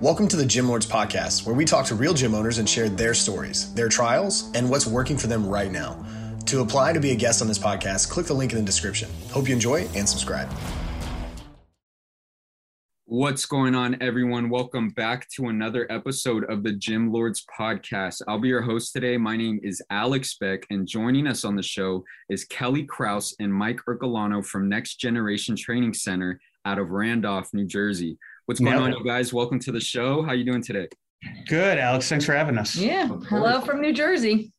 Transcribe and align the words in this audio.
Welcome 0.00 0.28
to 0.28 0.36
the 0.36 0.46
Gym 0.46 0.68
Lords 0.68 0.86
Podcast, 0.86 1.44
where 1.44 1.56
we 1.56 1.64
talk 1.64 1.84
to 1.86 1.96
real 1.96 2.14
gym 2.14 2.32
owners 2.32 2.58
and 2.58 2.68
share 2.68 2.88
their 2.88 3.14
stories, 3.14 3.74
their 3.74 3.88
trials, 3.88 4.48
and 4.54 4.70
what's 4.70 4.86
working 4.86 5.18
for 5.18 5.26
them 5.26 5.44
right 5.44 5.72
now. 5.72 6.06
To 6.46 6.60
apply 6.60 6.92
to 6.92 7.00
be 7.00 7.10
a 7.10 7.16
guest 7.16 7.42
on 7.42 7.48
this 7.48 7.58
podcast, 7.58 8.08
click 8.08 8.26
the 8.26 8.32
link 8.32 8.52
in 8.52 8.58
the 8.58 8.64
description. 8.64 9.10
Hope 9.32 9.48
you 9.48 9.54
enjoy 9.54 9.88
and 9.96 10.08
subscribe. 10.08 10.48
What's 13.06 13.44
going 13.44 13.74
on, 13.74 14.00
everyone? 14.00 14.50
Welcome 14.50 14.90
back 14.90 15.28
to 15.30 15.48
another 15.48 15.90
episode 15.90 16.48
of 16.48 16.62
the 16.62 16.74
Gym 16.74 17.10
Lords 17.10 17.44
podcast. 17.58 18.22
I'll 18.28 18.38
be 18.38 18.46
your 18.46 18.62
host 18.62 18.92
today. 18.92 19.16
My 19.16 19.36
name 19.36 19.58
is 19.64 19.82
Alex 19.90 20.36
Beck, 20.40 20.60
and 20.70 20.86
joining 20.86 21.26
us 21.26 21.44
on 21.44 21.56
the 21.56 21.62
show 21.64 22.04
is 22.28 22.44
Kelly 22.44 22.84
Krauss 22.84 23.34
and 23.40 23.52
Mike 23.52 23.80
Ercolano 23.88 24.46
from 24.46 24.68
Next 24.68 25.00
Generation 25.00 25.56
Training 25.56 25.94
Center 25.94 26.40
out 26.64 26.78
of 26.78 26.90
Randolph, 26.90 27.48
New 27.52 27.66
Jersey. 27.66 28.16
What's 28.48 28.60
going 28.60 28.78
on, 28.78 28.92
you 28.92 29.04
guys? 29.04 29.30
Welcome 29.30 29.58
to 29.58 29.72
the 29.72 29.78
show. 29.78 30.22
How 30.22 30.30
are 30.30 30.34
you 30.34 30.42
doing 30.42 30.62
today? 30.62 30.88
Good, 31.48 31.76
Alex. 31.76 32.08
Thanks 32.08 32.24
for 32.24 32.34
having 32.34 32.56
us. 32.56 32.74
Yeah. 32.74 33.06
Hello 33.28 33.60
from 33.60 33.82
New 33.82 33.92
Jersey. 33.92 34.54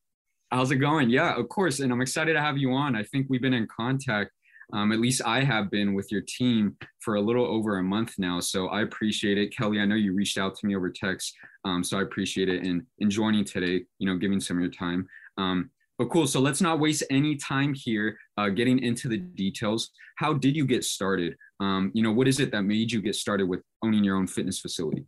How's 0.52 0.70
it 0.70 0.76
going? 0.76 1.10
Yeah, 1.10 1.36
of 1.36 1.50
course. 1.50 1.80
And 1.80 1.92
I'm 1.92 2.00
excited 2.00 2.34
to 2.34 2.40
have 2.40 2.56
you 2.56 2.72
on. 2.72 2.96
I 2.96 3.02
think 3.02 3.26
we've 3.32 3.42
been 3.42 3.56
in 3.56 3.66
contact, 3.66 4.30
um, 4.74 4.92
at 4.92 5.00
least 5.00 5.24
I 5.26 5.44
have 5.44 5.72
been 5.72 5.96
with 5.96 6.12
your 6.12 6.22
team 6.22 6.78
for 7.00 7.16
a 7.16 7.20
little 7.20 7.44
over 7.44 7.80
a 7.80 7.84
month 7.84 8.14
now. 8.20 8.40
So 8.40 8.68
I 8.68 8.84
appreciate 8.84 9.40
it. 9.40 9.58
Kelly, 9.58 9.80
I 9.80 9.86
know 9.86 9.96
you 9.96 10.14
reached 10.14 10.38
out 10.38 10.56
to 10.58 10.68
me 10.68 10.76
over 10.76 10.92
text. 10.92 11.36
Um, 11.66 11.84
so 11.84 11.98
I 11.98 12.04
appreciate 12.04 12.48
it 12.48 12.62
and, 12.62 12.84
and 13.00 13.10
joining 13.10 13.44
today, 13.44 13.86
you 13.98 14.06
know, 14.06 14.18
giving 14.18 14.40
some 14.40 14.58
of 14.58 14.62
your 14.62 14.72
time. 14.72 15.08
Um, 15.40 15.72
but 16.00 16.10
cool. 16.10 16.26
So 16.26 16.40
let's 16.40 16.62
not 16.62 16.80
waste 16.80 17.04
any 17.12 17.36
time 17.36 17.74
here 17.76 18.18
uh, 18.38 18.50
getting 18.50 18.80
into 18.80 19.10
the 19.10 19.18
details. 19.18 19.92
How 20.16 20.34
did 20.34 20.56
you 20.56 20.66
get 20.66 20.86
started? 20.86 21.36
Um, 21.60 21.92
you 21.94 22.02
know, 22.02 22.14
what 22.14 22.28
is 22.28 22.40
it 22.40 22.52
that 22.52 22.64
made 22.64 22.92
you 22.92 23.02
get 23.02 23.16
started 23.16 23.48
with 23.48 23.62
owning 23.84 24.06
your 24.06 24.16
own 24.16 24.26
fitness 24.26 24.60
facility? 24.62 25.06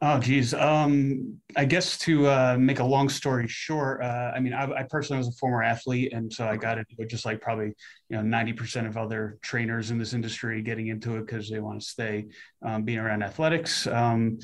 Oh, 0.00 0.20
geez. 0.20 0.54
Um, 0.54 1.40
I 1.56 1.64
guess 1.64 1.98
to 2.00 2.28
uh, 2.28 2.56
make 2.58 2.78
a 2.78 2.84
long 2.84 3.08
story 3.08 3.48
short, 3.48 4.00
uh, 4.02 4.32
I 4.34 4.38
mean, 4.38 4.52
I, 4.52 4.70
I, 4.70 4.82
personally 4.84 5.18
was 5.18 5.28
a 5.28 5.32
former 5.32 5.62
athlete, 5.62 6.12
and 6.12 6.32
so 6.32 6.46
I 6.46 6.56
got 6.56 6.78
into 6.78 6.94
it 6.98 7.08
just 7.08 7.24
like 7.24 7.40
probably 7.40 7.74
you 8.08 8.16
know 8.16 8.22
90% 8.22 8.86
of 8.86 8.96
other 8.96 9.38
trainers 9.42 9.90
in 9.90 9.98
this 9.98 10.12
industry 10.12 10.62
getting 10.62 10.88
into 10.88 11.16
it 11.16 11.26
because 11.26 11.50
they 11.50 11.58
want 11.58 11.80
to 11.80 11.86
stay 11.86 12.26
um, 12.64 12.84
being 12.84 12.98
around 12.98 13.22
athletics. 13.22 13.86
Um, 13.88 14.38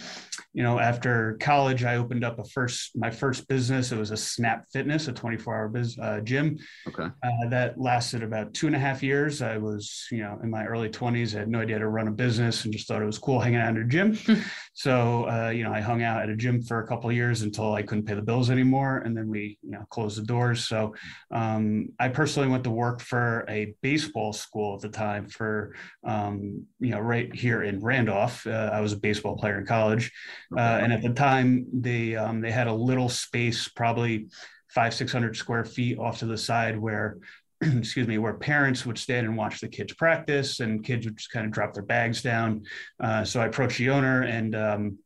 you 0.55 0.63
know, 0.63 0.81
after 0.81 1.37
college, 1.41 1.85
I 1.85 1.97
opened 1.97 2.25
up 2.25 2.39
a 2.39 2.45
first 2.45 2.97
my 2.97 3.11
first 3.11 3.47
business. 3.47 3.93
It 3.93 3.99
was 3.99 4.11
a 4.11 4.17
Snap 4.17 4.65
Fitness, 4.73 5.07
a 5.07 5.13
24 5.13 5.55
hour 5.55 5.69
biz, 5.69 5.99
uh, 6.01 6.21
gym. 6.21 6.59
Okay. 6.89 7.05
Uh, 7.05 7.49
that 7.51 7.79
lasted 7.79 8.23
about 8.23 8.55
two 8.55 8.67
and 8.67 8.75
a 8.75 8.79
half 8.79 9.03
years. 9.03 9.41
I 9.41 9.59
was 9.59 10.07
you 10.11 10.19
know 10.19 10.39
in 10.43 10.51
my 10.51 10.65
early 10.65 10.89
20s. 10.89 11.37
I 11.37 11.41
had 11.41 11.49
no 11.49 11.61
idea 11.61 11.77
how 11.77 11.81
to 11.81 11.89
run 11.89 12.09
a 12.09 12.13
business 12.13 12.65
and 12.65 12.73
just 12.73 12.89
thought 12.89 13.03
it 13.03 13.07
was 13.07 13.19
cool 13.19 13.41
hanging 13.41 13.61
out 13.61 13.77
in 13.77 13.83
a 13.83 13.87
gym. 13.87 14.19
so 14.73 15.25
uh, 15.45 15.51
you 15.51 15.65
know, 15.65 15.73
I 15.73 15.81
hung 15.81 16.03
out 16.03 16.23
at 16.23 16.29
a 16.29 16.37
gym 16.37 16.63
for 16.63 16.81
a 16.81 16.87
couple 16.87 17.11
of 17.11 17.17
years 17.17 17.43
until 17.43 17.75
I 17.75 17.83
couldn't 17.83 18.05
pay 18.05 18.15
the 18.15 18.23
bills 18.23 18.51
anymore, 18.51 18.99
and 18.99 19.17
then 19.17 19.29
we, 19.29 19.59
you 19.63 19.71
know, 19.71 19.85
closed 19.91 20.21
the 20.21 20.27
doors. 20.27 20.67
So, 20.67 20.95
um, 21.31 21.89
I 21.99 22.09
personally 22.09 22.49
went 22.49 22.65
to 22.65 22.71
work 22.71 23.01
for 23.01 23.45
a 23.49 23.75
baseball 23.83 24.33
school 24.33 24.77
at 24.77 24.81
the 24.81 24.89
time 24.89 25.29
for, 25.29 25.75
um, 26.05 26.67
you 26.81 26.91
know, 26.91 27.01
right 27.01 27.35
here 27.35 27.63
in 27.63 27.81
Randolph. 27.81 28.47
Uh, 28.47 28.71
I 28.73 28.81
was 28.81 28.93
a 28.93 28.99
baseball 28.99 29.37
player 29.37 29.59
in 29.59 29.67
college, 29.67 30.11
uh, 30.57 30.79
and 30.83 30.93
at 30.93 31.03
the 31.03 31.11
time 31.11 31.67
they 31.73 32.17
um, 32.17 32.41
they 32.41 32.51
had 32.51 32.67
a 32.67 32.75
little 32.75 33.09
space, 33.09 33.69
probably 33.69 34.29
five 34.69 34.95
six 34.95 35.13
hundred 35.13 35.37
square 35.37 35.65
feet 35.65 35.99
off 35.99 36.19
to 36.19 36.27
the 36.27 36.39
side 36.39 36.79
where 36.79 37.19
excuse 37.79 38.07
me, 38.07 38.19
where 38.19 38.35
parents 38.35 38.85
would 38.85 38.99
stand 38.99 39.27
and 39.27 39.37
watch 39.37 39.61
the 39.61 39.69
kids 39.69 39.95
practice, 39.95 40.61
and 40.61 40.85
kids 40.85 41.07
would 41.07 41.17
just 41.17 41.31
kind 41.31 41.47
of 41.47 41.53
drop 41.53 41.75
their 41.75 41.83
bags 41.83 42.23
down. 42.23 42.65
Uh, 43.01 43.25
so 43.25 43.41
I 43.41 43.47
approached 43.47 43.79
the 43.79 43.91
owner, 43.91 44.23
and 44.23 44.55
um, 44.55 44.99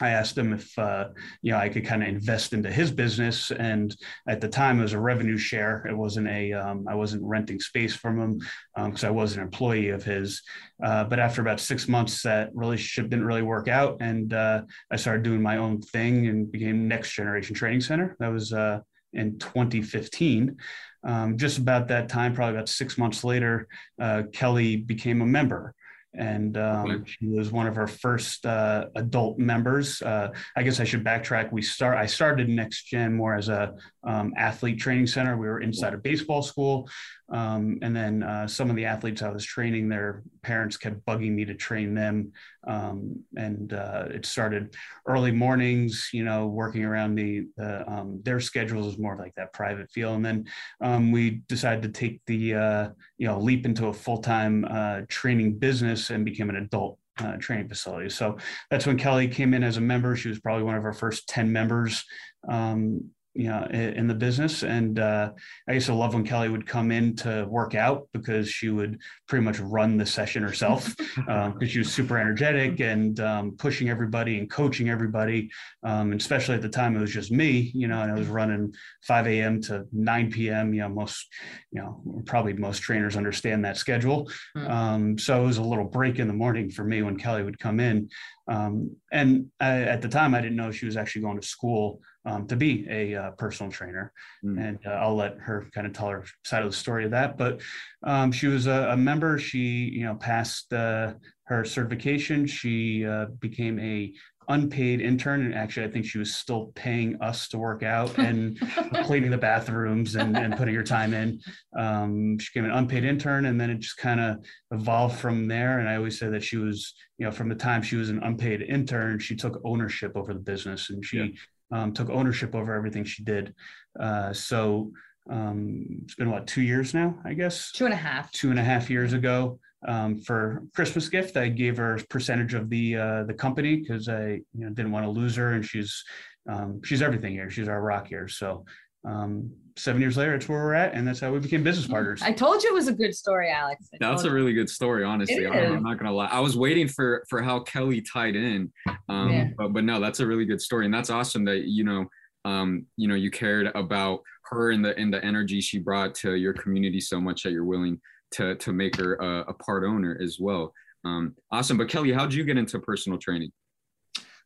I 0.00 0.10
asked 0.10 0.36
him 0.36 0.52
if 0.52 0.78
uh, 0.78 1.08
you 1.42 1.52
know 1.52 1.58
I 1.58 1.68
could 1.68 1.84
kind 1.84 2.02
of 2.02 2.08
invest 2.08 2.52
into 2.52 2.70
his 2.70 2.90
business, 2.90 3.50
and 3.50 3.94
at 4.26 4.40
the 4.40 4.48
time 4.48 4.78
it 4.78 4.82
was 4.82 4.92
a 4.92 5.00
revenue 5.00 5.36
share. 5.36 5.86
It 5.86 5.96
wasn't 5.96 6.28
a 6.28 6.52
um, 6.52 6.86
I 6.88 6.94
wasn't 6.94 7.24
renting 7.24 7.60
space 7.60 7.94
from 7.94 8.18
him 8.18 8.38
because 8.76 9.04
um, 9.04 9.08
I 9.08 9.10
was 9.10 9.36
an 9.36 9.42
employee 9.42 9.90
of 9.90 10.02
his. 10.02 10.42
Uh, 10.82 11.04
but 11.04 11.18
after 11.18 11.42
about 11.42 11.60
six 11.60 11.88
months, 11.88 12.22
that 12.22 12.50
relationship 12.54 13.10
didn't 13.10 13.26
really 13.26 13.42
work 13.42 13.68
out, 13.68 13.98
and 14.00 14.32
uh, 14.32 14.62
I 14.90 14.96
started 14.96 15.22
doing 15.22 15.42
my 15.42 15.58
own 15.58 15.82
thing 15.82 16.26
and 16.28 16.50
became 16.50 16.88
Next 16.88 17.12
Generation 17.12 17.54
Training 17.54 17.82
Center. 17.82 18.16
That 18.20 18.28
was 18.28 18.52
uh, 18.52 18.80
in 19.12 19.38
2015. 19.38 20.56
Um, 21.02 21.38
just 21.38 21.56
about 21.58 21.88
that 21.88 22.10
time, 22.10 22.34
probably 22.34 22.54
about 22.54 22.68
six 22.68 22.98
months 22.98 23.24
later, 23.24 23.68
uh, 23.98 24.24
Kelly 24.32 24.76
became 24.76 25.22
a 25.22 25.26
member 25.26 25.74
and 26.14 26.56
um, 26.56 27.04
she 27.04 27.26
was 27.26 27.52
one 27.52 27.66
of 27.66 27.78
our 27.78 27.86
first 27.86 28.44
uh, 28.44 28.86
adult 28.96 29.38
members. 29.38 30.02
Uh, 30.02 30.30
I 30.56 30.62
guess 30.62 30.80
I 30.80 30.84
should 30.84 31.04
backtrack. 31.04 31.52
We 31.52 31.62
start. 31.62 31.98
I 31.98 32.06
started 32.06 32.48
Next 32.48 32.84
Gen 32.84 33.14
more 33.14 33.36
as 33.36 33.48
a 33.48 33.74
um, 34.02 34.32
athlete 34.36 34.80
training 34.80 35.06
center. 35.06 35.36
We 35.36 35.46
were 35.46 35.60
inside 35.60 35.94
a 35.94 35.98
baseball 35.98 36.42
school, 36.42 36.88
um, 37.30 37.78
and 37.82 37.94
then 37.94 38.22
uh, 38.22 38.46
some 38.48 38.70
of 38.70 38.76
the 38.76 38.84
athletes 38.84 39.22
I 39.22 39.30
was 39.30 39.44
training, 39.44 39.88
their 39.88 40.22
parents 40.42 40.76
kept 40.76 41.04
bugging 41.06 41.32
me 41.32 41.44
to 41.44 41.54
train 41.54 41.94
them. 41.94 42.32
Um, 42.66 43.22
and 43.36 43.72
uh, 43.72 44.06
it 44.10 44.26
started 44.26 44.74
early 45.06 45.30
mornings, 45.30 46.10
you 46.12 46.24
know, 46.24 46.48
working 46.48 46.84
around 46.84 47.14
the, 47.14 47.46
the 47.56 47.88
um, 47.90 48.20
their 48.24 48.40
schedules 48.40 48.92
is 48.92 48.98
more 48.98 49.16
like 49.16 49.34
that 49.36 49.52
private 49.52 49.90
feel. 49.90 50.14
And 50.14 50.24
then 50.24 50.44
um, 50.80 51.12
we 51.12 51.42
decided 51.48 51.82
to 51.82 51.88
take 51.88 52.20
the, 52.26 52.54
uh, 52.54 52.88
you 53.16 53.28
know, 53.28 53.38
leap 53.38 53.64
into 53.64 53.86
a 53.86 53.92
full 53.92 54.18
time 54.18 54.66
uh, 54.68 55.02
training 55.08 55.58
business 55.58 56.10
and 56.10 56.24
became 56.24 56.50
an 56.50 56.56
adult 56.56 56.98
uh, 57.20 57.36
training 57.36 57.68
facility. 57.68 58.08
So 58.08 58.38
that's 58.70 58.86
when 58.86 58.98
Kelly 58.98 59.28
came 59.28 59.54
in 59.54 59.62
as 59.62 59.76
a 59.76 59.80
member. 59.80 60.16
She 60.16 60.28
was 60.28 60.40
probably 60.40 60.64
one 60.64 60.76
of 60.76 60.84
our 60.84 60.92
first 60.92 61.28
10 61.28 61.52
members 61.52 62.04
um, 62.48 63.10
you 63.34 63.48
know 63.48 63.64
in 63.70 64.06
the 64.06 64.14
business. 64.14 64.62
And 64.62 64.98
uh, 64.98 65.30
i 65.68 65.72
used 65.72 65.86
to 65.86 65.94
love 65.94 66.14
when 66.14 66.24
kelly 66.24 66.48
would 66.48 66.66
come 66.66 66.90
in 66.90 67.14
to 67.16 67.46
work 67.48 67.74
out 67.74 68.08
because 68.12 68.48
she 68.48 68.70
would 68.70 68.98
pretty 69.28 69.44
much 69.44 69.60
run 69.60 69.96
the 69.96 70.06
session 70.06 70.42
herself 70.42 70.96
because 70.96 71.24
um, 71.28 71.66
she 71.66 71.78
was 71.78 71.92
super 71.92 72.18
energetic 72.18 72.80
and 72.80 73.20
um, 73.20 73.52
pushing 73.56 73.88
everybody 73.88 74.38
and 74.38 74.50
coaching 74.50 74.88
everybody. 74.88 75.50
Um, 75.82 76.12
and 76.12 76.20
especially 76.20 76.56
at 76.56 76.62
the 76.62 76.68
time 76.68 76.96
it 76.96 77.00
was 77.00 77.12
just 77.12 77.30
me 77.30 77.70
you 77.74 77.88
know 77.88 78.00
and 78.02 78.10
i 78.10 78.14
was 78.14 78.28
running 78.28 78.74
5 79.02 79.26
a.m 79.26 79.60
to 79.62 79.86
9 79.92 80.30
p.m 80.30 80.74
you 80.74 80.80
know 80.80 80.88
most 80.88 81.28
you 81.70 81.80
know 81.80 82.02
probably 82.26 82.52
most 82.54 82.82
trainers 82.82 83.16
understand 83.16 83.64
that 83.64 83.76
schedule. 83.76 84.30
Mm. 84.56 85.20
so 85.20 85.42
it 85.42 85.46
was 85.46 85.58
a 85.58 85.62
little 85.62 85.84
break 85.84 86.18
in 86.18 86.26
the 86.26 86.34
morning 86.34 86.70
for 86.70 86.84
me 86.84 87.02
when 87.02 87.16
kelly 87.16 87.42
would 87.42 87.58
come 87.58 87.80
in 87.80 88.08
um, 88.50 88.94
and 89.10 89.46
I, 89.58 89.82
at 89.82 90.02
the 90.02 90.08
time 90.08 90.34
i 90.34 90.40
didn't 90.42 90.56
know 90.56 90.70
she 90.70 90.86
was 90.86 90.98
actually 90.98 91.22
going 91.22 91.40
to 91.40 91.46
school 91.46 92.02
um, 92.26 92.46
to 92.48 92.56
be 92.56 92.86
a 92.90 93.14
uh, 93.14 93.30
personal 93.32 93.72
trainer. 93.72 94.12
Mm. 94.44 94.68
And 94.68 94.78
uh, 94.86 94.90
I'll 94.90 95.16
let 95.16 95.38
her 95.38 95.66
kind 95.72 95.86
of 95.86 95.92
tell 95.92 96.08
her 96.08 96.24
side 96.44 96.62
of 96.62 96.70
the 96.70 96.76
story 96.76 97.04
of 97.04 97.12
that. 97.12 97.38
But 97.38 97.60
um, 98.02 98.32
she 98.32 98.46
was 98.46 98.66
a, 98.66 98.90
a, 98.90 98.96
member. 98.96 99.38
She, 99.38 99.90
you 99.92 100.04
know, 100.04 100.14
passed 100.14 100.72
uh, 100.72 101.14
her 101.44 101.64
certification. 101.64 102.46
She 102.46 103.06
uh, 103.06 103.26
became 103.40 103.78
a 103.78 104.12
unpaid 104.50 105.00
intern 105.00 105.42
and 105.42 105.54
actually 105.54 105.86
i 105.86 105.90
think 105.90 106.04
she 106.04 106.18
was 106.18 106.34
still 106.34 106.72
paying 106.74 107.20
us 107.22 107.48
to 107.48 107.58
work 107.58 107.82
out 107.82 108.16
and 108.18 108.60
cleaning 109.04 109.30
the 109.30 109.38
bathrooms 109.38 110.14
and, 110.16 110.36
and 110.36 110.56
putting 110.56 110.74
her 110.74 110.82
time 110.82 111.14
in 111.14 111.40
um, 111.78 112.38
she 112.38 112.50
became 112.52 112.70
an 112.70 112.76
unpaid 112.76 113.04
intern 113.04 113.46
and 113.46 113.60
then 113.60 113.70
it 113.70 113.78
just 113.78 113.96
kind 113.96 114.20
of 114.20 114.36
evolved 114.70 115.18
from 115.18 115.48
there 115.48 115.78
and 115.78 115.88
i 115.88 115.96
always 115.96 116.18
say 116.18 116.28
that 116.28 116.44
she 116.44 116.56
was 116.56 116.94
you 117.18 117.24
know 117.24 117.32
from 117.32 117.48
the 117.48 117.54
time 117.54 117.82
she 117.82 117.96
was 117.96 118.10
an 118.10 118.22
unpaid 118.22 118.62
intern 118.62 119.18
she 119.18 119.34
took 119.34 119.60
ownership 119.64 120.16
over 120.16 120.34
the 120.34 120.40
business 120.40 120.90
and 120.90 121.04
she 121.04 121.18
yeah 121.18 121.26
um, 121.72 121.92
took 121.92 122.10
ownership 122.10 122.54
over 122.54 122.74
everything 122.74 123.04
she 123.04 123.22
did. 123.22 123.54
Uh, 123.98 124.32
so 124.32 124.92
um, 125.30 125.86
it's 126.04 126.14
been 126.14 126.30
what 126.30 126.46
two 126.46 126.62
years 126.62 126.94
now, 126.94 127.18
I 127.24 127.34
guess. 127.34 127.72
Two 127.72 127.84
and 127.84 127.94
a 127.94 127.98
half. 127.98 128.30
Two 128.32 128.50
and 128.50 128.58
a 128.58 128.64
half 128.64 128.90
years 128.90 129.12
ago. 129.12 129.58
Um, 129.86 130.18
for 130.18 130.62
Christmas 130.74 131.08
gift, 131.08 131.36
I 131.36 131.48
gave 131.48 131.78
her 131.78 131.96
a 131.96 132.02
percentage 132.04 132.54
of 132.54 132.68
the 132.68 132.96
uh, 132.96 133.24
the 133.24 133.34
company 133.34 133.76
because 133.76 134.08
I 134.08 134.40
you 134.52 134.64
know 134.64 134.70
didn't 134.70 134.92
want 134.92 135.06
to 135.06 135.10
lose 135.10 135.36
her, 135.36 135.52
and 135.52 135.64
she's 135.64 136.04
um, 136.48 136.80
she's 136.84 137.02
everything 137.02 137.32
here. 137.32 137.50
She's 137.50 137.68
our 137.68 137.80
rock 137.80 138.08
here. 138.08 138.28
So 138.28 138.64
um, 139.06 139.50
seven 139.76 140.00
years 140.00 140.16
later, 140.16 140.34
it's 140.34 140.48
where 140.48 140.58
we're 140.58 140.74
at, 140.74 140.94
and 140.94 141.06
that's 141.06 141.20
how 141.20 141.32
we 141.32 141.38
became 141.38 141.62
business 141.62 141.86
mm, 141.86 141.90
partners. 141.90 142.20
I 142.22 142.32
told 142.32 142.62
you 142.62 142.70
it 142.70 142.74
was 142.74 142.88
a 142.88 142.92
good 142.92 143.14
story, 143.14 143.50
Alex. 143.50 143.88
That's 143.98 144.24
a 144.24 144.30
really 144.30 144.52
good 144.52 144.68
story, 144.68 145.04
honestly. 145.04 145.46
I'm, 145.46 145.76
I'm, 145.76 145.82
not 145.82 145.98
gonna 145.98 146.12
lie. 146.12 146.26
I 146.26 146.40
was 146.40 146.56
waiting 146.56 146.86
for 146.86 147.24
for 147.28 147.40
how 147.40 147.60
Kelly 147.60 148.02
tied 148.02 148.36
in, 148.36 148.70
um, 149.08 149.32
yeah. 149.32 149.48
but 149.56 149.72
but 149.72 149.84
no, 149.84 150.00
that's 150.00 150.20
a 150.20 150.26
really 150.26 150.44
good 150.44 150.60
story, 150.60 150.84
and 150.84 150.92
that's 150.92 151.10
awesome 151.10 151.44
that 151.46 151.64
you 151.64 151.84
know 151.84 152.06
um, 152.44 152.86
you 152.96 153.08
know 153.08 153.14
you 153.14 153.30
cared 153.30 153.68
about 153.74 154.20
her 154.50 154.72
and 154.72 154.84
the 154.84 154.96
and 154.98 155.12
the 155.12 155.24
energy 155.24 155.60
she 155.60 155.78
brought 155.78 156.14
to 156.16 156.34
your 156.34 156.52
community 156.52 157.00
so 157.00 157.20
much 157.20 157.42
that 157.44 157.52
you're 157.52 157.64
willing 157.64 158.00
to 158.32 158.54
to 158.56 158.72
make 158.72 158.96
her 158.96 159.14
a, 159.16 159.50
a 159.50 159.54
part 159.54 159.84
owner 159.84 160.18
as 160.22 160.38
well. 160.40 160.72
Um, 161.04 161.34
awesome. 161.50 161.78
But 161.78 161.88
Kelly, 161.88 162.12
how 162.12 162.26
did 162.26 162.34
you 162.34 162.44
get 162.44 162.58
into 162.58 162.78
personal 162.78 163.18
training? 163.18 163.52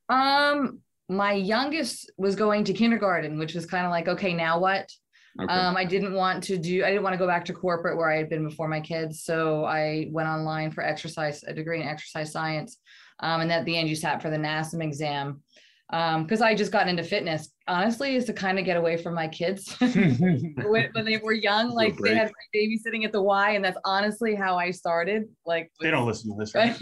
Um, 0.09 0.81
my 1.09 1.33
youngest 1.33 2.11
was 2.17 2.37
going 2.37 2.65
to 2.65 2.73
kindergarten, 2.73 3.39
which 3.39 3.55
was 3.55 3.67
kind 3.67 3.85
of 3.85 3.91
like, 3.91 4.09
okay, 4.09 4.33
now 4.33 4.59
what? 4.59 4.91
Okay. 5.41 5.53
Um, 5.53 5.77
I 5.77 5.85
didn't 5.85 6.15
want 6.15 6.45
to 6.45 6.57
do, 6.57 6.85
I 6.85 6.91
didn't 6.91 7.03
want 7.03 7.15
to 7.15 7.19
go 7.19 7.27
back 7.27 7.45
to 7.47 7.53
corporate 7.53 7.97
where 7.97 8.11
I 8.11 8.17
had 8.17 8.31
been 8.31 8.49
before 8.49 8.69
my 8.69 8.81
kids. 8.81 9.25
So 9.25 9.65
I 9.65 10.09
went 10.11 10.29
online 10.29 10.71
for 10.71 10.85
exercise, 10.85 11.43
a 11.43 11.53
degree 11.53 11.81
in 11.81 11.89
exercise 11.89 12.31
science. 12.31 12.79
Um, 13.21 13.41
and 13.41 13.53
at 13.53 13.65
the 13.65 13.77
end, 13.77 13.89
you 13.89 13.97
sat 13.97 14.23
for 14.23 14.31
the 14.31 14.37
NASM 14.37 14.83
exam 14.83 15.43
because 15.95 16.41
um, 16.41 16.49
I 16.49 16.57
just 16.57 16.73
got 16.73 16.89
into 16.89 17.05
fitness. 17.05 17.51
Honestly, 17.69 18.17
is 18.17 18.25
to 18.25 18.33
kind 18.33 18.59
of 18.59 18.65
get 18.65 18.77
away 18.77 18.97
from 18.97 19.15
my 19.15 19.29
kids 19.29 19.77
when, 19.79 20.91
when, 20.93 21.05
they 21.05 21.19
were 21.19 21.33
young. 21.33 21.71
Like 21.71 21.97
they 21.99 22.17
had 22.17 22.33
babysitting 22.53 23.05
at 23.05 23.13
the 23.13 23.23
Y, 23.23 23.51
and 23.53 23.65
that's 23.65 23.79
honestly 23.85 24.35
how 24.35 24.57
I 24.59 24.73
started. 24.73 25.29
Like 25.47 25.71
they 25.81 25.93
don't 25.93 26.05
listen 26.05 26.33
to 26.33 26.37
this, 26.37 26.53
right? 26.53 26.77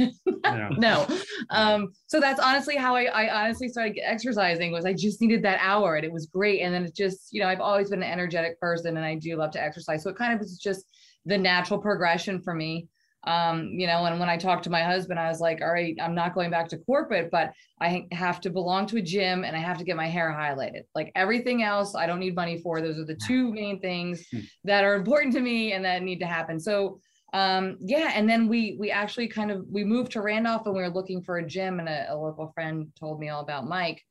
no. 0.78 1.06
Um, 1.50 1.92
so 2.06 2.20
that's 2.20 2.40
honestly 2.40 2.76
how 2.76 2.96
I, 2.96 3.04
I 3.04 3.44
honestly 3.44 3.68
started 3.68 3.98
exercising. 4.02 4.72
Was 4.72 4.86
I 4.86 4.94
just 4.94 5.20
needed 5.20 5.42
that 5.42 5.58
hour, 5.60 5.96
and 5.96 6.06
it 6.06 6.12
was 6.12 6.24
great. 6.24 6.62
And 6.62 6.72
then 6.72 6.86
it 6.86 6.96
just, 6.96 7.34
you 7.34 7.42
know, 7.42 7.48
I've 7.48 7.60
always 7.60 7.90
been 7.90 8.02
an 8.02 8.10
energetic 8.10 8.58
person, 8.60 8.96
and 8.96 9.04
I 9.04 9.16
do 9.16 9.36
love 9.36 9.50
to 9.52 9.62
exercise. 9.62 10.02
So 10.02 10.08
it 10.08 10.16
kind 10.16 10.32
of 10.32 10.40
was 10.40 10.56
just 10.56 10.86
the 11.26 11.36
natural 11.36 11.78
progression 11.78 12.40
for 12.40 12.54
me 12.54 12.88
um, 13.24 13.68
you 13.68 13.86
know, 13.86 14.04
and 14.04 14.18
when 14.18 14.28
I 14.28 14.36
talked 14.36 14.64
to 14.64 14.70
my 14.70 14.82
husband, 14.82 15.20
I 15.20 15.28
was 15.28 15.40
like, 15.40 15.60
all 15.60 15.72
right, 15.72 15.96
I'm 16.00 16.14
not 16.14 16.34
going 16.34 16.50
back 16.50 16.68
to 16.70 16.78
corporate, 16.78 17.30
but 17.30 17.52
I 17.80 18.06
have 18.10 18.40
to 18.40 18.50
belong 18.50 18.86
to 18.86 18.96
a 18.96 19.02
gym 19.02 19.44
and 19.44 19.56
I 19.56 19.60
have 19.60 19.78
to 19.78 19.84
get 19.84 19.96
my 19.96 20.08
hair 20.08 20.30
highlighted. 20.36 20.82
Like 20.94 21.12
everything 21.14 21.62
else, 21.62 21.94
I 21.94 22.06
don't 22.06 22.18
need 22.18 22.34
money 22.34 22.58
for. 22.58 22.80
Those 22.80 22.98
are 22.98 23.04
the 23.04 23.18
two 23.26 23.52
main 23.52 23.80
things 23.80 24.26
hmm. 24.30 24.40
that 24.64 24.84
are 24.84 24.94
important 24.94 25.32
to 25.34 25.40
me 25.40 25.72
and 25.72 25.84
that 25.84 26.02
need 26.02 26.18
to 26.20 26.26
happen. 26.26 26.58
So 26.58 27.00
um 27.34 27.78
yeah 27.80 28.12
and 28.14 28.28
then 28.28 28.46
we 28.46 28.76
we 28.78 28.90
actually 28.90 29.26
kind 29.26 29.50
of 29.50 29.64
we 29.70 29.84
moved 29.84 30.12
to 30.12 30.20
randolph 30.20 30.66
and 30.66 30.74
we 30.74 30.82
were 30.82 30.90
looking 30.90 31.22
for 31.22 31.38
a 31.38 31.46
gym 31.46 31.80
and 31.80 31.88
a, 31.88 32.12
a 32.12 32.14
local 32.14 32.52
friend 32.52 32.88
told 32.98 33.18
me 33.18 33.30
all 33.30 33.40
about 33.40 33.66
mike 33.66 34.02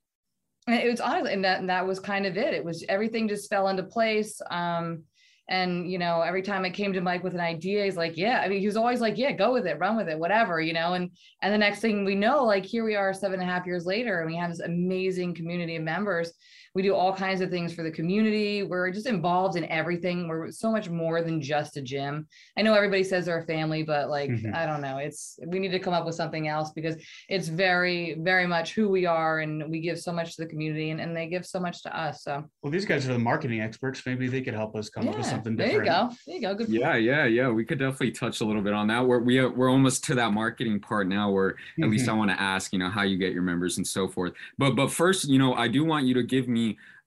and 0.68 0.80
it 0.80 0.90
was 0.90 1.00
honestly 1.00 1.34
and 1.34 1.46
that, 1.46 1.60
and 1.60 1.70
that 1.70 1.86
was 1.86 2.00
kind 2.00 2.26
of 2.26 2.36
it 2.36 2.54
it 2.54 2.66
was 2.66 2.84
everything 2.90 3.28
just 3.28 3.50
fell 3.50 3.68
into 3.68 3.84
place 3.84 4.42
um 4.50 5.04
and, 5.50 5.90
you 5.92 5.98
know, 5.98 6.22
every 6.22 6.42
time 6.42 6.64
I 6.64 6.70
came 6.70 6.94
to 6.94 7.02
Mike 7.02 7.24
with 7.24 7.34
an 7.34 7.40
idea, 7.40 7.84
he's 7.84 7.98
like, 7.98 8.16
yeah, 8.16 8.42
I 8.44 8.48
mean, 8.48 8.60
he 8.60 8.66
was 8.66 8.78
always 8.78 9.02
like, 9.02 9.18
yeah, 9.18 9.32
go 9.32 9.52
with 9.52 9.66
it, 9.66 9.80
run 9.80 9.98
with 9.98 10.08
it, 10.08 10.18
whatever, 10.18 10.62
you 10.62 10.74
know, 10.74 10.94
and, 10.94 11.10
and 11.42 11.54
the 11.54 11.58
next 11.58 11.80
thing 11.80 12.06
we 12.06 12.16
know, 12.16 12.46
like 12.46 12.66
here 12.66 12.86
we 12.86 12.96
are 12.96 13.14
seven 13.14 13.42
and 13.42 13.50
a 13.50 13.54
half 13.54 13.66
years 13.66 13.86
later, 13.86 14.22
and 14.22 14.30
we 14.30 14.38
have 14.38 14.52
this 14.52 14.62
amazing 14.62 15.36
community 15.36 15.76
of 15.76 15.84
members 15.84 16.34
we 16.74 16.82
do 16.82 16.96
all 16.96 17.14
kinds 17.14 17.42
of 17.42 17.50
things 17.50 17.74
for 17.74 17.84
the 17.84 17.92
community. 17.92 18.64
We're 18.64 18.92
just 18.92 19.06
involved 19.06 19.58
in 19.58 19.66
everything. 19.66 20.28
We're 20.28 20.52
so 20.52 20.72
much 20.72 20.90
more 20.90 21.22
than 21.22 21.42
just 21.42 21.76
a 21.76 21.82
gym. 21.82 22.28
I 22.58 22.62
know 22.62 22.74
everybody 22.74 23.04
says 23.04 23.26
they're 23.26 23.40
a 23.40 23.46
family, 23.46 23.84
but 23.84 24.10
like, 24.10 24.30
mm-hmm. 24.30 24.56
I 24.56 24.66
don't 24.66 24.82
know. 24.82 24.98
It's, 24.98 25.38
we 25.46 25.60
need 25.60 25.72
to 25.72 25.80
come 25.80 25.94
up 25.94 26.06
with 26.06 26.16
something 26.16 26.48
else 26.48 26.72
because 26.72 26.96
it's 27.28 27.50
very, 27.50 28.16
very 28.20 28.48
much 28.48 28.74
who 28.74 28.88
we 28.88 29.06
are. 29.06 29.40
And 29.40 29.70
we 29.70 29.82
give 29.82 30.00
so 30.00 30.14
much 30.14 30.36
to 30.36 30.44
the 30.44 30.48
community 30.48 30.92
and, 30.92 31.02
and 31.02 31.16
they 31.16 31.28
give 31.28 31.46
so 31.46 31.60
much 31.60 31.84
to 31.84 31.98
us. 31.98 32.24
So, 32.24 32.44
well, 32.62 32.72
these 32.72 32.86
guys 32.86 33.06
are 33.08 33.14
the 33.14 33.20
marketing 33.20 33.60
experts. 33.60 34.04
Maybe 34.06 34.30
they 34.30 34.42
could 34.42 34.54
help 34.54 34.76
us 34.78 34.90
come 34.90 35.04
yeah, 35.04 35.12
up 35.12 35.18
with 35.18 35.28
something 35.28 35.58
different. 35.58 35.86
There 35.86 35.94
you 35.94 36.10
go. 36.10 36.16
There 36.26 36.36
you 36.36 36.42
go. 36.42 36.56
Good. 36.56 36.70
Yeah. 36.70 36.96
Yeah. 36.96 37.26
Yeah. 37.26 37.50
We 37.50 37.66
could 37.66 37.80
definitely 37.80 38.12
touch 38.12 38.40
a 38.40 38.46
little 38.46 38.62
bit 38.62 38.74
on 38.74 38.88
that. 38.88 39.06
We're, 39.06 39.20
we 39.20 39.40
are, 39.40 39.50
we're 39.50 39.70
almost 39.70 40.06
to 40.06 40.16
that 40.16 40.32
marketing 40.32 40.80
part 40.80 41.08
now 41.08 41.32
where 41.32 41.50
at 41.50 41.56
mm-hmm. 41.56 41.92
least 41.92 42.08
I 42.08 42.14
want 42.14 42.32
to 42.32 42.42
ask, 42.42 42.72
you 42.72 42.80
know, 42.80 42.90
how 42.90 43.02
you 43.02 43.18
get 43.18 43.34
your 43.34 43.44
members 43.44 43.76
and 43.76 43.86
so 43.86 44.08
forth. 44.08 44.32
But, 44.58 44.78
but 44.78 44.90
first, 44.90 45.28
you 45.28 45.38
know, 45.38 45.54
I 45.54 45.68
do 45.68 45.84
want 45.84 46.06
you 46.06 46.14
to 46.14 46.24
give 46.24 46.48
me 46.48 46.61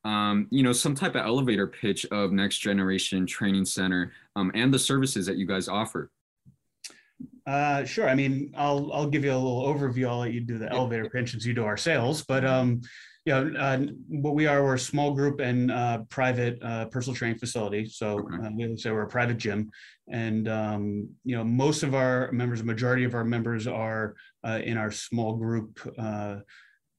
um, 0.05 0.47
you 0.51 0.62
know, 0.62 0.73
some 0.73 0.95
type 0.95 1.15
of 1.15 1.25
elevator 1.25 1.67
pitch 1.67 2.05
of 2.06 2.33
Next 2.33 2.59
Generation 2.59 3.27
Training 3.27 3.65
Center 3.65 4.12
um, 4.37 4.51
and 4.55 4.73
the 4.73 4.79
services 4.79 5.27
that 5.27 5.37
you 5.37 5.47
guys 5.47 5.69
offer. 5.69 6.11
Uh, 7.47 7.85
sure. 7.85 8.09
I 8.09 8.15
mean, 8.15 8.53
I'll 8.56 8.91
I'll 8.93 9.09
give 9.09 9.25
you 9.25 9.33
a 9.33 9.37
little 9.37 9.65
overview. 9.65 10.09
I'll 10.09 10.21
let 10.21 10.33
you 10.33 10.41
do 10.41 10.59
the 10.59 10.71
elevator 10.71 11.09
pitch 11.11 11.33
since 11.33 11.45
you 11.45 11.55
do 11.55 11.65
our 11.65 11.77
sales. 11.77 12.23
But 12.23 12.45
um, 12.45 12.81
you 13.27 13.33
know, 13.33 13.59
uh, 13.59 13.79
what 14.09 14.35
we 14.35 14.47
are, 14.47 14.62
we're 14.62 14.75
a 14.75 14.79
small 14.79 15.12
group 15.12 15.41
and 15.41 15.71
uh, 15.71 16.03
private 16.11 16.59
uh, 16.62 16.87
personal 16.87 17.15
training 17.15 17.39
facility. 17.39 17.87
So 17.87 18.19
okay. 18.21 18.47
uh, 18.47 18.51
we 18.55 18.77
say 18.77 18.91
we're 18.91 19.03
a 19.03 19.09
private 19.09 19.39
gym, 19.39 19.71
and 20.09 20.49
um, 20.49 21.09
you 21.25 21.37
know, 21.37 21.45
most 21.45 21.83
of 21.83 21.95
our 21.95 22.31
members, 22.33 22.62
majority 22.62 23.05
of 23.05 23.15
our 23.15 23.25
members 23.25 23.67
are 23.67 24.15
uh, 24.47 24.61
in 24.62 24.77
our 24.77 24.91
small 24.91 25.37
group 25.37 25.81
uh, 25.99 26.37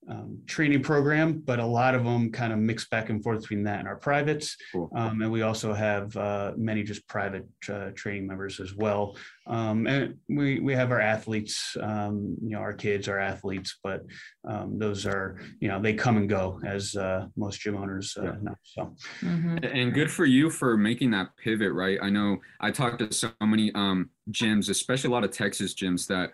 um, 0.07 0.39
training 0.45 0.83
program, 0.83 1.41
but 1.45 1.59
a 1.59 1.65
lot 1.65 1.95
of 1.95 2.03
them 2.03 2.31
kind 2.31 2.53
of 2.53 2.59
mix 2.59 2.87
back 2.87 3.09
and 3.09 3.23
forth 3.23 3.41
between 3.41 3.63
that 3.63 3.79
and 3.79 3.87
our 3.87 3.95
privates. 3.95 4.55
Cool. 4.71 4.89
Um, 4.95 5.21
and 5.21 5.31
we 5.31 5.41
also 5.41 5.73
have 5.73 6.15
uh, 6.15 6.53
many 6.57 6.83
just 6.83 7.07
private 7.07 7.47
uh, 7.69 7.89
training 7.95 8.27
members 8.27 8.59
as 8.59 8.75
well. 8.75 9.17
Um, 9.47 9.87
and 9.87 10.15
we, 10.29 10.59
we 10.59 10.73
have 10.73 10.91
our 10.91 10.99
athletes, 10.99 11.75
um, 11.81 12.35
you 12.41 12.51
know, 12.51 12.59
our 12.59 12.73
kids 12.73 13.07
are 13.07 13.19
athletes, 13.19 13.79
but 13.83 14.03
um, 14.47 14.77
those 14.77 15.05
are, 15.05 15.39
you 15.59 15.67
know, 15.67 15.81
they 15.81 15.93
come 15.93 16.17
and 16.17 16.29
go 16.29 16.59
as 16.65 16.95
uh, 16.95 17.27
most 17.35 17.61
gym 17.61 17.75
owners 17.75 18.15
uh, 18.19 18.23
yeah. 18.23 18.35
know. 18.41 18.55
So, 18.63 18.95
mm-hmm. 19.21 19.57
and 19.63 19.93
good 19.93 20.11
for 20.11 20.25
you 20.25 20.49
for 20.49 20.77
making 20.77 21.11
that 21.11 21.29
pivot, 21.37 21.73
right? 21.73 21.97
I 22.01 22.09
know 22.09 22.37
I 22.59 22.71
talked 22.71 22.99
to 22.99 23.11
so 23.11 23.31
many 23.41 23.71
um, 23.73 24.09
gyms, 24.31 24.69
especially 24.69 25.09
a 25.09 25.13
lot 25.13 25.23
of 25.23 25.31
Texas 25.31 25.73
gyms 25.73 26.07
that, 26.07 26.31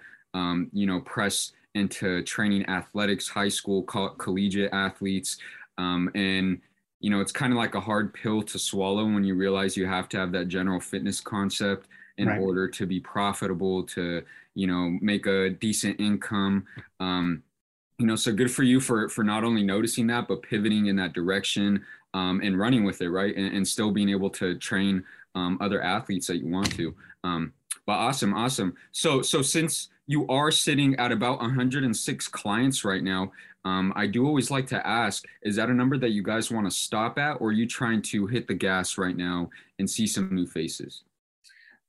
you 0.73 0.87
know, 0.87 1.01
press 1.01 1.51
into 1.75 2.21
training 2.23 2.67
athletics, 2.67 3.27
high 3.27 3.49
school, 3.49 3.83
co- 3.83 4.09
collegiate 4.09 4.73
athletes. 4.73 5.37
Um, 5.77 6.09
and, 6.15 6.61
you 6.99 7.09
know, 7.09 7.21
it's 7.21 7.31
kind 7.31 7.53
of 7.53 7.57
like 7.57 7.75
a 7.75 7.79
hard 7.79 8.13
pill 8.13 8.41
to 8.43 8.59
swallow 8.59 9.05
when 9.05 9.23
you 9.23 9.35
realize 9.35 9.77
you 9.77 9.87
have 9.87 10.09
to 10.09 10.17
have 10.17 10.31
that 10.33 10.47
general 10.47 10.79
fitness 10.79 11.19
concept 11.19 11.87
in 12.17 12.27
right. 12.27 12.39
order 12.39 12.67
to 12.67 12.85
be 12.85 12.99
profitable, 12.99 13.83
to, 13.83 14.23
you 14.53 14.67
know, 14.67 14.97
make 15.01 15.25
a 15.25 15.49
decent 15.49 15.99
income. 15.99 16.65
Um, 16.99 17.43
you 17.97 18.05
know, 18.05 18.15
so 18.15 18.33
good 18.33 18.51
for 18.51 18.63
you 18.63 18.79
for 18.79 19.07
for 19.09 19.23
not 19.23 19.43
only 19.43 19.63
noticing 19.63 20.07
that, 20.07 20.27
but 20.27 20.41
pivoting 20.41 20.87
in 20.87 20.95
that 20.95 21.13
direction 21.13 21.85
um, 22.13 22.41
and 22.43 22.59
running 22.59 22.83
with 22.83 23.01
it, 23.01 23.09
right? 23.09 23.35
And, 23.35 23.55
and 23.55 23.67
still 23.67 23.91
being 23.91 24.09
able 24.09 24.29
to 24.31 24.57
train 24.57 25.03
um, 25.35 25.57
other 25.61 25.81
athletes 25.81 26.27
that 26.27 26.37
you 26.37 26.47
want 26.47 26.71
to. 26.75 26.95
Um, 27.23 27.53
but 27.85 27.93
awesome, 27.93 28.33
awesome. 28.33 28.75
So 28.91 29.21
so 29.21 29.41
since 29.41 29.89
you 30.07 30.27
are 30.27 30.51
sitting 30.51 30.95
at 30.95 31.11
about 31.11 31.39
106 31.39 32.27
clients 32.27 32.83
right 32.83 33.03
now. 33.03 33.31
Um, 33.63 33.93
I 33.95 34.07
do 34.07 34.25
always 34.25 34.49
like 34.49 34.67
to 34.67 34.85
ask, 34.87 35.23
is 35.43 35.55
that 35.57 35.69
a 35.69 35.73
number 35.73 35.97
that 35.97 36.09
you 36.09 36.23
guys 36.23 36.51
want 36.51 36.65
to 36.65 36.71
stop 36.71 37.19
at, 37.19 37.33
or 37.39 37.49
are 37.49 37.53
you 37.53 37.67
trying 37.67 38.01
to 38.03 38.25
hit 38.27 38.47
the 38.47 38.55
gas 38.55 38.97
right 38.97 39.15
now 39.15 39.49
and 39.77 39.89
see 39.89 40.07
some 40.07 40.33
new 40.33 40.47
faces? 40.47 41.03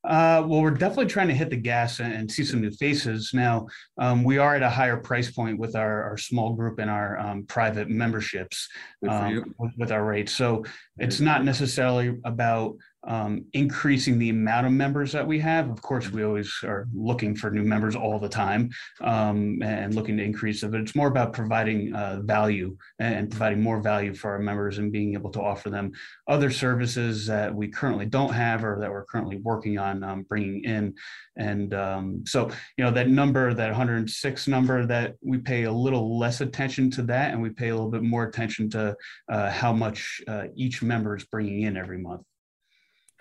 Uh, 0.04 0.42
well, 0.46 0.60
we're 0.60 0.70
definitely 0.70 1.06
trying 1.06 1.28
to 1.28 1.34
hit 1.34 1.48
the 1.48 1.56
gas 1.56 2.00
and, 2.00 2.30
see 2.30 2.44
some 2.44 2.60
new 2.60 2.72
faces. 2.72 3.30
Now, 3.32 3.68
um, 3.98 4.24
we 4.24 4.36
are 4.36 4.56
at 4.56 4.62
a 4.62 4.68
higher 4.68 4.96
price 4.96 5.30
point 5.30 5.58
with 5.58 5.76
our, 5.76 6.02
our 6.02 6.18
small 6.18 6.54
group 6.54 6.80
and 6.80 6.90
our 6.90 7.18
um, 7.20 7.44
private 7.44 7.88
memberships 7.88 8.68
um, 9.08 9.54
with, 9.58 9.72
with, 9.78 9.92
our 9.92 10.04
rates. 10.04 10.32
So 10.32 10.64
it's 10.98 11.20
not 11.20 11.44
necessarily 11.44 12.18
about 12.24 12.76
um, 13.04 13.44
increasing 13.52 14.18
the 14.18 14.30
amount 14.30 14.66
of 14.66 14.72
members 14.72 15.12
that 15.12 15.26
we 15.26 15.40
have. 15.40 15.70
Of 15.70 15.82
course, 15.82 16.10
we 16.10 16.24
always 16.24 16.52
are 16.62 16.86
looking 16.94 17.34
for 17.34 17.50
new 17.50 17.62
members 17.62 17.96
all 17.96 18.18
the 18.18 18.28
time 18.28 18.70
um, 19.00 19.60
and 19.62 19.94
looking 19.94 20.16
to 20.18 20.22
increase 20.22 20.62
it, 20.62 20.70
but 20.70 20.80
it's 20.80 20.94
more 20.94 21.08
about 21.08 21.32
providing 21.32 21.94
uh, 21.94 22.20
value 22.22 22.76
and 22.98 23.30
providing 23.30 23.60
more 23.60 23.80
value 23.80 24.14
for 24.14 24.32
our 24.32 24.38
members 24.38 24.78
and 24.78 24.92
being 24.92 25.14
able 25.14 25.30
to 25.30 25.40
offer 25.40 25.70
them 25.70 25.92
other 26.28 26.50
services 26.50 27.26
that 27.26 27.52
we 27.52 27.68
currently 27.68 28.06
don't 28.06 28.32
have 28.32 28.64
or 28.64 28.78
that 28.80 28.90
we're 28.90 29.04
currently 29.04 29.38
working 29.38 29.78
on 29.78 30.04
um, 30.04 30.22
bringing 30.22 30.62
in. 30.64 30.94
And 31.36 31.74
um, 31.74 32.24
so, 32.26 32.50
you 32.76 32.84
know, 32.84 32.90
that 32.92 33.08
number, 33.08 33.52
that 33.54 33.68
106 33.68 34.48
number, 34.48 34.86
that 34.86 35.14
we 35.22 35.38
pay 35.38 35.64
a 35.64 35.72
little 35.72 36.18
less 36.18 36.40
attention 36.40 36.90
to 36.92 37.02
that 37.02 37.32
and 37.32 37.42
we 37.42 37.50
pay 37.50 37.68
a 37.68 37.74
little 37.74 37.90
bit 37.90 38.02
more 38.02 38.24
attention 38.24 38.70
to 38.70 38.94
uh, 39.30 39.50
how 39.50 39.72
much 39.72 40.20
uh, 40.28 40.44
each 40.54 40.82
member 40.82 41.16
is 41.16 41.24
bringing 41.24 41.62
in 41.62 41.76
every 41.76 41.98
month. 41.98 42.22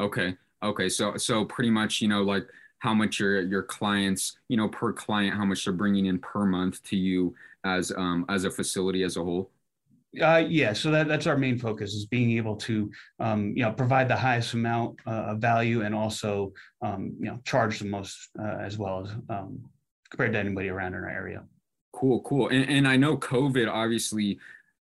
Okay. 0.01 0.35
Okay. 0.63 0.89
So 0.89 1.15
so 1.17 1.45
pretty 1.45 1.69
much, 1.69 2.01
you 2.01 2.07
know, 2.07 2.23
like 2.23 2.47
how 2.79 2.93
much 2.93 3.19
your 3.19 3.41
your 3.41 3.61
clients, 3.61 4.37
you 4.49 4.57
know, 4.57 4.67
per 4.67 4.91
client, 4.91 5.35
how 5.35 5.45
much 5.45 5.63
they're 5.63 5.73
bringing 5.73 6.07
in 6.07 6.17
per 6.19 6.45
month 6.45 6.81
to 6.85 6.97
you 6.97 7.35
as 7.63 7.91
um 7.91 8.25
as 8.27 8.43
a 8.43 8.51
facility 8.51 9.03
as 9.03 9.15
a 9.17 9.23
whole. 9.23 9.51
Uh, 10.21 10.43
yeah, 10.45 10.73
so 10.73 10.91
that, 10.91 11.07
that's 11.07 11.25
our 11.25 11.37
main 11.37 11.57
focus 11.57 11.93
is 11.93 12.05
being 12.05 12.31
able 12.31 12.57
to, 12.57 12.91
um, 13.19 13.53
you 13.55 13.63
know, 13.63 13.71
provide 13.71 14.09
the 14.09 14.15
highest 14.15 14.53
amount 14.53 14.99
uh, 15.07 15.31
of 15.31 15.39
value 15.39 15.83
and 15.83 15.95
also, 15.95 16.51
um, 16.81 17.13
you 17.17 17.27
know, 17.27 17.39
charge 17.45 17.79
the 17.79 17.85
most 17.85 18.27
uh, 18.37 18.57
as 18.59 18.77
well 18.77 19.05
as 19.05 19.11
um, 19.29 19.63
compared 20.09 20.33
to 20.33 20.39
anybody 20.39 20.67
around 20.67 20.95
in 20.95 20.99
our 20.99 21.09
area. 21.09 21.41
Cool, 21.93 22.19
cool. 22.23 22.49
And, 22.49 22.69
and 22.69 22.87
I 22.89 22.97
know 22.97 23.15
COVID 23.15 23.71
obviously, 23.71 24.37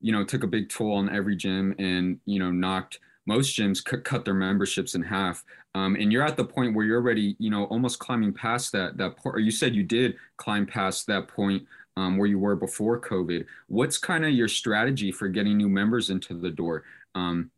you 0.01 0.11
know, 0.11 0.25
took 0.25 0.43
a 0.43 0.47
big 0.47 0.67
toll 0.67 0.95
on 0.95 1.07
every 1.09 1.37
gym 1.37 1.73
and, 1.79 2.19
you 2.25 2.39
know, 2.39 2.51
knocked– 2.51 2.99
most 3.25 3.57
gyms 3.57 3.83
could 3.83 4.03
cut 4.03 4.25
their 4.25 4.33
memberships 4.33 4.95
in 4.95 5.01
half 5.01 5.43
um, 5.75 5.95
and 5.95 6.11
you're 6.11 6.23
at 6.23 6.37
the 6.37 6.45
point 6.45 6.75
where 6.75 6.85
you're 6.85 6.99
already 6.99 7.35
you 7.39 7.49
know 7.49 7.65
almost 7.65 7.99
climbing 7.99 8.33
past 8.33 8.71
that 8.71 8.97
that 8.97 9.17
point 9.17 9.35
or 9.35 9.39
you 9.39 9.51
said 9.51 9.75
you 9.75 9.83
did 9.83 10.15
climb 10.37 10.65
past 10.65 11.07
that 11.07 11.27
point 11.27 11.63
um, 11.95 12.17
where 12.17 12.27
you 12.27 12.39
were 12.39 12.55
before 12.55 12.99
covid 12.99 13.45
what's 13.67 13.97
kind 13.97 14.25
of 14.25 14.31
your 14.31 14.47
strategy 14.47 15.11
for 15.11 15.27
getting 15.27 15.57
new 15.57 15.69
members 15.69 16.09
into 16.09 16.33
the 16.33 16.49
door 16.49 16.83
um, 17.15 17.51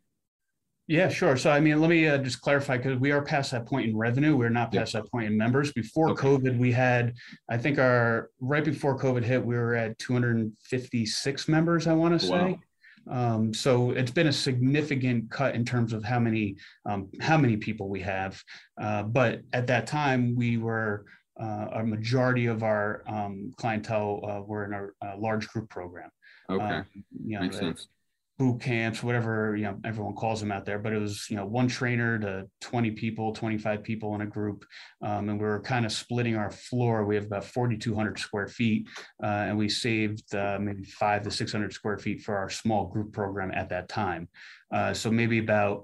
yeah, 0.88 1.10
sure. 1.10 1.36
So, 1.36 1.50
I 1.50 1.60
mean, 1.60 1.82
let 1.82 1.90
me 1.90 2.08
uh, 2.08 2.20
just 2.20 2.42
clarify 2.42 2.78
because 2.78 3.00
we 3.00 3.12
are 3.12 3.22
past 3.22 3.52
that 3.52 3.66
point 3.66 3.90
in 3.90 3.98
revenue. 3.98 4.36
We're 4.36 4.50
not 4.50 4.72
past 4.72 4.94
that 4.94 5.10
point 5.12 5.26
in 5.26 5.36
members. 5.36 5.74
Before 5.74 6.12
okay. 6.12 6.28
COVID, 6.28 6.60
we 6.60 6.72
had, 6.72 7.16
I 7.50 7.58
think, 7.58 7.80
our 7.80 8.30
right 8.40 8.64
before 8.64 8.98
COVID 8.98 9.24
hit, 9.24 9.44
we 9.44 9.56
were 9.56 9.74
at 9.74 9.98
256 9.98 11.48
members. 11.48 11.88
I 11.88 11.94
want 11.94 12.20
to 12.20 12.28
say. 12.28 12.60
Um, 13.10 13.54
so 13.54 13.92
it's 13.92 14.12
been 14.12 14.28
a 14.28 14.34
significant 14.34 15.30
cut 15.30 15.56
in 15.56 15.64
terms 15.64 15.94
of 15.94 16.04
how 16.04 16.20
many 16.20 16.56
um, 16.86 17.10
how 17.22 17.38
many 17.38 17.58
people 17.58 17.90
we 17.90 18.02
have. 18.02 18.42
Uh, 18.82 19.04
but 19.04 19.42
at 19.54 19.68
that 19.68 19.88
time, 19.88 20.36
we 20.36 20.58
were 20.58 21.06
uh, 21.40 21.68
a 21.74 21.84
majority 21.84 22.46
of 22.48 22.64
our 22.64 23.04
um, 23.08 23.52
clientele 23.58 24.22
uh, 24.28 24.42
were 24.42 24.66
in 24.66 24.74
a, 24.74 25.16
a, 25.16 25.18
large 25.18 25.48
group 25.50 25.70
program. 25.70 26.10
Okay, 26.50 26.64
um, 26.64 26.86
you 27.26 27.36
know, 27.36 27.42
makes 27.42 27.58
sense 27.58 27.88
boot 28.38 28.60
camps, 28.60 29.02
whatever 29.02 29.56
you 29.56 29.64
know 29.64 29.80
everyone 29.86 30.14
calls 30.14 30.40
them 30.40 30.52
out 30.52 30.66
there. 30.66 30.80
But 30.80 30.94
it 30.94 31.00
was 31.00 31.28
you 31.30 31.38
know 31.38 31.46
one 31.46 31.68
trainer 31.68 32.20
to 32.20 32.48
20 32.62 32.92
people, 32.92 33.34
25 33.34 33.84
people 33.84 34.16
in 34.16 34.22
a 34.22 34.26
group, 34.26 34.66
um, 35.02 35.30
and 35.30 35.40
we 35.40 35.46
were 35.46 35.62
kind 35.62 35.86
of 35.86 35.92
splitting 35.92 36.36
our 36.36 36.52
floor. 36.52 37.06
We 37.06 37.16
have 37.16 37.26
about 37.26 37.46
4,200 37.46 38.20
square 38.20 38.48
feet, 38.48 38.88
uh, 39.24 39.28
and 39.48 39.58
we 39.58 39.70
saved 39.70 40.34
uh, 40.36 40.58
maybe 40.60 40.84
five 40.84 41.24
to 41.24 41.32
600 41.32 41.74
square 41.74 41.98
feet 41.98 42.22
for 42.22 42.36
our 42.38 42.50
small 42.50 42.88
group 42.88 43.14
program 43.14 43.52
at 43.54 43.70
that 43.70 43.90
time. 43.90 44.28
Uh, 44.72 44.94
so 44.94 45.10
maybe 45.10 45.40
about 45.40 45.84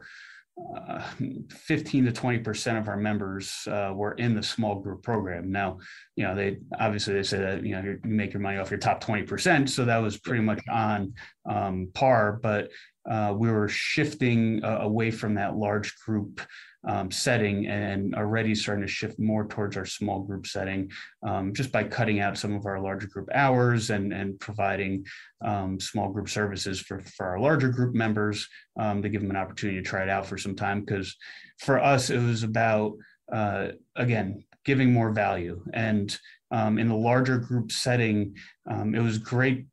uh, 0.77 1.01
15 1.50 2.05
to 2.05 2.12
20 2.12 2.39
percent 2.39 2.77
of 2.77 2.88
our 2.88 2.98
members 2.98 3.67
uh, 3.67 3.91
were 3.96 4.13
in 4.13 4.36
the 4.36 4.43
small 4.43 4.75
group 4.75 5.01
program. 5.01 5.51
Now, 5.51 5.79
you 6.15 6.25
know, 6.25 6.36
they 6.36 6.60
obviously 6.79 7.13
they 7.13 7.24
say 7.24 7.39
that 7.39 7.63
you 7.63 7.75
know 7.75 7.81
you 7.81 8.00
make 8.03 8.34
your 8.34 8.41
money 8.41 8.58
off 8.58 8.70
your 8.70 8.79
top 8.79 9.01
20 9.01 9.24
percent, 9.24 9.70
so 9.70 9.86
that 9.86 9.98
was 9.98 10.17
pretty 10.17 10.43
much 10.43 10.62
on 10.70 11.13
um, 11.50 11.89
par. 11.93 12.39
But 12.41 12.70
uh, 13.10 13.34
we 13.36 13.50
were 13.50 13.70
shifting 13.70 14.63
uh, 14.63 14.79
away 14.81 15.12
from 15.12 15.36
that 15.36 15.55
large 15.55 15.96
group 16.05 16.41
um, 16.88 17.12
setting 17.12 17.68
and 17.68 18.16
already 18.16 18.56
starting 18.56 18.86
to 18.86 18.92
shift 18.92 19.20
more 19.20 19.46
towards 19.48 19.78
our 19.78 19.86
small 19.86 20.22
group 20.22 20.48
setting 20.48 20.92
um, 21.24 21.54
just 21.54 21.72
by 21.72 21.84
cutting 21.84 22.20
out 22.20 22.38
some 22.38 22.54
of 22.56 22.66
our 22.66 22.80
larger 22.80 23.08
group 23.08 23.30
hours 23.34 23.90
and, 23.90 24.12
and 24.14 24.40
providing 24.40 25.06
um, 25.44 25.80
small 25.80 26.10
group 26.10 26.30
services 26.30 26.80
for, 26.80 27.02
for 27.02 27.28
our 27.28 27.40
larger 27.40 27.70
group 27.70 27.94
members 27.94 28.48
um, 28.80 29.02
to 29.02 29.10
give 29.10 29.22
them 29.22 29.30
an 29.30 29.38
opportunity 29.38 29.80
to 29.80 29.88
try 29.88 30.02
it 30.02 30.10
out 30.10 30.26
for 30.26 30.38
some 30.38 30.56
time. 30.56 30.82
Because 30.82 31.16
for 31.60 31.80
us, 31.80 32.10
it 32.10 32.20
was 32.20 32.44
about, 32.44 32.94
uh, 33.32 33.70
again, 33.96 34.44
giving 34.66 34.92
more 34.92 35.12
value. 35.12 35.64
And 35.74 36.18
um, 36.52 36.78
in 36.78 36.90
the 36.90 36.96
larger 36.96 37.38
group 37.38 37.72
setting, 37.72 38.36
um, 38.70 38.94
it 38.94 39.00
was 39.00 39.18
great 39.18 39.66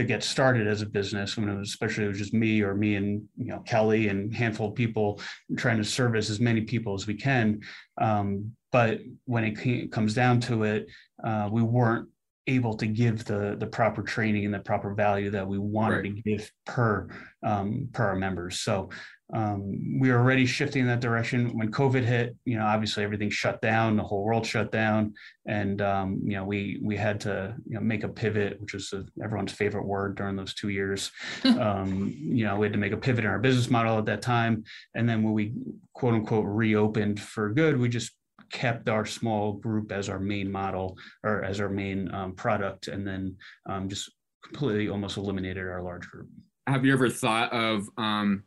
to 0.00 0.06
get 0.06 0.22
started 0.24 0.66
as 0.66 0.80
a 0.80 0.86
business 0.86 1.36
when 1.36 1.48
it 1.48 1.56
was 1.56 1.68
especially 1.68 2.04
it 2.04 2.08
was 2.08 2.18
just 2.18 2.32
me 2.32 2.62
or 2.62 2.74
me 2.74 2.96
and 2.96 3.22
you 3.36 3.46
know 3.46 3.60
kelly 3.60 4.08
and 4.08 4.34
handful 4.34 4.68
of 4.68 4.74
people 4.74 5.20
trying 5.56 5.76
to 5.76 5.84
service 5.84 6.30
as 6.30 6.40
many 6.40 6.62
people 6.62 6.94
as 6.94 7.06
we 7.06 7.14
can 7.14 7.60
um, 8.00 8.50
but 8.72 9.00
when 9.26 9.44
it 9.44 9.92
comes 9.92 10.14
down 10.14 10.40
to 10.40 10.64
it 10.64 10.86
uh, 11.22 11.48
we 11.52 11.62
weren't 11.62 12.08
able 12.46 12.74
to 12.74 12.86
give 12.86 13.24
the 13.26 13.56
the 13.60 13.66
proper 13.66 14.02
training 14.02 14.44
and 14.46 14.54
the 14.54 14.58
proper 14.58 14.94
value 14.94 15.30
that 15.30 15.46
we 15.46 15.58
wanted 15.58 15.96
right. 15.96 16.16
to 16.16 16.22
give 16.22 16.50
per 16.64 17.06
um, 17.42 17.88
per 17.92 18.04
our 18.08 18.16
members 18.16 18.60
so 18.60 18.88
um, 19.32 19.98
we 20.00 20.10
were 20.10 20.18
already 20.18 20.46
shifting 20.46 20.82
in 20.82 20.88
that 20.88 21.00
direction. 21.00 21.56
When 21.56 21.70
covid 21.70 22.04
hit 22.04 22.36
you 22.44 22.58
know 22.58 22.64
obviously 22.64 23.04
everything 23.04 23.30
shut 23.30 23.60
down 23.60 23.96
the 23.96 24.02
whole 24.02 24.24
world 24.24 24.46
shut 24.46 24.72
down. 24.72 25.14
And 25.46 25.80
um, 25.82 26.20
you 26.24 26.36
know 26.36 26.44
we 26.44 26.80
we 26.82 26.96
had 26.96 27.20
to 27.20 27.54
you 27.66 27.74
know 27.74 27.80
make 27.80 28.04
a 28.04 28.08
pivot 28.08 28.60
which 28.60 28.74
was 28.74 28.92
a, 28.92 29.04
everyone's 29.22 29.52
favorite 29.52 29.86
word 29.86 30.16
during 30.16 30.36
those 30.36 30.54
two 30.54 30.68
years. 30.68 31.10
Um, 31.60 32.14
you 32.16 32.44
know 32.44 32.56
we 32.56 32.66
had 32.66 32.72
to 32.72 32.78
make 32.78 32.92
a 32.92 32.96
pivot 32.96 33.24
in 33.24 33.30
our 33.30 33.38
business 33.38 33.70
model 33.70 33.98
at 33.98 34.06
that 34.06 34.22
time. 34.22 34.64
And 34.94 35.08
then 35.08 35.22
when 35.22 35.34
we 35.34 35.52
quote 35.94 36.14
unquote 36.14 36.46
reopened 36.46 37.20
for 37.20 37.50
good 37.50 37.78
we 37.78 37.88
just 37.88 38.12
kept 38.50 38.88
our 38.88 39.06
small 39.06 39.52
group 39.52 39.92
as 39.92 40.08
our 40.08 40.18
main 40.18 40.50
model 40.50 40.96
or 41.22 41.44
as 41.44 41.60
our 41.60 41.68
main 41.68 42.12
um, 42.14 42.34
product. 42.34 42.88
And 42.88 43.06
then 43.06 43.36
um, 43.66 43.88
just 43.88 44.10
completely 44.44 44.88
almost 44.88 45.16
eliminated 45.16 45.66
our 45.66 45.82
large 45.82 46.08
group. 46.08 46.28
Have 46.66 46.84
you 46.84 46.92
ever 46.92 47.08
thought 47.08 47.52
of 47.52 47.88
um, 47.96 48.44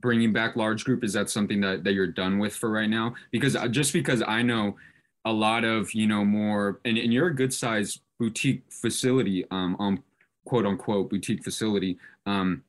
bringing 0.00 0.32
back 0.32 0.56
large 0.56 0.84
group 0.84 1.04
is 1.04 1.12
that 1.12 1.30
something 1.30 1.60
that, 1.60 1.84
that 1.84 1.92
you're 1.92 2.06
done 2.06 2.38
with 2.38 2.54
for 2.54 2.70
right 2.70 2.90
now? 2.90 3.14
Because 3.30 3.56
uh, 3.56 3.68
just 3.68 3.92
because 3.92 4.22
i 4.26 4.42
know 4.42 4.76
a 5.24 5.32
lot 5.32 5.64
of 5.64 5.92
you 5.92 6.06
know 6.06 6.24
more 6.24 6.80
and, 6.84 6.96
and 6.96 7.12
you're 7.12 7.28
a 7.28 7.34
good 7.34 7.52
size 7.52 8.00
boutique 8.18 8.62
facility 8.70 9.44
um 9.50 9.76
on 9.78 10.02
quote 10.44 10.66
unquote 10.66 11.10
boutique 11.10 11.44
facility 11.44 11.98
um 12.26 12.62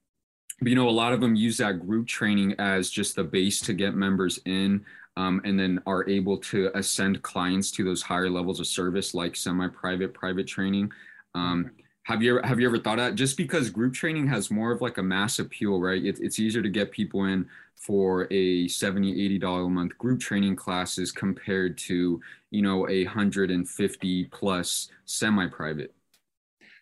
but 0.60 0.70
you 0.70 0.76
know 0.76 0.90
a 0.90 0.92
lot 0.92 1.14
of 1.14 1.22
them 1.22 1.36
use 1.36 1.58
that 1.58 1.86
group 1.86 2.08
training 2.08 2.54
as 2.60 2.90
just 2.90 3.16
the 3.16 3.24
base 3.24 3.60
to 3.62 3.74
get 3.74 3.96
members 3.96 4.40
in 4.46 4.86
um, 5.18 5.42
and 5.44 5.60
then 5.60 5.82
are 5.86 6.08
able 6.10 6.38
to 6.38 6.72
ascend 6.76 7.22
clients 7.22 7.72
to 7.72 7.84
those 7.84 8.02
higher 8.02 8.30
levels 8.30 8.60
of 8.60 8.68
service 8.68 9.14
like 9.14 9.36
semi-private 9.36 10.14
private 10.14 10.48
training. 10.48 10.92
Um, 11.36 11.72
have 12.12 12.22
you 12.22 12.38
ever 12.38 12.48
have 12.48 12.60
you 12.60 12.68
ever 12.68 12.78
thought 12.78 12.98
that 12.98 13.16
just 13.16 13.38
because 13.38 13.70
group 13.70 13.94
training 13.94 14.28
has 14.28 14.52
more 14.52 14.72
of 14.72 14.82
like 14.82 14.98
a 14.98 15.04
mass 15.04 15.40
appeal 15.40 15.80
right 15.80 16.04
it, 16.04 16.20
it's 16.20 16.40
easier 16.40 16.62
to 16.62 16.70
get 16.70 16.92
people 16.92 17.26
in 17.26 17.48
for 17.76 18.28
a 18.32 18.68
70 18.68 19.24
80 19.26 19.40
dollar 19.40 19.64
a 19.64 19.70
month 19.70 19.98
group 19.98 20.20
training 20.20 20.56
classes 20.56 21.12
compared 21.12 21.78
to 21.78 22.22
you 22.50 22.62
know 22.62 22.88
a 22.90 23.06
150 23.06 24.26
plus 24.26 24.90
semi-private 25.06 25.94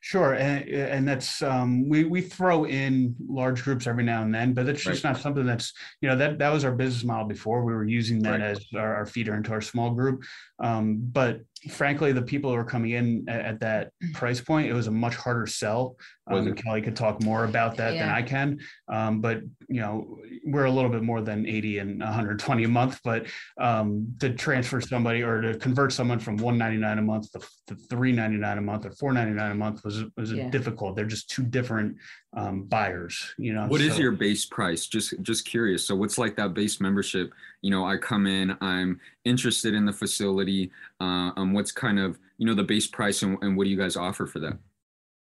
Sure, 0.02 0.34
and, 0.36 0.66
and 0.70 1.06
that's 1.06 1.42
um, 1.42 1.90
we 1.90 2.06
we 2.06 2.22
throw 2.22 2.66
in 2.66 3.14
large 3.28 3.64
groups 3.64 3.86
every 3.86 4.04
now 4.04 4.22
and 4.22 4.34
then, 4.34 4.54
but 4.54 4.66
that's 4.66 4.82
just 4.82 5.04
right. 5.04 5.12
not 5.12 5.22
something 5.22 5.46
that's 5.46 5.74
you 6.00 6.08
know 6.08 6.16
that 6.16 6.40
that 6.40 6.54
was 6.54 6.64
our 6.64 6.72
business 6.72 7.04
model 7.04 7.28
before. 7.28 7.66
We 7.66 7.74
were 7.74 7.84
using 7.84 8.20
that 8.20 8.40
right. 8.40 8.42
as 8.42 8.66
our, 8.78 8.96
our, 8.96 9.06
feeder 9.06 9.36
into 9.36 9.52
our 9.52 9.60
small 9.60 9.92
group, 9.92 10.24
um, 10.60 11.00
but 11.02 11.42
frankly, 11.70 12.12
the 12.12 12.22
people 12.22 12.52
who 12.52 12.56
are 12.56 12.66
coming 12.66 12.92
in 12.92 13.26
at, 13.28 13.42
at, 13.42 13.60
that 13.60 13.92
price 14.14 14.40
point, 14.40 14.70
it 14.70 14.74
was 14.74 14.88
a 14.88 14.92
much 14.92 15.16
harder 15.16 15.46
sell. 15.46 15.98
Um, 16.28 16.54
Kelly 16.54 16.82
could 16.82 16.96
talk 16.96 17.22
more 17.24 17.44
about 17.44 17.76
that 17.78 17.96
yeah. 17.96 18.06
than 18.06 18.16
I 18.16 18.22
can. 18.22 18.60
Um, 18.88 19.20
but 19.20 19.42
you 19.68 19.82
know, 19.82 20.20
we're 20.46 20.66
a 20.66 20.72
little 20.72 20.90
bit 20.90 21.02
more 21.02 21.22
than 21.22 21.46
80 21.46 21.80
and 21.80 22.00
120 22.00 22.64
a 22.64 22.68
month. 22.68 23.00
But 23.04 23.26
um, 23.60 24.14
to 24.20 24.34
transfer 24.34 24.80
somebody 24.80 25.24
or 25.24 25.42
to 25.42 25.58
convert 25.58 25.92
someone 25.92 26.20
from 26.20 26.38
199 26.38 27.00
a 27.00 27.02
month 27.02 27.32
to, 27.32 27.40
to 27.68 27.76
399 27.76 28.58
a 28.58 28.62
month 28.62 28.86
or 28.86 28.92
499 28.92 29.52
a 29.52 29.56
month 29.56 29.84
was 29.84 30.04
was 30.16 30.32
yeah. 30.32 30.50
difficult. 30.50 30.96
They're 30.96 31.06
just 31.06 31.30
two 31.30 31.44
different 31.44 31.98
um, 32.34 32.64
buyers. 32.64 33.34
You 33.38 33.54
know, 33.54 33.68
what 33.68 33.82
so, 33.82 33.88
is 33.88 34.00
your 34.00 34.12
base 34.12 34.46
price? 34.46 34.88
Just 34.88 35.22
just 35.22 35.46
curious. 35.46 35.86
So 35.86 35.96
what's 35.96 36.18
like 36.18 36.36
that 36.36 36.54
base 36.54 36.80
membership? 36.80 37.32
You 37.62 37.72
know, 37.72 37.86
I 37.86 37.98
come 37.98 38.28
in, 38.28 38.56
I'm 38.62 39.00
interested 39.26 39.74
in 39.74 39.86
the 39.86 39.94
facility. 39.94 40.72
Uh, 41.00 41.32
um, 41.36 41.54
what's 41.54 41.72
kind 41.72 42.00
of 42.00 42.20
you 42.38 42.46
know 42.46 42.54
the 42.54 42.64
base 42.64 42.88
price 42.88 43.22
and, 43.24 43.38
and 43.42 43.58
what 43.58 43.66
do 43.66 43.70
you 43.70 43.78
guys 43.78 43.96
offer 43.96 44.26
for 44.26 44.40
that? 44.40 44.58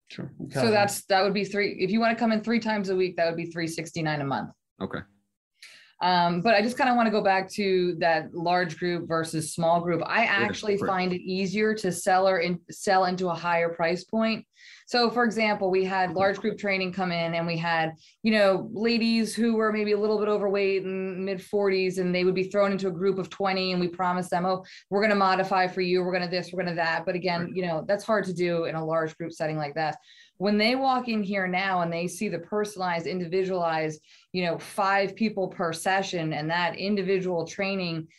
Sure. 0.10 0.32
So 0.52 0.70
that's 0.70 1.06
that 1.06 1.24
would 1.24 1.34
be 1.34 1.44
three. 1.44 1.78
If 1.80 1.90
you 1.90 2.00
want 2.00 2.16
to 2.16 2.20
come 2.20 2.32
in 2.32 2.42
three 2.42 2.60
times 2.60 2.90
a 2.90 2.96
week, 2.96 3.16
that 3.18 3.26
would 3.26 3.38
be 3.38 3.46
three 3.46 3.68
sixty 3.68 4.02
nine 4.02 4.22
a 4.22 4.26
month. 4.26 4.52
Okay. 4.82 5.00
Um, 6.04 6.42
but 6.42 6.54
I 6.54 6.62
just 6.62 6.78
kind 6.78 6.90
of 6.90 6.98
want 6.98 7.08
to 7.08 7.12
go 7.12 7.24
back 7.24 7.50
to 7.54 7.96
that 8.00 8.36
large 8.36 8.78
group 8.78 9.08
versus 9.08 9.54
small 9.54 9.80
group. 9.80 10.02
I 10.06 10.26
actually 10.26 10.78
find 10.78 11.14
it 11.14 11.22
easier 11.22 11.74
to 11.76 11.94
sell 11.94 12.28
or 12.28 12.40
in, 12.40 12.60
sell 12.70 13.06
into 13.06 13.30
a 13.30 13.34
higher 13.34 13.70
price 13.70 14.04
point 14.04 14.46
so, 14.86 15.10
for 15.10 15.24
example, 15.24 15.72
we 15.72 15.84
had 15.84 16.14
large 16.14 16.38
group 16.38 16.58
training 16.58 16.94
come 16.94 17.12
in 17.12 17.34
and 17.34 17.48
we 17.48 17.58
had, 17.58 17.94
you 18.22 18.32
know, 18.32 18.70
ladies 18.74 19.34
who 19.34 19.56
were 19.56 19.72
maybe 19.72 19.94
a 19.94 19.98
little 19.98 20.20
bit 20.20 20.28
overweight 20.28 20.84
in 20.84 21.24
mid 21.26 21.40
40s 21.40 21.98
and 21.98 22.14
they 22.14 22.24
would 22.24 22.36
be 22.36 22.44
thrown 22.44 22.72
into 22.72 22.88
a 22.88 22.92
group 22.92 23.18
of 23.18 23.30
20 23.30 23.72
and 23.72 23.82
we 23.82 23.88
promised 23.88 24.30
them, 24.30 24.46
oh, 24.46 24.64
we're 24.90 25.00
going 25.00 25.10
to 25.10 25.16
modify 25.16 25.68
for 25.68 25.82
you, 25.82 26.04
we're 26.04 26.12
going 26.12 26.24
to 26.24 26.30
this, 26.30 26.52
we're 26.52 26.64
going 26.64 26.76
to 26.76 26.82
that. 26.82 27.06
But 27.06 27.16
again, 27.16 27.52
you 27.56 27.66
know, 27.66 27.84
that's 27.88 28.04
hard 28.04 28.26
to 28.26 28.34
do 28.34 28.66
in 28.66 28.76
a 28.76 28.86
large 28.86 29.18
group 29.18 29.32
setting 29.32 29.58
like 29.58 29.76
that. 29.76 29.98
When 30.44 30.58
they 30.58 30.76
walk 30.76 31.08
in 31.08 31.24
here 31.24 31.48
now 31.48 31.84
and 31.84 31.94
they 31.94 32.06
see 32.06 32.28
the 32.28 32.40
personalized, 32.40 33.08
individualized, 33.08 34.02
you 34.34 34.44
know, 34.44 34.58
five 34.58 35.16
people 35.16 35.48
per 35.48 35.72
session 35.72 36.34
and 36.34 36.50
that 36.50 36.76
individual 36.76 37.48
training 37.48 38.10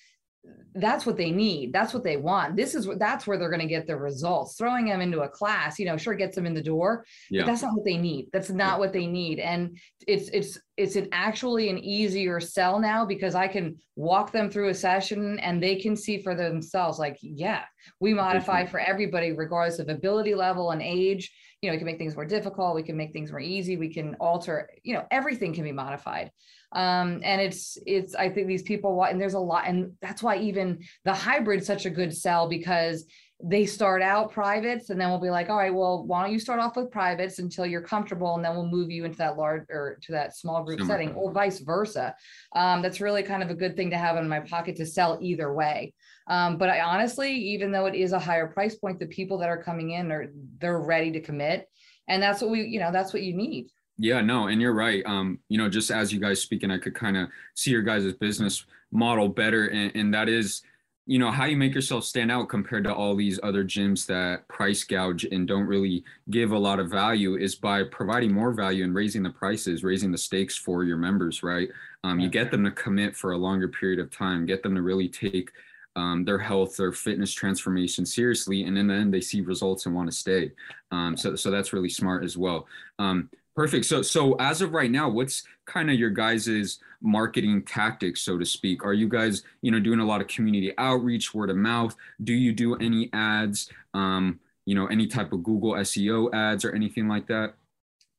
that's 0.74 1.06
what 1.06 1.16
they 1.16 1.30
need. 1.30 1.72
That's 1.72 1.94
what 1.94 2.02
they 2.02 2.16
want. 2.16 2.56
This 2.56 2.74
is 2.74 2.86
what 2.86 2.98
that's 2.98 3.26
where 3.26 3.38
they're 3.38 3.48
going 3.48 3.60
to 3.60 3.66
get 3.66 3.86
the 3.86 3.96
results. 3.96 4.56
Throwing 4.56 4.86
them 4.86 5.00
into 5.00 5.20
a 5.20 5.28
class 5.28 5.78
you 5.78 5.86
know 5.86 5.96
sure 5.96 6.14
gets 6.14 6.34
them 6.34 6.46
in 6.46 6.52
the 6.52 6.62
door 6.62 7.06
yeah. 7.30 7.42
but 7.42 7.46
that's 7.46 7.62
not 7.62 7.74
what 7.76 7.84
they 7.84 7.96
need. 7.96 8.28
That's 8.32 8.50
not 8.50 8.74
yeah. 8.74 8.78
what 8.78 8.92
they 8.92 9.06
need. 9.06 9.38
And 9.38 9.78
it's 10.08 10.28
it's 10.30 10.58
it's 10.76 10.96
an 10.96 11.08
actually 11.12 11.68
an 11.68 11.78
easier 11.78 12.40
sell 12.40 12.80
now 12.80 13.04
because 13.04 13.34
i 13.34 13.46
can 13.46 13.76
walk 13.96 14.32
them 14.32 14.50
through 14.50 14.68
a 14.68 14.74
session 14.74 15.38
and 15.38 15.62
they 15.62 15.76
can 15.76 15.96
see 15.96 16.20
for 16.20 16.34
themselves 16.34 16.98
like 16.98 17.16
yeah 17.20 17.62
we 18.00 18.12
modify 18.12 18.66
for 18.66 18.80
everybody 18.80 19.32
regardless 19.32 19.78
of 19.78 19.88
ability 19.88 20.34
level 20.34 20.72
and 20.72 20.82
age 20.82 21.30
you 21.64 21.70
know 21.70 21.74
we 21.74 21.78
can 21.78 21.86
make 21.86 21.96
things 21.96 22.14
more 22.14 22.26
difficult 22.26 22.74
we 22.74 22.82
can 22.82 22.96
make 22.96 23.12
things 23.14 23.30
more 23.30 23.40
easy 23.40 23.78
we 23.78 23.92
can 23.92 24.14
alter 24.16 24.68
you 24.82 24.92
know 24.92 25.04
everything 25.10 25.54
can 25.54 25.64
be 25.64 25.72
modified. 25.72 26.30
Um, 26.72 27.20
and 27.22 27.40
it's 27.40 27.78
it's 27.86 28.14
i 28.16 28.28
think 28.28 28.48
these 28.48 28.62
people 28.62 28.96
want 28.96 29.12
and 29.12 29.20
there's 29.20 29.34
a 29.34 29.38
lot 29.38 29.68
and 29.68 29.92
that's 30.02 30.22
why 30.24 30.36
even 30.38 30.80
the 31.04 31.14
hybrid 31.14 31.64
such 31.64 31.86
a 31.86 31.90
good 31.90 32.12
sell 32.14 32.48
because 32.48 33.04
they 33.42 33.66
start 33.66 34.00
out 34.00 34.30
privates 34.30 34.90
and 34.90 35.00
then 35.00 35.08
we'll 35.08 35.20
be 35.20 35.30
like 35.30 35.50
all 35.50 35.56
right 35.56 35.74
well 35.74 36.04
why 36.04 36.22
don't 36.22 36.32
you 36.32 36.38
start 36.38 36.60
off 36.60 36.76
with 36.76 36.90
privates 36.90 37.40
until 37.40 37.66
you're 37.66 37.82
comfortable 37.82 38.36
and 38.36 38.44
then 38.44 38.54
we'll 38.54 38.66
move 38.66 38.90
you 38.90 39.04
into 39.04 39.18
that 39.18 39.36
large 39.36 39.64
or 39.70 39.98
to 40.00 40.12
that 40.12 40.36
small 40.36 40.62
group 40.62 40.78
Similar. 40.78 40.94
setting 40.94 41.14
or 41.14 41.32
vice 41.32 41.58
versa 41.58 42.14
um, 42.54 42.80
that's 42.80 43.00
really 43.00 43.24
kind 43.24 43.42
of 43.42 43.50
a 43.50 43.54
good 43.54 43.76
thing 43.76 43.90
to 43.90 43.98
have 43.98 44.16
in 44.16 44.28
my 44.28 44.40
pocket 44.40 44.76
to 44.76 44.86
sell 44.86 45.18
either 45.20 45.52
way 45.52 45.92
um, 46.28 46.56
but 46.56 46.70
i 46.70 46.80
honestly 46.80 47.32
even 47.32 47.72
though 47.72 47.86
it 47.86 47.96
is 47.96 48.12
a 48.12 48.18
higher 48.18 48.46
price 48.46 48.76
point 48.76 49.00
the 49.00 49.06
people 49.06 49.38
that 49.38 49.48
are 49.48 49.62
coming 49.62 49.90
in 49.90 50.12
are 50.12 50.30
they're 50.58 50.80
ready 50.80 51.10
to 51.10 51.20
commit 51.20 51.68
and 52.08 52.22
that's 52.22 52.40
what 52.40 52.50
we 52.50 52.62
you 52.62 52.78
know 52.78 52.92
that's 52.92 53.12
what 53.12 53.22
you 53.22 53.34
need 53.34 53.68
yeah, 53.96 54.20
no, 54.20 54.48
and 54.48 54.60
you're 54.60 54.74
right. 54.74 55.04
Um, 55.06 55.38
you 55.48 55.56
know, 55.56 55.68
just 55.68 55.92
as 55.92 56.12
you 56.12 56.18
guys 56.18 56.40
speaking, 56.40 56.68
I 56.68 56.78
could 56.78 56.96
kind 56.96 57.16
of 57.16 57.28
see 57.54 57.70
your 57.70 57.82
guys' 57.82 58.12
business 58.14 58.66
model 58.90 59.28
better, 59.28 59.68
and, 59.68 59.94
and 59.94 60.14
that 60.14 60.28
is 60.28 60.62
you 61.06 61.18
know 61.18 61.30
how 61.30 61.44
you 61.44 61.56
make 61.56 61.74
yourself 61.74 62.04
stand 62.04 62.30
out 62.30 62.48
compared 62.48 62.84
to 62.84 62.94
all 62.94 63.14
these 63.14 63.38
other 63.42 63.62
gyms 63.64 64.06
that 64.06 64.46
price 64.48 64.84
gouge 64.84 65.24
and 65.24 65.46
don't 65.46 65.66
really 65.66 66.02
give 66.30 66.52
a 66.52 66.58
lot 66.58 66.80
of 66.80 66.90
value 66.90 67.36
is 67.36 67.54
by 67.54 67.82
providing 67.84 68.32
more 68.32 68.52
value 68.52 68.84
and 68.84 68.94
raising 68.94 69.22
the 69.22 69.30
prices 69.30 69.84
raising 69.84 70.10
the 70.10 70.18
stakes 70.18 70.56
for 70.56 70.84
your 70.84 70.96
members 70.96 71.42
right? 71.42 71.68
Um, 72.04 72.20
you 72.20 72.28
get 72.28 72.50
them 72.50 72.64
to 72.64 72.70
commit 72.70 73.16
for 73.16 73.32
a 73.32 73.38
longer 73.38 73.68
period 73.68 73.98
of 73.98 74.10
time 74.10 74.46
get 74.46 74.62
them 74.62 74.74
to 74.74 74.82
really 74.82 75.08
take 75.08 75.50
um, 75.96 76.24
their 76.24 76.38
health 76.38 76.76
their 76.76 76.92
fitness 76.92 77.32
transformation 77.32 78.06
seriously 78.06 78.64
and 78.64 78.76
in 78.78 78.86
the 78.86 78.94
end 78.94 79.12
they 79.12 79.20
see 79.20 79.42
results 79.42 79.86
and 79.86 79.94
want 79.94 80.10
to 80.10 80.16
stay. 80.16 80.52
Um, 80.90 81.16
so, 81.16 81.36
so 81.36 81.50
that's 81.50 81.72
really 81.72 81.88
smart 81.90 82.24
as 82.24 82.36
well. 82.36 82.66
Um, 82.98 83.28
Perfect. 83.54 83.84
So, 83.84 84.02
so 84.02 84.34
as 84.34 84.62
of 84.62 84.72
right 84.72 84.90
now, 84.90 85.08
what's 85.08 85.44
kind 85.64 85.90
of 85.90 85.98
your 85.98 86.10
guys's 86.10 86.80
marketing 87.00 87.62
tactics, 87.62 88.22
so 88.22 88.36
to 88.36 88.44
speak? 88.44 88.84
Are 88.84 88.92
you 88.94 89.08
guys, 89.08 89.42
you 89.62 89.70
know, 89.70 89.78
doing 89.78 90.00
a 90.00 90.04
lot 90.04 90.20
of 90.20 90.26
community 90.26 90.72
outreach, 90.76 91.32
word 91.32 91.50
of 91.50 91.56
mouth? 91.56 91.94
Do 92.22 92.32
you 92.32 92.52
do 92.52 92.74
any 92.76 93.10
ads? 93.12 93.70
Um, 93.92 94.40
you 94.66 94.74
know, 94.74 94.86
any 94.86 95.06
type 95.06 95.32
of 95.32 95.44
Google 95.44 95.72
SEO 95.72 96.34
ads 96.34 96.64
or 96.64 96.72
anything 96.72 97.06
like 97.06 97.26
that? 97.28 97.54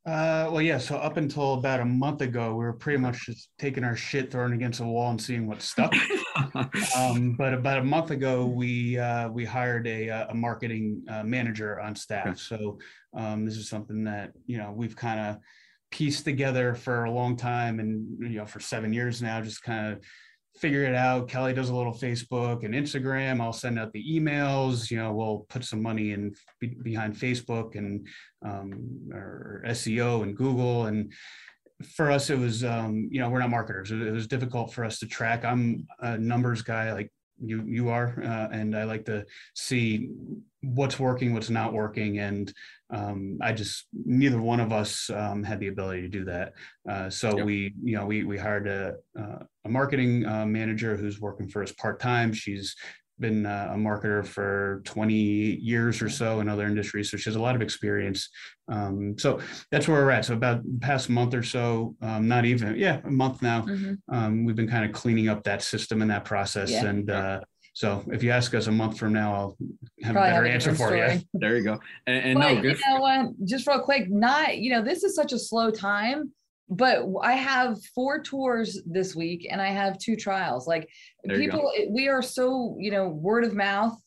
Uh, 0.06 0.50
well, 0.52 0.62
yeah. 0.62 0.78
So 0.78 0.98
up 0.98 1.18
until 1.18 1.56
about 1.56 1.80
a 1.80 1.86
month 1.86 2.22
ago, 2.22 2.52
we 2.52 2.64
were 2.64 2.74
pretty 2.74 3.00
much 3.00 3.26
just 3.26 3.50
taking 3.58 3.84
our 3.84 3.96
shit, 3.96 4.32
throwing 4.32 4.54
against 4.54 4.80
a 4.80 4.84
wall, 4.84 5.10
and 5.10 5.20
seeing 5.20 5.48
what 5.48 5.64
stuck. 5.64 5.92
um, 6.96 7.34
but 7.34 7.56
about 7.56 7.80
a 7.80 7.84
month 7.84 8.12
ago, 8.12 8.46
we 8.46 9.00
uh, 9.00 9.30
we 9.30 9.46
hired 9.46 9.88
a, 9.88 10.10
uh, 10.12 10.28
a 10.30 10.36
marketing 10.36 11.04
uh, 11.10 11.24
manager 11.24 11.80
on 11.80 11.96
staff. 11.96 12.38
So 12.38 12.78
um, 13.16 13.46
this 13.46 13.58
is 13.58 13.68
something 13.68 14.04
that 14.04 14.34
you 14.46 14.60
know 14.60 14.72
we've 14.76 14.96
kind 14.96 15.20
of 15.20 15.38
pieced 15.90 16.24
together 16.24 16.76
for 16.76 17.06
a 17.06 17.12
long 17.12 17.36
time, 17.36 17.80
and 17.80 18.06
you 18.20 18.38
know 18.38 18.46
for 18.46 18.60
seven 18.60 18.94
years 18.94 19.24
now, 19.24 19.42
just 19.42 19.64
kind 19.64 19.94
of 19.94 20.04
figure 20.58 20.84
it 20.84 20.96
out. 20.96 21.28
Kelly 21.28 21.54
does 21.54 21.70
a 21.70 21.76
little 21.76 21.94
Facebook 21.94 22.64
and 22.64 22.74
Instagram. 22.74 23.42
I'll 23.42 23.54
send 23.54 23.78
out 23.78 23.92
the 23.92 24.04
emails. 24.04 24.90
You 24.90 24.98
know, 24.98 25.14
we'll 25.14 25.46
put 25.50 25.66
some 25.66 25.82
money 25.82 26.12
in 26.12 26.34
be, 26.60 26.76
behind 26.82 27.16
Facebook 27.16 27.76
and 27.76 28.08
um, 28.44 29.10
or 29.14 29.64
SEO 29.68 30.24
and 30.24 30.36
Google. 30.36 30.86
And 30.86 31.12
for 31.96 32.10
us, 32.10 32.30
it 32.30 32.40
was 32.40 32.64
um, 32.64 33.10
you 33.12 33.20
know 33.20 33.30
we're 33.30 33.40
not 33.40 33.50
marketers. 33.50 33.92
It, 33.92 34.12
was 34.12 34.28
difficult 34.28 34.74
for 34.74 34.86
us 34.86 35.00
to 35.00 35.08
track. 35.08 35.44
I'm 35.44 35.88
a 36.00 36.18
numbers 36.18 36.62
guy, 36.62 36.94
like 36.94 37.12
you 37.42 37.64
you 37.66 37.90
are, 37.90 38.22
uh, 38.24 38.48
and 38.52 38.76
I 38.78 38.86
like 38.86 39.06
to 39.06 39.26
see 39.56 40.10
what's 40.62 41.00
working, 41.00 41.34
what's 41.34 41.50
not 41.50 41.74
working, 41.74 42.20
and 42.20 42.52
um, 42.92 43.40
I 43.42 43.52
just 43.54 43.88
neither 43.94 44.42
one 44.42 44.60
of 44.60 44.72
us 44.72 45.10
um, 45.10 45.44
had 45.44 45.60
the 45.60 45.68
ability 45.68 46.04
to 46.04 46.08
do 46.08 46.26
that. 46.26 46.54
Uh, 46.90 47.10
so 47.10 47.38
yep. 47.38 47.46
we, 47.46 47.74
you 47.84 47.98
know, 47.98 48.06
we 48.06 48.24
we 48.24 48.38
hired 48.38 48.68
a 48.68 48.96
uh, 49.20 49.40
a 49.66 49.70
marketing 49.70 50.26
uh, 50.26 50.46
manager 50.46 50.96
who's 50.96 51.20
working 51.20 51.48
for 51.48 51.64
us 51.64 51.72
part 51.72 52.00
time. 52.00 52.32
She's 52.32 52.76
been 53.18 53.46
uh, 53.46 53.72
a 53.72 53.78
marketer 53.78 54.26
for 54.26 54.82
20 54.84 55.14
years 55.14 56.02
or 56.02 56.10
so 56.10 56.42
in 56.42 56.50
other 56.50 56.68
industries, 56.68 57.10
so 57.10 57.18
she 57.18 57.30
has 57.30 57.38
a 57.38 57.42
lot 57.42 57.56
of 57.56 57.62
experience. 57.62 58.30
Um, 58.68 59.16
so 59.18 59.40
that's 59.72 59.88
where 59.88 60.04
we're 60.04 60.12
at. 60.12 60.26
So 60.26 60.34
about 60.34 60.64
the 60.64 60.80
past 60.80 61.10
month 61.10 61.34
or 61.34 61.44
so, 61.44 61.96
um, 62.02 62.28
not 62.28 62.46
even 62.46 62.76
yeah, 62.76 63.00
a 63.06 63.10
month 63.10 63.42
now. 63.42 63.62
Mm-hmm. 63.62 64.16
Um, 64.16 64.46
we've 64.46 64.56
been 64.56 64.70
kind 64.70 64.86
of 64.86 64.92
cleaning 64.92 65.30
up 65.30 65.44
that 65.44 65.64
system 65.64 66.02
and 66.02 66.12
that 66.12 66.26
process 66.26 66.72
yeah. 66.72 66.86
and. 66.86 67.10
Uh, 67.10 67.42
so 67.76 68.02
if 68.10 68.24
you 68.24 68.32
ask 68.32 68.56
us 68.56 68.68
a 68.68 68.72
month 68.72 68.98
from 68.98 69.12
now, 69.12 69.34
I'll 69.34 69.58
have 70.02 70.14
Probably 70.14 70.30
a 70.30 70.34
better 70.34 70.36
have 70.36 70.46
a 70.46 70.50
answer 70.50 70.70
for 70.72 70.88
story. 70.88 71.14
you. 71.16 71.22
There 71.34 71.58
you 71.58 71.64
go. 71.64 71.78
And, 72.08 72.26
and 72.26 72.40
but, 72.40 72.54
no, 72.54 72.62
good. 72.62 72.80
You 72.80 72.94
know 72.94 73.02
what? 73.02 73.46
Just 73.46 73.68
real 73.68 73.82
quick, 73.82 74.10
not 74.10 74.58
you 74.58 74.72
know 74.72 74.82
this 74.82 75.04
is 75.04 75.14
such 75.14 75.34
a 75.34 75.38
slow 75.38 75.72
time, 75.72 76.32
but 76.70 77.06
I 77.22 77.34
have 77.34 77.78
four 77.94 78.22
tours 78.22 78.82
this 78.86 79.14
week 79.14 79.46
and 79.52 79.62
I 79.62 79.72
have 79.72 79.98
two 79.98 80.16
trials. 80.16 80.68
Like 80.68 80.88
there 81.26 81.38
people, 81.38 81.70
we 81.90 82.08
are 82.08 82.22
so 82.22 82.78
you 82.80 82.92
know 82.92 83.10
word 83.10 83.44
of 83.44 83.54
mouth 83.54 83.98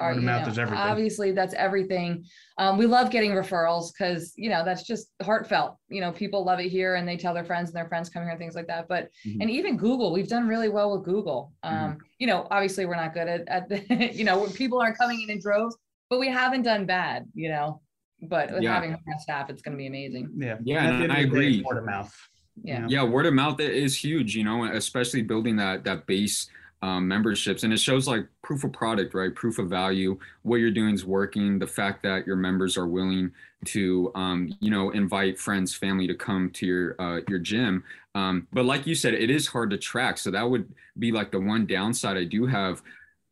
are, 0.00 0.10
Word 0.10 0.18
of 0.18 0.24
mouth 0.24 0.42
know, 0.42 0.52
is 0.52 0.58
everything. 0.58 0.78
Obviously, 0.78 1.32
that's 1.32 1.54
everything. 1.54 2.24
Um, 2.58 2.78
we 2.78 2.86
love 2.86 3.10
getting 3.10 3.30
referrals 3.32 3.90
because 3.92 4.34
you 4.36 4.50
know 4.50 4.64
that's 4.64 4.82
just 4.82 5.08
heartfelt. 5.22 5.76
You 5.88 6.00
know, 6.00 6.12
people 6.12 6.44
love 6.44 6.60
it 6.60 6.68
here, 6.68 6.96
and 6.96 7.08
they 7.08 7.16
tell 7.16 7.34
their 7.34 7.44
friends, 7.44 7.70
and 7.70 7.76
their 7.76 7.88
friends 7.88 8.08
come 8.08 8.22
here, 8.22 8.30
and 8.30 8.38
things 8.38 8.54
like 8.54 8.66
that. 8.66 8.88
But 8.88 9.10
mm-hmm. 9.26 9.40
and 9.40 9.50
even 9.50 9.76
Google, 9.76 10.12
we've 10.12 10.28
done 10.28 10.46
really 10.46 10.68
well 10.68 10.96
with 10.96 11.04
Google. 11.04 11.52
Um, 11.62 11.74
mm-hmm. 11.74 11.98
You 12.18 12.26
know, 12.26 12.46
obviously, 12.50 12.86
we're 12.86 12.96
not 12.96 13.14
good 13.14 13.28
at, 13.28 13.48
at 13.48 13.68
the, 13.68 14.10
you 14.14 14.24
know, 14.24 14.38
when 14.38 14.52
people 14.52 14.80
aren't 14.80 14.98
coming 14.98 15.22
in 15.22 15.30
in 15.30 15.40
droves, 15.40 15.76
but 16.10 16.18
we 16.20 16.28
haven't 16.28 16.62
done 16.62 16.86
bad. 16.86 17.26
You 17.34 17.50
know, 17.50 17.80
but 18.22 18.52
with 18.52 18.62
yeah. 18.62 18.74
having 18.74 18.92
our 18.92 19.00
staff, 19.18 19.50
it's 19.50 19.62
going 19.62 19.76
to 19.76 19.78
be 19.78 19.86
amazing. 19.86 20.30
Yeah, 20.36 20.56
yeah, 20.62 21.02
and 21.02 21.12
I 21.12 21.20
agree. 21.20 21.62
Word 21.62 21.78
of 21.78 21.84
mouth. 21.84 22.14
Yeah. 22.62 22.86
yeah, 22.88 23.02
word 23.02 23.26
of 23.26 23.34
mouth 23.34 23.60
is 23.60 23.96
huge. 23.96 24.34
You 24.34 24.44
know, 24.44 24.64
especially 24.64 25.22
building 25.22 25.56
that 25.56 25.84
that 25.84 26.06
base 26.06 26.48
um, 26.82 27.08
memberships. 27.08 27.62
And 27.62 27.72
it 27.72 27.80
shows 27.80 28.06
like 28.06 28.26
proof 28.42 28.64
of 28.64 28.72
product 28.72 29.14
right? 29.14 29.34
Proof 29.34 29.58
of 29.58 29.68
value. 29.68 30.18
What 30.42 30.56
you're 30.56 30.70
doing 30.70 30.94
is 30.94 31.04
working. 31.04 31.58
The 31.58 31.66
fact 31.66 32.02
that 32.02 32.26
your 32.26 32.36
members 32.36 32.76
are 32.76 32.86
willing 32.86 33.32
to 33.66 34.12
um, 34.14 34.54
you 34.60 34.70
know 34.70 34.90
invite 34.90 35.38
friends 35.38 35.74
family 35.74 36.06
to 36.06 36.14
come 36.14 36.50
to 36.50 36.66
your 36.66 37.00
uh, 37.00 37.20
your 37.28 37.38
gym. 37.38 37.82
Um, 38.14 38.46
but 38.52 38.64
like 38.64 38.86
you 38.86 38.94
said 38.94 39.14
it 39.14 39.30
is 39.30 39.46
hard 39.46 39.70
to 39.70 39.78
track. 39.78 40.18
So 40.18 40.30
that 40.30 40.48
would 40.48 40.72
be 40.98 41.12
like 41.12 41.30
the 41.30 41.40
one 41.40 41.66
downside 41.66 42.16
i 42.16 42.24
do 42.24 42.46
have 42.46 42.82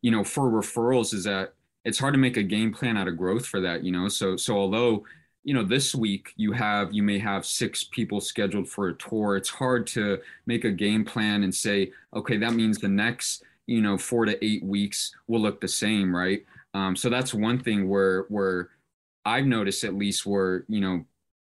you 0.01 0.11
know 0.11 0.23
for 0.23 0.51
referrals 0.51 1.13
is 1.13 1.23
that 1.23 1.53
it's 1.83 1.97
hard 1.97 2.13
to 2.13 2.19
make 2.19 2.37
a 2.37 2.43
game 2.43 2.71
plan 2.71 2.95
out 2.95 3.07
of 3.07 3.17
growth 3.17 3.45
for 3.45 3.61
that 3.61 3.83
you 3.83 3.91
know? 3.91 4.07
So 4.07 4.35
so 4.35 4.57
although 4.57 5.03
you 5.45 5.53
know 5.53 5.63
this 5.63 5.95
week 5.95 6.33
you 6.35 6.51
have 6.51 6.91
you 6.91 7.03
may 7.03 7.19
have 7.19 7.45
six 7.45 7.83
people 7.83 8.19
scheduled 8.19 8.67
for 8.67 8.89
a 8.89 8.95
tour. 8.95 9.37
It's 9.37 9.49
hard 9.49 9.87
to 9.87 10.19
make 10.45 10.65
a 10.65 10.71
game 10.71 11.05
plan 11.05 11.43
and 11.43 11.53
say 11.53 11.91
okay 12.13 12.37
that 12.37 12.53
means 12.53 12.79
the 12.79 12.89
next 12.89 13.43
you 13.67 13.81
know 13.81 13.97
four 13.97 14.25
to 14.25 14.43
eight 14.43 14.63
weeks 14.63 15.15
will 15.27 15.39
look 15.39 15.61
the 15.61 15.67
same 15.67 16.13
right? 16.13 16.43
Um, 16.73 16.95
so 16.95 17.09
that's 17.09 17.33
one 17.33 17.59
thing 17.59 17.87
where 17.87 18.23
where 18.23 18.69
i've 19.23 19.45
noticed 19.45 19.83
at 19.83 19.95
least 19.95 20.25
where 20.25 20.65
you 20.67 20.81
know 20.81 21.05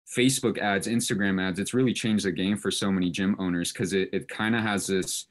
facebook 0.05 0.59
ads 0.59 0.87
instagram 0.87 1.41
ads 1.41 1.57
it's 1.57 1.73
really 1.73 1.93
changed 1.93 2.25
the 2.25 2.31
game 2.31 2.57
for 2.57 2.69
so 2.69 2.91
many 2.91 3.09
gym 3.09 3.35
owners 3.39 3.71
because 3.71 3.93
it, 3.93 4.09
it 4.13 4.27
kind 4.27 4.55
of 4.55 4.61
has 4.61 4.85
this 4.85 5.25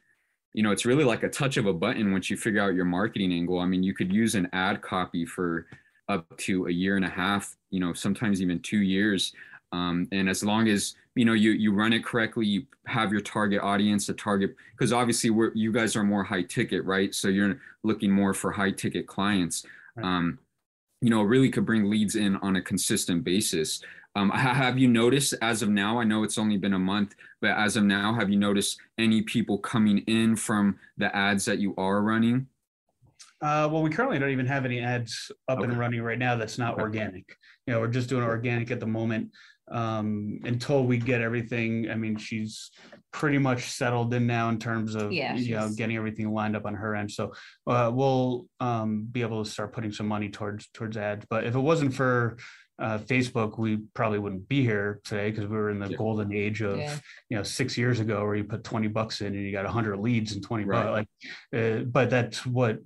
you 0.55 0.62
know 0.62 0.71
it's 0.71 0.87
really 0.87 1.05
like 1.05 1.23
a 1.23 1.29
touch 1.29 1.59
of 1.59 1.67
a 1.67 1.73
button 1.73 2.12
once 2.12 2.31
you 2.31 2.37
figure 2.37 2.62
out 2.62 2.75
your 2.75 2.85
marketing 2.85 3.33
angle. 3.33 3.59
I 3.59 3.67
mean 3.67 3.83
you 3.83 3.93
could 3.93 4.12
use 4.12 4.35
an 4.37 4.49
ad 4.53 4.81
copy 4.81 5.27
for 5.27 5.67
up 6.09 6.37
to 6.38 6.67
a 6.67 6.71
year 6.71 6.97
and 6.97 7.05
a 7.05 7.11
half, 7.11 7.57
you 7.71 7.81
know, 7.81 7.93
sometimes 7.93 8.43
even 8.43 8.61
two 8.61 8.81
years. 8.81 9.33
Um, 9.73 10.07
and 10.12 10.29
as 10.29 10.45
long 10.45 10.69
as 10.69 10.95
you 11.17 11.25
know 11.25 11.33
you 11.33 11.51
you 11.51 11.73
run 11.73 11.93
it 11.93 12.05
correctly, 12.05 12.47
you 12.47 12.67
have 12.87 13.11
your 13.11 13.21
target 13.21 13.61
audience, 13.61 14.07
the 14.07 14.14
target 14.14 14.55
because 14.73 14.93
obviously 14.93 15.31
we're 15.31 15.53
you 15.55 15.73
guys 15.73 15.97
are 15.97 16.05
more 16.05 16.23
high 16.23 16.43
ticket, 16.43 16.85
right? 16.85 17.14
So 17.14 17.29
you're 17.29 17.59
looking 17.83 18.11
more 18.11 18.35
for 18.35 18.53
high 18.53 18.71
ticket 18.71 19.07
clients. 19.07 19.64
Right. 19.97 20.07
Um, 20.07 20.38
you 21.01 21.11
know, 21.11 21.23
really 21.23 21.51
could 21.51 21.67
bring 21.67 21.90
leads 21.90 22.17
in 22.17 22.37
on 22.37 22.57
a 22.57 22.62
consistent 22.62 23.25
basis. 23.25 23.83
Um, 24.17 24.31
have 24.31 24.79
you 24.79 24.88
noticed 24.88 25.35
as 25.43 25.61
of 25.62 25.69
now? 25.69 25.99
I 25.99 26.05
know 26.05 26.23
it's 26.23 26.38
only 26.38 26.57
been 26.57 26.75
a 26.75 26.79
month, 26.79 27.14
but 27.40 27.51
as 27.51 27.77
of 27.77 27.83
now, 27.83 28.14
have 28.14 28.31
you 28.31 28.38
noticed 28.38 28.79
any 28.97 29.23
people 29.23 29.59
coming 29.59 29.99
in 30.07 30.37
from 30.37 30.79
the 30.97 31.14
ads 31.14 31.45
that 31.47 31.59
you 31.59 31.75
are 31.77 32.01
running? 32.01 32.47
Uh, 33.44 33.68
well, 33.70 33.83
we 33.83 33.90
currently 33.90 34.18
don't 34.18 34.30
even 34.30 34.46
have 34.46 34.64
any 34.64 34.80
ads 34.80 35.30
up 35.48 35.59
okay. 35.59 35.68
and 35.68 35.78
running 35.78 36.00
right 36.00 36.18
now. 36.18 36.35
That's 36.35 36.57
not 36.57 36.74
okay. 36.74 36.83
organic. 36.83 37.37
You 37.66 37.74
know, 37.74 37.80
we're 37.80 37.88
just 37.88 38.09
doing 38.09 38.24
organic 38.24 38.70
at 38.70 38.80
the 38.80 38.87
moment 38.87 39.33
um, 39.70 40.40
until 40.44 40.85
we 40.85 40.96
get 40.96 41.20
everything. 41.20 41.90
I 41.90 41.94
mean, 41.94 42.16
she's 42.16 42.70
pretty 43.12 43.37
much 43.37 43.70
settled 43.70 44.14
in 44.14 44.26
now 44.26 44.48
in 44.48 44.59
terms 44.59 44.94
of 44.94 45.12
yeah, 45.12 45.37
you 45.37 45.57
know 45.57 45.68
getting 45.76 45.96
everything 45.96 46.33
lined 46.33 46.57
up 46.57 46.64
on 46.64 46.74
her 46.74 46.96
end. 46.96 47.11
So 47.11 47.35
uh, 47.66 47.90
we'll 47.92 48.46
um, 48.61 49.07
be 49.12 49.20
able 49.20 49.44
to 49.44 49.50
start 49.50 49.74
putting 49.74 49.92
some 49.92 50.09
money 50.09 50.30
towards 50.30 50.68
towards 50.68 50.96
ads. 50.96 51.26
But 51.28 51.44
if 51.44 51.54
it 51.54 51.61
wasn't 51.61 51.92
for 51.92 52.38
uh, 52.78 52.98
Facebook, 52.98 53.59
we 53.59 53.76
probably 53.92 54.20
wouldn't 54.20 54.48
be 54.48 54.62
here 54.62 55.00
today 55.04 55.30
because 55.30 55.46
we 55.48 55.57
were 55.57 55.68
in 55.68 55.80
the 55.80 55.90
yeah. 55.90 55.96
golden 55.98 56.33
age 56.33 56.62
of 56.62 56.78
yeah. 56.78 56.96
you 57.28 57.37
know 57.37 57.42
six 57.42 57.76
years 57.76 58.00
ago 58.00 58.24
where 58.24 58.37
you 58.37 58.44
put 58.44 58.64
20 58.64 58.88
bucks 58.88 59.20
in 59.20 59.28
and 59.28 59.44
you 59.44 59.52
got 59.52 59.64
100 59.64 59.98
leads 59.98 60.33
and 60.33 60.42
20 60.42 60.64
right. 60.64 60.83
bucks 60.83 61.09
like 61.52 61.62
uh, 61.62 61.85
but 61.85 62.09
that's 62.09 62.46
what 62.46 62.78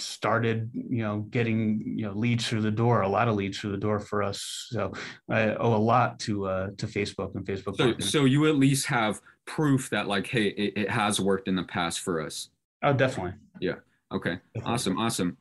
started 0.00 0.70
you 0.74 1.02
know 1.02 1.20
getting 1.30 1.82
you 1.84 2.06
know 2.06 2.12
leads 2.12 2.46
through 2.46 2.62
the 2.62 2.70
door 2.70 3.02
a 3.02 3.08
lot 3.08 3.28
of 3.28 3.34
leads 3.34 3.58
through 3.58 3.72
the 3.72 3.76
door 3.76 3.98
for 3.98 4.22
us. 4.22 4.68
So 4.70 4.92
i 5.28 5.54
owe 5.54 5.74
a 5.74 5.76
lot 5.76 6.18
to 6.20 6.46
uh 6.46 6.70
to 6.78 6.86
facebook 6.86 7.34
and 7.34 7.44
facebook 7.44 7.76
so, 7.76 7.98
so 7.98 8.24
you 8.24 8.48
at 8.48 8.56
least 8.56 8.86
have 8.86 9.20
proof 9.46 9.90
that 9.90 10.06
like 10.06 10.26
hey 10.26 10.48
it, 10.48 10.72
it, 10.76 10.90
has 10.90 11.20
worked 11.20 11.48
in 11.48 11.56
the 11.56 11.64
past 11.64 12.00
for 12.00 12.20
us. 12.20 12.50
Oh 12.82 12.92
definitely. 12.92 13.34
Yeah. 13.60 13.74
Okay. 14.12 14.38
Definitely. 14.54 14.74
awesome. 14.74 14.98
Awesome. 14.98 15.36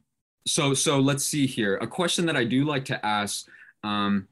So 0.47 0.73
so 0.73 0.99
let's 0.99 1.23
see 1.23 1.45
here. 1.45 1.77
A 1.77 1.87
question 1.87 2.25
that 2.25 2.35
i 2.35 2.43
do 2.43 2.65
like 2.65 2.85
to 2.85 3.05
ask 3.05 3.47
um 3.83 4.27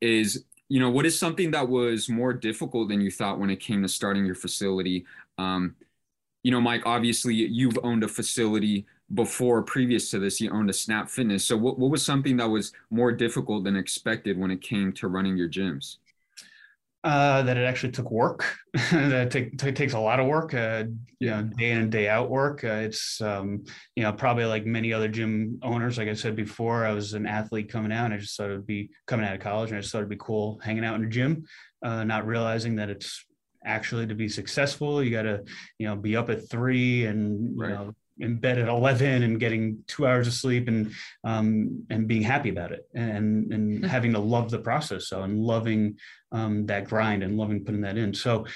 is 0.00 0.44
you 0.68 0.80
know 0.80 0.90
what 0.90 1.04
is 1.04 1.18
something 1.18 1.50
that 1.50 1.68
was 1.68 2.08
more 2.08 2.32
difficult 2.32 2.88
than 2.88 3.00
you 3.00 3.10
thought 3.10 3.38
when 3.38 3.50
it 3.50 3.60
came 3.60 3.82
to 3.82 3.88
starting 3.88 4.24
your 4.24 4.34
facility? 4.34 5.04
Um 5.38 5.74
you 6.42 6.50
know 6.50 6.60
mike 6.60 6.82
obviously 6.84 7.34
you've 7.34 7.78
owned 7.82 8.04
a 8.04 8.08
facility 8.08 8.86
before 9.14 9.62
previous 9.62 10.10
to 10.10 10.18
this 10.18 10.40
you 10.40 10.50
owned 10.50 10.70
a 10.70 10.72
snap 10.72 11.08
fitness 11.08 11.44
so 11.44 11.56
what, 11.56 11.78
what 11.78 11.90
was 11.90 12.04
something 12.04 12.36
that 12.36 12.48
was 12.48 12.72
more 12.90 13.12
difficult 13.12 13.64
than 13.64 13.76
expected 13.76 14.38
when 14.38 14.50
it 14.50 14.60
came 14.60 14.92
to 14.92 15.08
running 15.08 15.36
your 15.36 15.48
gyms 15.48 15.96
Uh, 17.04 17.42
that 17.42 17.56
it 17.56 17.64
actually 17.64 17.90
took 17.90 18.12
work. 18.12 18.44
that 18.92 19.28
take, 19.28 19.58
t- 19.58 19.72
takes 19.72 19.92
a 19.92 19.98
lot 19.98 20.20
of 20.20 20.26
work. 20.28 20.54
Uh, 20.54 20.84
you 21.18 21.28
know, 21.30 21.42
day 21.42 21.72
in 21.72 21.78
and 21.78 21.90
day 21.90 22.08
out 22.08 22.30
work. 22.30 22.62
Uh, 22.62 22.86
it's 22.86 23.20
um, 23.20 23.64
you 23.96 24.04
know 24.04 24.12
probably 24.12 24.44
like 24.44 24.64
many 24.64 24.92
other 24.92 25.08
gym 25.08 25.58
owners. 25.62 25.98
Like 25.98 26.06
I 26.06 26.14
said 26.14 26.36
before, 26.36 26.86
I 26.86 26.92
was 26.92 27.14
an 27.14 27.26
athlete 27.26 27.68
coming 27.68 27.90
out, 27.90 28.04
and 28.04 28.14
I 28.14 28.18
just 28.18 28.36
thought 28.36 28.50
it'd 28.50 28.66
be 28.68 28.90
coming 29.08 29.26
out 29.26 29.34
of 29.34 29.40
college, 29.40 29.70
and 29.70 29.78
I 29.78 29.80
just 29.80 29.90
thought 29.90 29.98
it'd 29.98 30.10
be 30.10 30.16
cool 30.16 30.60
hanging 30.62 30.84
out 30.84 30.94
in 30.94 31.04
a 31.04 31.08
gym, 31.08 31.44
uh, 31.84 32.04
not 32.04 32.24
realizing 32.24 32.76
that 32.76 32.88
it's 32.88 33.24
actually 33.64 34.06
to 34.06 34.14
be 34.14 34.28
successful 34.28 35.02
you 35.02 35.10
got 35.10 35.22
to 35.22 35.40
you 35.78 35.86
know 35.86 35.94
be 35.94 36.16
up 36.16 36.28
at 36.28 36.48
three 36.50 37.06
and 37.06 37.56
you 37.56 37.62
right. 37.62 37.70
know 37.70 37.92
in 38.18 38.38
bed 38.38 38.58
at 38.58 38.68
11 38.68 39.22
and 39.22 39.40
getting 39.40 39.84
two 39.86 40.06
hours 40.06 40.26
of 40.26 40.34
sleep 40.34 40.68
and 40.68 40.92
um, 41.24 41.84
and 41.90 42.06
being 42.06 42.22
happy 42.22 42.50
about 42.50 42.72
it 42.72 42.86
and 42.94 43.52
and 43.52 43.70
mm-hmm. 43.70 43.84
having 43.84 44.12
to 44.12 44.18
love 44.18 44.50
the 44.50 44.58
process 44.58 45.08
so 45.08 45.22
and 45.22 45.38
loving 45.38 45.96
um, 46.30 46.66
that 46.66 46.84
grind 46.84 47.22
and 47.22 47.36
loving 47.36 47.64
putting 47.64 47.80
that 47.80 47.96
in 47.96 48.14
so 48.14 48.46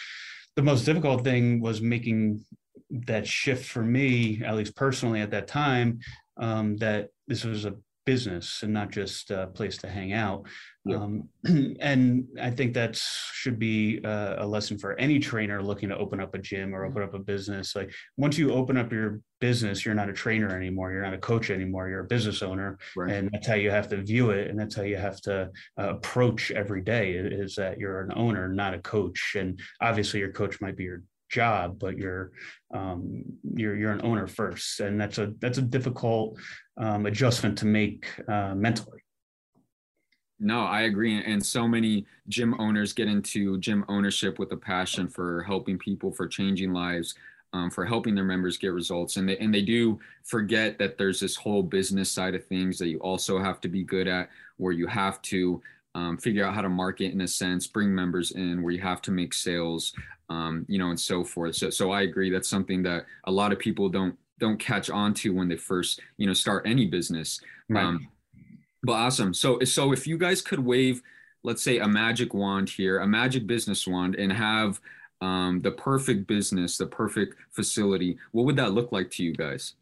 the 0.57 0.63
most 0.63 0.85
difficult 0.85 1.25
thing 1.25 1.61
was 1.61 1.81
making 1.81 2.45
that 2.91 3.27
shift 3.27 3.67
for 3.67 3.83
me 3.83 4.43
at 4.45 4.55
least 4.57 4.77
personally 4.77 5.21
at 5.21 5.31
that 5.31 5.47
time 5.47 5.99
um, 6.39 6.77
that 6.77 7.09
this 7.27 7.45
was 7.45 7.65
a 7.65 7.75
business 8.07 8.63
and 8.63 8.73
not 8.73 8.91
just 8.91 9.31
a 9.31 9.49
place 9.49 9.77
to 9.79 9.89
hang 9.89 10.15
out. 10.15 10.47
Yep. 10.87 11.01
Um, 11.01 11.29
and 11.81 12.27
I 12.41 12.51
think 12.51 12.73
that 12.75 12.97
should 12.97 13.59
be 13.59 14.01
a, 14.05 14.37
a, 14.39 14.47
lesson 14.47 14.79
for 14.79 14.99
any 14.99 15.19
trainer 15.19 15.61
looking 15.61 15.89
to 15.89 15.99
open 15.99 16.21
up 16.21 16.35
a 16.35 16.39
gym 16.39 16.75
or 16.75 16.85
open 16.85 17.03
up 17.03 17.13
a 17.15 17.19
business. 17.19 17.75
Like 17.75 17.93
once 18.17 18.39
you 18.39 18.53
open 18.53 18.77
up 18.77 18.93
your 18.93 19.21
business, 19.41 19.85
you're 19.85 19.97
not 19.97 20.09
a 20.09 20.13
trainer 20.13 20.57
anymore. 20.57 20.93
You're 20.93 21.03
not 21.03 21.13
a 21.13 21.19
coach 21.19 21.51
anymore. 21.51 21.89
You're 21.89 22.05
a 22.05 22.07
business 22.07 22.41
owner, 22.41 22.79
right. 22.97 23.13
and 23.13 23.29
that's 23.33 23.49
how 23.49 23.55
you 23.55 23.71
have 23.71 23.89
to 23.89 23.97
view 24.03 24.31
it, 24.31 24.49
and 24.49 24.59
that's 24.59 24.77
how 24.77 24.83
you 24.83 24.97
have 24.97 25.21
to 25.23 25.51
uh, 25.79 25.91
approach 25.91 26.53
every 26.53 26.81
day. 26.81 27.13
Is 27.13 27.57
that 27.57 27.79
you're 27.79 28.01
an 28.01 28.13
owner, 28.15 28.49
not 28.49 28.73
a 28.73 28.79
coach, 28.79 29.35
and 29.37 29.61
obviously 29.81 30.21
your 30.21 30.33
coach 30.33 30.61
might 30.61 30.77
be 30.77 30.85
your 30.85 31.03
job, 31.29 31.79
but 31.79 31.99
you're 31.99 32.33
um, 32.73 33.25
you're 33.55 33.77
you're 33.77 33.93
an 33.93 34.03
owner 34.05 34.27
first, 34.27 34.81
and 34.81 35.01
that's 35.01 35.19
a 35.19 35.33
that's 35.41 35.59
a 35.59 35.63
difficult 35.63 36.39
um, 36.77 37.07
adjustment 37.07 37.59
to 37.59 37.67
make 37.67 38.07
uh, 38.29 38.55
mentally. 38.55 39.01
No, 40.39 40.61
I 40.61 40.83
agree, 40.83 41.23
and 41.23 41.45
so 41.45 41.67
many 41.67 42.05
gym 42.29 42.55
owners 42.61 42.93
get 42.93 43.09
into 43.09 43.59
gym 43.59 43.85
ownership 43.89 44.39
with 44.39 44.53
a 44.53 44.57
passion 44.57 45.09
for 45.09 45.43
helping 45.45 45.79
people, 45.79 46.13
for 46.13 46.29
changing 46.29 46.75
lives, 46.75 47.15
um, 47.55 47.71
for 47.71 47.87
helping 47.87 48.15
their 48.15 48.25
members 48.25 48.59
get 48.59 48.73
results, 48.73 49.17
and 49.17 49.29
they 49.29 49.39
and 49.39 49.55
they 49.55 49.63
do 49.63 49.99
forget 50.25 50.79
that 50.79 50.99
there's 50.99 51.21
this 51.21 51.37
whole 51.37 51.63
business 51.63 52.11
side 52.11 52.35
of 52.35 52.45
things 52.45 52.79
that 52.79 52.89
you 52.89 52.99
also 52.99 53.39
have 53.39 53.61
to 53.63 53.69
be 53.69 53.83
good 53.83 54.07
at, 54.07 54.29
where 54.59 54.73
you 54.73 54.87
have 54.87 55.23
to 55.23 55.63
um, 55.97 56.19
figure 56.19 56.45
out 56.45 56.55
how 56.55 56.61
to 56.61 56.69
market 56.69 57.15
in 57.15 57.23
a 57.23 57.29
sense, 57.29 57.67
bring 57.67 57.93
members 57.93 58.33
in, 58.33 58.63
where 58.63 58.73
you 58.73 58.83
have 58.83 59.01
to 59.01 59.11
make 59.11 59.33
sales, 59.33 59.95
um, 60.29 60.67
you 60.69 60.79
know, 60.79 60.91
and 60.91 61.01
so 61.01 61.25
forth. 61.25 61.57
So, 61.57 61.71
so 61.71 61.91
I 61.91 62.03
agree. 62.03 62.31
That's 62.31 62.51
something 62.51 62.83
that 62.83 63.07
a 63.25 63.33
lot 63.33 63.51
of 63.51 63.59
people 63.59 63.89
don't 63.89 64.15
don't 64.39 64.59
catch 64.59 64.91
on 64.91 65.15
to 65.15 65.33
when 65.33 65.49
they 65.49 65.57
first, 65.57 66.01
you 66.19 66.27
know, 66.27 66.35
start 66.35 66.67
any 66.67 66.85
business. 66.85 67.41
Right. 67.71 67.83
Um, 67.83 68.09
but 68.83 68.93
awesome. 68.93 69.33
So, 69.33 69.59
so 69.61 69.93
if 69.93 70.07
you 70.07 70.19
guys 70.19 70.43
could 70.43 70.59
wave, 70.59 71.01
let's 71.43 71.63
say, 71.63 71.79
a 71.79 71.89
magic 71.89 72.35
wand 72.35 72.69
here, 72.69 72.99
a 72.99 73.07
magic 73.07 73.47
business 73.47 73.87
wand, 73.87 74.17
and 74.17 74.31
have 74.31 74.79
um, 75.23 75.63
the 75.63 75.71
perfect 75.71 76.27
business, 76.27 76.77
the 76.77 76.85
perfect 76.85 77.37
facility, 77.53 78.19
what 78.33 78.45
would 78.45 78.57
that 78.57 78.73
look 78.73 78.93
like 78.93 79.11
to 79.13 79.25
you 79.25 79.33
guys? 79.33 79.73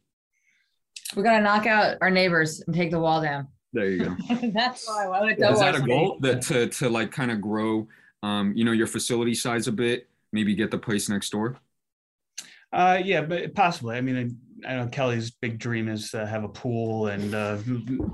We're 1.16 1.24
gonna 1.24 1.42
knock 1.42 1.66
out 1.66 1.96
our 2.00 2.10
neighbors 2.10 2.60
and 2.60 2.74
take 2.74 2.92
the 2.92 3.00
wall 3.00 3.20
down. 3.20 3.48
There 3.74 3.90
you 3.90 4.04
go. 4.04 4.16
That's 4.54 4.88
why 4.88 5.04
I 5.04 5.08
wanted 5.08 5.36
to. 5.36 5.50
Is 5.50 5.60
that 5.60 5.74
a 5.74 5.80
goal 5.82 6.16
that 6.20 6.40
to 6.42 6.68
to 6.68 6.88
like 6.88 7.12
kind 7.12 7.30
of 7.30 7.42
grow, 7.42 7.86
um, 8.22 8.54
you 8.56 8.64
know, 8.64 8.72
your 8.72 8.86
facility 8.86 9.34
size 9.34 9.68
a 9.68 9.72
bit? 9.72 10.08
maybe 10.34 10.54
get 10.54 10.70
the 10.70 10.78
place 10.78 11.08
next 11.08 11.30
door? 11.30 11.56
Uh, 12.72 13.00
yeah, 13.02 13.22
but 13.22 13.54
possibly. 13.54 13.96
I 13.96 14.00
mean, 14.00 14.36
I 14.66 14.74
know 14.74 14.88
Kelly's 14.88 15.30
big 15.30 15.58
dream 15.58 15.88
is 15.88 16.10
to 16.10 16.26
have 16.26 16.42
a 16.42 16.48
pool 16.48 17.06
and 17.06 17.32
uh, 17.34 17.58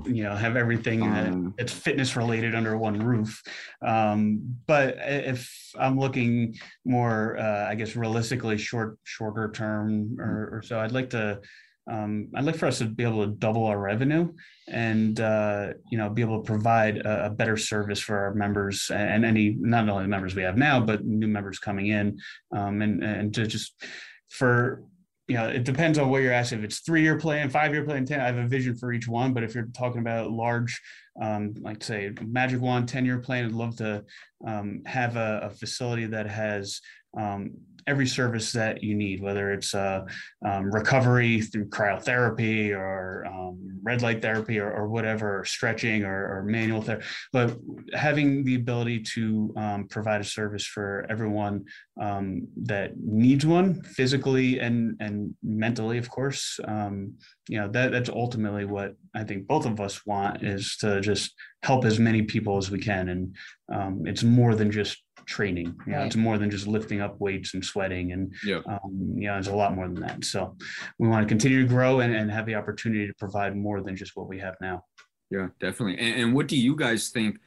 you 0.05 0.23
know 0.23 0.35
have 0.35 0.55
everything 0.55 1.01
um, 1.01 1.55
that's 1.57 1.73
fitness 1.73 2.15
related 2.15 2.53
under 2.53 2.77
one 2.77 2.99
roof. 2.99 3.41
Um, 3.81 4.55
but 4.67 4.97
if 4.99 5.71
I'm 5.79 5.97
looking 5.97 6.59
more, 6.85 7.37
uh, 7.39 7.67
I 7.67 7.73
guess 7.73 7.95
realistically, 7.95 8.57
short 8.59 8.99
shorter 9.03 9.49
term 9.51 10.17
or, 10.19 10.57
or 10.57 10.61
so, 10.61 10.79
I'd 10.79 10.91
like 10.91 11.09
to 11.11 11.41
um, 11.89 12.29
I'd 12.35 12.43
like 12.45 12.57
for 12.57 12.67
us 12.67 12.77
to 12.79 12.85
be 12.85 13.03
able 13.03 13.25
to 13.25 13.31
double 13.31 13.65
our 13.65 13.79
revenue 13.79 14.31
and 14.67 15.19
uh, 15.19 15.69
you 15.91 15.97
know 15.97 16.09
be 16.09 16.21
able 16.21 16.41
to 16.41 16.45
provide 16.45 16.97
a, 16.97 17.25
a, 17.25 17.29
better 17.29 17.57
service 17.57 17.99
for 17.99 18.17
our 18.17 18.33
members 18.35 18.91
and 18.93 19.25
any 19.25 19.55
not 19.59 19.89
only 19.89 20.03
the 20.03 20.09
members 20.09 20.35
we 20.35 20.43
have 20.43 20.57
now 20.57 20.79
but 20.79 21.03
new 21.03 21.27
members 21.27 21.59
coming 21.59 21.87
in. 21.87 22.19
Um, 22.55 22.81
and 22.81 23.03
and 23.03 23.33
to 23.33 23.47
just 23.47 23.83
for 24.29 24.83
you 25.27 25.35
know 25.35 25.47
it 25.47 25.63
depends 25.63 25.97
on 25.97 26.09
what 26.09 26.21
you're 26.21 26.33
asking. 26.33 26.59
If 26.59 26.65
it's 26.65 26.79
three 26.81 27.01
year 27.01 27.17
plan 27.17 27.49
five 27.49 27.73
year 27.73 27.83
plan 27.83 28.05
10 28.05 28.19
i 28.19 28.25
have 28.27 28.37
a 28.37 28.47
vision 28.47 28.75
for 28.75 28.93
each 28.93 29.07
one. 29.07 29.33
But 29.33 29.43
if 29.43 29.55
you're 29.55 29.69
talking 29.73 30.01
about 30.01 30.31
large 30.31 30.79
um, 31.19 31.55
like 31.59 31.83
say 31.83 32.11
magic 32.25 32.61
wand 32.61 32.87
10 32.87 33.05
year 33.05 33.19
plan 33.19 33.45
i'd 33.45 33.51
love 33.51 33.75
to 33.75 34.03
um, 34.47 34.81
have 34.85 35.17
a, 35.17 35.41
a, 35.43 35.49
facility 35.49 36.05
that 36.05 36.25
has 36.25 36.79
um, 37.19 37.51
every 37.87 38.07
service 38.07 38.51
that 38.51 38.83
you 38.83 38.95
need, 38.95 39.21
whether 39.21 39.51
it's 39.51 39.73
uh, 39.73 40.01
um, 40.45 40.71
recovery 40.71 41.41
through 41.41 41.65
cryotherapy 41.65 42.71
or 42.71 43.25
um, 43.25 43.79
red 43.83 44.01
light 44.01 44.21
therapy 44.21 44.59
or, 44.59 44.71
or 44.71 44.87
whatever, 44.87 45.39
or 45.39 45.45
stretching 45.45 46.03
or, 46.03 46.37
or, 46.37 46.43
manual 46.43 46.81
therapy. 46.81 47.05
But 47.33 47.57
having 47.93 48.43
the 48.43 48.55
ability 48.55 49.01
to 49.15 49.53
um, 49.57 49.87
provide 49.87 50.21
a 50.21 50.25
service 50.25 50.65
for 50.65 51.05
everyone 51.09 51.65
um, 51.99 52.47
that 52.63 52.97
needs 52.97 53.45
one, 53.45 53.81
physically 53.83 54.59
and 54.59 54.95
and 54.99 55.35
mentally, 55.43 55.97
of 55.97 56.09
course. 56.09 56.59
Um, 56.65 57.15
you 57.47 57.59
know 57.59 57.67
that 57.69 57.91
that's 57.91 58.09
ultimately 58.09 58.65
what 58.65 58.95
I 59.13 59.23
think 59.23 59.47
both 59.47 59.65
of 59.65 59.81
us 59.81 60.05
want 60.05 60.43
is 60.43 60.77
to 60.77 61.01
just 61.01 61.33
help 61.63 61.85
as 61.85 61.99
many 61.99 62.21
people 62.21 62.57
as 62.57 62.71
we 62.71 62.79
can, 62.79 63.09
and 63.09 63.35
um, 63.71 64.03
it's 64.05 64.23
more 64.23 64.55
than 64.55 64.71
just 64.71 64.97
training. 65.25 65.75
You 65.85 65.91
know, 65.91 65.97
right. 65.99 66.07
it's 66.07 66.15
more 66.15 66.37
than 66.37 66.49
just 66.49 66.67
lifting 66.67 67.01
up 67.01 67.19
weights 67.19 67.53
and 67.53 67.63
sweating, 67.63 68.11
and 68.11 68.33
yeah, 68.45 68.61
um, 68.67 69.13
you 69.15 69.27
know, 69.27 69.33
there's 69.33 69.47
a 69.47 69.55
lot 69.55 69.75
more 69.75 69.87
than 69.87 70.01
that. 70.01 70.23
So 70.25 70.55
we 70.99 71.07
want 71.07 71.23
to 71.23 71.27
continue 71.27 71.61
to 71.61 71.67
grow 71.67 72.01
and, 72.01 72.13
and 72.13 72.31
have 72.31 72.45
the 72.45 72.55
opportunity 72.55 73.07
to 73.07 73.13
provide 73.15 73.55
more 73.55 73.81
than 73.81 73.95
just 73.95 74.15
what 74.15 74.27
we 74.27 74.39
have 74.39 74.55
now. 74.61 74.83
Yeah, 75.29 75.47
definitely. 75.59 75.97
And, 75.97 76.21
and 76.21 76.33
what 76.33 76.47
do 76.47 76.57
you 76.57 76.75
guys 76.75 77.09
think? 77.09 77.37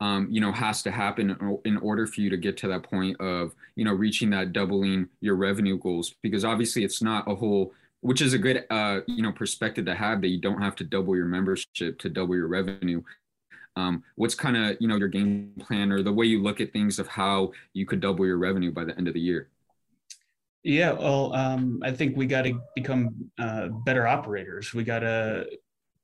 Um, 0.00 0.28
you 0.30 0.40
know, 0.40 0.52
has 0.52 0.84
to 0.84 0.92
happen 0.92 1.36
in 1.64 1.76
order 1.78 2.06
for 2.06 2.20
you 2.20 2.30
to 2.30 2.36
get 2.36 2.56
to 2.58 2.68
that 2.68 2.84
point 2.84 3.20
of, 3.20 3.52
you 3.74 3.84
know, 3.84 3.92
reaching 3.92 4.30
that 4.30 4.52
doubling 4.52 5.08
your 5.20 5.34
revenue 5.34 5.76
goals? 5.76 6.14
Because 6.22 6.44
obviously, 6.44 6.84
it's 6.84 7.02
not 7.02 7.28
a 7.28 7.34
whole 7.34 7.72
which 8.00 8.20
is 8.20 8.32
a 8.32 8.38
good 8.38 8.64
uh, 8.70 9.00
you 9.06 9.22
know 9.22 9.32
perspective 9.32 9.84
to 9.86 9.94
have 9.94 10.20
that 10.20 10.28
you 10.28 10.40
don't 10.40 10.62
have 10.62 10.76
to 10.76 10.84
double 10.84 11.16
your 11.16 11.26
membership 11.26 11.98
to 11.98 12.08
double 12.08 12.36
your 12.36 12.46
revenue 12.46 13.02
um, 13.78 14.02
what's 14.16 14.34
kind 14.34 14.56
of 14.56 14.76
you 14.80 14.88
know 14.88 14.96
your 14.96 15.08
game 15.08 15.52
plan 15.60 15.92
or 15.92 16.02
the 16.02 16.12
way 16.12 16.26
you 16.26 16.42
look 16.42 16.60
at 16.60 16.72
things 16.72 16.98
of 16.98 17.06
how 17.06 17.52
you 17.72 17.86
could 17.86 18.00
double 18.00 18.26
your 18.26 18.38
revenue 18.38 18.72
by 18.72 18.84
the 18.84 18.96
end 18.98 19.08
of 19.08 19.14
the 19.14 19.20
year? 19.20 19.48
Yeah 20.64 20.92
well 20.92 21.32
um, 21.34 21.80
i 21.84 21.92
think 21.92 22.16
we 22.16 22.26
got 22.26 22.42
to 22.42 22.60
become 22.74 23.30
uh, 23.38 23.68
better 23.68 24.06
operators. 24.06 24.74
We 24.74 24.84
got 24.84 25.00
to 25.00 25.46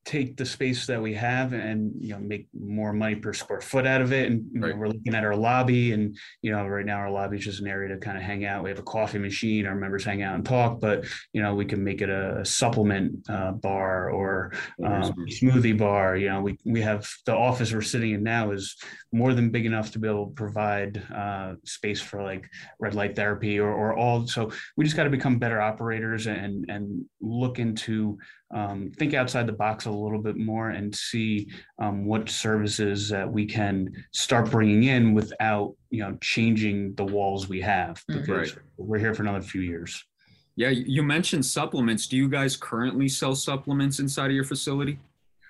take 0.04 0.36
the 0.36 0.44
space 0.44 0.86
that 0.86 1.00
we 1.00 1.14
have 1.14 1.52
and 1.54 1.92
you 1.98 2.10
know 2.10 2.18
make 2.18 2.46
more 2.52 2.92
money 2.92 3.14
per 3.14 3.32
square 3.32 3.60
foot 3.60 3.86
out 3.86 4.00
of 4.00 4.12
it. 4.12 4.30
And 4.30 4.44
right. 4.54 4.70
know, 4.70 4.76
we're 4.76 4.88
looking 4.88 5.14
at 5.14 5.24
our 5.24 5.36
lobby 5.36 5.92
and 5.92 6.16
you 6.42 6.52
know 6.52 6.66
right 6.66 6.84
now 6.84 6.96
our 6.96 7.10
lobby 7.10 7.38
is 7.38 7.44
just 7.44 7.60
an 7.60 7.68
area 7.68 7.94
to 7.94 7.98
kind 7.98 8.16
of 8.16 8.22
hang 8.22 8.44
out. 8.44 8.62
We 8.62 8.70
have 8.70 8.78
a 8.78 8.82
coffee 8.82 9.18
machine 9.18 9.66
our 9.66 9.74
members 9.74 10.04
hang 10.04 10.22
out 10.22 10.34
and 10.34 10.44
talk 10.44 10.80
but 10.80 11.04
you 11.32 11.42
know 11.42 11.54
we 11.54 11.64
can 11.64 11.82
make 11.82 12.02
it 12.02 12.10
a 12.10 12.44
supplement 12.44 13.28
uh, 13.28 13.52
bar 13.52 14.10
or 14.10 14.52
um, 14.84 15.14
smoothie 15.28 15.76
bar. 15.76 16.16
You 16.16 16.28
know 16.28 16.40
we, 16.42 16.58
we 16.64 16.80
have 16.82 17.08
the 17.24 17.34
office 17.34 17.72
we're 17.72 17.80
sitting 17.80 18.12
in 18.12 18.22
now 18.22 18.50
is 18.50 18.76
more 19.12 19.32
than 19.32 19.50
big 19.50 19.64
enough 19.64 19.92
to 19.92 19.98
be 19.98 20.08
able 20.08 20.26
to 20.26 20.34
provide 20.34 21.02
uh, 21.14 21.54
space 21.64 22.00
for 22.00 22.22
like 22.22 22.48
red 22.80 22.94
light 22.94 23.16
therapy 23.16 23.58
or, 23.58 23.72
or 23.72 23.96
all. 23.96 24.26
So 24.26 24.50
we 24.76 24.84
just 24.84 24.96
got 24.96 25.04
to 25.04 25.10
become 25.10 25.38
better 25.38 25.60
operators 25.60 26.26
and 26.26 26.66
and 26.68 27.04
look 27.20 27.58
into 27.58 28.18
um, 28.52 28.92
think 28.98 29.14
outside 29.14 29.46
the 29.46 29.52
box 29.52 29.86
a 29.86 29.90
little 29.90 30.20
bit 30.20 30.36
more 30.36 30.70
and 30.70 30.94
see 30.94 31.48
um, 31.78 32.04
what 32.04 32.28
services 32.28 33.08
that 33.08 33.30
we 33.30 33.46
can 33.46 33.92
start 34.12 34.50
bringing 34.50 34.84
in 34.84 35.14
without 35.14 35.74
you 35.90 36.00
know 36.00 36.16
changing 36.20 36.94
the 36.94 37.04
walls 37.04 37.48
we 37.48 37.60
have 37.60 38.02
mm. 38.10 38.20
because 38.20 38.54
right. 38.54 38.64
we're 38.76 38.98
here 38.98 39.14
for 39.14 39.22
another 39.22 39.42
few 39.42 39.60
years. 39.60 40.04
Yeah, 40.56 40.68
you 40.68 41.02
mentioned 41.02 41.44
supplements. 41.44 42.06
Do 42.06 42.16
you 42.16 42.28
guys 42.28 42.56
currently 42.56 43.08
sell 43.08 43.34
supplements 43.34 43.98
inside 43.98 44.26
of 44.26 44.36
your 44.36 44.44
facility? 44.44 44.98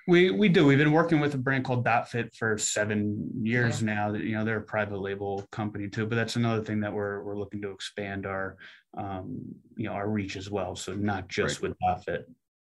We 0.07 0.31
we 0.31 0.49
do. 0.49 0.65
We've 0.65 0.77
been 0.77 0.91
working 0.91 1.19
with 1.19 1.33
a 1.33 1.37
brand 1.37 1.65
called 1.65 1.83
DotFit 1.83 2.35
for 2.35 2.57
seven 2.57 3.29
years 3.41 3.81
yeah. 3.81 3.93
now. 3.93 4.11
That 4.11 4.23
you 4.23 4.35
know 4.35 4.45
they're 4.45 4.57
a 4.57 4.61
private 4.61 4.99
label 4.99 5.45
company 5.51 5.89
too, 5.89 6.05
but 6.05 6.15
that's 6.15 6.35
another 6.35 6.63
thing 6.63 6.79
that 6.81 6.93
we're 6.93 7.23
we're 7.23 7.37
looking 7.37 7.61
to 7.61 7.71
expand 7.71 8.25
our 8.25 8.57
um, 8.97 9.41
you 9.75 9.85
know 9.85 9.93
our 9.93 10.07
reach 10.07 10.37
as 10.37 10.49
well. 10.49 10.75
So 10.75 10.93
not 10.93 11.27
just 11.27 11.61
right. 11.61 11.69
with 11.69 11.77
DotFit. 11.79 12.23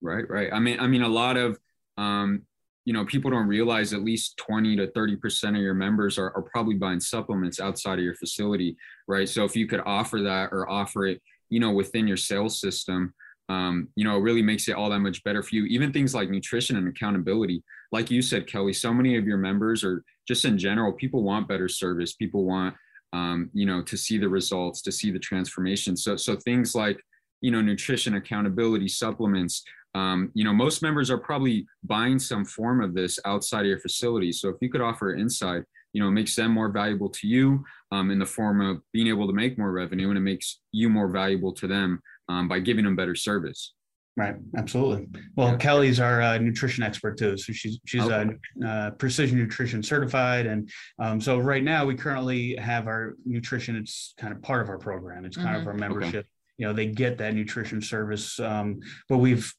Right, 0.03 0.29
right. 0.29 0.51
I 0.51 0.59
mean, 0.59 0.79
I 0.81 0.87
mean, 0.87 1.01
a 1.01 1.07
lot 1.07 1.37
of 1.37 1.57
um, 1.97 2.43
you 2.85 2.93
know 2.93 3.05
people 3.05 3.31
don't 3.31 3.47
realize 3.47 3.93
at 3.93 4.03
least 4.03 4.37
20 4.37 4.75
to 4.75 4.91
30 4.91 5.15
percent 5.15 5.55
of 5.55 5.61
your 5.61 5.73
members 5.73 6.17
are, 6.17 6.35
are 6.35 6.41
probably 6.41 6.75
buying 6.75 6.99
supplements 6.99 7.59
outside 7.59 7.97
of 7.99 8.05
your 8.05 8.15
facility 8.15 8.75
right? 9.07 9.27
So 9.27 9.45
if 9.45 9.55
you 9.55 9.67
could 9.67 9.81
offer 9.85 10.21
that 10.21 10.49
or 10.51 10.69
offer 10.69 11.05
it 11.05 11.21
you 11.49 11.59
know 11.59 11.71
within 11.71 12.07
your 12.07 12.17
sales 12.17 12.59
system 12.59 13.13
um, 13.49 13.87
you 13.95 14.03
know 14.03 14.17
it 14.17 14.21
really 14.21 14.41
makes 14.41 14.67
it 14.67 14.75
all 14.75 14.89
that 14.89 14.99
much 14.99 15.23
better 15.23 15.41
for 15.43 15.55
you. 15.55 15.65
Even 15.65 15.93
things 15.93 16.13
like 16.13 16.29
nutrition 16.29 16.77
and 16.77 16.87
accountability. 16.87 17.63
Like 17.91 18.11
you 18.11 18.21
said 18.21 18.47
kelly 18.47 18.73
so 18.73 18.93
many 18.93 19.17
of 19.17 19.25
your 19.25 19.37
members 19.37 19.83
or 19.83 20.03
just 20.27 20.45
in 20.45 20.57
general 20.57 20.91
people 20.91 21.23
want 21.23 21.47
better 21.47 21.69
service. 21.69 22.13
People 22.13 22.43
want 22.45 22.75
um, 23.13 23.49
you 23.53 23.65
know 23.65 23.81
to 23.83 23.95
see 23.95 24.17
the 24.17 24.29
results 24.29 24.81
to 24.81 24.91
see 24.91 25.11
the 25.11 25.19
transformation. 25.19 25.95
So 25.95 26.17
so 26.17 26.35
things 26.35 26.75
like 26.75 26.99
you 27.39 27.51
know 27.51 27.61
nutrition 27.61 28.15
accountability 28.15 28.87
supplements 28.87 29.63
um, 29.95 30.31
you 30.33 30.43
know, 30.43 30.53
most 30.53 30.81
members 30.81 31.11
are 31.11 31.17
probably 31.17 31.67
buying 31.83 32.17
some 32.17 32.45
form 32.45 32.81
of 32.81 32.93
this 32.93 33.19
outside 33.25 33.61
of 33.61 33.67
your 33.67 33.79
facility. 33.79 34.31
So 34.31 34.49
if 34.49 34.55
you 34.61 34.69
could 34.69 34.81
offer 34.81 35.13
it 35.13 35.19
inside, 35.19 35.63
you 35.93 36.01
know, 36.01 36.07
it 36.07 36.13
makes 36.13 36.35
them 36.35 36.51
more 36.51 36.69
valuable 36.69 37.09
to 37.09 37.27
you 37.27 37.63
um, 37.91 38.09
in 38.09 38.17
the 38.17 38.25
form 38.25 38.61
of 38.61 38.81
being 38.91 39.07
able 39.07 39.27
to 39.27 39.33
make 39.33 39.57
more 39.57 39.71
revenue, 39.71 40.09
and 40.09 40.17
it 40.17 40.21
makes 40.21 40.59
you 40.71 40.89
more 40.89 41.07
valuable 41.07 41.53
to 41.53 41.67
them 41.67 42.01
um, 42.29 42.47
by 42.47 42.59
giving 42.59 42.85
them 42.85 42.95
better 42.95 43.13
service. 43.13 43.73
Right, 44.15 44.35
absolutely. 44.57 45.07
Well, 45.35 45.49
yeah. 45.49 45.57
Kelly's 45.57 45.99
our 45.99 46.21
uh, 46.21 46.37
nutrition 46.37 46.83
expert 46.83 47.17
too, 47.17 47.35
so 47.35 47.51
she's 47.51 47.79
she's 47.85 48.03
okay. 48.03 48.35
uh, 48.63 48.67
uh, 48.67 48.91
precision 48.91 49.39
nutrition 49.39 49.81
certified, 49.81 50.45
and 50.45 50.69
um, 50.99 51.19
so 51.19 51.39
right 51.39 51.63
now 51.63 51.83
we 51.85 51.95
currently 51.95 52.55
have 52.57 52.85
our 52.85 53.15
nutrition. 53.25 53.75
It's 53.75 54.13
kind 54.19 54.31
of 54.31 54.39
part 54.43 54.61
of 54.61 54.69
our 54.69 54.77
program. 54.77 55.25
It's 55.25 55.35
kind 55.35 55.49
mm-hmm. 55.49 55.61
of 55.61 55.67
our 55.67 55.73
membership. 55.73 56.15
Okay 56.15 56.27
you 56.57 56.67
know 56.67 56.73
they 56.73 56.85
get 56.85 57.17
that 57.17 57.33
nutrition 57.33 57.81
service 57.81 58.39
um, 58.39 58.79
but 59.09 59.17
we've 59.17 59.53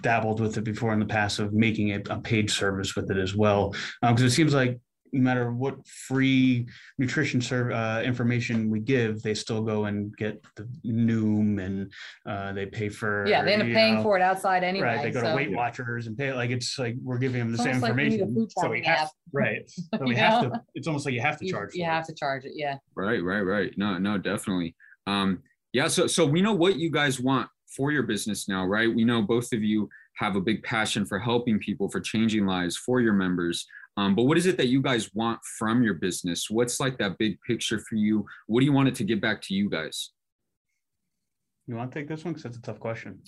dabbled 0.00 0.40
with 0.40 0.56
it 0.56 0.64
before 0.64 0.92
in 0.92 0.98
the 0.98 1.06
past 1.06 1.38
of 1.38 1.52
making 1.52 1.88
it 1.88 2.08
a 2.08 2.18
paid 2.18 2.50
service 2.50 2.96
with 2.96 3.10
it 3.10 3.16
as 3.16 3.34
well 3.34 3.70
because 4.02 4.20
um, 4.20 4.26
it 4.26 4.30
seems 4.30 4.54
like 4.54 4.78
no 5.12 5.22
matter 5.22 5.52
what 5.52 5.86
free 5.86 6.66
nutrition 6.98 7.40
serve, 7.40 7.72
uh, 7.72 8.02
information 8.04 8.70
we 8.70 8.80
give, 8.80 9.22
they 9.22 9.34
still 9.34 9.62
go 9.62 9.86
and 9.86 10.16
get 10.16 10.44
the 10.56 10.68
Noom 10.84 11.64
and 11.64 11.92
uh, 12.26 12.52
they 12.52 12.66
pay 12.66 12.88
for. 12.88 13.26
Yeah, 13.26 13.42
they 13.42 13.54
end 13.54 13.62
up 13.62 13.68
paying 13.68 13.96
know, 13.96 14.02
for 14.02 14.16
it 14.16 14.22
outside 14.22 14.62
anyway. 14.62 14.86
Right, 14.86 15.02
they 15.02 15.10
go 15.10 15.20
so. 15.20 15.30
to 15.30 15.36
Weight 15.36 15.52
Watchers 15.52 16.06
and 16.06 16.16
pay. 16.16 16.32
Like 16.32 16.50
it's 16.50 16.78
like 16.78 16.96
we're 17.02 17.18
giving 17.18 17.40
them 17.40 17.52
the 17.52 17.58
same 17.58 17.80
like 17.80 17.90
information. 17.90 18.48
so 18.50 18.68
we 18.68 18.82
have, 18.84 19.10
right. 19.32 19.68
So 19.68 20.04
we 20.04 20.16
have 20.16 20.42
to. 20.42 20.62
It's 20.74 20.86
almost 20.86 21.06
like 21.06 21.14
you 21.14 21.20
have 21.20 21.38
to 21.38 21.48
charge. 21.48 21.74
You, 21.74 21.80
you 21.80 21.90
have 21.90 22.04
it. 22.04 22.08
to 22.08 22.14
charge 22.14 22.44
it. 22.44 22.52
Yeah. 22.54 22.76
Right, 22.94 23.22
right, 23.22 23.42
right. 23.42 23.72
No, 23.76 23.98
no, 23.98 24.18
definitely. 24.18 24.74
Um, 25.06 25.42
yeah, 25.72 25.88
so 25.88 26.06
so 26.06 26.26
we 26.26 26.42
know 26.42 26.54
what 26.54 26.76
you 26.76 26.90
guys 26.90 27.20
want 27.20 27.48
for 27.66 27.92
your 27.92 28.02
business 28.02 28.48
now, 28.48 28.66
right? 28.66 28.92
We 28.92 29.04
know 29.04 29.22
both 29.22 29.52
of 29.52 29.62
you 29.62 29.88
have 30.16 30.36
a 30.36 30.40
big 30.40 30.62
passion 30.62 31.06
for 31.06 31.18
helping 31.18 31.58
people, 31.58 31.88
for 31.88 32.00
changing 32.00 32.46
lives 32.46 32.76
for 32.76 33.00
your 33.00 33.12
members. 33.12 33.66
Um, 33.96 34.14
but 34.14 34.24
what 34.24 34.38
is 34.38 34.46
it 34.46 34.56
that 34.56 34.68
you 34.68 34.82
guys 34.82 35.10
want 35.14 35.40
from 35.58 35.82
your 35.82 35.94
business? 35.94 36.50
What's 36.50 36.80
like 36.80 36.98
that 36.98 37.18
big 37.18 37.40
picture 37.46 37.78
for 37.78 37.96
you? 37.96 38.26
What 38.46 38.60
do 38.60 38.66
you 38.66 38.72
want 38.72 38.88
it 38.88 38.94
to 38.96 39.04
give 39.04 39.20
back 39.20 39.42
to 39.42 39.54
you 39.54 39.68
guys? 39.68 40.10
You 41.66 41.76
want 41.76 41.92
to 41.92 41.98
take 41.98 42.08
this 42.08 42.24
one 42.24 42.32
because 42.32 42.44
that's 42.44 42.56
a 42.56 42.62
tough 42.62 42.80
question. 42.80 43.20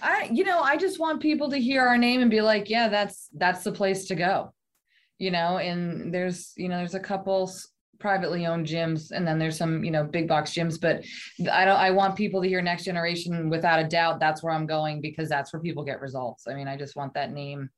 I, 0.00 0.30
you 0.32 0.44
know, 0.44 0.60
I 0.60 0.76
just 0.76 0.98
want 0.98 1.20
people 1.20 1.50
to 1.50 1.58
hear 1.58 1.86
our 1.86 1.98
name 1.98 2.22
and 2.22 2.30
be 2.30 2.40
like, 2.40 2.70
yeah, 2.70 2.88
that's 2.88 3.28
that's 3.36 3.62
the 3.62 3.72
place 3.72 4.06
to 4.06 4.14
go. 4.14 4.54
You 5.18 5.30
know, 5.30 5.58
and 5.58 6.14
there's, 6.14 6.52
you 6.56 6.68
know, 6.68 6.78
there's 6.78 6.94
a 6.94 7.00
couple 7.00 7.50
privately 8.00 8.46
owned 8.46 8.66
gyms 8.66 9.12
and 9.12 9.26
then 9.26 9.38
there's 9.38 9.56
some 9.56 9.84
you 9.84 9.90
know 9.90 10.02
big 10.02 10.26
box 10.26 10.52
gyms 10.52 10.80
but 10.80 11.04
i 11.52 11.64
don't 11.64 11.76
i 11.76 11.90
want 11.90 12.16
people 12.16 12.42
to 12.42 12.48
hear 12.48 12.62
next 12.62 12.84
generation 12.84 13.50
without 13.50 13.78
a 13.78 13.86
doubt 13.86 14.18
that's 14.18 14.42
where 14.42 14.52
i'm 14.52 14.66
going 14.66 15.00
because 15.00 15.28
that's 15.28 15.52
where 15.52 15.60
people 15.60 15.84
get 15.84 16.00
results. 16.00 16.46
I 16.48 16.54
mean 16.54 16.66
i 16.66 16.76
just 16.76 16.96
want 16.96 17.14
that 17.14 17.32
name 17.32 17.68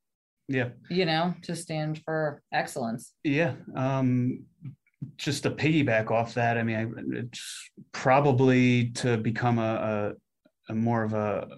yeah. 0.49 0.69
you 0.89 1.05
know 1.05 1.35
to 1.43 1.55
stand 1.55 2.01
for 2.05 2.43
excellence. 2.53 3.13
Yeah 3.25 3.55
um 3.75 4.45
just 5.17 5.43
to 5.43 5.51
piggyback 5.51 6.13
off 6.13 6.35
that 6.35 6.57
i 6.57 6.63
mean 6.63 6.77
I, 6.77 7.19
it's 7.19 7.71
probably 7.91 8.91
to 8.91 9.17
become 9.17 9.59
a, 9.59 10.15
a, 10.69 10.73
a 10.73 10.75
more 10.75 11.03
of 11.03 11.13
a 11.13 11.49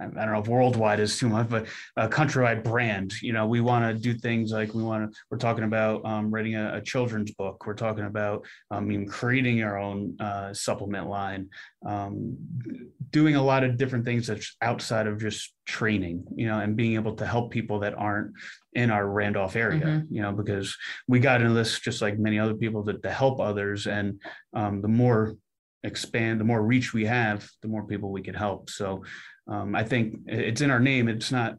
I 0.00 0.04
don't 0.06 0.32
know 0.32 0.40
if 0.40 0.48
worldwide 0.48 1.00
is 1.00 1.18
too 1.18 1.28
much, 1.28 1.48
but 1.48 1.66
a 1.96 2.08
countrywide 2.08 2.64
brand. 2.64 3.12
You 3.22 3.32
know, 3.32 3.46
we 3.46 3.60
want 3.60 3.84
to 3.84 4.00
do 4.00 4.18
things 4.18 4.52
like 4.52 4.74
we 4.74 4.82
want 4.82 5.12
to. 5.12 5.18
We're 5.30 5.38
talking 5.38 5.64
about 5.64 6.04
um, 6.04 6.30
writing 6.30 6.54
a, 6.54 6.76
a, 6.76 6.80
children's 6.80 7.32
book. 7.32 7.66
We're 7.66 7.74
talking 7.74 8.04
about 8.04 8.46
um, 8.70 8.90
even 8.90 9.06
creating 9.06 9.62
our 9.62 9.78
own 9.78 10.16
uh, 10.20 10.52
supplement 10.54 11.08
line, 11.08 11.48
um, 11.84 12.36
doing 13.10 13.36
a 13.36 13.42
lot 13.42 13.64
of 13.64 13.76
different 13.76 14.04
things 14.04 14.26
that's 14.26 14.56
outside 14.62 15.06
of 15.06 15.20
just 15.20 15.54
training. 15.66 16.24
You 16.34 16.48
know, 16.48 16.60
and 16.60 16.76
being 16.76 16.94
able 16.94 17.16
to 17.16 17.26
help 17.26 17.50
people 17.50 17.80
that 17.80 17.94
aren't 17.94 18.32
in 18.74 18.90
our 18.90 19.06
Randolph 19.06 19.56
area. 19.56 19.84
Mm-hmm. 19.84 20.14
You 20.14 20.22
know, 20.22 20.32
because 20.32 20.76
we 21.08 21.20
got 21.20 21.40
into 21.40 21.54
this 21.54 21.80
just 21.80 22.02
like 22.02 22.18
many 22.18 22.38
other 22.38 22.54
people 22.54 22.84
to, 22.84 22.98
to 22.98 23.10
help 23.10 23.40
others, 23.40 23.86
and 23.86 24.20
um, 24.54 24.82
the 24.82 24.88
more 24.88 25.36
expand, 25.86 26.40
the 26.40 26.44
more 26.44 26.62
reach 26.62 26.92
we 26.92 27.06
have, 27.06 27.48
the 27.62 27.68
more 27.68 27.86
people 27.86 28.10
we 28.10 28.22
can 28.22 28.34
help. 28.34 28.68
So 28.68 29.04
um, 29.48 29.74
I 29.74 29.84
think 29.84 30.20
it's 30.26 30.60
in 30.60 30.70
our 30.70 30.80
name. 30.80 31.08
It's 31.08 31.30
not, 31.30 31.58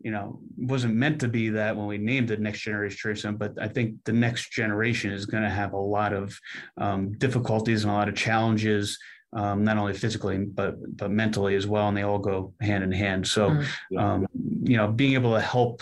you 0.00 0.10
know, 0.10 0.40
wasn't 0.56 0.94
meant 0.94 1.20
to 1.20 1.28
be 1.28 1.50
that 1.50 1.76
when 1.76 1.86
we 1.86 1.98
named 1.98 2.30
it 2.30 2.40
Next 2.40 2.60
Generation 2.60 3.14
Trade 3.14 3.38
but 3.38 3.54
I 3.60 3.68
think 3.68 3.96
the 4.04 4.12
next 4.12 4.50
generation 4.50 5.12
is 5.12 5.26
going 5.26 5.44
to 5.44 5.50
have 5.50 5.72
a 5.72 5.78
lot 5.78 6.12
of 6.12 6.38
um, 6.76 7.12
difficulties 7.18 7.84
and 7.84 7.92
a 7.92 7.96
lot 7.96 8.08
of 8.08 8.16
challenges. 8.16 8.98
Um, 9.34 9.64
not 9.64 9.78
only 9.78 9.94
physically 9.94 10.36
but 10.44 10.74
but 10.94 11.10
mentally 11.10 11.54
as 11.54 11.66
well, 11.66 11.88
and 11.88 11.96
they 11.96 12.02
all 12.02 12.18
go 12.18 12.52
hand 12.60 12.84
in 12.84 12.92
hand. 12.92 13.26
So, 13.26 13.48
mm-hmm. 13.48 13.98
um, 13.98 14.26
you 14.62 14.76
know, 14.76 14.88
being 14.92 15.14
able 15.14 15.32
to 15.32 15.40
help 15.40 15.80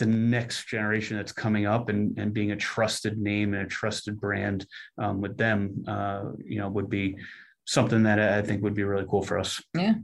the 0.00 0.06
next 0.06 0.66
generation 0.66 1.16
that's 1.16 1.30
coming 1.30 1.66
up 1.66 1.88
and, 1.88 2.18
and 2.18 2.32
being 2.32 2.50
a 2.50 2.56
trusted 2.56 3.18
name 3.18 3.54
and 3.54 3.64
a 3.64 3.68
trusted 3.68 4.18
brand 4.18 4.66
um, 4.98 5.20
with 5.20 5.36
them, 5.36 5.84
uh, 5.86 6.30
you 6.44 6.58
know, 6.58 6.68
would 6.68 6.90
be 6.90 7.16
something 7.66 8.02
that 8.02 8.18
I 8.18 8.42
think 8.42 8.62
would 8.62 8.74
be 8.74 8.82
really 8.82 9.06
cool 9.08 9.22
for 9.22 9.38
us. 9.38 9.62
Yeah, 9.74 9.94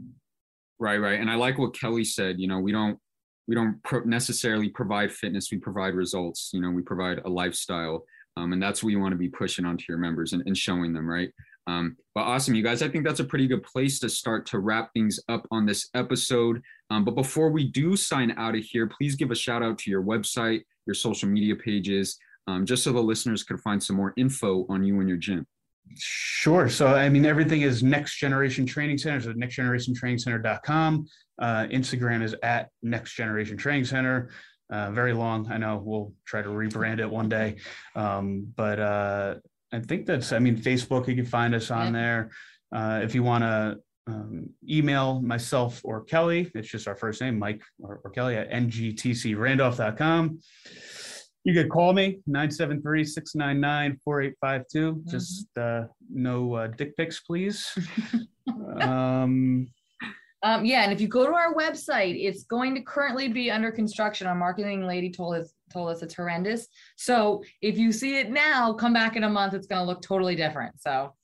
Right, 0.78 0.98
right. 0.98 1.20
And 1.20 1.30
I 1.30 1.36
like 1.36 1.58
what 1.58 1.78
Kelly 1.78 2.04
said. 2.04 2.38
You 2.38 2.48
know, 2.48 2.58
we 2.58 2.72
don't 2.72 2.98
we 3.48 3.54
don't 3.54 3.82
pro- 3.82 4.00
necessarily 4.00 4.68
provide 4.68 5.12
fitness. 5.12 5.48
We 5.50 5.58
provide 5.58 5.94
results. 5.94 6.50
You 6.52 6.60
know, 6.60 6.70
we 6.70 6.82
provide 6.82 7.20
a 7.24 7.28
lifestyle, 7.28 8.04
um, 8.36 8.52
and 8.52 8.62
that's 8.62 8.82
what 8.82 8.90
you 8.90 9.00
want 9.00 9.12
to 9.12 9.18
be 9.18 9.28
pushing 9.28 9.64
onto 9.64 9.84
your 9.88 9.98
members 9.98 10.32
and, 10.32 10.42
and 10.46 10.56
showing 10.56 10.92
them. 10.92 11.08
Right. 11.08 11.30
Um, 11.66 11.96
but 12.14 12.22
awesome, 12.22 12.54
you 12.54 12.62
guys. 12.62 12.82
I 12.82 12.88
think 12.88 13.04
that's 13.04 13.20
a 13.20 13.24
pretty 13.24 13.48
good 13.48 13.62
place 13.62 13.98
to 14.00 14.08
start 14.08 14.46
to 14.46 14.58
wrap 14.58 14.92
things 14.92 15.18
up 15.28 15.46
on 15.50 15.66
this 15.66 15.88
episode. 15.94 16.60
Um, 16.90 17.04
but 17.04 17.14
before 17.14 17.50
we 17.50 17.64
do 17.64 17.96
sign 17.96 18.32
out 18.36 18.54
of 18.54 18.62
here, 18.62 18.86
please 18.86 19.16
give 19.16 19.30
a 19.30 19.34
shout 19.34 19.62
out 19.62 19.78
to 19.78 19.90
your 19.90 20.02
website, 20.02 20.62
your 20.86 20.94
social 20.94 21.28
media 21.28 21.56
pages, 21.56 22.18
um, 22.46 22.64
just 22.64 22.84
so 22.84 22.92
the 22.92 23.00
listeners 23.00 23.42
could 23.42 23.60
find 23.60 23.82
some 23.82 23.96
more 23.96 24.12
info 24.16 24.66
on 24.68 24.84
you 24.84 25.00
and 25.00 25.08
your 25.08 25.18
gym. 25.18 25.46
Sure. 25.99 26.68
So, 26.68 26.88
I 26.88 27.09
mean, 27.09 27.25
everything 27.25 27.62
is 27.62 27.83
Next 27.83 28.18
Generation 28.18 28.66
Training 28.66 28.99
Center. 28.99 29.20
So, 29.20 29.33
nextgenerationtrainingcenter.com. 29.33 31.07
Uh, 31.40 31.66
Instagram 31.70 32.22
is 32.22 32.35
at 32.42 32.70
Next 32.83 33.14
Generation 33.14 33.57
Training 33.57 33.85
Center. 33.85 34.31
Uh, 34.70 34.90
very 34.90 35.12
long. 35.12 35.51
I 35.51 35.59
know 35.59 35.81
we'll 35.83 36.12
try 36.25 36.42
to 36.42 36.49
rebrand 36.49 36.99
it 36.99 37.09
one 37.09 37.29
day. 37.29 37.57
Um, 37.94 38.53
but 38.57 38.81
uh, 38.81 39.37
I 39.72 39.81
think 39.81 40.07
that's, 40.07 40.33
I 40.33 40.38
mean, 40.38 40.57
Facebook, 40.57 41.07
you 41.07 41.14
can 41.14 41.27
find 41.27 41.55
us 41.55 41.70
on 41.70 41.92
there. 41.92 42.31
Uh, 42.75 43.01
if 43.03 43.14
you 43.14 43.22
want 43.22 43.44
to 43.44 43.79
um, 44.09 44.51
email 44.68 45.20
myself 45.20 45.81
or 45.85 46.03
Kelly, 46.03 46.51
it's 46.55 46.68
just 46.68 46.88
our 46.88 46.96
first 46.96 47.20
name, 47.20 47.38
Mike 47.38 47.62
or, 47.79 48.01
or 48.05 48.11
Kelly 48.11 48.37
at 48.37 48.51
ngtcrandolph.com 48.51 50.40
you 51.46 51.54
could 51.54 51.70
call 51.70 51.92
me 51.92 52.18
973-699-4852 52.28 53.96
mm-hmm. 54.04 55.09
just 55.09 55.46
uh, 55.56 55.85
no 56.11 56.54
uh, 56.54 56.66
dick 56.66 56.96
pics 56.96 57.20
please. 57.20 57.72
Um, 58.80 59.68
um, 60.42 60.64
yeah 60.64 60.82
and 60.85 60.92
if 60.92 61.00
you 61.00 61.09
go 61.09 61.26
to 61.26 61.32
our 61.32 61.54
website 61.54 62.14
it's 62.18 62.44
going 62.44 62.74
to 62.74 62.82
currently 62.82 63.28
be 63.28 63.50
under 63.50 63.72
construction. 63.72 64.26
Our 64.26 64.35
marketing 64.35 64.87
lady 64.87 65.11
told 65.11 65.35
us 65.37 65.52
told 65.72 65.88
us 65.90 66.02
it's 66.02 66.14
horrendous. 66.14 66.68
So 66.96 67.42
if 67.62 67.78
you 67.78 67.90
see 67.90 68.18
it 68.18 68.30
now 68.30 68.72
come 68.72 68.92
back 68.92 69.16
in 69.16 69.24
a 69.24 69.30
month 69.30 69.54
it's 69.54 69.66
going 69.66 69.80
to 69.80 69.87
look 69.87 70.02
totally 70.02 70.37
different. 70.37 70.80
So 70.80 71.14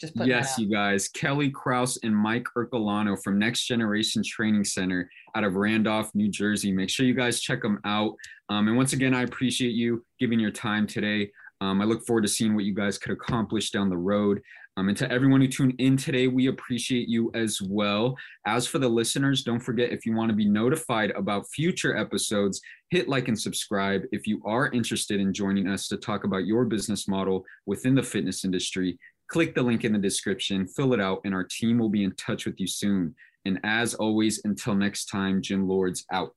just 0.00 0.16
put 0.16 0.26
yes 0.26 0.58
you 0.58 0.68
guys. 0.68 1.08
Kelly 1.08 1.50
krauss 1.50 1.98
and 2.02 2.16
mike 2.16 2.46
ercolano 2.56 3.20
from 3.22 3.38
next 3.38 3.66
generation 3.66 4.22
training 4.24 4.64
center 4.64 5.10
out 5.34 5.44
of 5.44 5.56
randolph 5.56 6.10
new 6.14 6.30
jersey. 6.30 6.72
Make 6.72 6.90
sure 6.90 7.06
you 7.06 7.14
guys 7.14 7.40
check 7.40 7.60
them 7.60 7.80
out 7.84 8.14
um, 8.48 8.68
and 8.68 8.76
once 8.76 8.92
again 8.92 9.14
i 9.14 9.22
appreciate 9.22 9.72
you 9.72 10.04
giving 10.18 10.40
your 10.40 10.50
time 10.50 10.86
today 10.86 11.30
um, 11.60 11.80
i 11.80 11.84
look 11.84 12.04
forward 12.06 12.22
to 12.22 12.28
seeing 12.28 12.54
what 12.54 12.64
you 12.64 12.74
guys 12.74 12.98
could 12.98 13.12
accomplish 13.12 13.70
down 13.70 13.88
the 13.88 13.96
road 13.96 14.40
um, 14.76 14.88
and 14.88 14.98
to 14.98 15.08
everyone 15.12 15.40
who 15.40 15.46
tuned 15.46 15.76
in 15.78 15.96
today, 15.96 16.26
we 16.26 16.48
appreciate 16.48 17.08
you 17.08 17.30
as 17.32 17.62
well. 17.62 18.18
As 18.44 18.66
for 18.66 18.80
the 18.80 18.88
listeners, 18.88 19.44
don't 19.44 19.60
forget 19.60 19.92
if 19.92 20.04
you 20.04 20.16
want 20.16 20.30
to 20.30 20.34
be 20.34 20.48
notified 20.48 21.12
about 21.12 21.46
future 21.54 21.96
episodes, 21.96 22.60
hit 22.90 23.08
like 23.08 23.28
and 23.28 23.38
subscribe. 23.38 24.02
If 24.10 24.26
you 24.26 24.42
are 24.44 24.72
interested 24.72 25.20
in 25.20 25.32
joining 25.32 25.68
us 25.68 25.86
to 25.86 25.96
talk 25.96 26.24
about 26.24 26.46
your 26.46 26.64
business 26.64 27.06
model 27.06 27.44
within 27.66 27.94
the 27.94 28.02
fitness 28.02 28.44
industry, 28.44 28.98
Click 29.28 29.54
the 29.54 29.62
link 29.62 29.84
in 29.84 29.92
the 29.92 29.98
description, 29.98 30.66
fill 30.66 30.92
it 30.92 31.00
out, 31.00 31.20
and 31.24 31.34
our 31.34 31.44
team 31.44 31.78
will 31.78 31.88
be 31.88 32.04
in 32.04 32.14
touch 32.16 32.44
with 32.44 32.60
you 32.60 32.66
soon. 32.66 33.14
And 33.44 33.58
as 33.64 33.94
always, 33.94 34.40
until 34.44 34.74
next 34.74 35.06
time, 35.06 35.42
Gym 35.42 35.66
Lords 35.66 36.04
out. 36.12 36.36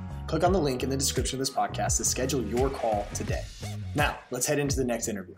Click 0.31 0.45
on 0.45 0.53
the 0.53 0.61
link 0.61 0.81
in 0.81 0.89
the 0.89 0.95
description 0.95 1.35
of 1.35 1.39
this 1.39 1.49
podcast 1.49 1.97
to 1.97 2.05
schedule 2.05 2.41
your 2.41 2.69
call 2.69 3.05
today. 3.13 3.41
Now, 3.95 4.17
let's 4.29 4.45
head 4.45 4.59
into 4.59 4.77
the 4.77 4.85
next 4.85 5.09
interview. 5.09 5.35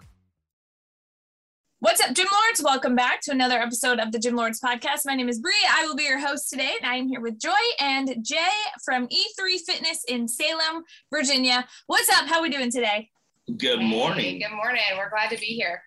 What's 1.79 1.99
up, 1.99 2.13
Gym 2.13 2.27
Lords? 2.31 2.61
Welcome 2.63 2.95
back 2.95 3.19
to 3.21 3.31
another 3.31 3.57
episode 3.57 3.97
of 3.97 4.11
the 4.11 4.19
Gym 4.19 4.35
Lords 4.35 4.59
podcast. 4.63 4.99
My 5.05 5.15
name 5.15 5.29
is 5.29 5.39
Bree. 5.39 5.55
I 5.67 5.87
will 5.87 5.95
be 5.95 6.03
your 6.03 6.19
host 6.19 6.47
today, 6.47 6.73
and 6.79 6.87
I 6.87 6.97
am 6.97 7.07
here 7.07 7.21
with 7.21 7.39
Joy 7.41 7.49
and 7.79 8.17
Jay 8.23 8.37
from 8.85 9.07
E3 9.07 9.61
Fitness 9.65 10.03
in 10.07 10.27
Salem, 10.27 10.83
Virginia. 11.11 11.67
What's 11.87 12.09
up? 12.09 12.27
How 12.27 12.35
are 12.35 12.43
we 12.43 12.51
doing 12.51 12.69
today? 12.69 13.09
Good 13.57 13.81
morning. 13.81 14.39
Hey, 14.39 14.47
good 14.47 14.55
morning. 14.55 14.83
We're 14.95 15.09
glad 15.09 15.31
to 15.31 15.39
be 15.39 15.47
here. 15.47 15.81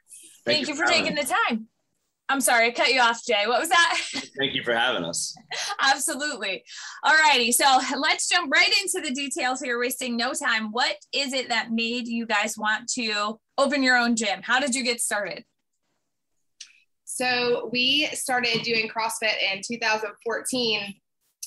Thank, 0.44 0.66
Thank 0.66 0.68
you, 0.68 0.74
for 0.74 0.84
taking 0.84 1.14
the 1.14 1.32
time. 1.48 1.68
I'm 2.28 2.40
sorry, 2.40 2.66
I 2.66 2.70
cut 2.72 2.92
you 2.92 3.00
off, 3.00 3.24
Jay. 3.24 3.44
What 3.46 3.60
was 3.60 3.68
that? 3.68 3.98
Thank 4.38 4.54
you 4.54 4.64
for 4.64 4.74
having 4.74 5.04
us. 5.04 5.36
Absolutely. 5.80 6.64
All 7.04 7.14
righty. 7.14 7.52
So 7.52 7.64
let's 7.96 8.28
jump 8.28 8.52
right 8.52 8.72
into 8.82 9.00
the 9.06 9.14
details 9.14 9.60
here, 9.60 9.78
wasting 9.78 10.16
no 10.16 10.32
time. 10.32 10.72
What 10.72 10.96
is 11.12 11.32
it 11.32 11.48
that 11.50 11.70
made 11.70 12.08
you 12.08 12.26
guys 12.26 12.58
want 12.58 12.88
to 12.94 13.38
open 13.58 13.82
your 13.82 13.96
own 13.96 14.16
gym? 14.16 14.40
How 14.42 14.58
did 14.58 14.74
you 14.74 14.82
get 14.82 15.00
started? 15.00 15.44
So 17.04 17.70
we 17.72 18.06
started 18.12 18.62
doing 18.62 18.88
CrossFit 18.88 19.34
in 19.52 19.62
2014 19.64 20.94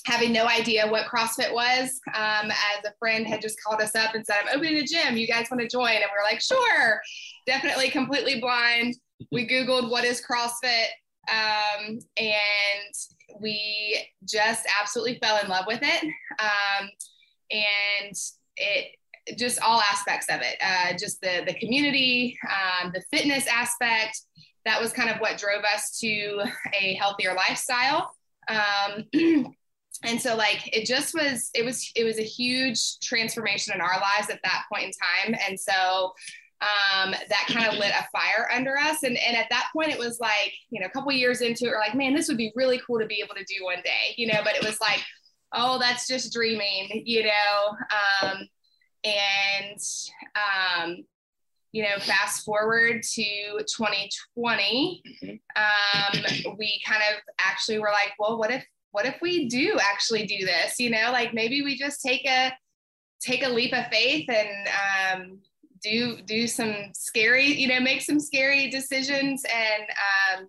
having 0.06 0.32
no 0.32 0.46
idea 0.46 0.86
what 0.86 1.06
CrossFit 1.06 1.52
was. 1.52 2.00
Um, 2.14 2.50
as 2.50 2.84
a 2.86 2.92
friend 2.98 3.26
had 3.26 3.42
just 3.42 3.62
called 3.62 3.80
us 3.80 3.94
up 3.94 4.14
and 4.14 4.24
said, 4.24 4.36
I'm 4.42 4.56
opening 4.56 4.76
a 4.76 4.84
gym. 4.84 5.16
You 5.16 5.26
guys 5.26 5.46
want 5.50 5.60
to 5.60 5.68
join? 5.68 5.96
And 5.96 5.98
we 5.98 6.18
are 6.18 6.24
like, 6.24 6.40
sure. 6.40 7.00
Definitely 7.46 7.90
completely 7.90 8.40
blind. 8.40 8.96
We 9.30 9.46
Googled 9.46 9.90
what 9.90 10.04
is 10.04 10.22
CrossFit. 10.24 10.86
Um, 11.28 11.98
and 12.16 12.94
we 13.40 14.04
just 14.24 14.66
absolutely 14.80 15.18
fell 15.22 15.42
in 15.42 15.48
love 15.48 15.66
with 15.66 15.80
it. 15.82 16.04
Um, 16.38 16.88
and 17.50 18.14
it 18.56 18.96
just 19.36 19.60
all 19.60 19.80
aspects 19.80 20.26
of 20.28 20.40
it, 20.40 20.56
uh, 20.60 20.96
just 20.98 21.20
the, 21.20 21.44
the 21.46 21.54
community, 21.54 22.38
um, 22.48 22.92
the 22.92 23.02
fitness 23.16 23.46
aspect. 23.46 24.20
That 24.64 24.80
was 24.80 24.92
kind 24.92 25.08
of 25.08 25.18
what 25.18 25.38
drove 25.38 25.64
us 25.64 25.98
to 26.00 26.42
a 26.74 26.94
healthier 26.94 27.34
lifestyle. 27.34 28.14
Um, 28.48 29.04
and 30.04 30.20
so 30.20 30.34
like 30.34 30.74
it 30.74 30.86
just 30.86 31.14
was 31.14 31.50
it 31.54 31.64
was 31.64 31.90
it 31.94 32.04
was 32.04 32.18
a 32.18 32.22
huge 32.22 32.98
transformation 33.00 33.74
in 33.74 33.80
our 33.80 34.00
lives 34.00 34.30
at 34.30 34.40
that 34.44 34.64
point 34.72 34.84
in 34.84 34.90
time 34.92 35.38
and 35.46 35.58
so 35.58 36.12
um, 36.62 37.12
that 37.12 37.46
kind 37.48 37.66
of 37.66 37.78
lit 37.78 37.92
a 37.92 38.08
fire 38.12 38.48
under 38.54 38.76
us 38.76 39.02
and, 39.02 39.16
and 39.16 39.36
at 39.36 39.46
that 39.50 39.68
point 39.72 39.90
it 39.90 39.98
was 39.98 40.20
like 40.20 40.52
you 40.70 40.80
know 40.80 40.86
a 40.86 40.90
couple 40.90 41.10
years 41.12 41.40
into 41.40 41.66
it 41.66 41.70
we're 41.70 41.78
like 41.78 41.94
man 41.94 42.14
this 42.14 42.28
would 42.28 42.36
be 42.36 42.52
really 42.54 42.80
cool 42.86 42.98
to 42.98 43.06
be 43.06 43.22
able 43.24 43.34
to 43.34 43.44
do 43.44 43.64
one 43.64 43.80
day 43.82 44.14
you 44.16 44.26
know 44.26 44.40
but 44.44 44.54
it 44.54 44.64
was 44.64 44.80
like 44.80 45.02
oh 45.54 45.78
that's 45.78 46.06
just 46.06 46.32
dreaming 46.32 47.02
you 47.06 47.24
know 47.24 47.76
um, 48.22 48.48
and 49.04 49.78
um, 50.36 51.04
you 51.72 51.84
know, 51.84 51.98
fast 52.00 52.44
forward 52.44 53.02
to 53.02 53.22
2020, 53.22 55.02
mm-hmm. 55.22 55.36
um, 55.56 56.56
we 56.58 56.80
kind 56.84 57.02
of 57.12 57.20
actually 57.38 57.78
were 57.78 57.90
like, 57.92 58.12
well, 58.18 58.38
what 58.38 58.50
if 58.50 58.64
what 58.92 59.06
if 59.06 59.16
we 59.22 59.48
do 59.48 59.78
actually 59.80 60.26
do 60.26 60.44
this 60.44 60.80
you 60.80 60.90
know 60.90 61.10
like 61.12 61.32
maybe 61.32 61.62
we 61.62 61.76
just 61.76 62.02
take 62.02 62.26
a 62.26 62.52
take 63.20 63.44
a 63.44 63.48
leap 63.48 63.72
of 63.72 63.86
faith 63.86 64.28
and 64.28 64.68
um, 65.22 65.38
do 65.82 66.20
do 66.22 66.46
some 66.46 66.74
scary 66.94 67.46
you 67.46 67.68
know 67.68 67.80
make 67.80 68.02
some 68.02 68.20
scary 68.20 68.68
decisions. 68.68 69.44
And 69.44 69.82
um, 70.42 70.48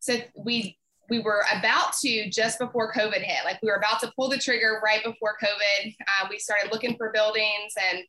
so 0.00 0.16
we 0.36 0.78
we 1.10 1.20
were 1.20 1.44
about 1.58 1.92
to 2.00 2.30
just 2.30 2.58
before 2.58 2.92
covid 2.92 3.22
hit 3.22 3.44
like 3.44 3.58
we 3.62 3.68
were 3.68 3.76
about 3.76 4.00
to 4.00 4.12
pull 4.16 4.28
the 4.28 4.38
trigger 4.38 4.80
right 4.84 5.02
before 5.04 5.36
covid. 5.42 5.94
Uh, 6.00 6.26
we 6.30 6.38
started 6.38 6.72
looking 6.72 6.96
for 6.96 7.12
buildings 7.12 7.72
and 7.90 8.04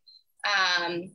um, 0.45 1.11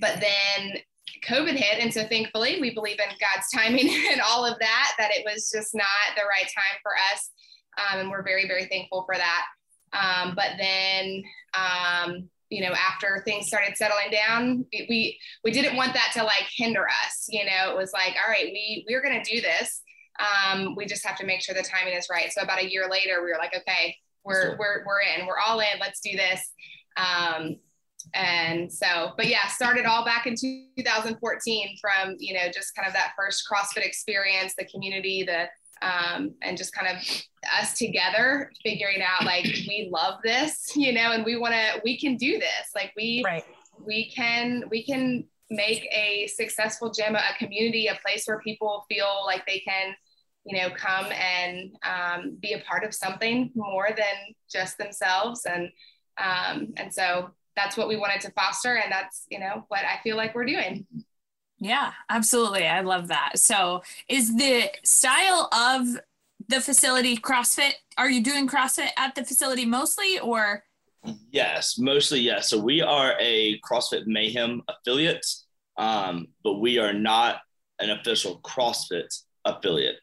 but 0.00 0.20
then 0.20 0.78
covid 1.26 1.54
hit. 1.54 1.82
And 1.82 1.92
so 1.92 2.06
thankfully 2.06 2.60
we 2.60 2.74
believe 2.74 2.98
in 2.98 3.08
god's 3.20 3.46
timing 3.52 3.88
and 4.10 4.20
all 4.20 4.44
of 4.44 4.58
that 4.58 4.92
that 4.98 5.10
it 5.12 5.24
was 5.24 5.50
just 5.54 5.74
not 5.74 6.16
the 6.16 6.22
right 6.22 6.50
time 6.50 6.78
for 6.82 6.92
us. 7.12 7.30
Um, 7.76 8.00
and 8.00 8.10
we're 8.10 8.22
very 8.22 8.46
very 8.48 8.66
thankful 8.66 9.04
for 9.04 9.16
that. 9.16 9.44
Um, 9.92 10.34
but 10.34 10.52
then 10.58 11.22
um, 11.54 12.28
you 12.54 12.62
know 12.62 12.74
after 12.74 13.22
things 13.24 13.46
started 13.46 13.76
settling 13.76 14.10
down, 14.10 14.64
we 14.72 15.18
we 15.42 15.50
didn't 15.50 15.76
want 15.76 15.94
that 15.94 16.10
to 16.14 16.22
like 16.22 16.46
hinder 16.56 16.86
us. 16.86 17.26
You 17.28 17.44
know, 17.44 17.70
it 17.70 17.76
was 17.76 17.92
like 17.92 18.14
all 18.22 18.30
right, 18.30 18.46
we 18.46 18.84
we're 18.88 19.02
gonna 19.02 19.24
do 19.24 19.40
this. 19.40 19.82
Um, 20.20 20.76
we 20.76 20.86
just 20.86 21.04
have 21.04 21.16
to 21.18 21.26
make 21.26 21.42
sure 21.42 21.54
the 21.54 21.62
timing 21.62 21.94
is 21.94 22.08
right. 22.10 22.32
So 22.32 22.42
about 22.42 22.62
a 22.62 22.70
year 22.70 22.88
later, 22.88 23.22
we 23.24 23.30
were 23.30 23.38
like, 23.38 23.56
okay, 23.56 23.96
we're 24.24 24.56
we're 24.58 24.84
we're 24.86 25.00
in, 25.00 25.26
we're 25.26 25.38
all 25.44 25.60
in. 25.60 25.80
Let's 25.80 26.00
do 26.00 26.16
this. 26.16 26.52
Um, 26.96 27.56
and 28.12 28.70
so 28.70 29.12
but 29.16 29.28
yeah 29.28 29.46
started 29.48 29.86
all 29.86 30.04
back 30.04 30.26
in 30.26 30.34
2014 30.36 31.76
from 31.80 32.14
you 32.18 32.34
know 32.34 32.50
just 32.52 32.74
kind 32.76 32.86
of 32.86 32.92
that 32.92 33.12
first 33.16 33.44
crossfit 33.50 33.84
experience 33.84 34.54
the 34.58 34.64
community 34.66 35.22
the 35.22 35.46
um, 35.82 36.34
and 36.42 36.56
just 36.56 36.74
kind 36.74 36.88
of 36.88 37.02
us 37.60 37.76
together 37.76 38.50
figuring 38.62 39.02
out 39.02 39.24
like 39.24 39.44
we 39.68 39.88
love 39.92 40.20
this 40.24 40.72
you 40.74 40.92
know 40.92 41.12
and 41.12 41.24
we 41.24 41.36
want 41.36 41.54
to 41.54 41.80
we 41.84 41.98
can 41.98 42.16
do 42.16 42.38
this. 42.38 42.70
Like 42.74 42.92
we 42.96 43.22
right. 43.24 43.44
we 43.84 44.10
can 44.10 44.64
we 44.70 44.84
can 44.84 45.24
make 45.50 45.86
a 45.92 46.26
successful 46.28 46.90
gym 46.90 47.14
a 47.14 47.20
community 47.38 47.88
a 47.88 47.98
place 48.06 48.24
where 48.26 48.40
people 48.40 48.84
feel 48.88 49.22
like 49.26 49.44
they 49.46 49.60
can 49.60 49.94
you 50.44 50.58
know 50.58 50.70
come 50.74 51.06
and 51.12 51.70
um, 51.84 52.36
be 52.40 52.52
a 52.54 52.60
part 52.60 52.84
of 52.84 52.94
something 52.94 53.50
more 53.54 53.88
than 53.96 54.34
just 54.50 54.78
themselves. 54.78 55.46
And 55.46 55.70
um, 56.18 56.72
and 56.76 56.92
so 56.92 57.30
that's 57.56 57.76
what 57.76 57.88
we 57.88 57.96
wanted 57.96 58.20
to 58.20 58.30
foster 58.32 58.76
and 58.76 58.90
that's 58.90 59.26
you 59.30 59.38
know 59.38 59.64
what 59.68 59.80
i 59.84 59.98
feel 60.02 60.16
like 60.16 60.34
we're 60.34 60.44
doing 60.44 60.86
yeah, 61.64 61.92
absolutely. 62.10 62.66
I 62.66 62.82
love 62.82 63.08
that. 63.08 63.38
So, 63.38 63.82
is 64.06 64.36
the 64.36 64.70
style 64.84 65.48
of 65.50 65.86
the 66.48 66.60
facility 66.60 67.16
CrossFit? 67.16 67.72
Are 67.96 68.10
you 68.10 68.22
doing 68.22 68.46
CrossFit 68.46 68.90
at 68.98 69.14
the 69.14 69.24
facility 69.24 69.64
mostly 69.64 70.18
or? 70.18 70.62
Yes, 71.30 71.78
mostly 71.78 72.20
yes. 72.20 72.50
So, 72.50 72.58
we 72.58 72.82
are 72.82 73.14
a 73.18 73.58
CrossFit 73.60 74.06
Mayhem 74.06 74.62
affiliate, 74.68 75.24
um, 75.78 76.28
but 76.42 76.60
we 76.60 76.78
are 76.78 76.92
not 76.92 77.38
an 77.80 77.88
official 77.88 78.40
CrossFit 78.42 79.08
affiliate. 79.46 79.96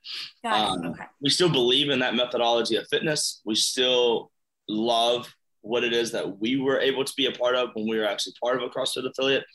Um, 0.44 0.84
okay. 0.88 1.04
We 1.22 1.30
still 1.30 1.50
believe 1.50 1.92
in 1.92 2.00
that 2.00 2.16
methodology 2.16 2.76
of 2.78 2.88
fitness. 2.90 3.42
We 3.46 3.54
still 3.54 4.32
love 4.68 5.32
what 5.62 5.84
it 5.84 5.94
is 5.94 6.12
that 6.14 6.40
we 6.40 6.60
were 6.60 6.80
able 6.80 7.06
to 7.06 7.14
be 7.16 7.28
a 7.28 7.32
part 7.32 7.54
of 7.54 7.70
when 7.76 7.88
we 7.88 8.00
were 8.00 8.08
actually 8.08 8.34
part 8.42 8.58
of 8.58 8.64
a 8.64 8.70
CrossFit 8.70 9.08
affiliate. 9.08 9.46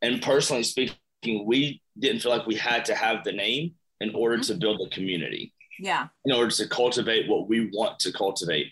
And 0.00 0.20
personally 0.20 0.64
speaking, 0.64 0.96
we 1.24 1.80
didn't 1.98 2.20
feel 2.20 2.32
like 2.32 2.46
we 2.46 2.56
had 2.56 2.84
to 2.86 2.94
have 2.94 3.24
the 3.24 3.32
name 3.32 3.72
in 4.00 4.14
order 4.14 4.36
mm-hmm. 4.36 4.52
to 4.52 4.58
build 4.58 4.80
a 4.80 4.94
community. 4.94 5.52
Yeah. 5.78 6.08
In 6.24 6.32
order 6.32 6.50
to 6.50 6.68
cultivate 6.68 7.28
what 7.28 7.48
we 7.48 7.70
want 7.72 7.98
to 8.00 8.12
cultivate. 8.12 8.68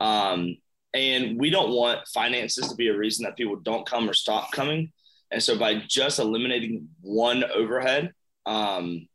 Um, 0.00 0.56
and 0.92 1.38
we 1.38 1.50
don't 1.50 1.72
want 1.72 2.06
finances 2.08 2.68
to 2.68 2.74
be 2.76 2.88
a 2.88 2.96
reason 2.96 3.24
that 3.24 3.36
people 3.36 3.56
don't 3.56 3.86
come 3.86 4.08
or 4.08 4.14
stop 4.14 4.52
coming. 4.52 4.92
And 5.30 5.42
so 5.42 5.58
by 5.58 5.82
just 5.88 6.20
eliminating 6.20 6.88
one 7.00 7.42
overhead, 7.44 8.12
um, 8.46 9.08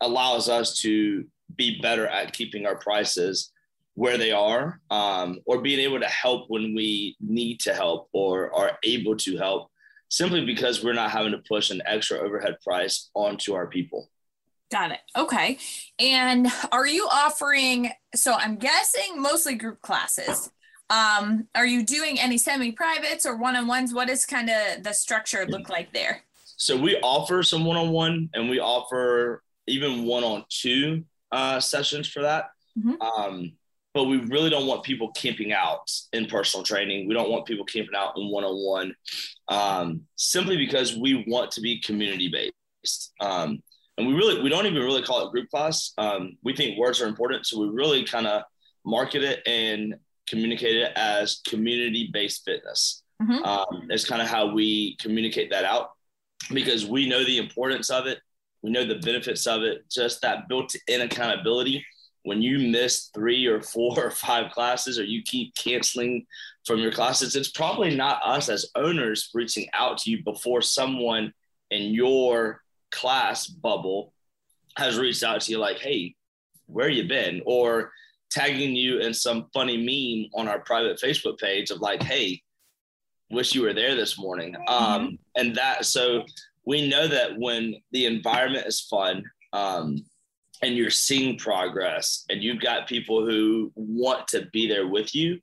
allows 0.00 0.48
us 0.48 0.78
to 0.80 1.26
be 1.56 1.80
better 1.80 2.06
at 2.06 2.32
keeping 2.32 2.66
our 2.66 2.76
prices 2.76 3.52
where 3.94 4.16
they 4.16 4.30
are 4.30 4.80
um, 4.90 5.40
or 5.44 5.60
being 5.60 5.80
able 5.80 6.00
to 6.00 6.06
help 6.06 6.44
when 6.48 6.74
we 6.74 7.16
need 7.20 7.58
to 7.60 7.74
help 7.74 8.08
or 8.12 8.54
are 8.54 8.78
able 8.84 9.16
to 9.16 9.36
help 9.36 9.70
simply 10.08 10.44
because 10.44 10.82
we're 10.82 10.94
not 10.94 11.10
having 11.10 11.32
to 11.32 11.38
push 11.38 11.70
an 11.70 11.82
extra 11.86 12.18
overhead 12.18 12.56
price 12.64 13.10
onto 13.14 13.54
our 13.54 13.66
people. 13.66 14.10
Got 14.70 14.92
it. 14.92 15.00
Okay. 15.16 15.58
And 15.98 16.48
are 16.72 16.86
you 16.86 17.08
offering, 17.10 17.90
so 18.14 18.34
I'm 18.34 18.56
guessing 18.56 19.20
mostly 19.20 19.54
group 19.54 19.80
classes. 19.80 20.50
Um, 20.90 21.48
are 21.54 21.66
you 21.66 21.84
doing 21.84 22.18
any 22.18 22.38
semi 22.38 22.72
privates 22.72 23.26
or 23.26 23.36
one 23.36 23.56
on 23.56 23.66
ones? 23.66 23.92
What 23.92 24.08
is 24.08 24.24
kind 24.24 24.50
of 24.50 24.82
the 24.82 24.92
structure 24.92 25.46
look 25.46 25.68
like 25.68 25.92
there? 25.92 26.22
So 26.56 26.76
we 26.76 26.96
offer 27.02 27.42
some 27.42 27.64
one 27.64 27.76
on 27.76 27.90
one 27.90 28.30
and 28.34 28.48
we 28.48 28.58
offer 28.58 29.42
even 29.66 30.04
one 30.04 30.24
on 30.24 30.44
two 30.48 31.04
uh, 31.30 31.60
sessions 31.60 32.08
for 32.08 32.22
that. 32.22 32.50
Mm-hmm. 32.78 33.00
Um, 33.02 33.52
but 33.94 34.04
we 34.04 34.18
really 34.18 34.50
don't 34.50 34.66
want 34.66 34.82
people 34.82 35.10
camping 35.12 35.52
out 35.52 35.90
in 36.12 36.26
personal 36.26 36.64
training. 36.64 37.08
We 37.08 37.14
don't 37.14 37.30
want 37.30 37.46
people 37.46 37.64
camping 37.64 37.96
out 37.96 38.16
in 38.16 38.28
one 38.30 38.44
on 38.44 38.94
one, 39.48 40.06
simply 40.16 40.56
because 40.56 40.96
we 40.96 41.24
want 41.26 41.50
to 41.52 41.60
be 41.60 41.80
community 41.80 42.28
based. 42.28 43.12
Um, 43.20 43.62
and 43.96 44.06
we 44.06 44.14
really 44.14 44.40
we 44.42 44.48
don't 44.48 44.66
even 44.66 44.82
really 44.82 45.02
call 45.02 45.26
it 45.26 45.32
group 45.32 45.50
class. 45.50 45.92
Um, 45.98 46.38
we 46.44 46.54
think 46.54 46.78
words 46.78 47.00
are 47.00 47.06
important, 47.06 47.46
so 47.46 47.58
we 47.60 47.68
really 47.68 48.04
kind 48.04 48.26
of 48.26 48.42
market 48.84 49.22
it 49.22 49.42
and 49.46 49.96
communicate 50.28 50.76
it 50.76 50.92
as 50.96 51.40
community 51.46 52.10
based 52.12 52.44
fitness. 52.44 53.02
Mm-hmm. 53.20 53.44
Um, 53.44 53.88
it's 53.90 54.04
kind 54.04 54.22
of 54.22 54.28
how 54.28 54.52
we 54.52 54.96
communicate 55.00 55.50
that 55.50 55.64
out 55.64 55.90
because 56.52 56.86
we 56.86 57.08
know 57.08 57.24
the 57.24 57.38
importance 57.38 57.90
of 57.90 58.06
it. 58.06 58.18
We 58.62 58.70
know 58.70 58.84
the 58.84 58.96
benefits 58.96 59.46
of 59.46 59.62
it. 59.62 59.90
Just 59.90 60.22
that 60.22 60.48
built 60.48 60.74
in 60.86 61.00
accountability. 61.00 61.84
When 62.28 62.42
you 62.42 62.70
miss 62.70 63.10
three 63.14 63.46
or 63.46 63.62
four 63.62 63.98
or 63.98 64.10
five 64.10 64.52
classes, 64.52 64.98
or 64.98 65.04
you 65.04 65.22
keep 65.22 65.54
canceling 65.54 66.26
from 66.66 66.78
your 66.78 66.92
classes, 66.92 67.34
it's 67.34 67.50
probably 67.50 67.96
not 67.96 68.20
us 68.22 68.50
as 68.50 68.70
owners 68.74 69.30
reaching 69.32 69.66
out 69.72 69.96
to 69.98 70.10
you 70.10 70.22
before 70.22 70.60
someone 70.60 71.32
in 71.70 71.94
your 71.94 72.62
class 72.90 73.46
bubble 73.46 74.12
has 74.76 74.98
reached 74.98 75.22
out 75.22 75.40
to 75.40 75.50
you 75.50 75.58
like, 75.58 75.78
hey, 75.78 76.14
where 76.66 76.90
you 76.90 77.08
been? 77.08 77.42
Or 77.46 77.92
tagging 78.30 78.76
you 78.76 79.00
in 79.00 79.14
some 79.14 79.48
funny 79.54 79.78
meme 79.78 80.30
on 80.38 80.48
our 80.48 80.60
private 80.60 81.00
Facebook 81.00 81.38
page 81.38 81.70
of 81.70 81.80
like, 81.80 82.02
hey, 82.02 82.42
wish 83.30 83.54
you 83.54 83.62
were 83.62 83.72
there 83.72 83.94
this 83.94 84.18
morning. 84.18 84.52
Mm-hmm. 84.54 84.84
Um, 84.84 85.18
and 85.34 85.56
that, 85.56 85.86
so 85.86 86.24
we 86.66 86.86
know 86.86 87.08
that 87.08 87.38
when 87.38 87.76
the 87.92 88.04
environment 88.04 88.66
is 88.66 88.82
fun 88.82 89.24
um, 89.54 90.04
and 90.62 90.76
you're 90.76 90.90
seeing 90.90 91.38
progress 91.38 92.24
and 92.30 92.42
you've 92.42 92.60
got 92.60 92.88
people 92.88 93.24
who 93.24 93.72
want 93.74 94.26
to 94.28 94.46
be 94.52 94.66
there 94.66 94.86
with 94.86 95.14
you, 95.14 95.40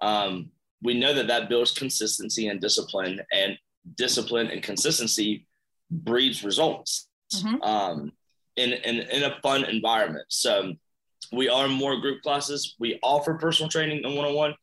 um, 0.00 0.50
we 0.82 0.94
know 0.94 1.12
that 1.12 1.26
that 1.26 1.48
builds 1.48 1.72
consistency 1.72 2.48
and 2.48 2.60
discipline, 2.60 3.20
and 3.32 3.58
discipline 3.96 4.48
and 4.48 4.62
consistency 4.62 5.46
breeds 5.90 6.44
results 6.44 7.08
mm-hmm. 7.34 7.62
um, 7.62 8.12
in, 8.56 8.72
in, 8.72 9.00
in 9.00 9.24
a 9.24 9.40
fun 9.42 9.64
environment. 9.64 10.26
So 10.28 10.74
we 11.32 11.48
are 11.48 11.68
more 11.68 12.00
group 12.00 12.22
classes. 12.22 12.74
We 12.78 12.98
offer 13.02 13.34
personal 13.34 13.70
training 13.70 14.04
and 14.04 14.16
one-on-one, 14.16 14.54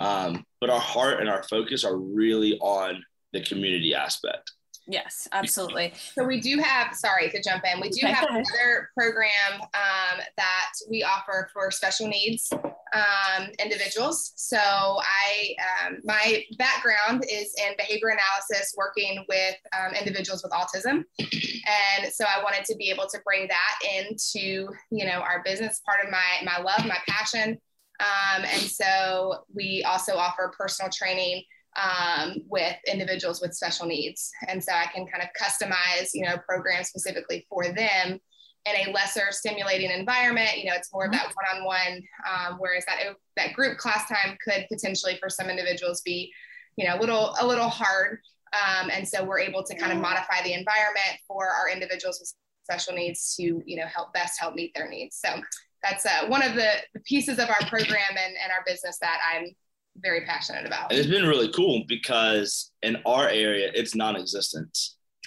um, 0.00 0.44
but 0.60 0.70
our 0.70 0.80
heart 0.80 1.20
and 1.20 1.28
our 1.28 1.42
focus 1.44 1.84
are 1.84 1.96
really 1.96 2.58
on 2.60 3.04
the 3.32 3.42
community 3.42 3.94
aspect. 3.94 4.52
Yes, 4.90 5.28
absolutely. 5.32 5.92
So 6.14 6.24
we 6.24 6.40
do 6.40 6.58
have, 6.58 6.94
sorry 6.94 7.28
to 7.28 7.42
jump 7.42 7.62
in, 7.70 7.78
we 7.78 7.90
do 7.90 8.06
okay. 8.06 8.14
have 8.14 8.30
another 8.30 8.88
program 8.96 9.60
um, 9.60 10.20
that 10.38 10.72
we 10.88 11.02
offer 11.02 11.50
for 11.52 11.70
special 11.70 12.08
needs 12.08 12.50
um, 12.94 13.48
individuals. 13.62 14.32
So 14.36 14.56
I, 14.56 15.54
um, 15.86 15.98
my 16.04 16.42
background 16.56 17.24
is 17.30 17.54
in 17.58 17.74
behavior 17.76 18.08
analysis, 18.08 18.74
working 18.78 19.26
with 19.28 19.56
um, 19.78 19.92
individuals 19.94 20.42
with 20.42 20.52
autism, 20.52 21.04
and 21.18 22.10
so 22.10 22.24
I 22.24 22.42
wanted 22.42 22.64
to 22.64 22.76
be 22.76 22.90
able 22.90 23.06
to 23.08 23.18
bring 23.26 23.46
that 23.48 23.78
into, 23.94 24.70
you 24.90 25.04
know, 25.04 25.20
our 25.20 25.42
business, 25.44 25.82
part 25.84 26.02
of 26.02 26.10
my 26.10 26.18
my 26.44 26.62
love, 26.62 26.86
my 26.86 26.98
passion, 27.06 27.58
um, 28.00 28.44
and 28.44 28.62
so 28.62 29.44
we 29.54 29.84
also 29.86 30.16
offer 30.16 30.50
personal 30.56 30.90
training 30.90 31.42
um, 31.78 32.36
with 32.48 32.76
individuals 32.86 33.40
with 33.40 33.54
special 33.54 33.86
needs. 33.86 34.30
And 34.48 34.62
so 34.62 34.72
I 34.72 34.86
can 34.86 35.06
kind 35.06 35.22
of 35.22 35.28
customize, 35.40 36.10
you 36.12 36.24
know, 36.24 36.36
programs 36.48 36.88
specifically 36.88 37.46
for 37.48 37.64
them 37.66 38.18
in 38.66 38.88
a 38.88 38.92
lesser 38.92 39.26
stimulating 39.30 39.90
environment. 39.90 40.58
You 40.58 40.66
know, 40.66 40.74
it's 40.74 40.92
more 40.92 41.06
of 41.06 41.12
that 41.12 41.28
mm-hmm. 41.28 41.62
one-on-one, 41.62 42.02
um, 42.28 42.58
whereas 42.58 42.84
that 42.86 42.98
that 43.36 43.54
group 43.54 43.78
class 43.78 44.08
time 44.08 44.36
could 44.44 44.66
potentially 44.70 45.16
for 45.20 45.30
some 45.30 45.48
individuals 45.48 46.00
be, 46.02 46.32
you 46.76 46.86
know, 46.86 46.96
a 46.96 47.00
little 47.00 47.36
a 47.40 47.46
little 47.46 47.68
hard. 47.68 48.18
Um, 48.52 48.90
and 48.90 49.06
so 49.06 49.24
we're 49.24 49.40
able 49.40 49.62
to 49.62 49.76
kind 49.76 49.92
of 49.92 49.98
modify 49.98 50.42
the 50.42 50.54
environment 50.54 51.20
for 51.26 51.48
our 51.48 51.68
individuals 51.68 52.18
with 52.18 52.32
special 52.64 52.94
needs 52.94 53.36
to, 53.36 53.62
you 53.64 53.76
know, 53.76 53.86
help 53.86 54.12
best 54.12 54.40
help 54.40 54.54
meet 54.54 54.72
their 54.74 54.88
needs. 54.88 55.16
So 55.16 55.40
that's 55.82 56.04
uh, 56.04 56.26
one 56.28 56.42
of 56.42 56.54
the, 56.54 56.70
the 56.94 57.00
pieces 57.00 57.38
of 57.38 57.48
our 57.48 57.68
program 57.68 58.10
and, 58.10 58.34
and 58.42 58.50
our 58.50 58.64
business 58.66 58.98
that 59.00 59.20
I'm 59.32 59.54
very 60.00 60.24
passionate 60.24 60.66
about. 60.66 60.90
And 60.90 60.98
it's 60.98 61.08
been 61.08 61.26
really 61.26 61.52
cool 61.52 61.84
because 61.88 62.72
in 62.82 62.98
our 63.06 63.28
area, 63.28 63.70
it's 63.74 63.94
non-existent. 63.94 64.76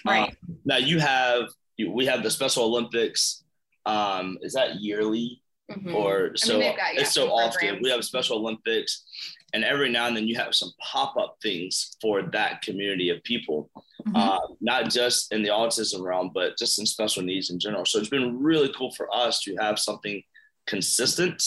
Right. 0.06 0.30
Um, 0.30 0.58
now 0.66 0.78
you 0.78 1.00
have 1.00 1.50
we 1.90 2.06
have 2.06 2.24
the 2.24 2.32
Special 2.32 2.64
Olympics. 2.66 3.44
Um, 3.86 4.38
is 4.42 4.54
that 4.54 4.76
yearly? 4.82 5.42
Mm-hmm. 5.72 5.96
Or 5.96 6.36
so 6.36 6.58
I 6.58 6.60
mean, 6.60 6.76
got, 6.76 6.94
yeah, 6.94 7.02
it's 7.02 7.14
so 7.14 7.30
often 7.30 7.80
we 7.82 7.90
have 7.90 8.04
Special 8.04 8.38
Olympics, 8.38 9.06
and 9.54 9.64
every 9.64 9.90
now 9.90 10.08
and 10.08 10.18
then 10.18 10.28
you 10.28 10.36
have 10.36 10.54
some 10.54 10.72
pop 10.82 11.16
up 11.16 11.38
things 11.42 11.96
for 12.02 12.24
that 12.34 12.62
community 12.62 13.10
of 13.10 13.24
people, 13.24 13.70
mm-hmm. 14.06 14.16
uh, 14.16 14.40
not 14.60 14.90
just 14.90 15.32
in 15.32 15.44
the 15.44 15.50
autism 15.50 16.02
realm, 16.02 16.32
but 16.34 16.58
just 16.58 16.78
in 16.78 16.86
special 16.86 17.24
needs 17.24 17.52
in 17.52 17.60
general. 17.60 17.86
So 17.86 18.00
it's 18.00 18.10
been 18.10 18.42
really 18.42 18.74
cool 18.78 18.92
for 18.96 19.08
us 19.16 19.40
to 19.44 19.56
have 19.62 19.80
something 19.80 20.22
consistent 20.68 21.42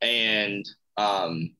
and 0.00 0.66
um, 0.96 1.52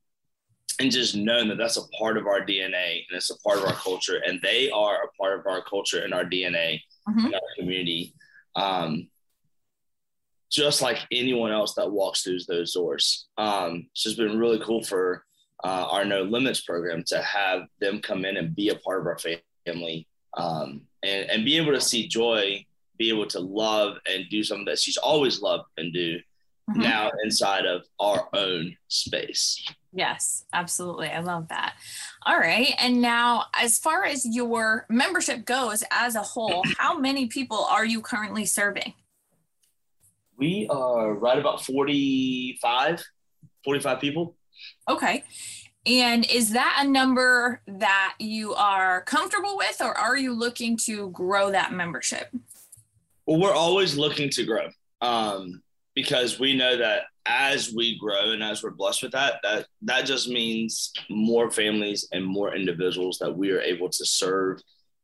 and 0.81 0.91
just 0.91 1.15
knowing 1.15 1.49
that 1.49 1.59
that's 1.59 1.77
a 1.77 1.87
part 1.89 2.17
of 2.17 2.27
our 2.27 2.41
DNA 2.41 3.05
and 3.07 3.17
it's 3.17 3.31
a 3.31 3.39
part 3.41 3.59
of 3.59 3.65
our 3.65 3.75
culture, 3.75 4.21
and 4.27 4.41
they 4.43 4.71
are 4.71 5.05
a 5.05 5.13
part 5.21 5.39
of 5.39 5.47
our 5.47 5.63
culture 5.63 6.03
and 6.03 6.15
our 6.15 6.25
DNA 6.25 6.81
mm-hmm. 7.07 7.27
in 7.27 7.35
our 7.35 7.41
community, 7.59 8.15
um, 8.57 9.07
just 10.51 10.81
like 10.81 10.99
anyone 11.13 11.53
else 11.53 11.75
that 11.75 11.91
walks 11.91 12.23
through 12.23 12.39
those 12.49 12.73
doors. 12.73 13.29
Um, 13.37 13.89
it's 13.93 14.05
just 14.05 14.17
been 14.17 14.39
really 14.39 14.59
cool 14.61 14.83
for 14.83 15.23
uh, 15.63 15.87
our 15.91 16.07
No 16.07 16.23
Limits 16.23 16.63
program 16.63 17.05
to 17.09 17.21
have 17.21 17.67
them 17.81 18.01
come 18.01 18.25
in 18.25 18.39
and 18.39 18.57
be 18.57 18.71
a 18.71 18.77
part 18.77 19.01
of 19.01 19.07
our 19.07 19.19
family 19.67 20.09
um, 20.35 20.81
and, 21.03 21.29
and 21.29 21.45
be 21.45 21.59
able 21.59 21.73
to 21.73 21.81
see 21.81 22.09
joy, 22.09 22.65
be 22.99 23.11
able 23.11 23.27
to 23.27 23.41
love 23.41 23.99
and 24.11 24.25
do 24.31 24.43
something 24.43 24.65
that 24.65 24.79
she's 24.79 24.97
always 24.97 25.43
loved 25.43 25.65
and 25.77 25.93
do 25.93 26.19
mm-hmm. 26.71 26.83
now 26.83 27.11
inside 27.25 27.67
of 27.67 27.85
our 27.99 28.29
own 28.33 28.77
space. 28.89 29.63
Yes, 29.93 30.45
absolutely. 30.53 31.09
I 31.09 31.21
love 31.21 31.49
that. 31.49 31.75
All 32.25 32.39
right. 32.39 32.75
And 32.79 33.01
now, 33.01 33.47
as 33.55 33.79
far 33.79 34.05
as 34.05 34.25
your 34.25 34.87
membership 34.89 35.45
goes 35.45 35.83
as 35.91 36.15
a 36.15 36.23
whole, 36.23 36.63
how 36.79 36.99
many 36.99 37.27
people 37.27 37.65
are 37.65 37.85
you 37.85 38.01
currently 38.01 38.47
serving? 38.47 38.95
We 40.37 40.69
are 40.71 41.13
right 41.13 41.39
about 41.39 41.65
45, 41.65 43.05
45 43.65 44.01
people. 44.01 44.37
Okay. 44.89 45.25
And 45.87 46.31
is 46.31 46.51
that 46.53 46.83
a 46.85 46.89
number 46.89 47.63
that 47.67 48.15
you 48.19 48.55
are 48.55 49.03
comfortable 49.03 49.57
with, 49.57 49.81
or 49.81 49.97
are 49.97 50.17
you 50.17 50.33
looking 50.33 50.77
to 50.85 51.11
grow 51.11 51.51
that 51.51 51.73
membership? 51.73 52.29
Well, 53.27 53.41
we're 53.41 53.55
always 53.55 53.97
looking 53.97 54.31
to 54.31 54.45
grow 54.45 54.69
um, 55.01 55.63
because 56.01 56.41
we 56.41 56.57
know 56.57 56.79
that 56.79 57.03
as 57.27 57.75
we 57.75 57.99
grow 57.99 58.31
and 58.31 58.43
as 58.43 58.63
we're 58.63 58.71
blessed 58.71 59.03
with 59.03 59.13
that, 59.13 59.35
that 59.43 59.67
that 59.83 60.07
just 60.07 60.29
means 60.31 60.93
more 61.11 61.51
families 61.51 62.09
and 62.13 62.25
more 62.25 62.55
individuals 62.55 63.19
that 63.19 63.37
we 63.37 63.51
are 63.51 63.61
able 63.61 63.91
to 63.91 64.07
serve 64.07 64.63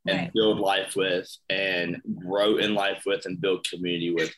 and 0.09 0.19
right. 0.19 0.33
build 0.33 0.59
life 0.59 0.97
with 0.97 1.29
and 1.51 2.01
grow 2.27 2.57
in 2.57 2.75
life 2.75 3.03
with 3.05 3.27
and 3.27 3.43
build 3.43 3.67
community 3.69 4.11
with. 4.11 4.33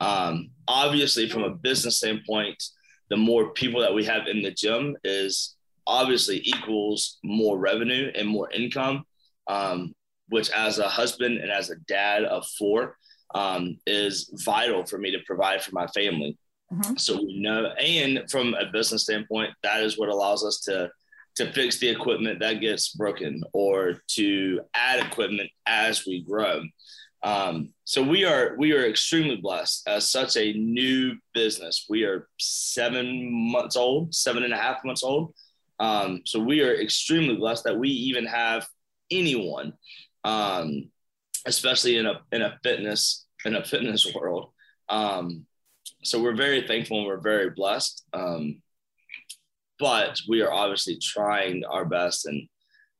Um, 0.00 0.48
obviously, 0.66 1.28
from 1.28 1.42
a 1.42 1.50
business 1.50 1.98
standpoint, 1.98 2.62
the 3.10 3.18
more 3.18 3.52
people 3.52 3.82
that 3.82 3.94
we 3.94 4.04
have 4.04 4.28
in 4.28 4.40
the 4.40 4.52
gym 4.52 4.96
is 5.04 5.56
obviously 5.86 6.40
equals 6.42 7.18
more 7.22 7.58
revenue 7.58 8.10
and 8.14 8.26
more 8.26 8.50
income, 8.50 9.04
um, 9.46 9.92
which 10.30 10.50
as 10.52 10.78
a 10.78 10.88
husband 10.88 11.36
and 11.38 11.50
as 11.50 11.68
a 11.68 11.76
dad 11.86 12.24
of 12.24 12.46
four 12.58 12.96
um, 13.34 13.78
is 13.86 14.30
vital 14.44 14.84
for 14.84 14.98
me 14.98 15.10
to 15.10 15.18
provide 15.26 15.62
for 15.62 15.72
my 15.72 15.86
family. 15.88 16.36
Mm-hmm. 16.72 16.96
So 16.96 17.16
we 17.16 17.40
know, 17.40 17.66
and 17.66 18.30
from 18.30 18.54
a 18.54 18.70
business 18.70 19.04
standpoint, 19.04 19.52
that 19.62 19.82
is 19.82 19.98
what 19.98 20.08
allows 20.08 20.44
us 20.44 20.60
to 20.60 20.90
to 21.36 21.52
fix 21.52 21.78
the 21.78 21.88
equipment 21.88 22.40
that 22.40 22.60
gets 22.60 22.88
broken 22.88 23.44
or 23.52 24.02
to 24.08 24.60
add 24.74 24.98
equipment 25.06 25.48
as 25.66 26.04
we 26.04 26.20
grow. 26.22 26.62
Um, 27.22 27.72
so 27.84 28.02
we 28.02 28.24
are 28.24 28.54
we 28.58 28.72
are 28.72 28.84
extremely 28.84 29.36
blessed 29.36 29.88
as 29.88 30.10
such 30.10 30.36
a 30.36 30.52
new 30.52 31.16
business. 31.34 31.86
We 31.88 32.04
are 32.04 32.28
seven 32.38 33.30
months 33.52 33.76
old, 33.76 34.14
seven 34.14 34.42
and 34.44 34.52
a 34.52 34.56
half 34.56 34.84
months 34.84 35.02
old. 35.02 35.34
Um, 35.80 36.22
so 36.24 36.40
we 36.40 36.60
are 36.62 36.74
extremely 36.74 37.36
blessed 37.36 37.64
that 37.64 37.78
we 37.78 37.88
even 37.88 38.26
have 38.26 38.66
anyone, 39.10 39.72
um, 40.24 40.90
especially 41.46 41.96
in 41.96 42.06
a 42.06 42.20
in 42.32 42.42
a 42.42 42.58
fitness 42.62 43.26
in 43.44 43.56
a 43.56 43.64
fitness 43.64 44.12
world, 44.14 44.50
um, 44.88 45.46
so 46.02 46.20
we're 46.22 46.36
very 46.36 46.66
thankful 46.66 46.98
and 46.98 47.06
we're 47.06 47.20
very 47.20 47.50
blessed. 47.50 48.04
Um, 48.12 48.62
but 49.78 50.18
we 50.28 50.42
are 50.42 50.52
obviously 50.52 50.98
trying 51.00 51.64
our 51.64 51.84
best 51.84 52.26
and 52.26 52.48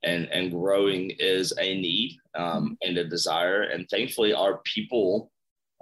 and 0.05 0.27
and 0.27 0.53
growing 0.53 1.11
is 1.19 1.53
a 1.59 1.81
need 1.81 2.17
um, 2.35 2.77
and 2.83 2.97
a 2.99 3.09
desire. 3.09 3.63
And 3.63 3.89
thankfully, 3.89 4.33
our 4.33 4.61
people 4.65 5.31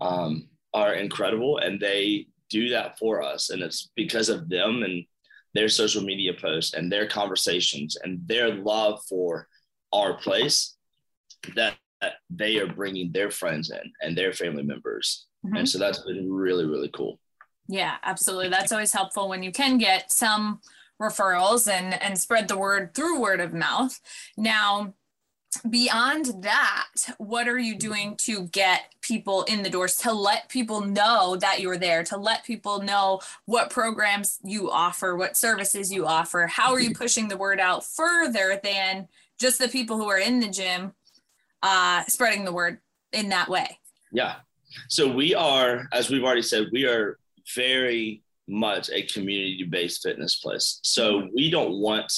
um, 0.01 0.49
are 0.73 0.95
incredible 0.95 1.59
and 1.59 1.81
they 1.81 2.27
do 2.49 2.69
that 2.71 2.99
for 2.99 3.23
us. 3.23 3.51
And 3.51 3.63
it's 3.63 3.91
because 3.97 4.29
of 4.29 4.49
them 4.49 4.83
and 4.83 5.05
their 5.55 5.69
social 5.69 6.03
media 6.03 6.33
posts 6.39 6.75
and 6.75 6.91
their 6.91 7.07
conversations 7.07 7.97
and 8.03 8.21
their 8.27 8.55
love 8.55 9.01
for 9.09 9.49
our 9.93 10.15
place 10.15 10.77
that, 11.55 11.77
they 12.31 12.59
are 12.59 12.67
bringing 12.67 13.13
their 13.13 13.31
friends 13.31 13.71
in 13.71 13.93
and 14.01 14.17
their 14.17 14.33
family 14.33 14.63
members. 14.63 15.27
Mm-hmm. 15.45 15.57
And 15.57 15.69
so 15.69 15.79
that's 15.79 16.01
been 16.01 16.33
really, 16.33 16.67
really 16.67 16.91
cool. 16.95 17.19
Yeah, 17.69 17.97
absolutely. 18.03 18.49
That's 18.49 18.73
always 18.73 18.93
helpful 18.93 19.29
when 19.29 19.43
you 19.43 19.53
can 19.53 19.79
get 19.79 20.13
some 20.13 20.61
referrals 21.01 21.71
and 21.71 22.01
and 22.03 22.19
spread 22.19 22.49
the 22.49 22.57
word 22.57 22.95
through 22.95 23.21
word 23.21 23.41
of 23.41 23.53
mouth. 23.53 23.99
Now, 24.37 24.95
beyond 25.69 26.43
that, 26.43 26.87
what 27.19 27.49
are 27.49 27.59
you 27.59 27.77
doing 27.77 28.17
to 28.19 28.47
get 28.49 28.95
people 29.01 29.43
in 29.45 29.63
the 29.63 29.71
doors, 29.71 29.97
to 29.97 30.13
let 30.13 30.49
people 30.49 30.81
know 30.81 31.37
that 31.37 31.61
you're 31.61 31.79
there, 31.79 32.03
to 32.05 32.17
let 32.17 32.45
people 32.45 32.83
know 32.83 33.21
what 33.47 33.71
programs 33.71 34.39
you 34.45 34.71
offer, 34.71 35.17
what 35.17 35.37
services 35.37 35.93
you 35.93 36.07
offer? 36.07 36.47
How 36.47 36.73
are 36.73 36.81
you 36.81 36.95
pushing 36.95 37.29
the 37.29 37.37
word 37.37 37.61
out 37.61 37.85
further 37.85 38.61
than 38.63 39.09
just 39.39 39.59
the 39.59 39.69
people 39.69 39.97
who 39.97 40.09
are 40.09 40.19
in 40.19 40.41
the 40.41 40.49
gym, 40.49 40.93
uh, 41.67 42.05
spreading 42.07 42.45
the 42.45 42.53
word 42.53 42.79
in 43.13 43.31
that 43.31 43.49
way? 43.49 43.79
Yeah. 44.13 44.37
So 44.89 45.11
we 45.11 45.35
are, 45.35 45.89
as 45.93 46.11
we've 46.11 46.23
already 46.23 46.43
said, 46.43 46.69
we 46.73 46.87
are 46.87 47.19
very 47.55 48.23
much 48.49 48.89
a 48.91 49.03
community 49.03 49.65
based 49.69 50.03
fitness 50.03 50.37
place. 50.37 50.79
So 50.83 51.21
mm-hmm. 51.21 51.29
we 51.35 51.51
don't 51.51 51.81
want 51.81 52.13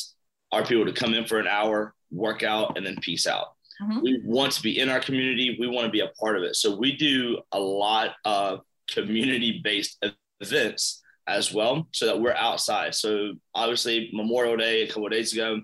our 0.52 0.64
people 0.64 0.84
to 0.84 0.92
come 0.92 1.14
in 1.14 1.24
for 1.24 1.38
an 1.38 1.46
hour, 1.46 1.94
work 2.10 2.42
out, 2.42 2.76
and 2.76 2.84
then 2.84 2.96
peace 3.00 3.26
out. 3.26 3.48
Mm-hmm. 3.82 4.00
We 4.02 4.20
want 4.24 4.52
to 4.52 4.62
be 4.62 4.78
in 4.78 4.88
our 4.90 5.00
community. 5.00 5.56
We 5.58 5.68
want 5.68 5.86
to 5.86 5.92
be 5.92 6.00
a 6.00 6.08
part 6.20 6.36
of 6.36 6.42
it. 6.42 6.56
So 6.56 6.76
we 6.76 6.96
do 6.96 7.40
a 7.52 7.58
lot 7.58 8.16
of 8.24 8.60
community 8.90 9.60
based 9.64 10.04
events 10.40 11.02
as 11.26 11.52
well, 11.54 11.86
so 11.92 12.06
that 12.06 12.20
we're 12.20 12.34
outside. 12.34 12.94
So 12.94 13.34
obviously, 13.54 14.10
Memorial 14.12 14.56
Day 14.56 14.82
a 14.82 14.88
couple 14.88 15.08
days 15.08 15.32
ago, 15.32 15.60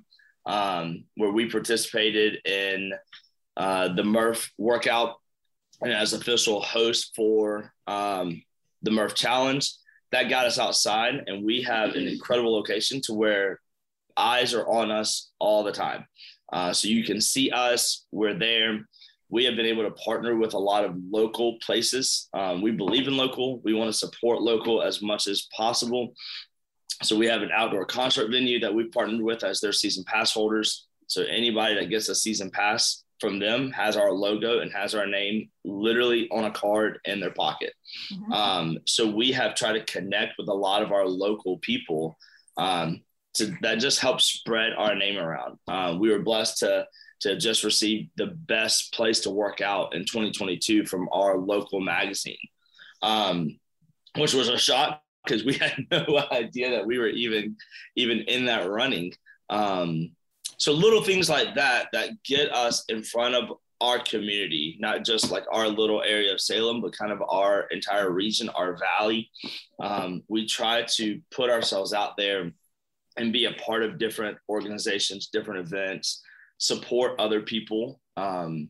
um, 0.46 1.04
where 1.16 1.32
we 1.32 1.50
participated 1.50 2.46
in 2.46 2.92
uh, 3.56 3.88
the 3.94 4.04
Murph 4.04 4.50
workout 4.58 5.16
and 5.82 5.92
as 5.92 6.12
official 6.12 6.60
host 6.60 7.12
for 7.14 7.72
um, 7.86 8.42
the 8.82 8.90
Murph 8.90 9.14
Challenge 9.14 9.70
that 10.12 10.30
got 10.30 10.46
us 10.46 10.58
outside 10.58 11.24
and 11.26 11.44
we 11.44 11.62
have 11.62 11.96
an 11.96 12.06
incredible 12.06 12.54
location 12.54 13.00
to 13.02 13.14
where 13.14 13.60
eyes 14.16 14.54
are 14.54 14.66
on 14.68 14.90
us 14.90 15.30
all 15.40 15.64
the 15.64 15.72
time. 15.72 16.06
Uh, 16.52 16.72
so 16.72 16.86
you 16.88 17.04
can 17.04 17.20
see 17.20 17.50
us 17.50 18.06
we're 18.12 18.34
there. 18.34 18.86
We 19.28 19.44
have 19.44 19.56
been 19.56 19.66
able 19.66 19.82
to 19.82 19.90
partner 19.90 20.36
with 20.36 20.54
a 20.54 20.58
lot 20.58 20.84
of 20.84 20.94
local 21.10 21.58
places. 21.58 22.28
Um, 22.32 22.62
we 22.62 22.70
believe 22.70 23.08
in 23.08 23.16
local. 23.16 23.60
We 23.64 23.74
want 23.74 23.88
to 23.88 23.98
support 23.98 24.40
local 24.40 24.82
as 24.82 25.02
much 25.02 25.26
as 25.26 25.48
possible. 25.56 26.14
So 27.02 27.16
we 27.16 27.26
have 27.26 27.42
an 27.42 27.50
outdoor 27.52 27.84
concert 27.84 28.30
venue 28.30 28.60
that 28.60 28.72
we've 28.72 28.92
partnered 28.92 29.20
with 29.20 29.42
as 29.42 29.60
their 29.60 29.72
season 29.72 30.04
pass 30.04 30.32
holders. 30.32 30.86
So 31.08 31.22
anybody 31.22 31.74
that 31.74 31.90
gets 31.90 32.08
a 32.08 32.14
season 32.14 32.50
pass 32.50 33.03
from 33.20 33.38
them 33.38 33.70
has 33.72 33.96
our 33.96 34.12
logo 34.12 34.60
and 34.60 34.72
has 34.72 34.94
our 34.94 35.06
name 35.06 35.48
literally 35.64 36.28
on 36.30 36.44
a 36.44 36.50
card 36.50 36.98
in 37.04 37.20
their 37.20 37.30
pocket. 37.30 37.72
Mm-hmm. 38.12 38.32
Um, 38.32 38.78
so 38.86 39.08
we 39.08 39.32
have 39.32 39.54
tried 39.54 39.74
to 39.74 39.84
connect 39.84 40.34
with 40.38 40.48
a 40.48 40.54
lot 40.54 40.82
of 40.82 40.92
our 40.92 41.06
local 41.06 41.58
people 41.58 42.16
um, 42.56 43.02
to, 43.34 43.54
that 43.62 43.78
just 43.78 44.00
helps 44.00 44.24
spread 44.24 44.72
our 44.76 44.94
name 44.94 45.18
around. 45.18 45.58
Uh, 45.68 45.96
we 45.98 46.10
were 46.10 46.20
blessed 46.20 46.58
to 46.58 46.86
to 47.20 47.38
just 47.38 47.64
receive 47.64 48.08
the 48.16 48.26
best 48.26 48.92
place 48.92 49.20
to 49.20 49.30
work 49.30 49.62
out 49.62 49.94
in 49.94 50.02
2022 50.02 50.84
from 50.84 51.08
our 51.10 51.38
local 51.38 51.80
magazine, 51.80 52.36
um, 53.00 53.58
which 54.16 54.34
was 54.34 54.48
a 54.48 54.58
shock 54.58 55.00
because 55.24 55.42
we 55.42 55.54
had 55.54 55.74
no 55.90 56.22
idea 56.30 56.70
that 56.70 56.86
we 56.86 56.98
were 56.98 57.08
even 57.08 57.56
even 57.96 58.20
in 58.22 58.46
that 58.46 58.68
running. 58.68 59.12
Um, 59.48 60.10
so 60.58 60.72
little 60.72 61.02
things 61.02 61.28
like 61.28 61.54
that 61.54 61.88
that 61.92 62.22
get 62.24 62.52
us 62.52 62.84
in 62.88 63.02
front 63.02 63.34
of 63.34 63.50
our 63.80 63.98
community, 63.98 64.76
not 64.80 65.04
just 65.04 65.30
like 65.30 65.44
our 65.52 65.68
little 65.68 66.02
area 66.02 66.32
of 66.32 66.40
Salem, 66.40 66.80
but 66.80 66.96
kind 66.96 67.12
of 67.12 67.22
our 67.28 67.62
entire 67.70 68.10
region, 68.10 68.48
our 68.50 68.76
valley. 68.78 69.30
Um, 69.80 70.22
we 70.28 70.46
try 70.46 70.82
to 70.96 71.20
put 71.30 71.50
ourselves 71.50 71.92
out 71.92 72.16
there 72.16 72.50
and 73.16 73.32
be 73.32 73.44
a 73.44 73.52
part 73.52 73.82
of 73.82 73.98
different 73.98 74.38
organizations, 74.48 75.28
different 75.28 75.60
events, 75.60 76.22
support 76.58 77.18
other 77.18 77.40
people, 77.42 78.00
um, 78.16 78.68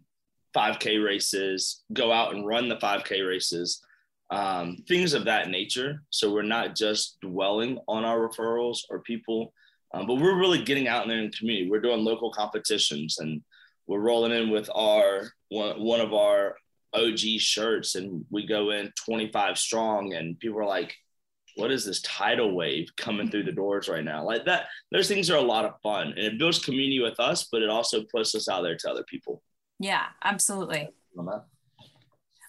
5K 0.57 1.05
races, 1.05 1.83
go 1.93 2.13
out 2.13 2.35
and 2.35 2.47
run 2.47 2.69
the 2.69 2.77
5K 2.77 3.27
races, 3.27 3.83
um, 4.31 4.79
things 4.89 5.15
of 5.15 5.25
that 5.25 5.49
nature. 5.49 6.03
So 6.11 6.33
we're 6.33 6.43
not 6.43 6.75
just 6.75 7.21
dwelling 7.21 7.79
on 7.89 8.05
our 8.05 8.29
referrals 8.29 8.81
or 8.91 9.01
people 9.01 9.53
um, 9.95 10.07
but 10.07 10.15
we're 10.15 10.39
really 10.39 10.63
getting 10.63 10.89
out 10.89 11.05
in 11.05 11.09
there 11.09 11.19
in 11.19 11.31
the 11.31 11.37
community. 11.37 11.71
We're 11.71 11.81
doing 11.81 12.05
local 12.05 12.33
competitions 12.33 13.19
and 13.19 13.43
we're 13.87 14.01
rolling 14.01 14.33
in 14.33 14.51
with 14.51 14.69
our 14.75 15.31
one, 15.51 15.81
one 15.81 16.01
of 16.01 16.13
our 16.13 16.57
OG 16.95 17.19
shirts 17.39 17.95
and 17.95 18.25
we 18.31 18.47
go 18.47 18.71
in 18.71 18.93
25 19.05 19.57
strong 19.57 20.15
and 20.15 20.39
people 20.41 20.59
are 20.59 20.67
like, 20.67 20.95
what 21.57 21.71
is 21.71 21.85
this 21.85 22.03
tidal 22.03 22.57
wave 22.57 22.89
coming 22.97 23.31
through 23.31 23.45
the 23.45 23.53
doors 23.53 23.89
right 23.89 24.05
now? 24.05 24.25
Like 24.25 24.45
that, 24.47 24.67
those 24.91 25.07
things 25.07 25.31
are 25.31 25.39
a 25.39 25.43
lot 25.43 25.65
of 25.65 25.81
fun 25.83 26.09
and 26.09 26.19
it 26.19 26.39
builds 26.39 26.59
community 26.59 27.01
with 27.01 27.21
us, 27.21 27.47
but 27.53 27.63
it 27.63 27.71
also 27.71 28.03
puts 28.13 28.35
us 28.35 28.49
out 28.49 28.63
there 28.63 28.77
to 28.77 28.91
other 28.91 29.05
people. 29.05 29.43
Yeah, 29.79 30.07
absolutely. 30.25 30.89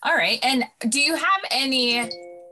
All 0.01 0.15
right. 0.15 0.39
And 0.41 0.65
do 0.89 0.99
you 0.99 1.15
have 1.15 1.41
any 1.51 2.09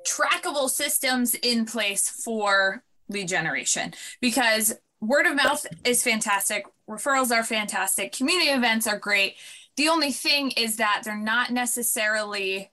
trackable 0.08 0.70
systems 0.70 1.34
in 1.36 1.66
place 1.66 2.10
for 2.24 2.84
lead 3.10 3.28
generation? 3.28 3.94
Because 4.22 4.74
word 5.02 5.26
of 5.26 5.36
mouth 5.36 5.66
is 5.84 6.04
fantastic. 6.04 6.66
Referrals 6.90 7.32
are 7.32 7.44
fantastic. 7.44 8.12
Community 8.12 8.50
events 8.50 8.88
are 8.88 8.98
great. 8.98 9.36
The 9.76 9.90
only 9.90 10.12
thing 10.12 10.52
is 10.52 10.78
that 10.78 11.02
they're 11.04 11.18
not 11.18 11.52
necessarily 11.52 12.72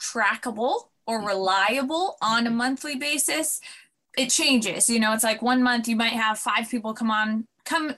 trackable 0.00 0.88
or 1.06 1.18
mm-hmm. 1.18 1.28
reliable 1.28 2.16
on 2.22 2.46
a 2.46 2.50
monthly 2.50 2.96
basis. 2.96 3.60
It 4.16 4.28
changes. 4.30 4.90
You 4.90 5.00
know, 5.00 5.12
it's 5.14 5.24
like 5.24 5.42
one 5.42 5.62
month 5.62 5.88
you 5.88 5.96
might 5.96 6.12
have 6.12 6.38
five 6.38 6.70
people 6.70 6.94
come 6.94 7.10
on, 7.10 7.46
come 7.64 7.94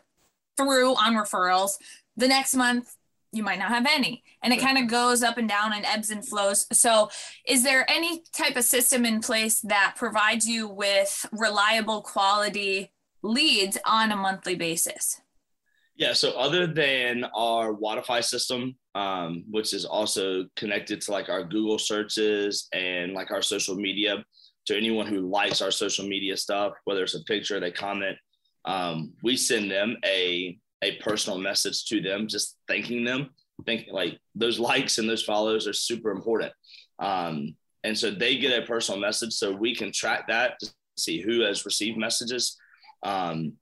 through 0.57 0.95
on 0.95 1.15
referrals. 1.15 1.73
The 2.17 2.29
next 2.29 2.55
month 2.55 2.97
you 3.35 3.43
might 3.43 3.59
not 3.59 3.69
have 3.69 3.87
any. 3.87 4.23
And 4.43 4.53
it 4.53 4.61
kind 4.61 4.79
of 4.79 4.89
goes 4.89 5.23
up 5.23 5.39
and 5.39 5.49
down 5.49 5.73
and 5.73 5.85
ebbs 5.85 6.11
and 6.11 6.27
flows. 6.27 6.67
So, 6.73 7.11
is 7.47 7.63
there 7.63 7.91
any 7.91 8.23
type 8.33 8.57
of 8.57 8.65
system 8.65 9.05
in 9.05 9.21
place 9.21 9.61
that 9.61 9.95
provides 9.97 10.47
you 10.47 10.69
with 10.69 11.27
reliable 11.33 12.03
quality 12.03 12.93
leads 13.23 13.79
on 13.87 14.13
a 14.13 14.17
monthly 14.17 14.55
basis? 14.55 15.21
Yeah, 15.97 16.13
so 16.13 16.33
other 16.33 16.67
than 16.67 17.25
our 17.37 17.73
Wodify 17.73 18.23
system, 18.23 18.75
um, 18.95 19.45
which 19.49 19.73
is 19.73 19.85
also 19.85 20.47
connected 20.57 21.01
to 21.03 21.13
like 21.13 21.29
our 21.29 21.45
Google 21.45 21.79
searches 21.79 22.69
and 22.73 23.13
like 23.13 23.31
our 23.31 23.43
social 23.43 23.77
media, 23.77 24.25
to 24.67 24.77
anyone 24.77 25.07
who 25.07 25.21
likes 25.21 25.63
our 25.63 25.71
social 25.71 26.07
media 26.07 26.37
stuff, 26.37 26.73
whether 26.85 27.03
it's 27.03 27.15
a 27.15 27.23
picture, 27.25 27.61
they 27.61 27.71
comment, 27.71 28.17
um, 28.65 29.13
we 29.23 29.37
send 29.37 29.71
them 29.71 29.97
a 30.05 30.59
a 30.85 30.97
personal 30.97 31.39
message 31.39 31.85
to 31.87 32.01
them, 32.01 32.29
just 32.29 32.57
thanking 32.69 33.05
them. 33.05 33.31
Think 33.67 33.87
like 33.91 34.19
those 34.35 34.59
likes 34.59 34.99
and 34.99 35.09
those 35.09 35.23
follows 35.23 35.67
are 35.67 35.73
super 35.73 36.11
important. 36.11 36.53
Um, 36.99 37.57
and 37.85 37.97
so 37.97 38.11
they 38.11 38.37
get 38.37 38.63
a 38.63 38.67
personal 38.67 39.01
message, 39.01 39.33
so 39.33 39.53
we 39.53 39.75
can 39.75 39.93
track 39.93 40.29
that 40.29 40.59
to 40.61 40.73
see 40.97 41.21
who 41.21 41.41
has 41.41 41.65
received 41.65 41.99
messages 41.99 42.57
um, 43.03 43.55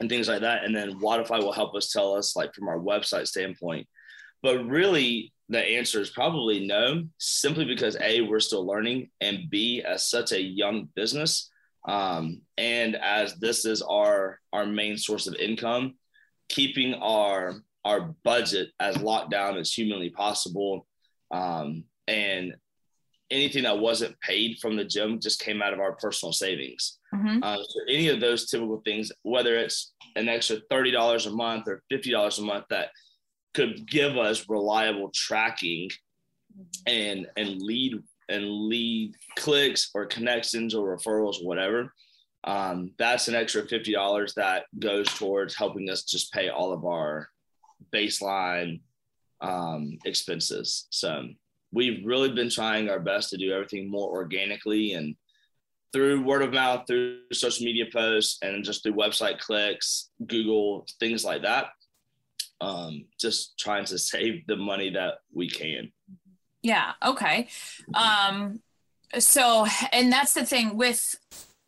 and 0.00 0.08
things 0.08 0.28
like 0.28 0.40
that. 0.40 0.64
And 0.64 0.74
then 0.74 1.00
Wodify 1.00 1.38
will 1.42 1.52
help 1.52 1.74
us 1.74 1.92
tell 1.92 2.14
us, 2.14 2.36
like 2.36 2.54
from 2.54 2.68
our 2.68 2.78
website 2.78 3.28
standpoint. 3.28 3.86
But 4.42 4.64
really, 4.66 5.32
the 5.48 5.64
answer 5.64 6.00
is 6.00 6.10
probably 6.10 6.66
no, 6.66 7.04
simply 7.18 7.64
because 7.64 7.96
A, 8.00 8.22
we're 8.22 8.40
still 8.40 8.66
learning, 8.66 9.10
and 9.20 9.50
B, 9.50 9.82
as 9.82 10.10
such 10.10 10.32
a 10.32 10.40
young 10.40 10.88
business, 10.94 11.50
um, 11.86 12.42
and 12.56 12.96
as 12.96 13.34
this 13.36 13.64
is 13.64 13.82
our 13.82 14.40
our 14.52 14.66
main 14.66 14.96
source 14.96 15.26
of 15.26 15.34
income, 15.34 15.94
keeping 16.48 16.94
our 16.94 17.62
our 17.84 18.14
budget 18.24 18.70
as 18.80 18.96
locked 18.98 19.30
down 19.30 19.56
as 19.56 19.72
humanly 19.72 20.10
possible, 20.10 20.86
um, 21.30 21.84
and 22.06 22.54
anything 23.30 23.62
that 23.64 23.78
wasn't 23.78 24.18
paid 24.20 24.58
from 24.58 24.76
the 24.76 24.84
gym 24.84 25.20
just 25.20 25.40
came 25.40 25.62
out 25.62 25.72
of 25.72 25.80
our 25.80 25.92
personal 25.92 26.32
savings. 26.32 26.98
Mm-hmm. 27.14 27.42
Uh, 27.42 27.56
so 27.56 27.80
any 27.88 28.08
of 28.08 28.20
those 28.20 28.46
typical 28.46 28.82
things, 28.84 29.12
whether 29.22 29.56
it's 29.56 29.92
an 30.16 30.28
extra 30.28 30.58
thirty 30.70 30.90
dollars 30.90 31.26
a 31.26 31.30
month 31.30 31.68
or 31.68 31.82
fifty 31.88 32.10
dollars 32.10 32.38
a 32.38 32.42
month, 32.42 32.64
that 32.70 32.88
could 33.54 33.88
give 33.88 34.16
us 34.16 34.48
reliable 34.48 35.10
tracking 35.14 35.90
and 36.86 37.26
and 37.36 37.60
lead 37.62 38.02
and 38.28 38.44
lead 38.50 39.14
clicks 39.36 39.90
or 39.94 40.06
connections 40.06 40.74
or 40.74 40.96
referrals, 40.96 41.44
whatever. 41.44 41.94
Um, 42.44 42.92
that's 42.98 43.28
an 43.28 43.34
extra 43.34 43.66
fifty 43.66 43.92
dollars 43.92 44.34
that 44.34 44.64
goes 44.78 45.08
towards 45.14 45.54
helping 45.54 45.90
us 45.90 46.04
just 46.04 46.32
pay 46.32 46.48
all 46.48 46.72
of 46.72 46.84
our 46.84 47.28
baseline 47.92 48.80
um, 49.40 49.98
expenses. 50.04 50.86
So 50.90 51.28
we've 51.72 52.04
really 52.04 52.30
been 52.30 52.50
trying 52.50 52.88
our 52.88 53.00
best 53.00 53.30
to 53.30 53.36
do 53.36 53.52
everything 53.52 53.90
more 53.90 54.08
organically 54.08 54.92
and 54.92 55.16
through 55.92 56.22
word 56.22 56.42
of 56.42 56.52
mouth, 56.52 56.84
through 56.86 57.20
social 57.32 57.64
media 57.64 57.86
posts, 57.92 58.38
and 58.42 58.64
just 58.64 58.82
through 58.82 58.92
website 58.92 59.38
clicks, 59.38 60.10
Google, 60.26 60.86
things 61.00 61.24
like 61.24 61.42
that. 61.42 61.66
Um, 62.60 63.06
just 63.20 63.58
trying 63.58 63.84
to 63.86 63.98
save 63.98 64.46
the 64.46 64.56
money 64.56 64.90
that 64.90 65.14
we 65.32 65.48
can. 65.48 65.92
Yeah. 66.62 66.92
Okay. 67.04 67.48
Um, 67.94 68.60
so, 69.18 69.66
and 69.92 70.12
that's 70.12 70.34
the 70.34 70.44
thing 70.44 70.76
with 70.76 71.16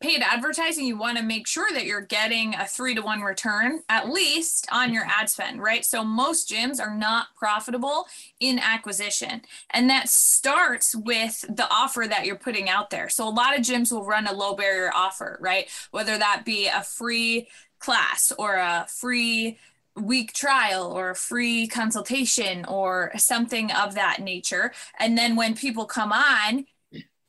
paid 0.01 0.23
advertising, 0.23 0.87
you 0.87 0.97
want 0.97 1.19
to 1.19 1.23
make 1.23 1.47
sure 1.47 1.71
that 1.73 1.85
you're 1.85 2.01
getting 2.01 2.55
a 2.55 2.67
three 2.67 2.95
to 2.95 3.03
one 3.03 3.21
return 3.21 3.81
at 3.89 4.09
least 4.09 4.67
on 4.73 4.93
your 4.93 5.05
ad 5.05 5.29
spend, 5.29 5.61
right? 5.63 5.85
So 5.85 6.03
most 6.03 6.49
gyms 6.49 6.81
are 6.81 6.95
not 6.95 7.29
profitable 7.37 8.07
in 8.41 8.59
acquisition. 8.59 9.43
And 9.71 9.91
that 9.91 10.09
starts 10.09 10.95
with 10.95 11.45
the 11.49 11.69
offer 11.71 12.07
that 12.09 12.25
you're 12.25 12.37
putting 12.37 12.69
out 12.69 12.91
there. 12.91 13.09
So 13.09 13.29
a 13.29 13.31
lot 13.31 13.59
of 13.59 13.65
gyms 13.65 13.93
will 13.93 14.07
run 14.07 14.27
a 14.27 14.33
low 14.33 14.55
barrier 14.55 14.91
offer, 14.95 15.39
right? 15.41 15.69
Whether 15.91 16.17
that 16.17 16.45
be 16.45 16.67
a 16.67 16.83
free 16.83 17.49
class 17.79 18.33
or 18.39 18.57
a 18.57 18.87
free 18.89 19.59
week 19.97 20.33
trial 20.33 20.93
or 20.93 21.11
a 21.11 21.15
free 21.15 21.67
consultation 21.67 22.65
or 22.67 23.13
something 23.17 23.71
of 23.73 23.95
that 23.95 24.21
nature. 24.21 24.73
And 24.99 25.19
then 25.19 25.37
when 25.37 25.55
people 25.55 25.85
come 25.85 26.13
on, 26.13 26.67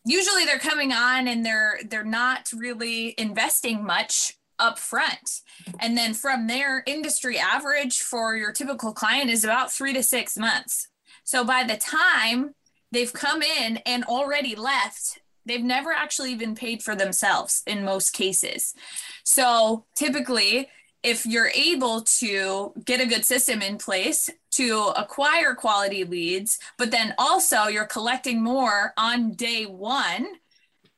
usually 0.06 0.46
they're 0.46 0.60
coming 0.60 0.92
on 0.92 1.28
and 1.28 1.46
they're 1.46 1.80
they're 1.90 2.04
not 2.04 2.52
really 2.56 3.14
investing 3.18 3.84
much 3.84 4.34
up 4.60 4.78
front 4.78 5.42
and 5.80 5.98
then 5.98 6.14
from 6.14 6.48
there 6.48 6.84
industry 6.86 7.38
average 7.38 8.00
for 8.00 8.36
your 8.36 8.52
typical 8.52 8.94
client 8.94 9.30
is 9.30 9.44
about 9.44 9.72
three 9.72 9.94
to 9.94 10.04
six 10.04 10.38
months. 10.38 10.88
So 11.24 11.44
by 11.44 11.64
the 11.64 11.78
time 11.78 12.54
they've 12.92 13.12
come 13.12 13.42
in 13.42 13.78
and 13.86 14.04
already 14.04 14.56
left 14.56 15.20
they've 15.46 15.64
never 15.64 15.92
actually 15.92 16.36
been 16.36 16.56
paid 16.56 16.84
for 16.84 16.96
themselves 16.96 17.64
in 17.66 17.84
most 17.84 18.12
cases. 18.12 18.76
So 19.24 19.86
typically 19.96 20.70
if 21.04 21.26
you're 21.26 21.52
able 21.56 22.02
to 22.02 22.74
get 22.86 23.02
a 23.02 23.08
good 23.08 23.26
system 23.26 23.62
in 23.62 23.78
place 23.78 24.30
to 24.52 24.94
acquire 24.96 25.56
quality 25.56 26.04
leads, 26.04 26.60
but 26.78 26.92
then 26.92 27.14
also 27.18 27.68
you're 27.68 27.86
collecting 27.86 28.44
more 28.44 28.94
on 28.98 29.32
day 29.32 29.66
one 29.66 30.28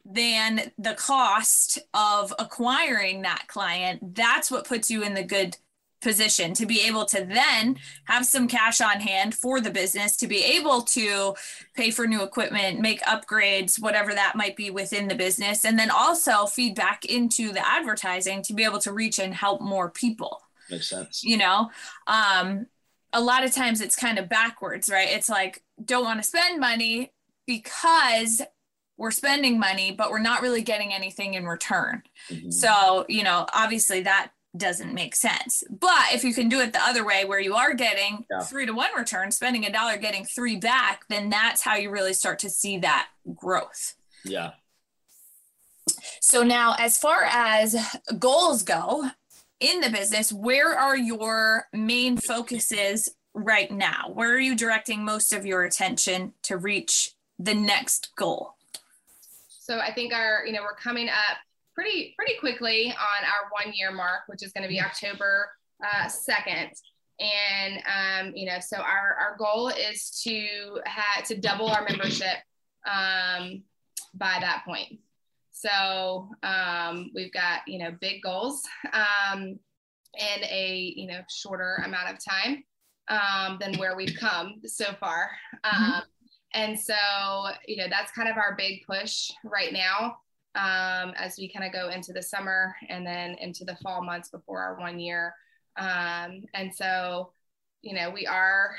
than 0.05 0.71
the 0.77 0.95
cost 0.95 1.79
of 1.93 2.33
acquiring 2.37 3.21
that 3.21 3.45
client, 3.47 4.15
that's 4.15 4.51
what 4.51 4.67
puts 4.67 4.89
you 4.89 5.03
in 5.03 5.13
the 5.13 5.23
good 5.23 5.55
position 6.03 6.53
to 6.53 6.65
be 6.65 6.81
able 6.81 7.05
to 7.05 7.25
then 7.25 7.77
have 8.05 8.25
some 8.25 8.47
cash 8.47 8.81
on 8.81 8.99
hand 8.99 9.33
for 9.33 9.59
the 9.61 9.71
business 9.71 10.15
to 10.17 10.27
be 10.27 10.43
able 10.43 10.81
to 10.81 11.33
pay 11.75 11.89
for 11.89 12.05
new 12.05 12.21
equipment, 12.21 12.79
make 12.79 13.01
upgrades, 13.03 13.81
whatever 13.81 14.13
that 14.13 14.35
might 14.35 14.55
be 14.55 14.69
within 14.69 15.07
the 15.07 15.15
business, 15.15 15.65
and 15.65 15.79
then 15.79 15.89
also 15.89 16.45
feed 16.45 16.75
back 16.75 17.05
into 17.05 17.51
the 17.51 17.67
advertising 17.67 18.43
to 18.43 18.53
be 18.53 18.63
able 18.63 18.79
to 18.79 18.93
reach 18.93 19.19
and 19.19 19.33
help 19.33 19.61
more 19.61 19.89
people. 19.89 20.41
Makes 20.69 20.89
sense. 20.89 21.23
You 21.23 21.37
know, 21.37 21.71
um, 22.07 22.67
a 23.13 23.21
lot 23.21 23.43
of 23.43 23.53
times 23.53 23.81
it's 23.81 23.95
kind 23.95 24.19
of 24.19 24.29
backwards, 24.29 24.89
right? 24.89 25.09
It's 25.09 25.29
like, 25.29 25.63
don't 25.83 26.03
want 26.03 26.21
to 26.21 26.27
spend 26.27 26.59
money 26.59 27.11
because 27.47 28.41
we're 28.97 29.11
spending 29.11 29.59
money, 29.59 29.91
but 29.91 30.11
we're 30.11 30.19
not 30.19 30.41
really 30.41 30.61
getting 30.61 30.93
anything 30.93 31.33
in 31.33 31.45
return. 31.45 32.03
Mm-hmm. 32.29 32.51
So, 32.51 33.05
you 33.09 33.23
know, 33.23 33.45
obviously 33.53 34.01
that 34.01 34.31
doesn't 34.55 34.93
make 34.93 35.15
sense. 35.15 35.63
But 35.69 36.13
if 36.13 36.23
you 36.23 36.33
can 36.33 36.47
do 36.49 36.59
it 36.59 36.73
the 36.73 36.81
other 36.81 37.05
way 37.05 37.25
where 37.25 37.39
you 37.39 37.55
are 37.55 37.73
getting 37.73 38.25
yeah. 38.29 38.41
three 38.41 38.65
to 38.65 38.73
one 38.73 38.91
return, 38.95 39.31
spending 39.31 39.65
a 39.65 39.71
dollar, 39.71 39.97
getting 39.97 40.25
three 40.25 40.57
back, 40.57 41.05
then 41.09 41.29
that's 41.29 41.61
how 41.61 41.75
you 41.75 41.89
really 41.89 42.13
start 42.13 42.39
to 42.39 42.49
see 42.49 42.77
that 42.79 43.07
growth. 43.33 43.95
Yeah. 44.23 44.51
So 46.19 46.43
now, 46.43 46.75
as 46.79 46.97
far 46.97 47.23
as 47.23 47.75
goals 48.19 48.63
go 48.63 49.09
in 49.59 49.81
the 49.81 49.89
business, 49.89 50.31
where 50.31 50.77
are 50.77 50.95
your 50.95 51.67
main 51.73 52.17
focuses 52.17 53.09
right 53.33 53.71
now? 53.71 54.11
Where 54.13 54.31
are 54.33 54.39
you 54.39 54.55
directing 54.55 55.03
most 55.03 55.33
of 55.33 55.45
your 55.45 55.63
attention 55.63 56.33
to 56.43 56.57
reach 56.57 57.11
the 57.39 57.55
next 57.55 58.15
goal? 58.15 58.55
So 59.47 59.79
I 59.79 59.93
think 59.93 60.13
our, 60.13 60.45
you 60.45 60.53
know, 60.53 60.61
we're 60.61 60.75
coming 60.75 61.09
up 61.09 61.37
pretty 61.73 62.13
pretty 62.17 62.33
quickly 62.39 62.87
on 62.91 63.25
our 63.25 63.49
one 63.51 63.73
year 63.73 63.91
mark, 63.91 64.21
which 64.27 64.43
is 64.43 64.51
going 64.51 64.63
to 64.63 64.69
be 64.69 64.81
October 64.81 65.49
uh, 65.83 66.07
second. 66.07 66.71
and 67.19 67.81
um, 67.85 68.35
you 68.35 68.45
know, 68.45 68.59
so 68.59 68.77
our 68.77 69.17
our 69.19 69.35
goal 69.37 69.69
is 69.69 70.21
to 70.23 70.79
have 70.85 71.25
to 71.25 71.37
double 71.37 71.67
our 71.67 71.85
membership 71.87 72.37
um, 72.85 73.63
by 74.13 74.37
that 74.39 74.63
point. 74.65 74.99
So 75.51 76.29
um, 76.41 77.11
we've 77.13 77.33
got 77.33 77.61
you 77.67 77.79
know 77.79 77.91
big 77.99 78.21
goals 78.21 78.61
um, 78.91 79.59
in 80.19 80.43
a 80.43 80.93
you 80.95 81.07
know 81.07 81.21
shorter 81.29 81.81
amount 81.85 82.09
of 82.13 82.17
time 82.23 82.63
um, 83.09 83.57
than 83.59 83.77
where 83.77 83.95
we've 83.95 84.15
come 84.19 84.61
so 84.65 84.85
far. 84.99 85.31
Mm-hmm. 85.65 85.91
Um, 85.91 86.03
and 86.55 86.79
so, 86.79 86.93
you 87.67 87.77
know, 87.77 87.87
that's 87.89 88.11
kind 88.11 88.29
of 88.29 88.37
our 88.37 88.55
big 88.55 88.83
push 88.85 89.31
right 89.43 89.73
now 89.73 90.17
um, 90.55 91.13
as 91.17 91.35
we 91.37 91.51
kind 91.51 91.65
of 91.65 91.73
go 91.73 91.89
into 91.89 92.13
the 92.13 92.21
summer 92.21 92.75
and 92.89 93.05
then 93.05 93.35
into 93.39 93.65
the 93.65 93.75
fall 93.77 94.03
months 94.03 94.29
before 94.29 94.61
our 94.61 94.79
one 94.79 94.99
year. 94.99 95.33
Um, 95.77 96.43
and 96.53 96.73
so, 96.73 97.31
you 97.81 97.95
know, 97.95 98.09
we 98.09 98.27
are 98.27 98.75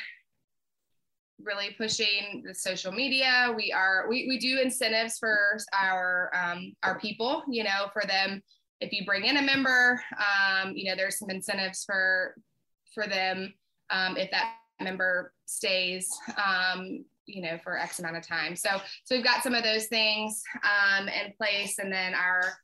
really 1.42 1.74
pushing 1.76 2.42
the 2.46 2.54
social 2.54 2.92
media. 2.92 3.52
We 3.56 3.72
are 3.72 4.06
we, 4.08 4.26
we 4.28 4.38
do 4.38 4.60
incentives 4.60 5.18
for 5.18 5.58
our 5.72 6.30
um, 6.34 6.74
our 6.82 6.98
people. 7.00 7.42
You 7.48 7.64
know, 7.64 7.88
for 7.92 8.02
them 8.06 8.42
if 8.80 8.92
you 8.92 9.04
bring 9.04 9.24
in 9.24 9.38
a 9.38 9.42
member, 9.42 10.00
um, 10.18 10.72
you 10.76 10.88
know, 10.88 10.96
there's 10.96 11.18
some 11.18 11.30
incentives 11.30 11.84
for 11.84 12.36
for 12.94 13.06
them 13.06 13.52
um, 13.90 14.16
if 14.16 14.30
that 14.30 14.56
member 14.80 15.32
stays. 15.46 16.08
Um, 16.36 17.04
you 17.26 17.42
know, 17.42 17.58
for 17.62 17.78
X 17.78 17.98
amount 17.98 18.16
of 18.16 18.26
time. 18.26 18.56
So, 18.56 18.70
so 19.04 19.14
we've 19.14 19.24
got 19.24 19.42
some 19.42 19.54
of 19.54 19.64
those 19.64 19.86
things 19.86 20.42
um, 20.62 21.08
in 21.08 21.32
place, 21.38 21.78
and 21.78 21.92
then 21.92 22.14
our 22.14 22.54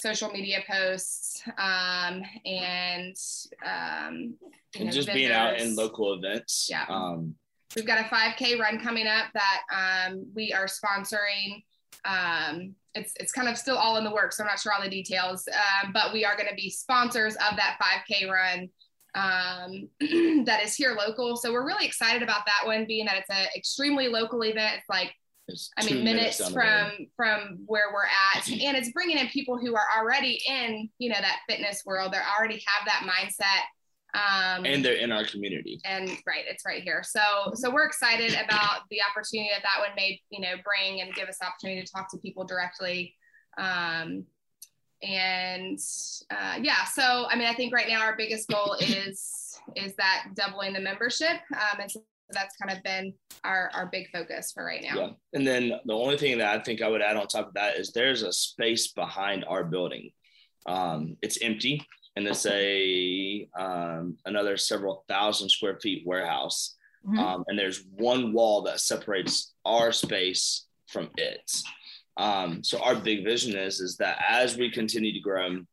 social 0.00 0.30
media 0.30 0.60
posts 0.68 1.42
um, 1.58 2.22
and 2.44 3.16
um, 3.64 4.34
and 4.74 4.84
know, 4.86 4.90
just 4.90 5.06
vendors. 5.06 5.14
being 5.14 5.32
out 5.32 5.58
in 5.58 5.76
local 5.76 6.14
events. 6.14 6.68
Yeah. 6.70 6.84
Um, 6.88 7.34
we've 7.76 7.86
got 7.86 8.00
a 8.00 8.04
5K 8.04 8.58
run 8.58 8.80
coming 8.80 9.06
up 9.06 9.26
that 9.34 10.08
um, 10.10 10.26
we 10.34 10.52
are 10.52 10.66
sponsoring. 10.66 11.62
Um, 12.04 12.74
it's 12.94 13.12
it's 13.20 13.32
kind 13.32 13.48
of 13.48 13.56
still 13.56 13.76
all 13.76 13.96
in 13.96 14.04
the 14.04 14.12
works. 14.12 14.36
So 14.36 14.42
I'm 14.42 14.48
not 14.48 14.58
sure 14.58 14.72
all 14.72 14.82
the 14.82 14.88
details, 14.88 15.46
um, 15.48 15.92
but 15.92 16.12
we 16.12 16.24
are 16.24 16.36
going 16.36 16.48
to 16.48 16.54
be 16.54 16.70
sponsors 16.70 17.34
of 17.34 17.56
that 17.56 17.78
5K 17.80 18.28
run 18.30 18.68
um, 19.14 19.88
that 20.44 20.60
is 20.62 20.74
here 20.74 20.96
local. 20.96 21.36
So 21.36 21.52
we're 21.52 21.66
really 21.66 21.86
excited 21.86 22.22
about 22.22 22.46
that 22.46 22.66
one, 22.66 22.86
being 22.86 23.06
that 23.06 23.16
it's 23.16 23.30
an 23.30 23.46
extremely 23.56 24.08
local 24.08 24.42
event. 24.42 24.76
It's 24.78 24.88
like 24.88 25.12
it's 25.48 25.70
I 25.76 25.84
mean, 25.84 26.04
minutes, 26.04 26.38
minutes 26.38 26.54
from 26.54 27.06
from 27.16 27.58
where 27.66 27.92
we're 27.92 28.04
at, 28.04 28.48
and 28.48 28.76
it's 28.76 28.92
bringing 28.92 29.18
in 29.18 29.28
people 29.28 29.58
who 29.58 29.74
are 29.74 29.86
already 29.98 30.40
in 30.48 30.88
you 30.98 31.10
know 31.10 31.20
that 31.20 31.40
fitness 31.48 31.82
world. 31.84 32.12
They 32.12 32.18
already 32.18 32.62
have 32.66 32.86
that 32.86 33.08
mindset. 33.10 33.64
Um, 34.12 34.64
and 34.64 34.84
they're 34.84 34.94
in 34.94 35.12
our 35.12 35.24
community. 35.24 35.80
And 35.84 36.08
right, 36.26 36.44
it's 36.48 36.64
right 36.66 36.82
here. 36.82 37.02
So 37.02 37.52
so 37.54 37.70
we're 37.70 37.86
excited 37.86 38.32
about 38.32 38.82
the 38.90 38.98
opportunity 39.08 39.50
that 39.52 39.62
that 39.62 39.80
one 39.80 39.94
may 39.96 40.20
you 40.30 40.40
know 40.40 40.54
bring 40.64 41.00
and 41.00 41.14
give 41.14 41.28
us 41.28 41.38
opportunity 41.42 41.84
to 41.84 41.92
talk 41.92 42.10
to 42.12 42.18
people 42.18 42.44
directly. 42.44 43.14
Um, 43.58 44.24
and 45.02 45.78
uh, 46.30 46.58
yeah 46.60 46.84
so 46.84 47.26
i 47.30 47.36
mean 47.36 47.48
i 47.48 47.54
think 47.54 47.72
right 47.72 47.88
now 47.88 48.00
our 48.00 48.16
biggest 48.16 48.48
goal 48.48 48.76
is 48.80 49.58
is 49.76 49.94
that 49.96 50.26
doubling 50.34 50.72
the 50.72 50.80
membership 50.80 51.40
um, 51.54 51.80
and 51.80 51.90
so 51.90 52.02
that's 52.32 52.56
kind 52.56 52.76
of 52.76 52.82
been 52.82 53.12
our 53.44 53.70
our 53.74 53.86
big 53.86 54.10
focus 54.10 54.52
for 54.52 54.64
right 54.64 54.82
now. 54.82 54.94
Yeah. 54.96 55.10
And 55.32 55.46
then 55.46 55.72
the 55.84 55.94
only 55.94 56.16
thing 56.16 56.38
that 56.38 56.58
i 56.58 56.62
think 56.62 56.82
i 56.82 56.88
would 56.88 57.02
add 57.02 57.16
on 57.16 57.26
top 57.26 57.48
of 57.48 57.54
that 57.54 57.76
is 57.76 57.90
there's 57.90 58.22
a 58.22 58.32
space 58.32 58.88
behind 58.88 59.44
our 59.46 59.64
building. 59.64 60.10
Um, 60.66 61.16
it's 61.22 61.40
empty 61.42 61.86
and 62.16 62.26
it's 62.26 62.46
a 62.46 63.48
um, 63.58 64.16
another 64.26 64.56
several 64.56 65.04
thousand 65.08 65.48
square 65.48 65.78
feet 65.80 66.02
warehouse. 66.06 66.76
Mm-hmm. 67.06 67.18
Um, 67.18 67.44
and 67.48 67.58
there's 67.58 67.84
one 67.96 68.32
wall 68.34 68.62
that 68.62 68.80
separates 68.80 69.54
our 69.64 69.90
space 69.90 70.66
from 70.86 71.08
it 71.16 71.50
um, 72.20 72.62
so 72.62 72.78
our 72.82 72.94
big 72.94 73.24
vision 73.24 73.56
is 73.56 73.80
is 73.80 73.96
that 73.96 74.22
as 74.28 74.54
we 74.56 74.70
continue 74.70 75.12
to 75.14 75.20
grow, 75.20 75.64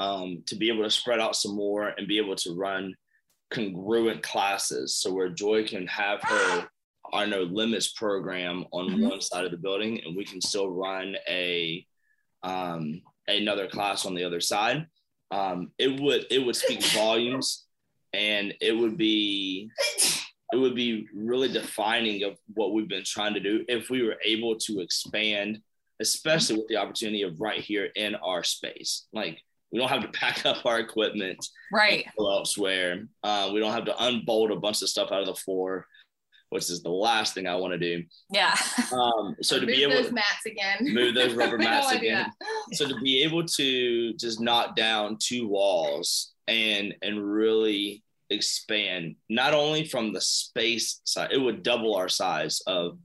um, 0.00 0.42
to 0.46 0.56
be 0.56 0.70
able 0.70 0.82
to 0.82 0.90
spread 0.90 1.20
out 1.20 1.36
some 1.36 1.54
more 1.54 1.88
and 1.88 2.08
be 2.08 2.18
able 2.18 2.36
to 2.36 2.54
run 2.54 2.94
congruent 3.50 4.22
classes, 4.22 4.96
so 4.96 5.12
where 5.12 5.28
Joy 5.28 5.66
can 5.66 5.86
have 5.86 6.22
her 6.22 6.68
our 7.12 7.26
no 7.26 7.42
limits 7.42 7.88
program 7.88 8.64
on 8.72 8.88
mm-hmm. 8.88 9.08
one 9.08 9.20
side 9.20 9.44
of 9.44 9.50
the 9.50 9.58
building, 9.58 10.00
and 10.04 10.16
we 10.16 10.24
can 10.24 10.40
still 10.40 10.70
run 10.70 11.16
a 11.28 11.86
um, 12.42 13.02
another 13.26 13.68
class 13.68 14.06
on 14.06 14.14
the 14.14 14.24
other 14.24 14.40
side. 14.40 14.86
Um, 15.30 15.72
it 15.76 16.00
would 16.00 16.24
it 16.30 16.38
would 16.38 16.56
speak 16.56 16.82
volumes, 16.94 17.66
and 18.14 18.54
it 18.62 18.72
would 18.72 18.96
be 18.96 19.70
it 20.52 20.56
would 20.56 20.74
be 20.74 21.06
really 21.14 21.48
defining 21.52 22.24
of 22.24 22.36
what 22.54 22.72
we've 22.72 22.88
been 22.88 23.04
trying 23.04 23.34
to 23.34 23.40
do 23.40 23.64
if 23.68 23.90
we 23.90 24.02
were 24.02 24.16
able 24.24 24.56
to 24.56 24.80
expand, 24.80 25.60
especially 26.00 26.56
with 26.56 26.68
the 26.68 26.76
opportunity 26.76 27.22
of 27.22 27.40
right 27.40 27.60
here 27.60 27.88
in 27.96 28.14
our 28.16 28.42
space. 28.42 29.06
Like 29.12 29.42
we 29.72 29.78
don't 29.78 29.88
have 29.88 30.02
to 30.02 30.08
pack 30.18 30.46
up 30.46 30.64
our 30.64 30.78
equipment 30.78 31.46
right 31.72 32.06
go 32.18 32.30
elsewhere. 32.30 33.06
Uh, 33.22 33.50
we 33.52 33.60
don't 33.60 33.72
have 33.72 33.84
to 33.86 34.04
unbolt 34.04 34.50
a 34.50 34.56
bunch 34.56 34.80
of 34.82 34.88
stuff 34.88 35.12
out 35.12 35.20
of 35.20 35.26
the 35.26 35.34
floor, 35.34 35.86
which 36.48 36.70
is 36.70 36.82
the 36.82 36.88
last 36.90 37.34
thing 37.34 37.46
I 37.46 37.56
want 37.56 37.74
to 37.74 37.78
do. 37.78 38.04
yeah 38.30 38.56
Um, 38.90 39.36
so 39.42 39.60
to 39.60 39.66
move 39.66 39.74
be 39.74 39.82
able 39.82 39.96
those 39.96 40.08
to 40.08 40.14
mats 40.14 40.46
again. 40.46 40.78
move 40.80 41.14
those 41.14 41.34
rubber 41.40 41.58
mats 41.58 41.92
again. 41.92 42.32
so 42.72 42.88
to 42.88 42.98
be 43.00 43.22
able 43.22 43.44
to 43.44 44.14
just 44.14 44.40
knock 44.40 44.76
down 44.76 45.18
two 45.20 45.46
walls 45.46 46.32
and 46.46 46.94
and 47.02 47.22
really 47.22 48.02
expand 48.30 49.16
not 49.28 49.54
only 49.54 49.84
from 49.84 50.12
the 50.12 50.20
space 50.20 51.00
side 51.04 51.32
it 51.32 51.38
would 51.38 51.62
double 51.62 51.94
our 51.94 52.08
size 52.08 52.60
of 52.66 52.98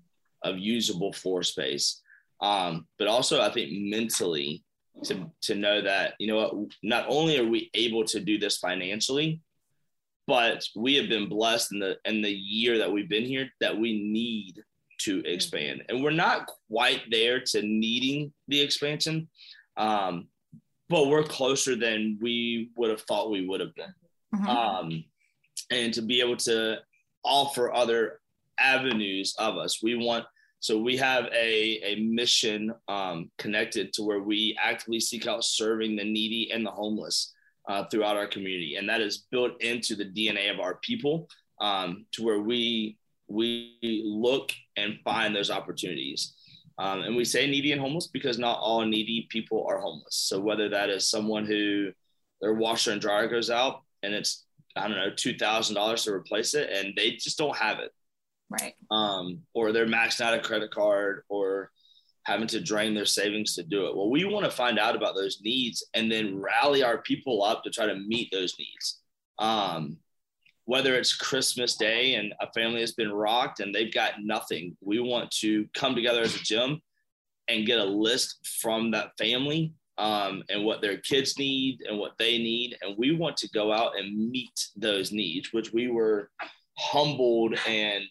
of 0.43 0.57
usable 0.57 1.13
floor 1.13 1.43
space. 1.43 2.01
Um 2.41 2.88
but 2.99 3.07
also 3.07 3.41
i 3.41 3.49
think 3.49 3.71
mentally 3.71 4.63
to 5.05 5.32
to 5.41 5.55
know 5.55 5.82
that 5.82 6.13
you 6.19 6.28
know 6.28 6.38
what 6.38 6.53
not 6.84 7.05
only 7.07 7.39
are 7.39 7.47
we 7.47 7.69
able 7.74 8.03
to 8.05 8.19
do 8.19 8.38
this 8.38 8.57
financially 8.57 9.39
but 10.28 10.63
we 10.76 10.95
have 10.95 11.09
been 11.09 11.28
blessed 11.28 11.71
in 11.74 11.80
the 11.80 11.97
in 12.05 12.21
the 12.21 12.32
year 12.32 12.78
that 12.78 12.91
we've 12.91 13.09
been 13.09 13.26
here 13.26 13.49
that 13.59 13.78
we 13.78 13.91
need 14.03 14.63
to 14.99 15.21
expand. 15.26 15.84
And 15.89 16.01
we're 16.01 16.11
not 16.11 16.49
quite 16.69 17.01
there 17.11 17.41
to 17.51 17.61
needing 17.61 18.32
the 18.47 18.59
expansion 18.61 19.28
um 19.78 20.28
but 20.89 21.07
we're 21.07 21.24
closer 21.24 21.76
than 21.76 22.19
we 22.21 22.69
would 22.76 22.89
have 22.89 23.01
thought 23.01 23.32
we 23.32 23.47
would 23.47 23.61
have 23.61 23.74
been. 23.74 23.93
Mhm. 24.36 24.47
um, 24.47 25.03
and 25.82 25.93
to 25.93 26.01
be 26.01 26.21
able 26.21 26.38
to 26.38 26.78
offer 27.24 27.74
other 27.74 28.19
avenues 28.59 29.36
of 29.39 29.57
us. 29.57 29.82
We 29.82 29.95
want 29.95 30.26
so 30.59 30.80
we 30.80 30.95
have 30.95 31.26
a, 31.34 31.82
a 31.84 31.95
mission 31.99 32.74
um, 32.88 33.30
connected 33.38 33.91
to 33.93 34.03
where 34.03 34.21
we 34.21 34.57
actively 34.63 35.01
seek 35.01 35.28
out 35.28 35.43
serving 35.43 35.97
the 35.97 36.05
needy 36.05 36.51
and 36.53 36.65
the 36.65 36.71
homeless 36.71 37.34
uh, 37.67 37.84
throughout 37.91 38.15
our 38.15 38.28
community, 38.28 38.78
and 38.78 38.88
that 38.88 39.01
is 39.01 39.26
built 39.30 39.61
into 39.61 39.93
the 39.95 40.05
DNA 40.05 40.49
of 40.53 40.61
our 40.61 40.76
people 40.76 41.28
um, 41.59 42.05
to 42.13 42.24
where 42.24 42.39
we 42.39 42.97
we 43.28 44.03
look 44.05 44.51
and 44.78 44.99
find 45.03 45.36
those 45.36 45.49
opportunities. 45.49 46.34
Um, 46.78 47.01
and 47.01 47.15
we 47.15 47.26
say 47.26 47.45
needy 47.45 47.71
and 47.71 47.82
homeless 47.82 48.07
because 48.07 48.39
not 48.39 48.59
all 48.59 48.86
needy 48.86 49.28
people 49.30 49.65
are 49.69 49.80
homeless. 49.80 50.15
So 50.15 50.39
whether 50.39 50.69
that 50.69 50.89
is 50.89 51.09
someone 51.09 51.45
who 51.45 51.91
their 52.41 52.53
washer 52.53 52.91
and 52.91 53.01
dryer 53.01 53.28
goes 53.28 53.49
out 53.49 53.82
and 54.01 54.13
it's 54.13 54.45
I 54.76 54.88
don't 54.88 54.97
know 54.97 55.11
two 55.15 55.38
thousand 55.38 55.76
dollars 55.76 56.03
to 56.03 56.13
replace 56.13 56.53
it, 56.53 56.69
and 56.69 56.93
they 56.95 57.11
just 57.11 57.38
don't 57.38 57.55
have 57.55 57.80
it, 57.80 57.91
right 58.49 58.74
um, 58.91 59.41
or 59.53 59.71
they're 59.71 59.86
maxed 59.86 60.21
out 60.21 60.34
a 60.34 60.39
credit 60.39 60.71
card, 60.71 61.24
or 61.30 61.71
having 62.24 62.47
to 62.47 62.61
drain 62.61 62.93
their 62.93 63.05
savings 63.05 63.55
to 63.55 63.63
do 63.63 63.86
it. 63.88 63.95
Well, 63.95 64.09
we 64.09 64.24
want 64.26 64.45
to 64.45 64.51
find 64.51 64.80
out 64.80 64.95
about 64.95 65.15
those 65.15 65.39
needs 65.43 65.86
and 65.93 66.11
then 66.11 66.39
rally 66.39 66.82
our 66.82 66.99
people 66.99 67.43
up 67.43 67.63
to 67.63 67.69
try 67.69 67.86
to 67.86 67.95
meet 67.95 68.30
those 68.32 68.55
needs. 68.57 69.01
Um, 69.39 69.97
whether 70.65 70.95
it's 70.95 71.13
Christmas 71.13 71.76
Day 71.76 72.15
and 72.15 72.34
a 72.39 72.49
family 72.53 72.80
has 72.80 72.93
been 72.93 73.11
rocked 73.11 73.59
and 73.59 73.76
they've 73.76 73.93
got 73.93 74.13
nothing, 74.21 74.78
we 74.82 75.01
want 75.01 75.30
to 75.32 75.67
come 75.74 75.95
together 75.95 76.21
as 76.21 76.36
a 76.36 76.39
gym 76.39 76.82
and 77.49 77.65
get 77.65 77.80
a 77.80 77.84
list 77.84 78.38
from 78.61 78.91
that 78.91 79.11
family 79.17 79.74
um, 79.97 80.43
and 80.49 80.65
what 80.65 80.81
their 80.81 80.97
kids 80.97 81.37
need 81.37 81.81
and 81.87 81.97
what 81.97 82.13
they 82.17 82.37
need. 82.37 82.77
And 82.81 82.97
we 82.97 83.15
want 83.15 83.37
to 83.37 83.49
go 83.49 83.71
out 83.71 83.97
and 83.97 84.31
meet 84.31 84.67
those 84.75 85.11
needs, 85.11 85.53
which 85.53 85.71
we 85.73 85.89
were 85.89 86.29
humbled 86.77 87.55
and 87.67 88.03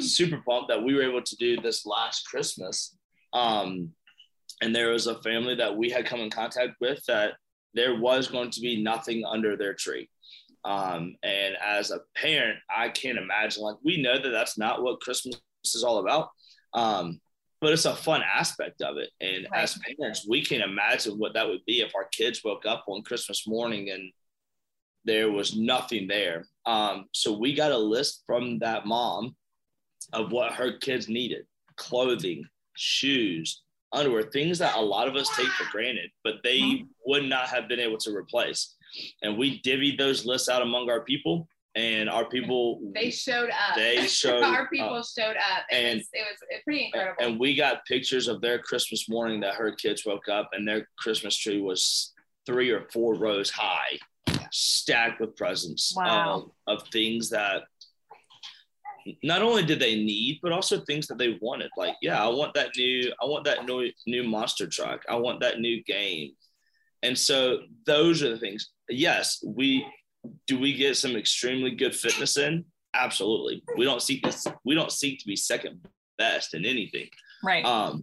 super 0.00 0.42
pumped 0.48 0.68
that 0.68 0.82
we 0.82 0.94
were 0.94 1.02
able 1.02 1.22
to 1.22 1.36
do 1.36 1.60
this 1.60 1.86
last 1.86 2.26
Christmas. 2.26 2.96
Um, 3.32 3.90
and 4.62 4.74
there 4.74 4.90
was 4.90 5.06
a 5.06 5.22
family 5.22 5.54
that 5.56 5.76
we 5.76 5.90
had 5.90 6.06
come 6.06 6.20
in 6.20 6.30
contact 6.30 6.76
with 6.80 7.04
that 7.06 7.34
there 7.74 8.00
was 8.00 8.28
going 8.28 8.50
to 8.50 8.60
be 8.60 8.82
nothing 8.82 9.24
under 9.24 9.56
their 9.56 9.74
tree. 9.74 10.08
Um, 10.64 11.14
and 11.22 11.54
as 11.64 11.90
a 11.90 12.00
parent, 12.16 12.58
I 12.74 12.88
can't 12.88 13.18
imagine, 13.18 13.62
like, 13.62 13.76
we 13.84 14.02
know 14.02 14.20
that 14.20 14.30
that's 14.30 14.58
not 14.58 14.82
what 14.82 15.00
Christmas 15.00 15.40
is 15.64 15.84
all 15.84 15.98
about. 15.98 16.30
Um, 16.74 17.20
but 17.60 17.72
it's 17.72 17.84
a 17.84 17.96
fun 17.96 18.22
aspect 18.22 18.82
of 18.82 18.96
it. 18.98 19.10
And 19.20 19.46
Right. 19.50 19.62
as 19.62 19.78
parents, 19.98 20.26
we 20.28 20.44
can 20.44 20.60
imagine 20.60 21.18
what 21.18 21.34
that 21.34 21.48
would 21.48 21.64
be 21.64 21.80
if 21.80 21.94
our 21.94 22.06
kids 22.08 22.42
woke 22.44 22.66
up 22.66 22.84
on 22.88 23.02
Christmas 23.02 23.46
morning 23.46 23.90
and 23.90 24.12
there 25.04 25.30
was 25.30 25.56
nothing 25.56 26.06
there. 26.06 26.46
Um, 26.66 27.06
so 27.12 27.32
we 27.32 27.54
got 27.54 27.72
a 27.72 27.78
list 27.78 28.22
from 28.26 28.58
that 28.60 28.86
mom 28.86 29.36
of 30.12 30.32
what 30.32 30.52
her 30.52 30.78
kids 30.78 31.08
needed 31.08 31.46
clothing, 31.76 32.44
shoes, 32.74 33.62
underwear, 33.92 34.22
things 34.22 34.58
that 34.58 34.76
a 34.76 34.80
lot 34.80 35.06
of 35.06 35.14
us 35.14 35.28
take 35.36 35.48
for 35.50 35.64
granted, 35.70 36.10
but 36.24 36.34
they 36.42 36.84
would 37.06 37.24
not 37.24 37.48
have 37.48 37.68
been 37.68 37.78
able 37.80 37.96
to 37.98 38.14
replace. 38.14 38.74
And 39.22 39.38
we 39.38 39.62
divvied 39.62 39.96
those 39.96 40.26
lists 40.26 40.48
out 40.48 40.60
among 40.60 40.90
our 40.90 41.02
people, 41.02 41.48
and 41.78 42.10
our 42.10 42.24
people 42.28 42.80
They 42.94 43.10
showed 43.10 43.50
up. 43.50 43.76
They 43.76 44.06
showed 44.20 44.42
Our 44.42 44.68
people 44.68 44.94
up. 44.94 45.06
showed 45.16 45.36
up. 45.36 45.64
It 45.70 45.76
And- 45.76 45.98
was, 45.98 46.08
it 46.12 46.26
was 46.52 46.60
pretty 46.64 46.86
incredible. 46.86 47.16
and 47.24 47.38
we 47.38 47.54
got 47.54 47.84
pictures 47.86 48.26
of 48.28 48.40
their 48.40 48.58
Christmas 48.58 49.08
morning 49.08 49.40
that 49.40 49.54
her 49.54 49.72
kids 49.72 50.04
woke 50.04 50.28
up 50.28 50.50
and 50.52 50.66
their 50.66 50.88
Christmas 50.98 51.36
tree 51.36 51.60
was 51.60 52.12
three 52.46 52.70
or 52.70 52.88
four 52.92 53.14
rows 53.14 53.50
high, 53.50 53.98
stacked 54.50 55.20
with 55.20 55.36
presents 55.36 55.94
um, 55.96 56.04
Wow. 56.04 56.50
of, 56.66 56.80
of 56.82 56.88
things 56.88 57.30
that 57.30 57.62
not 59.22 59.40
only 59.42 59.64
did 59.64 59.78
they 59.80 59.94
need, 59.96 60.38
but 60.42 60.52
also 60.52 60.80
things 60.80 61.06
that 61.06 61.16
they 61.18 61.38
wanted. 61.40 61.70
Like, 61.76 61.94
yeah, 62.02 62.22
I 62.22 62.28
want 62.28 62.52
that 62.54 62.70
new, 62.76 63.10
I 63.22 63.26
want 63.26 63.44
that 63.44 63.64
new 63.64 63.90
new 64.06 64.24
monster 64.24 64.66
truck. 64.66 65.02
I 65.08 65.14
want 65.16 65.40
that 65.40 65.60
new 65.60 65.82
game. 65.84 66.32
And 67.02 67.16
so 67.16 67.60
those 67.86 68.22
are 68.22 68.30
the 68.30 68.38
things. 68.38 68.70
Yes, 68.90 69.42
we 69.46 69.86
do 70.46 70.58
we 70.58 70.74
get 70.74 70.96
some 70.96 71.16
extremely 71.16 71.70
good 71.72 71.94
fitness 71.94 72.36
in? 72.36 72.64
Absolutely. 72.94 73.62
We 73.76 73.84
don't 73.84 74.02
seek 74.02 74.22
this, 74.22 74.46
we 74.64 74.74
don't 74.74 74.92
seek 74.92 75.20
to 75.20 75.26
be 75.26 75.36
second 75.36 75.86
best 76.16 76.54
in 76.54 76.64
anything. 76.64 77.08
right 77.42 77.64
Um, 77.64 78.02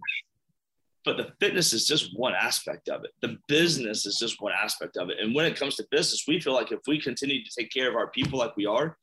but 1.03 1.18
the 1.18 1.32
fitness 1.39 1.72
is 1.72 1.86
just 1.86 2.18
one 2.18 2.34
aspect 2.34 2.89
of 2.89 3.03
it. 3.03 3.11
The 3.22 3.38
business 3.47 4.07
is 4.07 4.18
just 4.18 4.41
one 4.41 4.53
aspect 4.53 4.97
of 4.97 5.09
it. 5.09 5.18
And 5.20 5.36
when 5.36 5.45
it 5.45 5.55
comes 5.55 5.76
to 5.76 5.86
business, 5.91 6.26
we 6.28 6.39
feel 6.39 6.53
like 6.53 6.72
if 6.72 6.80
we 6.88 6.99
continue 6.99 7.43
to 7.43 7.51
take 7.55 7.72
care 7.72 7.88
of 7.88 7.95
our 7.95 8.09
people 8.09 8.39
like 8.39 8.57
we 8.57 8.66
are, 8.66 8.97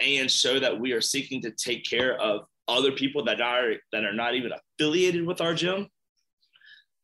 and 0.00 0.30
show 0.30 0.60
that 0.60 0.78
we 0.78 0.92
are 0.92 1.00
seeking 1.00 1.42
to 1.42 1.50
take 1.50 1.84
care 1.84 2.20
of 2.20 2.42
other 2.68 2.92
people 2.92 3.24
that 3.24 3.40
are 3.40 3.72
that 3.92 4.04
are 4.04 4.12
not 4.12 4.34
even 4.34 4.52
affiliated 4.52 5.26
with 5.26 5.40
our 5.40 5.54
gym, 5.54 5.88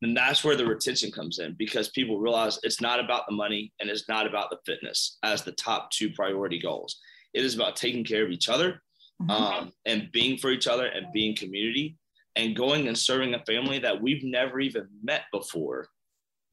then 0.01 0.13
that's 0.13 0.43
where 0.43 0.55
the 0.55 0.65
retention 0.65 1.11
comes 1.11 1.39
in 1.39 1.55
because 1.57 1.89
people 1.89 2.19
realize 2.19 2.59
it's 2.63 2.81
not 2.81 2.99
about 2.99 3.23
the 3.27 3.35
money 3.35 3.71
and 3.79 3.89
it's 3.89 4.07
not 4.09 4.27
about 4.27 4.49
the 4.49 4.59
fitness 4.65 5.17
as 5.23 5.43
the 5.43 5.51
top 5.53 5.89
two 5.91 6.11
priority 6.11 6.59
goals. 6.59 6.99
It 7.33 7.43
is 7.45 7.55
about 7.55 7.75
taking 7.75 8.03
care 8.03 8.23
of 8.25 8.31
each 8.31 8.49
other 8.49 8.81
Mhm. 9.21 9.29
um, 9.31 9.73
and 9.85 10.11
being 10.11 10.37
for 10.37 10.51
each 10.51 10.67
other 10.67 10.87
and 10.87 11.07
being 11.13 11.35
community 11.35 11.95
and 12.35 12.53
going 12.55 12.89
and 12.89 12.97
serving 12.97 13.33
a 13.33 13.45
family 13.45 13.79
that 13.79 14.01
we've 14.01 14.23
never 14.25 14.59
even 14.59 14.89
met 15.01 15.23
before 15.31 15.87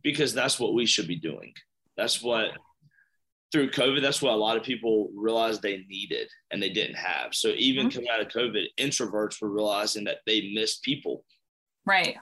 because 0.03 0.33
that's 0.33 0.61
what 0.61 0.73
we 0.75 0.87
should 0.87 1.09
be 1.09 1.17
doing. 1.17 1.53
That's 1.97 2.23
what 2.23 2.57
through 3.51 3.71
COVID, 3.71 4.01
that's 4.01 4.23
what 4.23 4.33
a 4.33 4.37
lot 4.37 4.57
of 4.57 4.63
people 4.63 5.11
realized 5.15 5.61
they 5.61 5.85
needed 5.89 6.31
and 6.51 6.63
they 6.63 6.71
didn't 6.71 6.95
have. 6.97 7.35
So 7.35 7.49
even 7.49 7.91
coming 7.91 8.09
out 8.09 8.21
of 8.21 8.29
COVID, 8.29 8.65
introverts 8.79 9.43
were 9.43 9.51
realizing 9.51 10.05
that 10.05 10.19
they 10.25 10.53
missed 10.55 10.83
people. 10.85 11.25
right 11.85 12.17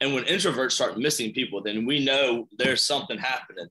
And 0.00 0.14
when 0.14 0.24
introverts 0.24 0.72
start 0.72 0.98
missing 0.98 1.32
people, 1.32 1.62
then 1.62 1.84
we 1.84 2.02
know 2.04 2.48
there's 2.56 2.84
something 2.86 3.18
happening. 3.18 3.66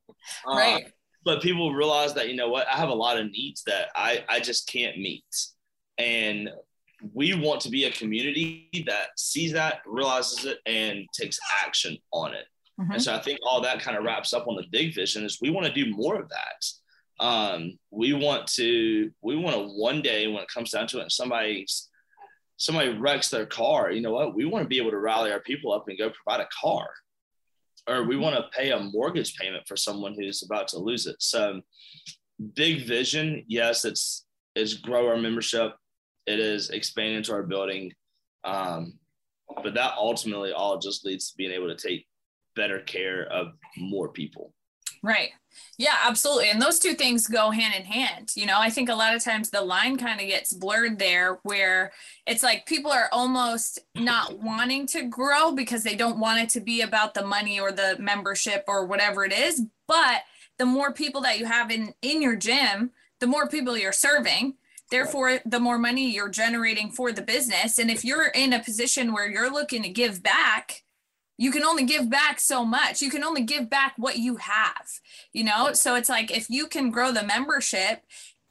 Uh, 0.48 0.56
right 0.56 0.92
but 1.26 1.42
people 1.42 1.74
realize 1.74 2.14
that 2.14 2.30
you 2.30 2.36
know 2.36 2.48
what 2.50 2.66
i 2.74 2.78
have 2.78 2.88
a 2.90 2.94
lot 2.94 3.18
of 3.20 3.30
needs 3.30 3.62
that 3.64 3.90
i 3.96 4.24
i 4.30 4.40
just 4.40 4.68
can't 4.70 4.98
meet 4.98 5.26
and 5.98 6.50
we 7.14 7.34
want 7.34 7.60
to 7.62 7.70
be 7.70 7.86
a 7.86 7.92
community 7.92 8.70
that 8.88 9.08
sees 9.18 9.52
that 9.54 9.80
realizes 9.86 10.46
it 10.46 10.60
and 10.66 11.06
takes 11.14 11.38
action 11.66 11.98
on 12.14 12.34
it 12.34 12.46
Mhm. 12.80 12.94
and 12.94 13.02
so 13.04 13.14
i 13.14 13.20
think 13.20 13.38
all 13.44 13.60
that 13.62 13.82
kind 13.82 13.98
of 13.98 14.04
wraps 14.06 14.32
up 14.34 14.48
on 14.48 14.56
the 14.56 14.64
big 14.72 14.96
vision 14.96 15.26
is 15.26 15.40
we 15.42 15.50
want 15.50 15.66
to 15.68 15.74
do 15.74 15.92
more 15.94 16.20
of 16.22 16.30
that 16.30 16.66
um, 17.26 17.78
we 17.92 18.14
want 18.14 18.48
to 18.48 19.12
we 19.22 19.36
want 19.36 19.56
to 19.58 19.64
one 19.76 20.02
day 20.02 20.28
when 20.28 20.42
it 20.42 20.48
comes 20.48 20.72
down 20.72 20.88
to 20.88 21.00
it 21.00 21.04
and 21.04 21.12
somebody's 21.12 21.89
somebody 22.60 22.90
wrecks 22.90 23.30
their 23.30 23.48
car 23.48 23.92
you 23.92 24.02
know 24.02 24.12
what 24.12 24.36
we 24.36 24.46
want 24.46 24.64
to 24.64 24.70
be 24.70 24.78
able 24.78 24.92
to 24.92 25.00
rally 25.00 25.32
our 25.32 25.40
people 25.40 25.74
up 25.74 25.86
and 25.88 25.98
go 25.98 26.12
provide 26.24 26.40
a 26.40 26.48
car 26.62 26.88
or 27.90 28.04
we 28.04 28.16
want 28.16 28.36
to 28.36 28.58
pay 28.58 28.72
a 28.72 28.80
mortgage 28.80 29.36
payment 29.36 29.68
for 29.68 29.76
someone 29.76 30.14
who's 30.14 30.44
about 30.44 30.68
to 30.70 30.78
lose 30.78 31.08
it. 31.08 31.16
So 31.20 31.62
big 32.56 32.86
vision, 32.86 33.44
yes, 33.48 33.84
it's 33.84 34.26
is 34.56 34.76
grow 34.76 35.08
our 35.08 35.18
membership. 35.18 35.74
It 36.26 36.40
is 36.40 36.70
expand 36.70 37.16
into 37.16 37.34
our 37.34 37.44
building. 37.44 37.92
Um, 38.44 39.00
but 39.64 39.74
that 39.74 39.94
ultimately 39.98 40.52
all 40.52 40.78
just 40.78 41.06
leads 41.06 41.32
to 41.32 41.38
being 41.38 41.52
able 41.52 41.68
to 41.68 41.88
take 41.88 42.06
better 42.56 42.80
care 42.82 43.24
of 43.32 43.54
more 43.78 44.10
people. 44.10 44.54
Right. 45.02 45.32
Yeah, 45.78 45.96
absolutely. 46.06 46.50
And 46.50 46.62
those 46.62 46.78
two 46.78 46.94
things 46.94 47.28
go 47.28 47.52
hand 47.52 47.74
in 47.74 47.86
hand. 47.86 48.32
You 48.36 48.46
know, 48.46 48.58
I 48.60 48.70
think 48.70 48.90
a 48.90 48.96
lot 48.96 49.16
of 49.16 49.24
times 49.24 49.50
the 49.50 49.62
line 49.62 49.98
kind 49.98 50.20
of 50.20 50.28
gets 50.28 50.54
blurred 50.54 51.00
there 51.00 51.40
where 51.44 51.92
it's 52.28 52.44
like 52.44 52.66
people 52.66 52.92
are 52.92 53.10
almost 53.12 53.80
not 53.96 54.40
wanting 54.40 54.88
to 54.88 55.04
grow 55.04 55.54
because 55.54 55.84
they 55.84 55.96
don't 55.96 56.20
want 56.20 56.42
it 56.42 56.50
to 56.50 56.60
be 56.60 56.82
about 56.82 57.14
the 57.14 57.26
money 57.26 57.60
or 57.60 57.72
the 57.72 57.96
membership 57.98 58.66
or 58.68 58.86
whatever 58.86 59.24
it 59.24 59.32
is. 59.32 59.62
But 59.88 60.22
the 60.58 60.66
more 60.66 60.94
people 60.94 61.22
that 61.22 61.40
you 61.40 61.46
have 61.46 61.72
in 61.72 61.94
in 62.02 62.22
your 62.22 62.36
gym, 62.36 62.92
the 63.20 63.28
more 63.28 63.48
people 63.48 63.78
you're 63.78 63.92
serving. 63.92 64.56
Therefore, 64.92 65.40
the 65.46 65.60
more 65.60 65.78
money 65.78 66.10
you're 66.10 66.30
generating 66.30 66.90
for 66.90 67.12
the 67.12 67.22
business. 67.22 67.78
And 67.78 67.92
if 67.92 68.04
you're 68.04 68.28
in 68.28 68.54
a 68.54 68.64
position 68.64 69.14
where 69.14 69.30
you're 69.30 69.52
looking 69.52 69.84
to 69.84 69.90
give 69.90 70.24
back, 70.24 70.84
you 71.40 71.52
can 71.52 71.64
only 71.64 71.86
give 71.86 72.10
back 72.10 72.38
so 72.38 72.66
much. 72.66 73.02
You 73.02 73.10
can 73.10 73.24
only 73.24 73.44
give 73.44 73.70
back 73.70 73.94
what 73.96 74.18
you 74.18 74.36
have, 74.36 74.86
you 75.32 75.46
know? 75.46 75.72
So 75.72 75.96
it's 75.96 76.10
like 76.10 76.36
if 76.36 76.50
you 76.50 76.68
can 76.68 76.92
grow 76.92 77.14
the 77.14 77.24
membership, 77.24 78.04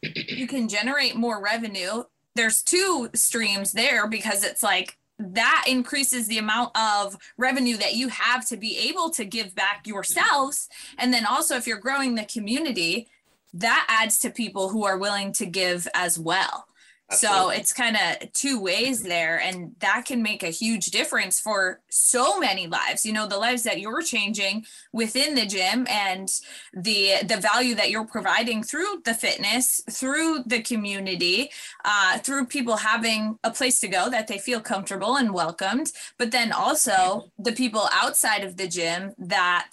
you 0.03 0.47
can 0.47 0.69
generate 0.69 1.15
more 1.15 1.43
revenue. 1.45 2.05
There's 2.35 2.63
two 2.63 3.11
streams 3.15 3.73
there 3.73 4.09
because 4.09 4.43
it's 4.43 4.63
like 4.63 4.97
that 5.19 5.67
increases 5.69 6.29
the 6.29 6.39
amount 6.39 6.75
of 6.79 7.19
revenue 7.37 7.77
that 7.77 7.95
you 7.95 8.09
have 8.09 8.49
to 8.49 8.57
be 8.57 8.79
able 8.89 9.11
to 9.11 9.27
give 9.27 9.55
back 9.55 9.87
yourselves. 9.87 10.67
And 10.97 11.13
then 11.13 11.27
also, 11.27 11.57
if 11.57 11.67
you're 11.67 11.77
growing 11.77 12.15
the 12.15 12.25
community, 12.25 13.09
that 13.53 13.85
adds 13.91 14.19
to 14.21 14.31
people 14.31 14.71
who 14.71 14.87
are 14.87 14.97
willing 14.97 15.33
to 15.35 15.45
give 15.45 15.87
as 15.93 16.19
well. 16.19 16.65
Absolutely. 17.11 17.39
So 17.39 17.51
it's 17.61 17.73
kind 17.73 17.97
of 17.97 18.33
two 18.35 18.61
ways 18.61 19.03
there, 19.03 19.41
and 19.41 19.75
that 19.79 20.05
can 20.05 20.23
make 20.23 20.43
a 20.43 20.51
huge 20.51 20.87
difference 20.87 21.41
for 21.41 21.81
so 21.89 22.39
many 22.39 22.67
lives. 22.67 23.07
You 23.07 23.15
know, 23.15 23.27
the 23.27 23.39
lives 23.39 23.63
that 23.63 23.81
you're 23.81 24.03
changing 24.03 24.67
within 24.93 25.35
the 25.35 25.47
gym, 25.47 25.87
and 25.89 26.29
the 26.75 27.15
the 27.27 27.39
value 27.39 27.75
that 27.77 27.91
you're 27.91 28.05
providing 28.07 28.63
through 28.63 29.01
the 29.07 29.15
fitness, 29.15 29.81
through 29.91 30.43
the 30.47 30.61
community, 30.61 31.51
uh, 31.85 32.19
through 32.19 32.47
people 32.47 32.77
having 32.77 33.39
a 33.43 33.51
place 33.51 33.81
to 33.81 33.89
go 33.89 34.11
that 34.11 34.29
they 34.29 34.39
feel 34.39 34.61
comfortable 34.61 35.17
and 35.17 35.33
welcomed. 35.33 35.93
But 36.19 36.31
then 36.31 36.53
also 36.53 37.31
the 37.39 37.53
people 37.53 37.89
outside 37.93 38.45
of 38.45 38.59
the 38.59 38.69
gym 38.69 39.15
that 39.19 39.71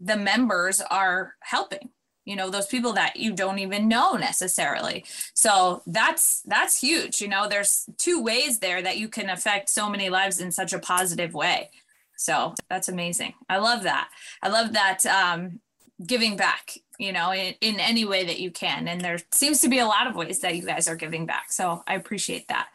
the 0.00 0.16
members 0.16 0.80
are 0.80 1.34
helping 1.40 1.90
you 2.24 2.36
know 2.36 2.50
those 2.50 2.66
people 2.66 2.92
that 2.94 3.16
you 3.16 3.32
don't 3.32 3.58
even 3.58 3.88
know 3.88 4.14
necessarily. 4.14 5.04
So 5.34 5.82
that's 5.86 6.42
that's 6.42 6.80
huge 6.80 7.20
you 7.20 7.28
know 7.28 7.48
there's 7.48 7.86
two 7.98 8.22
ways 8.22 8.58
there 8.58 8.82
that 8.82 8.98
you 8.98 9.08
can 9.08 9.30
affect 9.30 9.68
so 9.68 9.88
many 9.88 10.08
lives 10.08 10.40
in 10.40 10.52
such 10.52 10.72
a 10.72 10.78
positive 10.78 11.34
way. 11.34 11.70
So 12.16 12.54
that's 12.68 12.88
amazing. 12.88 13.34
I 13.48 13.58
love 13.58 13.82
that. 13.82 14.08
I 14.42 14.48
love 14.48 14.74
that 14.74 15.04
um, 15.06 15.60
giving 16.06 16.36
back 16.36 16.78
you 16.98 17.12
know 17.12 17.32
in, 17.32 17.54
in 17.60 17.80
any 17.80 18.04
way 18.04 18.24
that 18.24 18.40
you 18.40 18.50
can. 18.50 18.88
And 18.88 19.00
there 19.00 19.18
seems 19.30 19.60
to 19.60 19.68
be 19.68 19.78
a 19.78 19.86
lot 19.86 20.06
of 20.06 20.16
ways 20.16 20.40
that 20.40 20.56
you 20.56 20.64
guys 20.64 20.88
are 20.88 20.96
giving 20.96 21.26
back. 21.26 21.52
So 21.52 21.82
i 21.86 21.94
appreciate 21.94 22.48
that 22.48 22.68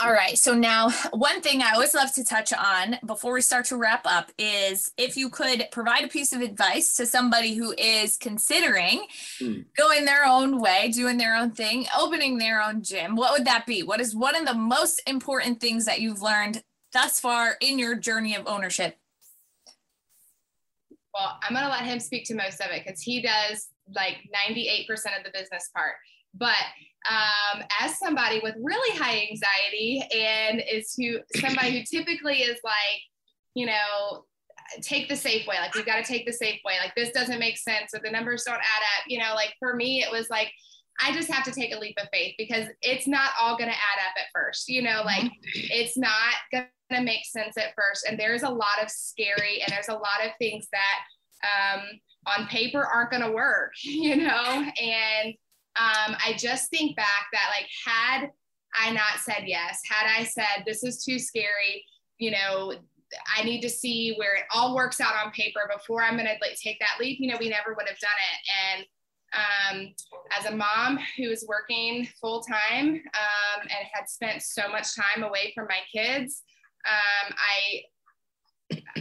all 0.00 0.12
right. 0.12 0.38
So 0.38 0.54
now, 0.54 0.90
one 1.12 1.40
thing 1.40 1.62
I 1.62 1.72
always 1.72 1.94
love 1.94 2.12
to 2.14 2.24
touch 2.24 2.52
on 2.52 2.96
before 3.04 3.32
we 3.32 3.40
start 3.40 3.66
to 3.66 3.76
wrap 3.76 4.06
up 4.06 4.30
is 4.38 4.90
if 4.96 5.16
you 5.16 5.28
could 5.28 5.66
provide 5.70 6.04
a 6.04 6.08
piece 6.08 6.32
of 6.32 6.40
advice 6.40 6.94
to 6.96 7.06
somebody 7.06 7.54
who 7.54 7.74
is 7.76 8.16
considering 8.16 9.06
mm. 9.40 9.64
going 9.76 10.04
their 10.04 10.24
own 10.24 10.60
way, 10.60 10.90
doing 10.90 11.18
their 11.18 11.36
own 11.36 11.50
thing, 11.50 11.86
opening 11.98 12.38
their 12.38 12.62
own 12.62 12.82
gym, 12.82 13.16
what 13.16 13.32
would 13.32 13.46
that 13.46 13.66
be? 13.66 13.82
What 13.82 14.00
is 14.00 14.14
one 14.14 14.36
of 14.36 14.46
the 14.46 14.54
most 14.54 15.02
important 15.06 15.60
things 15.60 15.84
that 15.84 16.00
you've 16.00 16.22
learned 16.22 16.62
thus 16.92 17.20
far 17.20 17.56
in 17.60 17.78
your 17.78 17.94
journey 17.94 18.34
of 18.34 18.46
ownership? 18.46 18.96
Well, 21.12 21.38
I'm 21.42 21.54
going 21.54 21.64
to 21.64 21.70
let 21.70 21.84
him 21.84 22.00
speak 22.00 22.26
to 22.26 22.34
most 22.34 22.60
of 22.60 22.70
it 22.70 22.84
because 22.84 23.00
he 23.00 23.22
does 23.22 23.68
like 23.94 24.16
98% 24.48 24.88
of 25.16 25.24
the 25.24 25.30
business 25.32 25.70
part. 25.74 25.94
But 26.34 26.56
um, 27.08 27.62
as 27.80 27.98
somebody 27.98 28.40
with 28.42 28.54
really 28.60 28.98
high 28.98 29.26
anxiety 29.30 30.02
and 30.14 30.62
is 30.70 30.94
who 30.96 31.18
somebody 31.38 31.78
who 31.78 31.84
typically 31.84 32.38
is 32.38 32.58
like, 32.64 33.02
you 33.54 33.66
know, 33.66 34.24
take 34.82 35.08
the 35.08 35.16
safe 35.16 35.46
way. 35.46 35.56
Like 35.60 35.74
we've 35.74 35.86
got 35.86 35.96
to 35.96 36.02
take 36.02 36.26
the 36.26 36.32
safe 36.32 36.60
way. 36.64 36.74
Like 36.82 36.94
this 36.94 37.10
doesn't 37.10 37.38
make 37.38 37.58
sense 37.58 37.94
or 37.94 38.00
the 38.02 38.10
numbers 38.10 38.44
don't 38.44 38.54
add 38.54 38.60
up. 38.60 39.04
You 39.06 39.18
know, 39.18 39.34
like 39.34 39.54
for 39.58 39.74
me, 39.74 40.02
it 40.02 40.10
was 40.10 40.28
like 40.30 40.50
I 41.00 41.12
just 41.12 41.30
have 41.30 41.44
to 41.44 41.52
take 41.52 41.74
a 41.74 41.78
leap 41.78 41.96
of 42.00 42.08
faith 42.12 42.34
because 42.38 42.66
it's 42.80 43.06
not 43.06 43.30
all 43.40 43.56
going 43.56 43.70
to 43.70 43.76
add 43.76 44.06
up 44.06 44.14
at 44.18 44.26
first. 44.34 44.68
You 44.68 44.82
know, 44.82 45.02
like 45.04 45.30
it's 45.42 45.96
not 45.96 46.34
going 46.52 46.66
to 46.92 47.02
make 47.02 47.24
sense 47.24 47.56
at 47.58 47.74
first. 47.76 48.06
And 48.08 48.18
there's 48.18 48.42
a 48.42 48.50
lot 48.50 48.82
of 48.82 48.90
scary 48.90 49.60
and 49.60 49.72
there's 49.72 49.88
a 49.88 49.94
lot 49.94 50.24
of 50.24 50.32
things 50.38 50.68
that 50.72 51.76
um, 51.76 51.82
on 52.26 52.48
paper 52.48 52.84
aren't 52.84 53.10
going 53.10 53.22
to 53.22 53.32
work. 53.32 53.72
You 53.82 54.16
know, 54.16 54.64
and 54.80 55.34
um, 55.78 56.16
I 56.24 56.34
just 56.38 56.70
think 56.70 56.96
back 56.96 57.26
that 57.32 57.50
like 57.50 57.68
had 57.84 58.30
I 58.74 58.92
not 58.92 59.20
said 59.20 59.44
yes, 59.46 59.80
had 59.88 60.06
I 60.08 60.24
said 60.24 60.64
this 60.64 60.82
is 60.82 61.04
too 61.04 61.18
scary, 61.18 61.84
you 62.18 62.30
know, 62.30 62.74
I 63.36 63.42
need 63.44 63.60
to 63.60 63.70
see 63.70 64.14
where 64.16 64.34
it 64.36 64.44
all 64.52 64.74
works 64.74 65.00
out 65.00 65.14
on 65.24 65.32
paper 65.32 65.60
before 65.72 66.02
I'm 66.02 66.16
gonna 66.16 66.34
like 66.40 66.58
take 66.62 66.78
that 66.80 67.00
leap. 67.00 67.18
You 67.20 67.30
know, 67.30 67.38
we 67.38 67.48
never 67.48 67.74
would 67.74 67.88
have 67.88 67.98
done 67.98 68.10
it. 68.32 68.76
And 68.76 68.86
um, 69.34 69.94
as 70.38 70.46
a 70.46 70.56
mom 70.56 70.98
who 71.16 71.28
was 71.28 71.44
working 71.48 72.08
full 72.20 72.42
time 72.42 72.88
um, 72.88 73.60
and 73.62 73.88
had 73.92 74.08
spent 74.08 74.42
so 74.42 74.68
much 74.68 74.94
time 74.94 75.24
away 75.24 75.52
from 75.54 75.66
my 75.68 75.80
kids, 75.92 76.42
um, 76.88 77.34
I, 77.36 77.82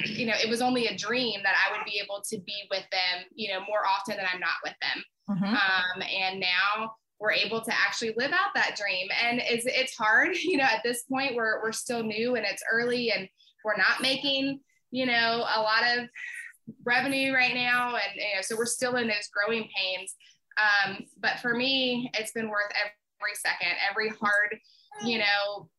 you 0.05 0.26
know, 0.26 0.34
it 0.41 0.49
was 0.49 0.61
only 0.61 0.88
a 0.88 0.97
dream 0.97 1.41
that 1.43 1.55
I 1.55 1.76
would 1.76 1.86
be 1.86 2.01
able 2.03 2.21
to 2.30 2.38
be 2.39 2.67
with 2.69 2.84
them, 2.91 3.26
you 3.34 3.53
know, 3.53 3.59
more 3.61 3.86
often 3.88 4.17
than 4.17 4.26
I'm 4.32 4.39
not 4.39 4.55
with 4.63 4.76
them. 4.82 5.03
Mm-hmm. 5.30 5.43
Um, 5.43 6.01
and 6.01 6.39
now 6.39 6.95
we're 7.19 7.32
able 7.32 7.61
to 7.61 7.73
actually 7.73 8.13
live 8.17 8.32
out 8.32 8.53
that 8.55 8.76
dream. 8.76 9.07
And 9.23 9.41
it's, 9.43 9.65
it's 9.65 9.95
hard, 9.95 10.36
you 10.43 10.57
know, 10.57 10.63
at 10.63 10.82
this 10.84 11.03
point 11.03 11.36
we're, 11.36 11.61
we're 11.61 11.71
still 11.71 12.03
new 12.03 12.36
and 12.36 12.45
it's 12.45 12.63
early 12.71 13.11
and 13.11 13.28
we're 13.63 13.78
not 13.78 14.01
making, 14.01 14.59
you 14.91 15.05
know, 15.05 15.45
a 15.55 15.61
lot 15.61 15.84
of 15.97 16.07
revenue 16.84 17.34
right 17.34 17.53
now. 17.53 17.95
And, 17.95 18.15
you 18.15 18.36
know, 18.36 18.41
so 18.41 18.55
we're 18.55 18.65
still 18.65 18.95
in 18.97 19.07
those 19.07 19.30
growing 19.34 19.67
pains. 19.76 20.15
Um, 20.57 21.05
but 21.19 21.39
for 21.39 21.53
me, 21.53 22.09
it's 22.13 22.32
been 22.32 22.49
worth 22.49 22.71
every 22.76 23.36
second, 23.36 23.76
every 23.89 24.09
hard, 24.09 24.57
you 25.03 25.17
know, 25.17 25.69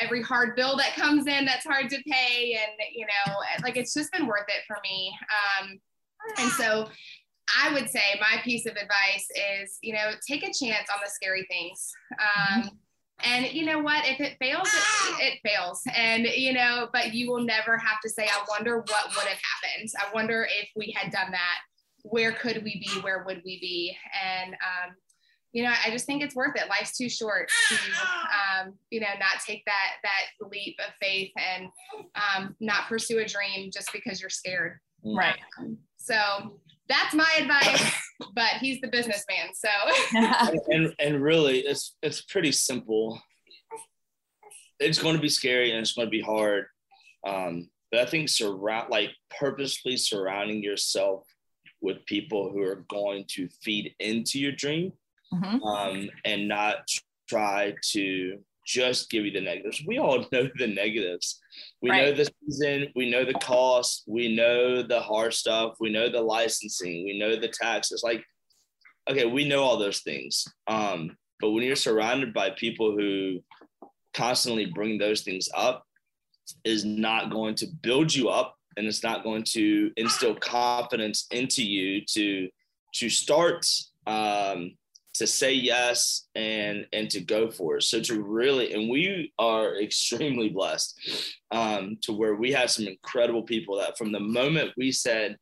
every 0.00 0.22
hard 0.22 0.56
bill 0.56 0.76
that 0.76 0.94
comes 0.94 1.26
in 1.26 1.44
that's 1.44 1.66
hard 1.66 1.90
to 1.90 2.02
pay 2.10 2.54
and 2.54 2.72
you 2.94 3.04
know 3.04 3.34
like 3.62 3.76
it's 3.76 3.92
just 3.92 4.10
been 4.12 4.26
worth 4.26 4.46
it 4.48 4.62
for 4.66 4.78
me 4.82 5.12
um 5.60 5.78
and 6.38 6.50
so 6.52 6.88
I 7.54 7.72
would 7.72 7.88
say 7.88 8.00
my 8.20 8.40
piece 8.42 8.66
of 8.66 8.72
advice 8.72 9.28
is, 9.60 9.78
you 9.82 9.92
know, 9.92 10.12
take 10.26 10.42
a 10.42 10.52
chance 10.52 10.88
on 10.92 11.00
the 11.04 11.10
scary 11.10 11.46
things. 11.50 11.92
Um, 12.12 12.62
mm-hmm. 12.62 12.68
And 13.24 13.52
you 13.52 13.64
know 13.64 13.78
what? 13.78 14.04
If 14.06 14.20
it 14.20 14.36
fails, 14.38 14.68
it, 14.68 15.32
it, 15.32 15.48
fails. 15.48 15.80
And, 15.94 16.26
you 16.26 16.52
know, 16.52 16.88
but 16.92 17.14
you 17.14 17.30
will 17.30 17.42
never 17.42 17.78
have 17.78 18.00
to 18.02 18.10
say, 18.10 18.24
I 18.24 18.44
wonder 18.48 18.78
what 18.78 19.08
would 19.16 19.26
have 19.26 19.38
happened. 19.38 19.88
I 19.98 20.12
wonder 20.14 20.46
if 20.50 20.68
we 20.76 20.94
had 20.94 21.10
done 21.12 21.30
that, 21.30 21.58
where 22.02 22.32
could 22.32 22.62
we 22.62 22.78
be? 22.78 23.00
Where 23.00 23.24
would 23.24 23.42
we 23.44 23.58
be? 23.58 23.96
And, 24.22 24.52
um, 24.54 24.94
you 25.52 25.62
know, 25.62 25.72
I 25.84 25.90
just 25.90 26.04
think 26.04 26.22
it's 26.22 26.34
worth 26.34 26.56
it. 26.56 26.68
Life's 26.68 26.98
too 26.98 27.08
short 27.08 27.48
to, 27.70 27.74
um, 27.74 28.74
you 28.90 29.00
know, 29.00 29.06
not 29.18 29.40
take 29.46 29.64
that 29.64 29.92
that 30.02 30.48
leap 30.50 30.76
of 30.86 30.92
faith 31.00 31.32
and 31.36 31.68
um, 32.14 32.54
not 32.60 32.88
pursue 32.88 33.20
a 33.20 33.24
dream 33.24 33.70
just 33.72 33.90
because 33.92 34.20
you're 34.20 34.28
scared. 34.28 34.78
Right. 35.02 35.38
Um, 35.58 35.78
so 35.96 36.60
that's 36.88 37.14
my 37.14 37.28
advice 37.38 37.92
but 38.34 38.52
he's 38.60 38.80
the 38.80 38.88
businessman 38.88 39.48
so 39.54 39.68
and 40.68 40.94
and 40.98 41.22
really 41.22 41.60
it's 41.60 41.96
it's 42.02 42.22
pretty 42.22 42.52
simple 42.52 43.20
it's 44.78 45.00
going 45.00 45.16
to 45.16 45.22
be 45.22 45.28
scary 45.28 45.70
and 45.70 45.80
it's 45.80 45.92
going 45.92 46.06
to 46.06 46.10
be 46.10 46.20
hard 46.20 46.66
um, 47.26 47.68
but 47.90 48.00
i 48.00 48.06
think 48.06 48.28
surround 48.28 48.90
like 48.90 49.10
purposely 49.38 49.96
surrounding 49.96 50.62
yourself 50.62 51.24
with 51.80 52.04
people 52.06 52.50
who 52.50 52.62
are 52.62 52.84
going 52.88 53.24
to 53.28 53.48
feed 53.62 53.94
into 54.00 54.38
your 54.38 54.52
dream 54.52 54.92
mm-hmm. 55.32 55.62
um, 55.62 56.08
and 56.24 56.48
not 56.48 56.78
try 57.28 57.74
to 57.82 58.38
just 58.66 59.08
give 59.10 59.24
you 59.24 59.30
the 59.30 59.40
negatives. 59.40 59.82
We 59.86 59.98
all 59.98 60.26
know 60.32 60.50
the 60.58 60.66
negatives. 60.66 61.40
We 61.80 61.90
right. 61.90 62.06
know 62.06 62.12
the 62.12 62.30
season, 62.44 62.88
we 62.94 63.10
know 63.10 63.24
the 63.24 63.34
cost, 63.34 64.04
we 64.06 64.34
know 64.34 64.82
the 64.82 65.00
hard 65.00 65.32
stuff, 65.32 65.76
we 65.80 65.90
know 65.90 66.10
the 66.10 66.20
licensing, 66.20 67.04
we 67.04 67.18
know 67.18 67.36
the 67.36 67.48
taxes. 67.48 68.02
Like, 68.04 68.24
okay, 69.08 69.24
we 69.24 69.48
know 69.48 69.62
all 69.62 69.78
those 69.78 70.00
things. 70.00 70.46
Um, 70.66 71.16
but 71.40 71.50
when 71.50 71.62
you're 71.64 71.76
surrounded 71.76 72.34
by 72.34 72.50
people 72.50 72.92
who 72.92 73.40
constantly 74.14 74.66
bring 74.66 74.98
those 74.98 75.22
things 75.22 75.48
up, 75.54 75.84
is 76.64 76.84
not 76.84 77.30
going 77.30 77.54
to 77.56 77.66
build 77.82 78.14
you 78.14 78.28
up 78.28 78.56
and 78.76 78.86
it's 78.86 79.02
not 79.02 79.24
going 79.24 79.42
to 79.42 79.90
instill 79.96 80.34
confidence 80.34 81.26
into 81.30 81.64
you 81.64 82.04
to 82.04 82.48
to 82.94 83.08
start 83.10 83.66
um, 84.06 84.76
to 85.18 85.26
say 85.26 85.52
yes 85.52 86.26
and 86.34 86.86
and 86.92 87.08
to 87.10 87.20
go 87.20 87.50
for 87.50 87.76
it. 87.76 87.82
So 87.82 88.00
to 88.00 88.22
really, 88.22 88.72
and 88.74 88.88
we 88.90 89.32
are 89.38 89.76
extremely 89.80 90.48
blessed 90.48 90.98
um, 91.50 91.98
to 92.02 92.12
where 92.12 92.34
we 92.34 92.52
have 92.52 92.70
some 92.70 92.86
incredible 92.86 93.42
people 93.42 93.76
that 93.78 93.96
from 93.98 94.12
the 94.12 94.20
moment 94.20 94.72
we 94.76 94.92
said, 94.92 95.36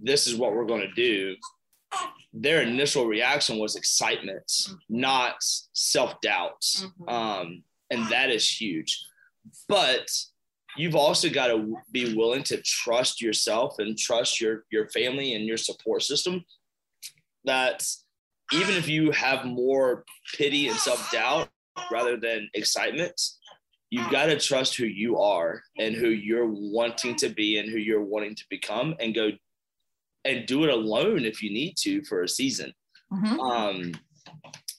"This 0.00 0.26
is 0.26 0.36
what 0.36 0.52
we're 0.54 0.66
going 0.66 0.82
to 0.88 0.94
do," 0.94 1.36
their 2.32 2.62
initial 2.62 3.06
reaction 3.06 3.58
was 3.58 3.76
excitement, 3.76 4.50
not 4.88 5.36
self 5.72 6.20
doubt, 6.20 6.62
Mhm. 6.62 7.08
um, 7.12 7.64
and 7.90 8.08
that 8.10 8.30
is 8.30 8.48
huge. 8.60 9.04
But 9.68 10.08
you've 10.76 10.96
also 10.96 11.28
got 11.30 11.48
to 11.48 11.76
be 11.92 12.14
willing 12.14 12.42
to 12.44 12.60
trust 12.62 13.20
yourself 13.22 13.78
and 13.78 13.96
trust 13.96 14.40
your 14.40 14.64
your 14.70 14.88
family 14.88 15.34
and 15.34 15.44
your 15.46 15.56
support 15.58 16.02
system. 16.02 16.44
That 17.44 17.86
even 18.52 18.74
if 18.76 18.88
you 18.88 19.10
have 19.12 19.44
more 19.44 20.04
pity 20.36 20.68
and 20.68 20.76
self 20.76 21.10
doubt 21.10 21.48
rather 21.90 22.16
than 22.16 22.48
excitement, 22.54 23.20
you've 23.90 24.10
got 24.10 24.26
to 24.26 24.38
trust 24.38 24.76
who 24.76 24.86
you 24.86 25.18
are 25.18 25.62
and 25.78 25.94
who 25.94 26.08
you're 26.08 26.50
wanting 26.50 27.16
to 27.16 27.28
be 27.28 27.58
and 27.58 27.70
who 27.70 27.78
you're 27.78 28.04
wanting 28.04 28.34
to 28.34 28.44
become, 28.50 28.94
and 29.00 29.14
go 29.14 29.30
and 30.24 30.46
do 30.46 30.64
it 30.64 30.70
alone 30.70 31.24
if 31.24 31.42
you 31.42 31.50
need 31.50 31.76
to 31.78 32.02
for 32.04 32.22
a 32.22 32.28
season. 32.28 32.72
Mhm. 33.12 33.38
um 33.38 33.92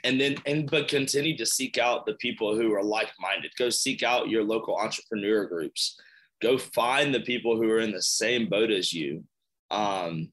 and 0.04 0.20
then 0.20 0.36
and 0.46 0.70
but 0.70 0.88
continue 0.88 1.38
to 1.38 1.46
seek 1.46 1.78
out 1.78 2.06
the 2.06 2.16
people 2.16 2.56
who 2.56 2.74
are 2.74 2.84
like-minded. 2.84 3.52
Go 3.58 3.70
seek 3.70 4.04
out 4.04 4.30
your 4.30 4.44
local 4.44 4.76
entrepreneur 4.76 5.46
groups. 5.46 6.00
Go 6.42 6.58
find 6.58 7.14
the 7.14 7.22
people 7.22 7.56
who 7.56 7.70
are 7.72 7.80
in 7.80 7.92
the 7.92 8.02
same 8.02 8.48
boat 8.50 8.72
as 8.72 8.92
you. 8.94 9.24
Um 9.72 10.32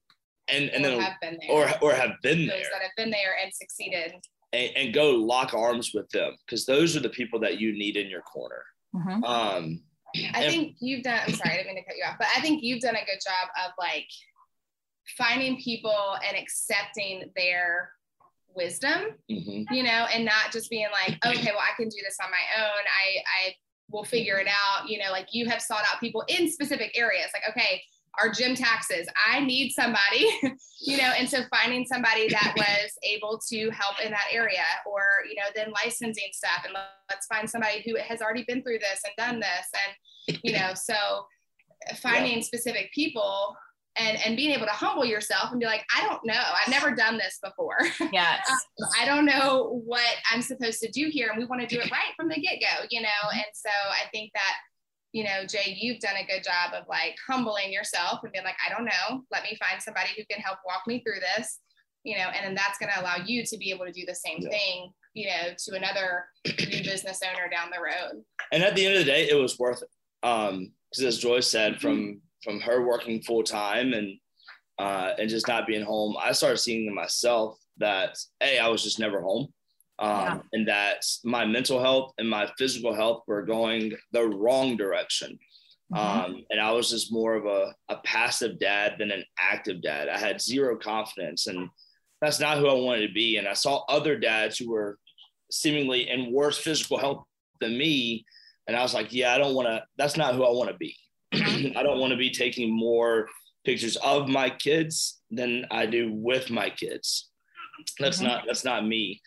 and 0.48 0.70
and 0.70 0.84
or 0.84 0.88
then 0.90 1.00
have 1.00 1.20
been 1.20 1.38
there. 1.40 1.50
or 1.50 1.70
or 1.82 1.92
have 1.94 2.12
been 2.22 2.46
those 2.46 2.48
there 2.48 2.68
that 2.72 2.82
have 2.82 2.90
been 2.96 3.10
there 3.10 3.34
and 3.42 3.52
succeeded. 3.54 4.12
and, 4.52 4.70
and 4.76 4.94
go 4.94 5.10
lock 5.12 5.54
arms 5.54 5.92
with 5.94 6.08
them 6.10 6.34
because 6.46 6.66
those 6.66 6.96
are 6.96 7.00
the 7.00 7.08
people 7.08 7.38
that 7.40 7.58
you 7.60 7.72
need 7.72 7.96
in 7.96 8.08
your 8.08 8.22
corner 8.22 8.64
Mhm. 8.94 9.24
um 9.24 9.82
I 10.14 10.42
And- 10.44 10.50
think 10.52 10.76
you've 10.80 11.02
done. 11.04 11.20
I'm 11.26 11.32
sorry, 11.32 11.54
I 11.54 11.56
didn't 11.56 11.68
mean 11.74 11.82
to 11.84 11.88
cut 11.88 11.96
you 11.96 12.04
off, 12.04 12.16
but 12.18 12.26
I 12.36 12.40
think 12.42 12.62
you've 12.62 12.80
done 12.82 12.96
a 12.96 13.04
good 13.06 13.18
job 13.24 13.48
of 13.64 13.72
like 13.78 14.06
finding 15.16 15.56
people 15.60 16.16
and 16.26 16.36
accepting 16.36 17.30
their 17.34 17.92
wisdom, 18.54 19.16
mhm. 19.30 19.64
you 19.70 19.82
know, 19.82 20.06
and 20.12 20.24
not 20.26 20.52
just 20.52 20.68
being 20.68 20.88
like, 20.92 21.16
okay, 21.24 21.50
well, 21.50 21.60
I 21.60 21.74
can 21.76 21.88
do 21.88 21.96
this 22.04 22.18
on 22.22 22.30
my 22.30 22.62
own. 22.62 22.82
I 22.86 23.22
I 23.48 23.54
will 23.90 24.04
figure 24.04 24.38
it 24.38 24.48
out. 24.48 24.88
You 24.88 24.98
know, 24.98 25.10
like 25.10 25.28
you 25.32 25.48
have 25.48 25.62
sought 25.62 25.84
out 25.90 25.98
people 26.00 26.24
in 26.28 26.50
specific 26.50 26.92
areas. 26.94 27.28
Like, 27.32 27.44
okay, 27.56 27.82
our 28.20 28.30
gym 28.30 28.54
taxes. 28.54 29.08
I 29.30 29.40
need 29.40 29.70
somebody, 29.70 30.28
you 30.80 30.96
know, 30.96 31.12
and 31.18 31.28
so 31.28 31.40
finding 31.50 31.86
somebody 31.86 32.28
that 32.28 32.54
was 32.56 32.92
able 33.02 33.40
to 33.48 33.70
help 33.70 33.96
in 34.04 34.10
that 34.10 34.26
area, 34.32 34.64
or 34.86 35.02
you 35.28 35.34
know, 35.36 35.48
then 35.54 35.72
licensing 35.72 36.30
stuff, 36.32 36.64
and 36.64 36.74
let's 37.10 37.26
find 37.26 37.48
somebody 37.48 37.82
who 37.86 37.96
has 37.96 38.20
already 38.20 38.44
been 38.46 38.62
through 38.62 38.78
this 38.78 39.00
and 39.04 39.14
done 39.16 39.40
this, 39.40 39.68
and 40.28 40.40
you 40.42 40.52
know, 40.52 40.72
so 40.74 40.94
finding 41.96 42.42
specific 42.42 42.92
people 42.94 43.56
and 43.96 44.18
and 44.24 44.36
being 44.36 44.52
able 44.52 44.66
to 44.66 44.72
humble 44.72 45.04
yourself 45.04 45.50
and 45.50 45.60
be 45.60 45.66
like, 45.66 45.84
I 45.94 46.06
don't 46.06 46.24
know, 46.24 46.34
I've 46.34 46.70
never 46.70 46.94
done 46.94 47.18
this 47.18 47.38
before. 47.42 47.76
Yes. 48.12 48.46
Um, 48.50 48.88
I 49.00 49.04
don't 49.04 49.26
know 49.26 49.82
what 49.84 50.14
I'm 50.30 50.42
supposed 50.42 50.80
to 50.80 50.90
do 50.90 51.08
here, 51.10 51.28
and 51.28 51.38
we 51.38 51.44
want 51.44 51.60
to 51.60 51.66
do 51.66 51.80
it 51.80 51.90
right 51.90 52.12
from 52.16 52.28
the 52.28 52.36
get 52.36 52.60
go, 52.60 52.86
you 52.90 53.02
know. 53.02 53.08
And 53.32 53.44
so 53.54 53.70
I 53.70 54.08
think 54.10 54.30
that, 54.34 54.54
you 55.12 55.24
know, 55.24 55.44
Jay, 55.46 55.76
you've 55.78 56.00
done 56.00 56.16
a 56.16 56.26
good 56.26 56.42
job 56.42 56.72
of 56.74 56.88
like 56.88 57.16
humbling 57.28 57.70
yourself 57.72 58.20
and 58.22 58.32
being 58.32 58.44
like, 58.44 58.56
I 58.66 58.72
don't 58.72 58.84
know, 58.86 59.22
let 59.30 59.42
me 59.42 59.56
find 59.60 59.80
somebody 59.82 60.08
who 60.16 60.24
can 60.30 60.40
help 60.42 60.58
walk 60.66 60.82
me 60.86 61.02
through 61.02 61.20
this, 61.36 61.58
you 62.02 62.16
know, 62.16 62.28
and 62.34 62.44
then 62.46 62.54
that's 62.54 62.78
going 62.78 62.90
to 62.94 63.00
allow 63.00 63.16
you 63.24 63.44
to 63.44 63.56
be 63.58 63.70
able 63.70 63.84
to 63.84 63.92
do 63.92 64.04
the 64.06 64.14
same 64.14 64.38
Yeah. 64.40 64.48
thing, 64.48 64.92
you 65.14 65.28
know, 65.28 65.54
to 65.66 65.76
another 65.76 66.24
new 66.46 66.82
business 66.82 67.20
owner 67.22 67.48
down 67.50 67.68
the 67.70 67.80
road. 67.82 68.24
and 68.52 68.62
at 68.62 68.74
the 68.74 68.84
end 68.86 68.94
of 68.94 69.00
the 69.00 69.10
day 69.10 69.28
it 69.28 69.34
was 69.34 69.58
worth 69.58 69.82
it 69.82 69.88
um 70.26 70.72
because 70.90 71.04
as 71.04 71.18
joy 71.18 71.40
said 71.40 71.80
from 71.80 72.20
from 72.44 72.60
her 72.60 72.86
working 72.86 73.20
full 73.22 73.42
time 73.42 73.92
and 73.92 74.16
uh 74.78 75.12
and 75.18 75.28
just 75.28 75.48
not 75.48 75.66
being 75.66 75.82
home 75.84 76.16
i 76.22 76.30
started 76.32 76.58
seeing 76.58 76.86
in 76.86 76.94
myself 76.94 77.58
that 77.78 78.16
hey 78.40 78.58
i 78.58 78.68
was 78.68 78.82
just 78.82 78.98
never 79.00 79.20
home 79.20 79.48
um 80.02 80.08
Yeah. 80.10 80.38
and 80.52 80.68
that 80.68 81.04
my 81.24 81.44
mental 81.46 81.80
health 81.80 82.12
and 82.18 82.28
my 82.28 82.44
physical 82.58 82.92
health 82.94 83.22
were 83.26 83.42
going 83.42 83.92
the 84.12 84.24
wrong 84.26 84.76
direction 84.76 85.38
Mhm. 85.92 85.98
um, 86.24 86.46
and 86.50 86.58
I 86.60 86.70
was 86.72 86.88
just 86.90 87.12
more 87.12 87.34
of 87.34 87.44
a, 87.44 87.74
a 87.90 87.96
passive 87.98 88.58
dad 88.58 88.94
than 88.98 89.10
an 89.10 89.24
active 89.38 89.82
dad. 89.82 90.08
I 90.08 90.16
had 90.18 90.40
zero 90.40 90.74
confidence, 90.78 91.48
and 91.48 91.68
that's 92.22 92.40
not 92.40 92.56
who 92.56 92.66
I 92.66 92.72
wanted 92.72 93.06
to 93.08 93.12
be. 93.12 93.36
And 93.36 93.46
I 93.46 93.52
saw 93.52 93.84
other 93.90 94.16
dads 94.18 94.56
who 94.56 94.70
were 94.70 94.98
seemingly 95.50 96.08
in 96.08 96.32
worse 96.32 96.56
physical 96.56 96.96
health 96.96 97.26
than 97.60 97.76
me, 97.76 98.24
and 98.66 98.74
I 98.74 98.80
was 98.80 98.94
like, 98.94 99.12
yeah, 99.12 99.34
I 99.34 99.38
don't 99.38 99.54
want 99.54 99.68
to. 99.68 99.84
That's 99.98 100.16
not 100.16 100.34
who 100.34 100.44
I 100.44 100.50
want 100.58 100.70
to 100.70 100.76
be. 100.78 100.96
I 101.78 101.82
don't 101.82 101.98
want 102.00 102.12
to 102.12 102.16
be 102.16 102.30
taking 102.30 102.70
more 102.74 103.28
pictures 103.66 103.96
of 103.96 104.28
my 104.30 104.48
kids 104.48 105.20
than 105.30 105.66
I 105.70 105.84
do 105.84 106.10
with 106.10 106.48
my 106.50 106.70
kids. 106.70 107.28
That's 107.98 108.20
Mhm. 108.20 108.28
not 108.28 108.44
that's 108.46 108.64
not 108.64 108.86
me. 108.86 109.20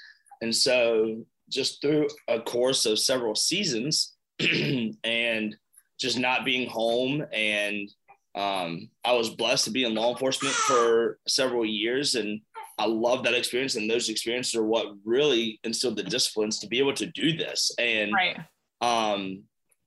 And 0.46 0.56
so 0.56 1.26
just 1.50 1.82
through 1.82 2.08
a 2.28 2.40
course 2.40 2.86
of 2.86 3.00
several 3.00 3.34
seasons 3.34 4.14
and 5.04 5.56
just 6.00 6.20
not 6.20 6.46
being 6.46 6.70
home 6.70 7.26
and 7.34 7.90
um, 8.36 8.90
I 9.04 9.14
was 9.14 9.32
blessed 9.32 9.66
to 9.66 9.72
be 9.72 9.86
in 9.86 9.96
law 9.96 10.12
enforcement 10.12 10.54
for 10.54 11.18
several 11.28 11.66
years 11.66 12.14
and 12.14 12.42
I 12.78 12.86
love 12.86 13.24
that 13.24 13.34
experience 13.34 13.76
and 13.76 13.90
those 13.90 14.08
experiences 14.10 14.54
are 14.54 14.64
what 14.64 14.94
really 15.04 15.60
instilled 15.64 15.96
the 15.96 16.04
disciplines 16.04 16.60
to 16.60 16.68
be 16.68 16.78
able 16.78 16.94
to 16.94 17.08
do 17.08 17.36
this 17.36 17.72
and 17.80 18.12
Right. 18.14 18.38
um 18.82 19.46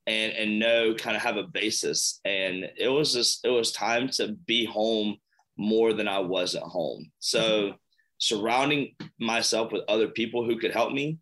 and 0.09 0.33
and 0.33 0.59
know 0.59 0.93
kind 0.95 1.15
of 1.15 1.23
have 1.23 1.37
a 1.37 1.45
basis. 1.45 2.21
And 2.25 2.69
it 2.77 2.89
was 2.89 3.13
just 3.13 3.45
it 3.45 3.51
was 3.51 3.71
time 3.71 4.09
to 4.17 4.33
be 4.47 4.65
home 4.65 5.19
more 5.57 5.93
than 5.93 6.09
I 6.09 6.19
was 6.19 6.57
at 6.57 6.63
home. 6.65 7.13
So 7.21 7.75
surrounding 8.19 8.95
myself 9.19 9.73
with 9.73 9.83
other 9.89 10.09
people 10.09 10.45
who 10.45 10.59
could 10.59 10.73
help 10.73 10.93
me 10.93 11.19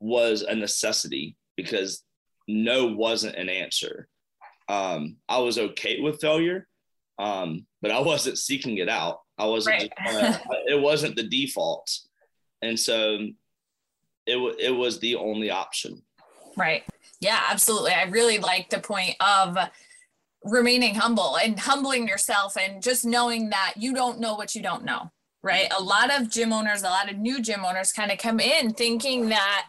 was 0.00 0.42
a 0.42 0.54
necessity 0.54 1.36
because 1.56 2.02
no 2.48 2.86
wasn't 2.86 3.34
an 3.36 3.48
answer 3.48 4.08
um 4.68 5.16
I 5.28 5.38
was 5.38 5.58
okay 5.58 6.00
with 6.00 6.20
failure 6.20 6.66
um 7.18 7.66
but 7.80 7.90
I 7.90 8.00
wasn't 8.00 8.38
seeking 8.38 8.78
it 8.78 8.88
out 8.88 9.20
I 9.38 9.46
wasn't 9.46 9.76
Right. 9.80 9.92
just, 10.06 10.40
uh, 10.40 10.56
it 10.66 10.80
wasn't 10.80 11.16
the 11.16 11.22
default 11.22 11.90
and 12.62 12.78
so 12.78 13.18
it, 14.26 14.36
wa 14.36 14.50
it 14.58 14.74
was 14.74 14.98
the 15.00 15.16
only 15.16 15.50
option 15.50 16.02
Right. 16.56 16.84
Yeah, 17.20 17.38
absolutely. 17.50 17.92
I 17.92 18.04
really 18.04 18.38
like 18.38 18.70
the 18.70 18.78
point 18.78 19.14
of 19.20 19.58
remaining 20.42 20.94
humble 20.94 21.36
and 21.36 21.58
humbling 21.58 22.08
yourself 22.08 22.56
and 22.56 22.82
just 22.82 23.04
knowing 23.04 23.50
that 23.50 23.74
you 23.76 23.92
don't 23.92 24.20
know 24.20 24.36
what 24.36 24.54
you 24.54 24.62
don't 24.62 24.84
know. 24.84 25.10
Right. 25.46 25.72
A 25.78 25.82
lot 25.82 26.10
of 26.10 26.28
gym 26.28 26.52
owners, 26.52 26.82
a 26.82 26.86
lot 26.86 27.08
of 27.08 27.18
new 27.18 27.40
gym 27.40 27.64
owners 27.64 27.92
kind 27.92 28.10
of 28.10 28.18
come 28.18 28.40
in 28.40 28.72
thinking 28.72 29.28
that 29.28 29.68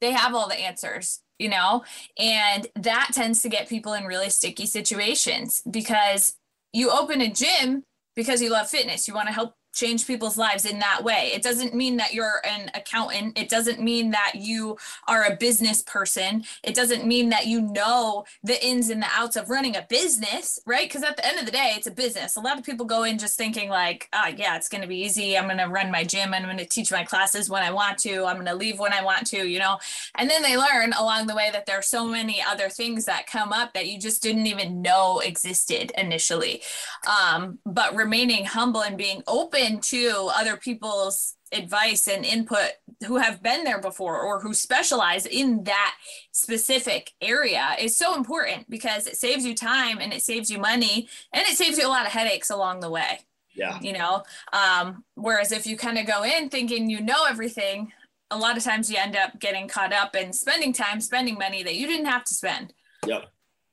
they 0.00 0.12
have 0.12 0.34
all 0.34 0.48
the 0.48 0.58
answers, 0.58 1.20
you 1.38 1.50
know, 1.50 1.84
and 2.18 2.66
that 2.74 3.10
tends 3.12 3.42
to 3.42 3.50
get 3.50 3.68
people 3.68 3.92
in 3.92 4.04
really 4.04 4.30
sticky 4.30 4.64
situations 4.64 5.60
because 5.70 6.36
you 6.72 6.90
open 6.90 7.20
a 7.20 7.30
gym 7.30 7.84
because 8.16 8.40
you 8.40 8.48
love 8.48 8.70
fitness. 8.70 9.06
You 9.06 9.12
want 9.12 9.28
to 9.28 9.34
help 9.34 9.52
change 9.72 10.06
people's 10.06 10.36
lives 10.36 10.64
in 10.64 10.78
that 10.80 11.04
way. 11.04 11.30
It 11.32 11.42
doesn't 11.42 11.74
mean 11.74 11.96
that 11.98 12.12
you're 12.12 12.42
an 12.44 12.70
accountant. 12.74 13.38
It 13.38 13.48
doesn't 13.48 13.80
mean 13.80 14.10
that 14.10 14.32
you 14.34 14.76
are 15.06 15.24
a 15.24 15.36
business 15.36 15.82
person. 15.82 16.44
It 16.62 16.74
doesn't 16.74 17.06
mean 17.06 17.28
that 17.30 17.46
you 17.46 17.60
know 17.60 18.24
the 18.42 18.64
ins 18.64 18.90
and 18.90 19.02
the 19.02 19.08
outs 19.12 19.36
of 19.36 19.48
running 19.48 19.76
a 19.76 19.86
business, 19.88 20.58
right? 20.66 20.88
Because 20.88 21.02
at 21.02 21.16
the 21.16 21.26
end 21.26 21.38
of 21.38 21.46
the 21.46 21.52
day, 21.52 21.74
it's 21.76 21.86
a 21.86 21.92
business. 21.92 22.36
A 22.36 22.40
lot 22.40 22.58
of 22.58 22.64
people 22.64 22.84
go 22.84 23.04
in 23.04 23.18
just 23.18 23.36
thinking 23.36 23.68
like, 23.68 24.08
ah, 24.12 24.32
yeah, 24.36 24.56
it's 24.56 24.68
going 24.68 24.82
to 24.82 24.88
be 24.88 25.02
easy. 25.02 25.38
I'm 25.38 25.44
going 25.44 25.58
to 25.58 25.66
run 25.66 25.90
my 25.90 26.04
gym. 26.04 26.34
I'm 26.34 26.44
going 26.44 26.56
to 26.58 26.66
teach 26.66 26.90
my 26.90 27.04
classes 27.04 27.48
when 27.48 27.62
I 27.62 27.70
want 27.70 27.98
to. 27.98 28.24
I'm 28.24 28.36
going 28.36 28.46
to 28.46 28.54
leave 28.54 28.78
when 28.78 28.92
I 28.92 29.04
want 29.04 29.26
to, 29.28 29.46
you 29.46 29.58
know? 29.58 29.78
And 30.16 30.28
then 30.28 30.42
they 30.42 30.56
learn 30.56 30.92
along 30.98 31.26
the 31.26 31.36
way 31.36 31.50
that 31.52 31.66
there 31.66 31.78
are 31.78 31.82
so 31.82 32.06
many 32.06 32.42
other 32.42 32.68
things 32.68 33.04
that 33.04 33.26
come 33.26 33.52
up 33.52 33.74
that 33.74 33.86
you 33.86 33.98
just 33.98 34.22
didn't 34.22 34.46
even 34.46 34.82
know 34.82 35.20
existed 35.20 35.92
initially. 35.96 36.62
Um, 37.06 37.58
but 37.64 37.94
remaining 37.94 38.44
humble 38.44 38.82
and 38.82 38.96
being 38.96 39.22
open 39.26 39.59
to 39.80 40.30
other 40.34 40.56
people's 40.56 41.36
advice 41.52 42.06
and 42.06 42.24
input 42.24 42.70
who 43.06 43.16
have 43.16 43.42
been 43.42 43.64
there 43.64 43.80
before 43.80 44.20
or 44.20 44.40
who 44.40 44.54
specialize 44.54 45.26
in 45.26 45.64
that 45.64 45.96
specific 46.32 47.12
area 47.20 47.74
is 47.80 47.96
so 47.96 48.14
important 48.14 48.68
because 48.70 49.06
it 49.06 49.16
saves 49.16 49.44
you 49.44 49.54
time 49.54 49.98
and 50.00 50.12
it 50.12 50.22
saves 50.22 50.50
you 50.50 50.58
money 50.58 51.08
and 51.32 51.44
it 51.46 51.56
saves 51.56 51.76
you 51.78 51.86
a 51.86 51.88
lot 51.88 52.06
of 52.06 52.12
headaches 52.12 52.50
along 52.50 52.80
the 52.80 52.90
way. 52.90 53.20
Yeah. 53.54 53.78
You 53.80 53.92
know 53.92 54.22
um, 54.52 55.04
whereas 55.14 55.50
if 55.50 55.66
you 55.66 55.76
kind 55.76 55.98
of 55.98 56.06
go 56.06 56.22
in 56.22 56.48
thinking 56.48 56.88
you 56.88 57.00
know 57.00 57.26
everything 57.28 57.92
a 58.30 58.38
lot 58.38 58.56
of 58.56 58.62
times 58.62 58.90
you 58.90 58.96
end 58.96 59.16
up 59.16 59.40
getting 59.40 59.66
caught 59.66 59.92
up 59.92 60.14
and 60.14 60.34
spending 60.34 60.72
time 60.72 61.00
spending 61.00 61.34
money 61.34 61.64
that 61.64 61.74
you 61.74 61.88
didn't 61.88 62.06
have 62.06 62.24
to 62.24 62.34
spend. 62.34 62.72
Yep. 63.06 63.24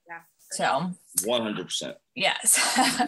Yeah. 0.09 0.21
so 0.51 0.91
100% 1.29 1.95
yes. 2.15 2.59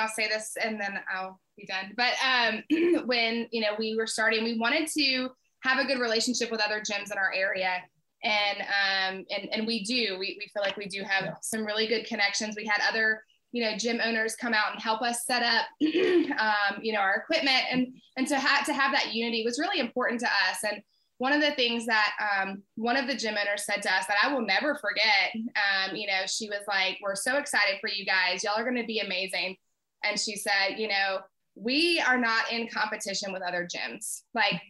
I'll 0.00 0.08
say 0.08 0.26
this 0.26 0.56
and 0.62 0.80
then 0.80 0.98
I'll 1.14 1.38
be 1.56 1.66
done. 1.66 1.92
But 1.96 2.12
um, 2.24 3.04
when 3.06 3.48
you 3.50 3.60
know 3.60 3.74
we 3.78 3.96
were 3.96 4.06
starting, 4.06 4.44
we 4.44 4.58
wanted 4.58 4.88
to 4.88 5.28
have 5.62 5.78
a 5.78 5.86
good 5.86 5.98
relationship 5.98 6.50
with 6.50 6.60
other 6.60 6.80
gyms 6.80 7.10
in 7.10 7.18
our 7.18 7.32
area. 7.34 7.82
And 8.22 8.60
um, 8.60 9.24
and 9.30 9.48
and 9.52 9.66
we 9.66 9.84
do. 9.84 10.16
We, 10.18 10.38
we 10.40 10.50
feel 10.52 10.62
like 10.62 10.76
we 10.76 10.86
do 10.86 11.02
have 11.02 11.36
some 11.42 11.64
really 11.64 11.86
good 11.86 12.06
connections. 12.06 12.56
We 12.56 12.66
had 12.66 12.80
other 12.88 13.22
you 13.52 13.62
know 13.62 13.76
gym 13.76 14.00
owners 14.02 14.36
come 14.36 14.54
out 14.54 14.72
and 14.72 14.82
help 14.82 15.02
us 15.02 15.24
set 15.24 15.42
up 15.42 15.66
um, 15.82 16.80
you 16.82 16.92
know 16.92 16.98
our 16.98 17.16
equipment 17.16 17.62
and 17.70 17.88
and 18.16 18.26
to 18.26 18.38
have 18.38 18.66
to 18.66 18.72
have 18.72 18.92
that 18.92 19.14
unity 19.14 19.44
was 19.44 19.58
really 19.58 19.80
important 19.80 20.20
to 20.20 20.26
us 20.26 20.58
and 20.68 20.82
one 21.18 21.32
of 21.32 21.40
the 21.40 21.52
things 21.52 21.86
that 21.86 22.12
um, 22.20 22.62
one 22.74 22.96
of 22.96 23.06
the 23.06 23.16
gym 23.16 23.36
owners 23.40 23.64
said 23.64 23.82
to 23.82 23.92
us 23.92 24.06
that 24.06 24.18
I 24.22 24.32
will 24.32 24.42
never 24.42 24.74
forget, 24.74 25.32
um, 25.34 25.96
you 25.96 26.06
know, 26.06 26.26
she 26.26 26.48
was 26.48 26.60
like, 26.68 26.98
We're 27.02 27.14
so 27.14 27.38
excited 27.38 27.76
for 27.80 27.88
you 27.88 28.04
guys. 28.04 28.44
Y'all 28.44 28.58
are 28.58 28.64
going 28.64 28.76
to 28.76 28.86
be 28.86 29.00
amazing. 29.00 29.56
And 30.04 30.20
she 30.20 30.36
said, 30.36 30.76
You 30.76 30.88
know, 30.88 31.20
we 31.56 32.00
are 32.06 32.18
not 32.18 32.52
in 32.52 32.68
competition 32.68 33.32
with 33.32 33.42
other 33.42 33.66
gyms. 33.66 34.22
Like, 34.34 34.60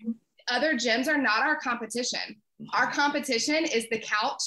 other 0.48 0.74
gyms 0.74 1.08
are 1.08 1.18
not 1.18 1.42
our 1.42 1.56
competition. 1.56 2.20
Our 2.72 2.90
competition 2.90 3.64
is 3.64 3.86
the 3.90 3.98
couch 3.98 4.42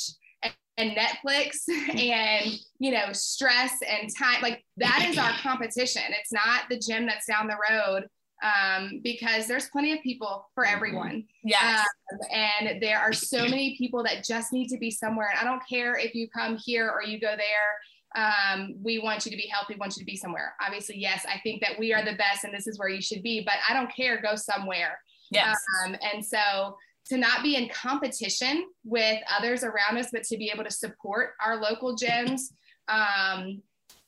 and 0.77 0.95
Netflix 0.95 1.67
and 1.89 2.57
you 2.79 2.91
know 2.91 3.11
stress 3.11 3.73
and 3.85 4.09
time 4.17 4.41
like 4.41 4.63
that 4.77 5.05
is 5.09 5.17
our 5.17 5.33
competition 5.41 6.01
it's 6.07 6.31
not 6.31 6.61
the 6.69 6.79
gym 6.79 7.05
that's 7.05 7.27
down 7.27 7.47
the 7.47 7.57
road 7.69 8.05
um, 8.43 9.01
because 9.03 9.47
there's 9.47 9.69
plenty 9.69 9.91
of 9.93 10.01
people 10.01 10.47
for 10.55 10.65
mm-hmm. 10.65 10.75
everyone. 10.75 11.23
Yeah. 11.43 11.83
Um, 12.11 12.19
and 12.31 12.81
there 12.81 12.99
are 12.99 13.13
so 13.13 13.43
many 13.43 13.75
people 13.77 14.03
that 14.03 14.23
just 14.23 14.53
need 14.53 14.67
to 14.69 14.77
be 14.77 14.91
somewhere. 14.91 15.29
And 15.29 15.39
I 15.39 15.43
don't 15.43 15.61
care 15.67 15.97
if 15.97 16.15
you 16.15 16.29
come 16.29 16.57
here 16.57 16.89
or 16.89 17.03
you 17.03 17.19
go 17.19 17.35
there. 17.35 17.79
Um, 18.15 18.75
we 18.81 18.99
want 18.99 19.25
you 19.25 19.31
to 19.31 19.37
be 19.37 19.47
healthy, 19.47 19.75
want 19.75 19.95
you 19.95 20.01
to 20.01 20.05
be 20.05 20.15
somewhere. 20.15 20.55
Obviously, 20.65 20.97
yes, 20.97 21.25
I 21.27 21.39
think 21.39 21.61
that 21.61 21.77
we 21.77 21.93
are 21.93 22.03
the 22.03 22.15
best 22.15 22.43
and 22.43 22.53
this 22.53 22.65
is 22.67 22.79
where 22.79 22.89
you 22.89 23.01
should 23.01 23.21
be, 23.21 23.41
but 23.45 23.55
I 23.67 23.73
don't 23.73 23.93
care, 23.95 24.21
go 24.21 24.35
somewhere. 24.35 24.99
Yes. 25.31 25.57
Um, 25.85 25.95
and 26.13 26.25
so 26.25 26.75
to 27.07 27.17
not 27.17 27.43
be 27.43 27.55
in 27.55 27.69
competition 27.69 28.65
with 28.83 29.21
others 29.37 29.63
around 29.63 29.97
us, 29.97 30.09
but 30.11 30.23
to 30.23 30.37
be 30.37 30.51
able 30.53 30.63
to 30.63 30.71
support 30.71 31.33
our 31.43 31.57
local 31.57 31.95
gyms 31.95 32.41
um, 32.89 33.61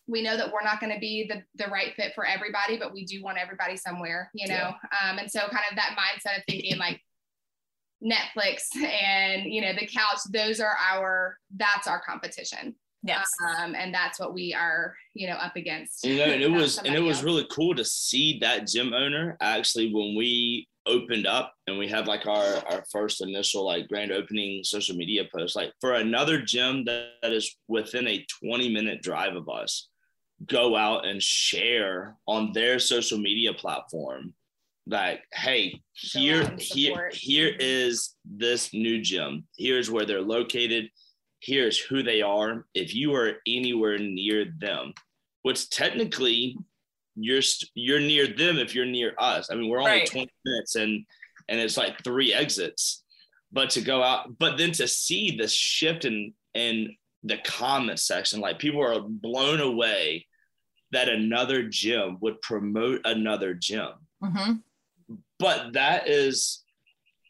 we 0.08 0.22
know 0.22 0.36
that 0.36 0.52
we're 0.52 0.64
not 0.64 0.80
going 0.80 0.94
to 0.94 1.00
be 1.00 1.28
the, 1.28 1.44
the 1.64 1.70
right 1.72 1.94
fit 1.96 2.14
for 2.14 2.26
everybody, 2.26 2.78
but 2.78 2.94
we 2.94 3.06
do 3.06 3.24
want 3.24 3.38
everybody 3.38 3.78
somewhere, 3.78 4.30
you 4.34 4.48
know? 4.48 4.74
Yeah. 4.74 5.12
Um, 5.12 5.20
and 5.20 5.32
so 5.32 5.40
kind 5.40 5.64
of 5.70 5.78
that 5.78 5.96
mindset 5.98 6.40
of 6.40 6.44
thinking 6.50 6.78
like 6.78 7.02
Netflix 8.04 8.76
and, 8.76 9.52
you 9.52 9.62
know, 9.62 9.74
the 9.74 9.88
couch, 9.88 10.20
those 10.32 10.60
are 10.60 10.76
our, 10.92 11.38
that's 11.56 11.88
our 11.88 12.02
competition. 12.02 12.76
Yes. 13.04 13.28
Um, 13.58 13.74
and 13.76 13.94
that's 13.94 14.20
what 14.20 14.34
we 14.34 14.54
are, 14.54 14.96
you 15.14 15.28
know, 15.28 15.34
up 15.34 15.56
against. 15.56 16.06
You 16.06 16.18
know, 16.18 16.26
and 16.26 16.42
it 16.42 16.52
was, 16.52 16.78
and 16.78 16.94
it 16.94 17.00
was 17.02 17.18
else. 17.18 17.24
really 17.24 17.48
cool 17.52 17.74
to 17.76 17.84
see 17.86 18.38
that 18.40 18.68
gym 18.68 18.94
owner 18.94 19.38
actually, 19.42 19.94
when 19.94 20.16
we 20.16 20.68
opened 20.86 21.28
up 21.28 21.54
and 21.68 21.78
we 21.78 21.88
had 21.88 22.08
like 22.08 22.26
our, 22.28 22.64
our 22.70 22.84
first 22.92 23.22
initial 23.22 23.66
like 23.66 23.88
grand 23.88 24.12
opening 24.12 24.64
social 24.64 24.96
media 24.96 25.24
post, 25.34 25.56
like 25.56 25.72
for 25.80 25.94
another 25.94 26.42
gym 26.42 26.86
that, 26.86 27.14
that 27.22 27.34
is 27.34 27.56
within 27.68 28.08
a 28.08 28.26
20 28.44 28.72
minute 28.72 29.02
drive 29.02 29.36
of 29.36 29.50
us, 29.50 29.90
go 30.48 30.76
out 30.76 31.06
and 31.06 31.22
share 31.22 32.16
on 32.28 32.52
their 32.54 32.80
social 32.80 33.18
media 33.18 33.54
platform 33.54 34.34
like 34.88 35.22
hey 35.32 35.80
here 35.94 36.56
here 36.58 37.12
here 37.14 37.56
is 37.60 38.16
this 38.26 38.74
new 38.74 39.00
gym 39.00 39.44
here's 39.56 39.92
where 39.92 40.06
they're 40.06 40.22
located 40.22 40.90
here's 41.42 41.78
who 41.78 42.04
they 42.04 42.22
are 42.22 42.66
if 42.74 42.94
you 42.94 43.14
are 43.14 43.34
anywhere 43.48 43.98
near 43.98 44.46
them 44.60 44.94
which 45.44 45.70
technically 45.70 46.56
you're 47.16 47.42
you're 47.76 48.00
near 48.00 48.28
them 48.28 48.58
if 48.58 48.74
you're 48.74 48.86
near 48.86 49.14
us 49.18 49.50
i 49.52 49.56
mean 49.56 49.70
we're 49.70 49.80
only 49.80 49.92
right. 49.92 50.10
20 50.10 50.30
minutes 50.46 50.76
and 50.76 51.06
and 51.50 51.60
it's 51.60 51.78
like 51.78 52.02
three 52.04 52.34
exits 52.34 53.04
but 53.52 53.70
to 53.70 53.82
go 53.82 54.02
out 54.02 54.38
but 54.38 54.58
then 54.58 54.72
to 54.72 54.88
see 54.88 55.36
the 55.36 55.48
shift 55.48 56.06
in 56.06 56.34
in 56.54 56.96
the 57.24 57.38
comment 57.46 58.00
section 58.00 58.40
like 58.40 58.60
people 58.60 58.82
are 58.82 59.02
blown 59.02 59.60
away 59.60 60.26
that 60.92 61.10
another 61.10 61.64
gym 61.64 62.18
would 62.22 62.42
promote 62.42 63.02
another 63.06 63.54
gym. 63.54 63.90
Mm-hmm. 64.24 64.54
But 65.40 65.74
that 65.74 66.08
is, 66.08 66.64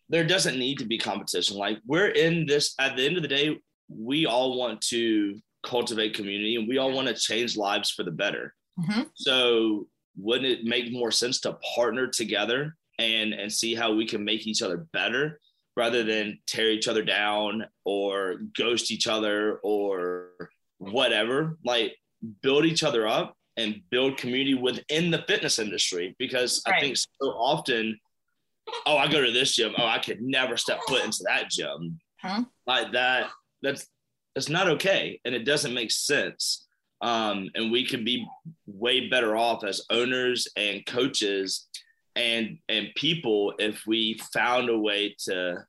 there 0.09 0.25
doesn't 0.25 0.59
need 0.59 0.79
to 0.79 0.85
be 0.85 0.97
competition. 0.97 1.57
Like 1.57 1.77
we're 1.85 2.07
in 2.07 2.45
this, 2.45 2.73
at 2.79 2.95
the 2.95 3.05
end 3.05 3.17
of 3.17 3.21
the 3.21 3.27
day, 3.27 3.59
we 3.95 4.25
all 4.25 4.57
want 4.57 4.81
to 4.81 5.39
cultivate 5.63 6.15
community 6.15 6.55
and 6.55 6.67
we 6.67 6.77
all 6.77 6.91
want 6.91 7.07
to 7.07 7.13
change 7.13 7.57
lives 7.57 7.91
for 7.91 8.03
the 8.03 8.11
better. 8.11 8.53
Mm-hmm. 8.79 9.01
So 9.15 9.87
wouldn't 10.17 10.45
it 10.47 10.63
make 10.65 10.91
more 10.91 11.11
sense 11.11 11.39
to 11.41 11.57
partner 11.75 12.07
together 12.07 12.75
and 12.99 13.33
and 13.33 13.51
see 13.51 13.73
how 13.75 13.93
we 13.93 14.05
can 14.05 14.23
make 14.23 14.47
each 14.47 14.61
other 14.61 14.85
better 14.93 15.39
rather 15.77 16.03
than 16.03 16.39
tear 16.47 16.69
each 16.69 16.87
other 16.87 17.03
down 17.03 17.65
or 17.85 18.41
ghost 18.57 18.91
each 18.91 19.07
other 19.07 19.59
or 19.63 20.49
whatever 20.79 21.57
like 21.63 21.95
build 22.41 22.65
each 22.65 22.83
other 22.83 23.07
up 23.07 23.35
and 23.57 23.81
build 23.89 24.17
community 24.17 24.53
within 24.53 25.11
the 25.11 25.23
fitness 25.27 25.59
industry 25.59 26.15
because 26.17 26.61
right. 26.67 26.75
I 26.75 26.79
think 26.79 26.97
so 26.97 27.29
often, 27.29 27.99
oh, 28.85 28.97
I 28.97 29.07
go 29.07 29.23
to 29.23 29.31
this 29.31 29.55
gym. 29.55 29.73
Oh, 29.77 29.85
I 29.85 29.99
could 29.99 30.21
never 30.21 30.57
step 30.57 30.79
foot 30.87 31.03
into 31.03 31.23
that 31.27 31.49
gym. 31.49 31.99
Huh? 32.21 32.43
Like 32.67 32.91
that, 32.93 33.29
that's 33.61 33.87
that's 34.35 34.49
not 34.49 34.69
okay. 34.69 35.19
And 35.25 35.35
it 35.35 35.43
doesn't 35.43 35.73
make 35.73 35.91
sense. 35.91 36.67
Um, 37.01 37.49
and 37.55 37.71
we 37.71 37.85
can 37.85 38.03
be 38.05 38.25
way 38.67 39.09
better 39.09 39.35
off 39.35 39.63
as 39.63 39.85
owners 39.89 40.47
and 40.55 40.85
coaches 40.85 41.67
and 42.15 42.57
and 42.69 42.89
people 42.95 43.53
if 43.57 43.83
we 43.87 44.19
found 44.33 44.69
a 44.69 44.77
way 44.77 45.15
to 45.25 45.65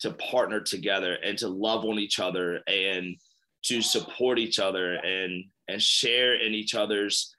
to 0.00 0.10
partner 0.12 0.60
together 0.60 1.14
and 1.22 1.36
to 1.38 1.48
love 1.48 1.84
on 1.84 1.98
each 1.98 2.18
other 2.18 2.60
and 2.66 3.16
to 3.62 3.82
support 3.82 4.38
each 4.38 4.58
other 4.58 4.94
and 4.94 5.44
and 5.68 5.82
share 5.82 6.34
in 6.34 6.52
each 6.52 6.74
other's 6.74 7.34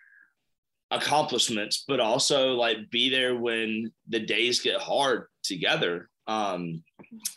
accomplishments, 0.91 1.83
but 1.87 1.99
also 1.99 2.53
like 2.53 2.89
be 2.91 3.09
there 3.09 3.35
when 3.35 3.91
the 4.07 4.19
days 4.19 4.59
get 4.61 4.79
hard 4.79 5.27
together. 5.43 6.09
Um, 6.27 6.83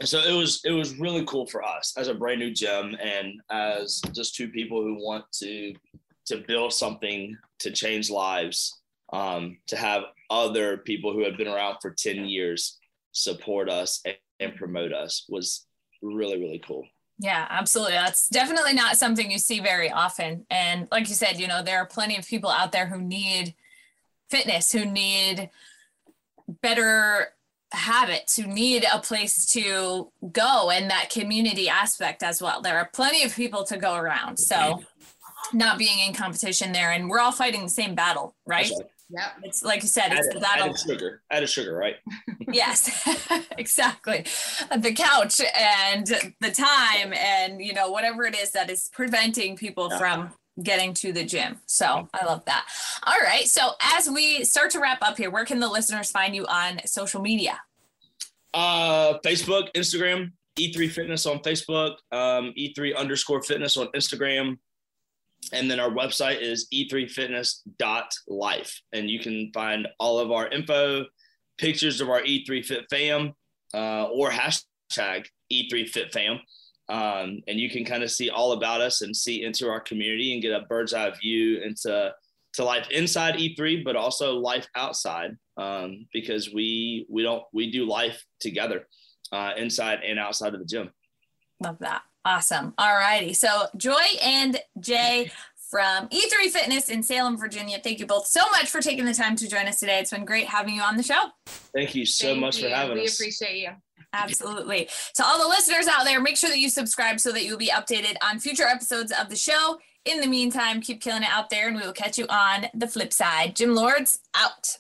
so 0.03 0.19
it 0.21 0.35
was 0.35 0.61
it 0.65 0.73
was 0.73 0.99
really 0.99 1.25
cool 1.27 1.47
for 1.47 1.63
us 1.63 1.95
as 1.97 2.09
a 2.09 2.15
brand 2.15 2.41
new 2.41 2.53
gym 2.53 2.97
and 3.01 3.41
as 3.51 4.01
just 4.13 4.35
two 4.35 4.49
people 4.49 4.83
who 4.83 4.95
want 5.05 5.25
to 5.41 5.75
to 6.27 6.45
build 6.47 6.73
something 6.73 7.37
to 7.61 7.71
change 7.71 8.11
lives. 8.11 8.81
Um, 9.11 9.57
to 9.69 9.77
have 9.77 10.03
other 10.29 10.77
people 10.77 11.15
who 11.15 11.25
have 11.25 11.39
been 11.39 11.49
around 11.49 11.79
for 11.81 11.91
10 11.91 12.27
years 12.27 12.79
support 13.13 13.71
us 13.71 14.03
and, 14.05 14.17
and 14.39 14.55
promote 14.55 14.93
us 14.93 15.25
was 15.31 15.67
really 16.03 16.39
really 16.39 16.63
cool. 16.67 16.85
Yeah, 17.19 17.47
absolutely. 17.51 17.95
That's 17.95 18.29
definitely 18.29 18.75
not 18.75 18.97
something 18.97 19.31
you 19.31 19.39
see 19.39 19.59
very 19.61 19.91
often. 19.91 20.47
And 20.51 20.87
like 20.93 21.09
you 21.09 21.15
said, 21.15 21.41
you 21.41 21.49
know, 21.49 21.63
there 21.63 21.79
are 21.79 21.87
plenty 21.87 22.17
of 22.17 22.27
people 22.27 22.49
out 22.49 22.71
there 22.71 22.87
who 22.87 23.01
need 23.01 23.55
fitness, 24.31 24.71
who 24.71 24.85
need 24.85 25.51
better 26.63 27.35
habits, 27.73 28.37
who 28.37 28.47
need 28.47 28.85
a 28.93 28.99
place 28.99 29.47
to 29.53 30.11
go 30.33 30.71
and 30.71 30.91
that 30.91 31.11
community 31.11 31.69
aspect 31.69 32.23
as 32.23 32.41
well. 32.41 32.63
There 32.63 32.79
are 32.79 32.89
plenty 32.93 33.25
of 33.25 33.35
people 33.35 33.65
to 33.65 33.77
go 33.77 33.95
around. 33.95 34.39
So 34.39 34.83
not 35.53 35.79
being 35.79 35.99
in 36.07 36.15
competition 36.15 36.73
there 36.73 36.93
and 36.93 37.09
we're 37.09 37.21
all 37.21 37.33
fighting 37.33 37.63
the 37.63 37.69
same 37.69 37.95
battle, 37.95 38.35
right? 38.47 38.71
Yeah. 39.11 39.29
It's 39.43 39.63
like 39.63 39.83
you 39.83 39.89
said, 39.89 40.13
it's 40.13 40.29
added, 40.29 40.43
battle. 40.43 40.67
Added 40.67 40.79
sugar. 40.79 41.23
Added 41.31 41.49
sugar, 41.49 41.75
right? 41.75 41.97
yes, 42.53 43.09
exactly. 43.59 44.27
The 44.77 44.93
couch 44.93 45.41
and 45.57 46.07
the 46.41 46.51
time 46.51 47.15
and 47.15 47.61
you 47.61 47.73
know, 47.73 47.91
whatever 47.91 48.25
it 48.25 48.37
is 48.37 48.53
that 48.53 48.71
is 48.71 48.91
preventing 48.93 49.57
people 49.57 49.89
yeah. 49.91 49.99
from 49.99 50.31
getting 50.63 50.95
to 50.95 51.13
the 51.13 51.25
gym. 51.25 51.59
So 51.67 52.09
I 52.13 52.25
love 52.25 52.45
that. 52.47 52.67
All 53.05 53.21
right. 53.23 53.47
So 53.47 53.73
as 53.81 54.09
we 54.09 54.45
start 54.45 54.71
to 54.73 54.81
wrap 54.81 54.99
up 55.03 55.17
here, 55.17 55.31
where 55.31 55.45
can 55.45 55.61
the 55.61 55.69
listeners 55.69 56.11
find 56.11 56.35
you 56.35 56.47
on 56.47 56.81
social 56.87 57.21
media? 57.21 57.61
Uh 58.55 59.19
Facebook, 59.25 59.73
Instagram, 59.75 60.33
E3 60.59 60.91
Fitness 60.91 61.27
on 61.27 61.41
Facebook, 61.41 61.97
um, 62.13 62.55
E3 62.59 62.97
underscore 62.97 63.43
fitness 63.43 63.77
on 63.77 63.89
Instagram. 63.89 64.57
And 65.53 65.71
then 65.71 65.79
our 65.81 65.91
website 65.91 66.41
is 66.41 66.67
e3fitness.life. 66.75 68.81
And 68.93 69.09
you 69.09 69.21
can 69.21 69.53
find 69.55 69.87
all 69.99 70.19
of 70.19 70.33
our 70.33 70.49
info, 70.49 71.05
pictures 71.59 72.01
of 72.01 72.09
our 72.11 72.23
E3 72.23 72.65
Fit 72.65 72.87
fam, 72.91 73.35
uh, 73.73 74.07
or 74.07 74.31
hashtag 74.31 75.27
E3 75.53 75.89
Fit 75.89 76.13
fam. 76.13 76.41
Um, 76.89 77.41
and 77.47 77.61
you 77.61 77.69
can 77.69 77.85
kind 77.85 78.03
of 78.03 78.11
see 78.11 78.31
all 78.31 78.53
about 78.53 78.81
us 78.81 79.03
and 79.03 79.15
see 79.15 79.45
into 79.45 79.69
our 79.69 79.81
community 79.81 80.33
and 80.33 80.41
get 80.41 80.53
a 80.53 80.65
bird's 80.67 80.95
eye 80.95 81.11
view 81.21 81.61
into 81.61 82.13
to 82.55 82.65
life 82.65 82.89
inside 82.91 83.35
E3, 83.35 83.85
but 83.85 83.95
also 83.95 84.35
life 84.39 84.67
outside 84.75 85.37
um, 85.57 86.07
because 86.13 86.53
we 86.53 87.07
we 87.11 87.23
don't 87.23 87.45
we 87.53 87.71
do 87.71 87.87
life 87.87 88.25
together 88.41 88.87
uh, 89.33 89.53
inside 89.57 90.01
and 90.05 90.19
outside 90.19 90.55
of 90.55 90.61
the 90.61 90.67
gym. 90.67 90.91
Love 91.63 91.79
that. 91.81 92.03
Awesome. 92.25 92.75
All 92.79 92.95
righty. 92.95 93.33
So 93.33 93.67
Joy 93.77 94.03
and 94.23 94.59
Jay 94.81 95.31
from 95.71 96.09
E3 96.09 96.51
Fitness 96.51 96.89
in 96.89 97.03
Salem, 97.03 97.37
Virginia. 97.37 97.79
Thank 97.83 98.01
you 98.01 98.07
both 98.07 98.27
so 98.27 98.41
much 98.51 98.71
for 98.71 98.81
taking 98.81 99.05
the 99.05 99.15
time 99.15 99.37
to 99.37 99.49
join 99.49 99.67
us 99.67 99.81
today. 99.81 99.99
It's 99.99 100.11
been 100.11 100.25
great 100.25 100.47
having 100.47 100.75
you 100.75 100.83
on 100.83 100.97
the 100.97 101.03
show. 101.03 101.25
Thank 101.47 101.95
you 101.95 102.07
so 102.07 102.29
Thank 102.29 102.41
much 102.41 102.61
for 102.61 102.69
having 102.69 102.97
we 102.97 103.05
us. 103.05 103.21
We 103.21 103.27
appreciate 103.27 103.59
you. 103.61 103.71
Absolutely. 104.13 104.89
To 105.15 105.25
all 105.25 105.41
the 105.43 105.49
listeners 105.49 105.87
out 105.87 106.05
there, 106.05 106.21
make 106.21 106.37
sure 106.37 106.51
that 106.51 106.59
you 106.59 106.71
subscribe 106.71 107.21
so 107.21 107.31
that 107.33 107.45
you'll 107.45 107.59
be 107.59 107.69
updated 107.69 108.15
on 108.23 108.39
future 108.39 108.65
episodes 108.65 109.13
of 109.13 109.29
the 109.29 109.37
show. 109.37 109.79
In 110.05 110.21
the 110.21 110.27
meantime, 110.27 110.81
keep 110.81 111.03
killing 111.03 111.23
it 111.23 111.29
out 111.29 111.51
there, 111.51 111.69
and 111.69 111.77
we 111.77 111.83
will 111.83 111.93
catch 111.93 112.17
you 112.17 112.27
on 112.29 112.67
the 112.73 112.89
flip 112.89 113.13
side. 113.13 113.55
Gym 113.55 113.75
Lords 113.75 114.21
out. 114.35 114.79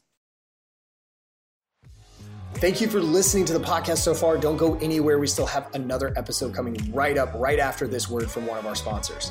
Thank 2.55 2.81
you 2.81 2.89
for 2.89 3.01
listening 3.01 3.45
to 3.45 3.53
the 3.53 3.65
podcast 3.65 3.99
so 3.99 4.15
far. 4.15 4.39
Don't 4.39 4.57
go 4.57 4.77
anywhere. 4.77 5.19
We 5.19 5.27
still 5.27 5.47
have 5.47 5.73
another 5.75 6.13
episode 6.17 6.55
coming 6.55 6.77
right 6.93 7.17
up, 7.19 7.33
right 7.35 7.59
after 7.59 7.87
this 7.87 8.09
word 8.09 8.31
from 8.31 8.47
one 8.47 8.59
of 8.59 8.67
our 8.67 8.75
sponsors. 8.75 9.31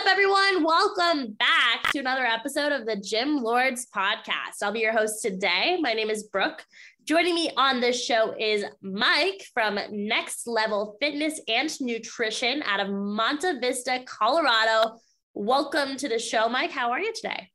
everyone? 0.11 0.65
Welcome 0.65 1.37
back 1.39 1.89
to 1.93 1.99
another 1.99 2.25
episode 2.25 2.73
of 2.73 2.85
the 2.85 2.97
Gym 2.97 3.37
Lords 3.37 3.87
podcast. 3.95 4.61
I'll 4.61 4.73
be 4.73 4.81
your 4.81 4.91
host 4.91 5.21
today. 5.21 5.77
My 5.79 5.93
name 5.93 6.09
is 6.09 6.23
Brooke. 6.23 6.65
Joining 7.05 7.33
me 7.33 7.49
on 7.55 7.79
this 7.79 8.03
show 8.03 8.35
is 8.37 8.65
Mike 8.81 9.45
from 9.53 9.79
Next 9.89 10.47
Level 10.47 10.97
Fitness 10.99 11.39
and 11.47 11.71
Nutrition 11.79 12.61
out 12.63 12.81
of 12.81 12.89
Monte 12.89 13.59
Vista, 13.61 14.01
Colorado. 14.05 14.97
Welcome 15.33 15.95
to 15.95 16.09
the 16.09 16.19
show, 16.19 16.49
Mike. 16.49 16.71
How 16.71 16.91
are 16.91 16.99
you 16.99 17.13
today? 17.13 17.49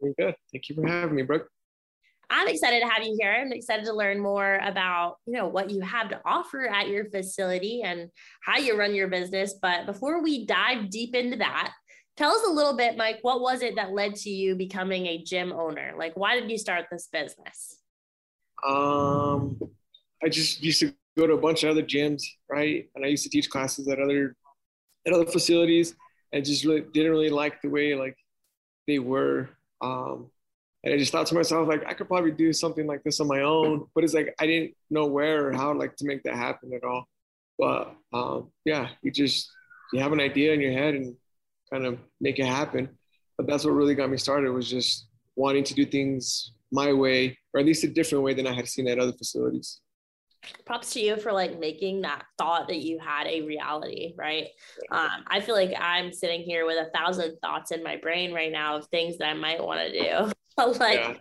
Good. 0.00 0.36
Thank 0.52 0.68
you 0.68 0.76
for 0.76 0.86
having 0.86 1.16
me, 1.16 1.22
Brooke. 1.22 1.48
I'm 2.30 2.48
excited 2.48 2.80
to 2.80 2.88
have 2.88 3.02
you 3.02 3.16
here. 3.18 3.32
I'm 3.32 3.52
excited 3.52 3.86
to 3.86 3.94
learn 3.94 4.20
more 4.20 4.60
about, 4.62 5.16
you 5.26 5.32
know, 5.32 5.48
what 5.48 5.70
you 5.70 5.80
have 5.80 6.10
to 6.10 6.20
offer 6.24 6.68
at 6.68 6.88
your 6.88 7.06
facility 7.10 7.82
and 7.82 8.10
how 8.42 8.58
you 8.58 8.76
run 8.78 8.94
your 8.94 9.08
business. 9.08 9.54
But 9.60 9.86
before 9.86 10.22
we 10.22 10.44
dive 10.44 10.90
deep 10.90 11.14
into 11.14 11.38
that, 11.38 11.72
tell 12.16 12.32
us 12.32 12.46
a 12.46 12.52
little 12.52 12.76
bit, 12.76 12.96
Mike, 12.96 13.20
what 13.22 13.40
was 13.40 13.62
it 13.62 13.76
that 13.76 13.92
led 13.92 14.14
to 14.16 14.30
you 14.30 14.56
becoming 14.56 15.06
a 15.06 15.22
gym 15.22 15.52
owner? 15.52 15.94
Like, 15.96 16.16
why 16.16 16.38
did 16.38 16.50
you 16.50 16.58
start 16.58 16.86
this 16.90 17.08
business? 17.10 17.78
Um, 18.66 19.58
I 20.22 20.28
just 20.28 20.62
used 20.62 20.80
to 20.80 20.92
go 21.16 21.26
to 21.26 21.34
a 21.34 21.40
bunch 21.40 21.64
of 21.64 21.70
other 21.70 21.82
gyms, 21.82 22.22
right? 22.50 22.88
And 22.94 23.04
I 23.04 23.08
used 23.08 23.24
to 23.24 23.30
teach 23.30 23.48
classes 23.48 23.88
at 23.88 24.00
other 24.00 24.36
at 25.06 25.12
other 25.12 25.26
facilities, 25.26 25.94
and 26.32 26.44
just 26.44 26.64
really 26.64 26.82
didn't 26.92 27.12
really 27.12 27.30
like 27.30 27.62
the 27.62 27.70
way 27.70 27.94
like 27.94 28.16
they 28.86 28.98
were. 28.98 29.48
Um, 29.80 30.30
and 30.88 30.94
I 30.94 30.98
just 30.98 31.12
thought 31.12 31.26
to 31.26 31.34
myself, 31.34 31.68
like, 31.68 31.84
I 31.86 31.92
could 31.92 32.08
probably 32.08 32.30
do 32.30 32.50
something 32.50 32.86
like 32.86 33.02
this 33.02 33.20
on 33.20 33.26
my 33.26 33.42
own, 33.42 33.86
but 33.94 34.04
it's 34.04 34.14
like 34.14 34.34
I 34.38 34.46
didn't 34.46 34.74
know 34.88 35.04
where 35.04 35.46
or 35.46 35.52
how 35.52 35.74
like 35.74 35.96
to 35.96 36.06
make 36.06 36.22
that 36.22 36.34
happen 36.34 36.72
at 36.72 36.82
all. 36.82 37.06
But 37.58 37.94
um, 38.14 38.50
yeah, 38.64 38.88
you 39.02 39.10
just 39.10 39.50
you 39.92 40.00
have 40.00 40.12
an 40.12 40.20
idea 40.20 40.54
in 40.54 40.62
your 40.62 40.72
head 40.72 40.94
and 40.94 41.14
kind 41.70 41.84
of 41.84 41.98
make 42.22 42.38
it 42.38 42.46
happen. 42.46 42.88
But 43.36 43.46
that's 43.46 43.66
what 43.66 43.72
really 43.72 43.94
got 43.94 44.08
me 44.08 44.16
started 44.16 44.50
was 44.50 44.70
just 44.70 45.08
wanting 45.36 45.62
to 45.64 45.74
do 45.74 45.84
things 45.84 46.52
my 46.72 46.90
way, 46.90 47.36
or 47.52 47.60
at 47.60 47.66
least 47.66 47.84
a 47.84 47.88
different 47.88 48.24
way 48.24 48.32
than 48.32 48.46
I 48.46 48.54
had 48.54 48.66
seen 48.66 48.88
at 48.88 48.98
other 48.98 49.12
facilities. 49.12 49.80
props 50.64 50.94
to 50.94 51.00
you 51.00 51.18
for 51.18 51.32
like 51.32 51.58
making 51.58 52.00
that 52.00 52.24
thought 52.38 52.68
that 52.68 52.78
you 52.78 52.98
had 52.98 53.26
a 53.26 53.42
reality 53.42 54.14
right 54.16 54.46
um, 54.92 55.24
i 55.26 55.40
feel 55.40 55.56
like 55.56 55.74
i'm 55.80 56.12
sitting 56.12 56.42
here 56.42 56.64
with 56.64 56.78
a 56.78 56.88
thousand 56.96 57.36
thoughts 57.42 57.72
in 57.72 57.82
my 57.82 57.96
brain 57.96 58.32
right 58.32 58.52
now 58.52 58.76
of 58.76 58.86
things 58.86 59.18
that 59.18 59.28
i 59.28 59.34
might 59.34 59.62
want 59.62 59.80
to 59.80 59.92
do 59.92 60.32
but 60.58 60.78
like 60.80 60.98
Yeah. 61.00 61.14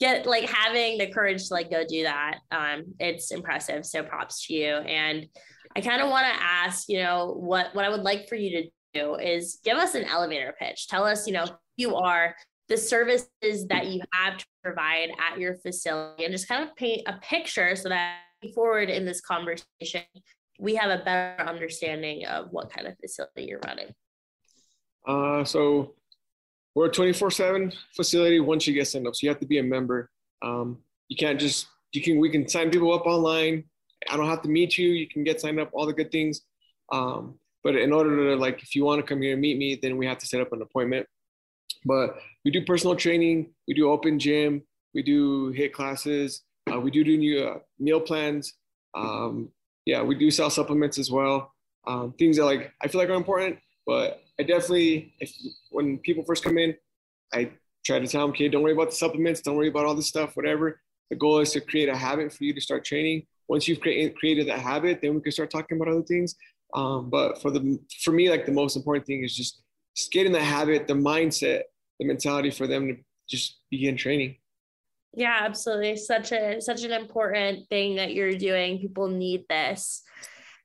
get 0.00 0.26
like 0.26 0.48
having 0.48 0.98
the 0.98 1.08
courage 1.08 1.48
to 1.48 1.54
like 1.54 1.70
go 1.70 1.82
do 1.88 2.02
that 2.04 2.38
um, 2.50 2.84
it's 3.00 3.30
impressive 3.32 3.84
so 3.86 4.02
props 4.02 4.46
to 4.46 4.54
you. 4.54 4.74
And 4.76 5.26
i 5.74 5.80
kind 5.80 6.02
of 6.02 6.10
want 6.10 6.26
to 6.26 6.42
ask 6.42 6.88
you 6.88 6.98
know 7.02 7.34
what 7.38 7.74
what 7.74 7.84
i 7.86 7.88
would 7.88 8.02
like 8.02 8.28
for 8.28 8.36
you 8.36 8.50
to 8.62 8.70
do 8.94 9.14
is 9.14 9.58
give 9.64 9.78
us 9.78 9.94
an 9.94 10.04
elevator 10.04 10.54
pitch. 10.58 10.86
Tell 10.86 11.04
us 11.04 11.26
you 11.26 11.32
know 11.32 11.46
who 11.46 11.54
you 11.76 11.96
are 11.96 12.36
the 12.68 12.76
services 12.76 13.66
that 13.68 13.86
you 13.86 14.00
have 14.12 14.36
to 14.38 14.46
provide 14.62 15.10
at 15.30 15.38
your 15.38 15.56
facility 15.56 16.24
and 16.24 16.32
just 16.32 16.46
kind 16.48 16.62
of 16.62 16.74
paint 16.76 17.02
a 17.06 17.14
picture 17.18 17.74
so 17.74 17.88
that 17.88 18.18
forward 18.54 18.88
in 18.90 19.04
this 19.04 19.20
conversation 19.20 20.02
we 20.58 20.74
have 20.74 20.90
a 20.90 21.02
better 21.04 21.42
understanding 21.48 22.24
of 22.26 22.48
what 22.50 22.70
kind 22.72 22.86
of 22.86 22.94
facility 23.00 23.44
you're 23.48 23.60
running. 23.66 23.88
Uh, 25.06 25.42
so 25.44 25.94
we're 26.74 26.86
a 26.86 26.90
24 26.90 27.30
seven 27.30 27.72
facility 27.94 28.40
once 28.40 28.66
you 28.66 28.74
get 28.74 28.88
signed 28.88 29.06
up. 29.06 29.14
So 29.14 29.24
you 29.24 29.30
have 29.30 29.40
to 29.40 29.46
be 29.46 29.58
a 29.58 29.62
member. 29.62 30.10
Um, 30.42 30.78
you 31.08 31.16
can't 31.16 31.38
just, 31.38 31.66
you 31.92 32.02
can, 32.02 32.18
we 32.18 32.30
can 32.30 32.48
sign 32.48 32.70
people 32.70 32.92
up 32.92 33.06
online. 33.06 33.64
I 34.08 34.16
don't 34.16 34.28
have 34.28 34.42
to 34.42 34.48
meet 34.48 34.78
you. 34.78 34.88
You 34.88 35.06
can 35.08 35.24
get 35.24 35.40
signed 35.40 35.60
up, 35.60 35.70
all 35.72 35.86
the 35.86 35.92
good 35.92 36.10
things. 36.10 36.40
Um, 36.90 37.38
but 37.62 37.76
in 37.76 37.92
order 37.92 38.30
to 38.30 38.36
like, 38.36 38.62
if 38.62 38.74
you 38.74 38.84
want 38.84 39.00
to 39.00 39.06
come 39.06 39.22
here 39.22 39.32
and 39.32 39.40
meet 39.40 39.58
me, 39.58 39.78
then 39.80 39.96
we 39.96 40.06
have 40.06 40.18
to 40.18 40.26
set 40.26 40.40
up 40.40 40.52
an 40.52 40.62
appointment. 40.62 41.06
But 41.84 42.16
we 42.44 42.50
do 42.50 42.64
personal 42.64 42.96
training. 42.96 43.52
We 43.68 43.74
do 43.74 43.90
open 43.90 44.18
gym. 44.18 44.62
We 44.94 45.02
do 45.02 45.52
HIIT 45.52 45.72
classes. 45.72 46.42
Uh, 46.72 46.80
we 46.80 46.90
do 46.90 47.04
do 47.04 47.16
new 47.16 47.44
uh, 47.44 47.58
meal 47.78 48.00
plans. 48.00 48.54
Um, 48.94 49.50
yeah, 49.84 50.02
we 50.02 50.14
do 50.14 50.30
sell 50.30 50.50
supplements 50.50 50.98
as 50.98 51.10
well. 51.10 51.52
Um, 51.86 52.14
things 52.18 52.36
that 52.36 52.44
like 52.44 52.72
I 52.80 52.88
feel 52.88 53.00
like 53.00 53.10
are 53.10 53.14
important, 53.14 53.58
but 53.86 54.22
I 54.38 54.44
definitely, 54.44 55.14
if 55.20 55.32
when 55.70 55.98
people 55.98 56.24
first 56.24 56.44
come 56.44 56.58
in, 56.58 56.74
I 57.32 57.50
try 57.84 57.98
to 57.98 58.06
tell 58.06 58.22
them, 58.22 58.30
okay, 58.30 58.48
don't 58.48 58.62
worry 58.62 58.72
about 58.72 58.90
the 58.90 58.96
supplements, 58.96 59.40
don't 59.40 59.56
worry 59.56 59.68
about 59.68 59.86
all 59.86 59.94
this 59.94 60.08
stuff, 60.08 60.36
whatever. 60.36 60.80
The 61.10 61.16
goal 61.16 61.40
is 61.40 61.52
to 61.52 61.60
create 61.60 61.88
a 61.88 61.96
habit 61.96 62.32
for 62.32 62.44
you 62.44 62.54
to 62.54 62.60
start 62.60 62.84
training. 62.84 63.26
Once 63.48 63.68
you've 63.68 63.80
created 63.80 64.16
created 64.16 64.48
that 64.48 64.60
habit, 64.60 65.00
then 65.02 65.14
we 65.14 65.20
can 65.20 65.32
start 65.32 65.50
talking 65.50 65.76
about 65.76 65.92
other 65.92 66.02
things. 66.02 66.36
Um, 66.74 67.10
but 67.10 67.42
for 67.42 67.50
the 67.50 67.78
for 68.02 68.12
me, 68.12 68.30
like 68.30 68.46
the 68.46 68.52
most 68.52 68.76
important 68.76 69.06
thing 69.06 69.22
is 69.24 69.36
just 69.36 69.62
just 69.94 70.10
getting 70.10 70.32
the 70.32 70.42
habit, 70.42 70.86
the 70.86 70.94
mindset, 70.94 71.62
the 71.98 72.06
mentality 72.06 72.50
for 72.50 72.66
them 72.66 72.88
to 72.88 72.96
just 73.28 73.60
begin 73.70 73.96
training. 73.96 74.36
yeah 75.14 75.38
absolutely 75.42 75.96
such 75.96 76.32
a 76.32 76.60
such 76.60 76.84
an 76.84 76.92
important 76.92 77.68
thing 77.68 77.96
that 77.96 78.14
you're 78.14 78.32
doing 78.34 78.78
people 78.78 79.08
need 79.08 79.44
this 79.48 80.02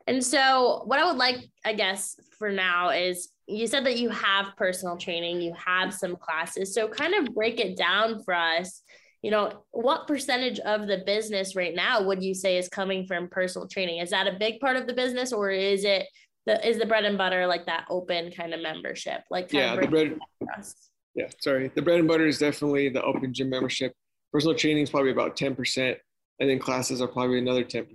and 0.07 0.23
so 0.23 0.81
what 0.85 0.99
i 0.99 1.05
would 1.05 1.17
like 1.17 1.37
i 1.65 1.73
guess 1.73 2.15
for 2.37 2.49
now 2.51 2.89
is 2.89 3.29
you 3.47 3.67
said 3.67 3.85
that 3.85 3.97
you 3.97 4.09
have 4.09 4.47
personal 4.57 4.97
training 4.97 5.41
you 5.41 5.53
have 5.53 5.93
some 5.93 6.15
classes 6.15 6.73
so 6.73 6.87
kind 6.87 7.13
of 7.13 7.33
break 7.33 7.59
it 7.59 7.77
down 7.77 8.23
for 8.23 8.33
us 8.33 8.81
you 9.21 9.31
know 9.31 9.63
what 9.71 10.07
percentage 10.07 10.59
of 10.59 10.87
the 10.87 11.03
business 11.05 11.55
right 11.55 11.75
now 11.75 12.01
would 12.01 12.23
you 12.23 12.33
say 12.33 12.57
is 12.57 12.69
coming 12.69 13.05
from 13.05 13.27
personal 13.29 13.67
training 13.67 13.99
is 13.99 14.09
that 14.09 14.27
a 14.27 14.37
big 14.39 14.59
part 14.59 14.75
of 14.75 14.87
the 14.87 14.93
business 14.93 15.31
or 15.33 15.49
is 15.51 15.83
it 15.83 16.05
the 16.45 16.65
is 16.67 16.77
the 16.77 16.85
bread 16.85 17.03
and 17.03 17.17
butter 17.17 17.45
like 17.45 17.65
that 17.65 17.85
open 17.89 18.31
kind 18.31 18.53
of 18.53 18.61
membership 18.61 19.21
like 19.29 19.49
kind 19.49 19.63
Yeah, 19.65 19.73
of 19.73 19.81
the 19.81 19.87
bread. 19.87 20.07
it 20.07 20.09
down 20.11 20.19
for 20.39 20.51
us? 20.53 20.75
Yeah, 21.15 21.29
sorry. 21.41 21.71
The 21.73 21.81
bread 21.81 21.97
and 21.99 22.07
butter 22.07 22.27
is 22.27 22.37
definitely 22.37 22.89
the 22.89 23.01
open 23.01 23.33
gym 23.33 23.49
membership. 23.49 23.91
Personal 24.31 24.55
training 24.55 24.83
is 24.83 24.91
probably 24.91 25.09
about 25.11 25.35
10%, 25.35 25.95
and 26.39 26.49
then 26.49 26.59
classes 26.59 27.01
are 27.01 27.07
probably 27.07 27.39
another 27.39 27.63
10%. 27.63 27.87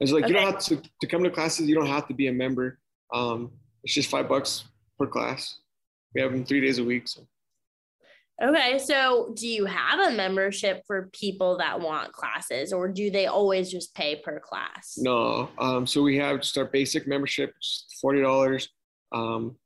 It's 0.00 0.12
like 0.12 0.28
you 0.28 0.34
don't 0.34 0.52
have 0.52 0.62
to, 0.64 0.80
to 1.00 1.06
come 1.06 1.22
to 1.24 1.30
classes, 1.30 1.68
you 1.68 1.74
don't 1.74 1.86
have 1.86 2.06
to 2.08 2.14
be 2.14 2.28
a 2.28 2.32
member. 2.32 2.78
Um, 3.12 3.50
it's 3.82 3.94
just 3.94 4.10
five 4.10 4.28
bucks 4.28 4.64
per 4.98 5.06
class. 5.06 5.58
We 6.14 6.20
have 6.20 6.32
them 6.32 6.44
three 6.44 6.60
days 6.60 6.78
a 6.78 6.84
week. 6.84 7.08
So 7.08 7.26
Okay, 8.42 8.78
so 8.78 9.32
do 9.34 9.48
you 9.48 9.64
have 9.64 9.98
a 9.98 10.14
membership 10.14 10.82
for 10.86 11.08
people 11.14 11.56
that 11.56 11.80
want 11.80 12.12
classes, 12.12 12.70
or 12.70 12.86
do 12.86 13.10
they 13.10 13.26
always 13.26 13.70
just 13.70 13.94
pay 13.94 14.16
per 14.16 14.40
class? 14.40 14.98
no. 14.98 15.48
Um, 15.58 15.86
so 15.86 16.02
we 16.02 16.18
have 16.18 16.42
just 16.42 16.58
our 16.58 16.66
basic 16.66 17.06
membership, 17.06 17.54
forty 18.00 18.20
dollars. 18.20 18.68
Um, 19.12 19.56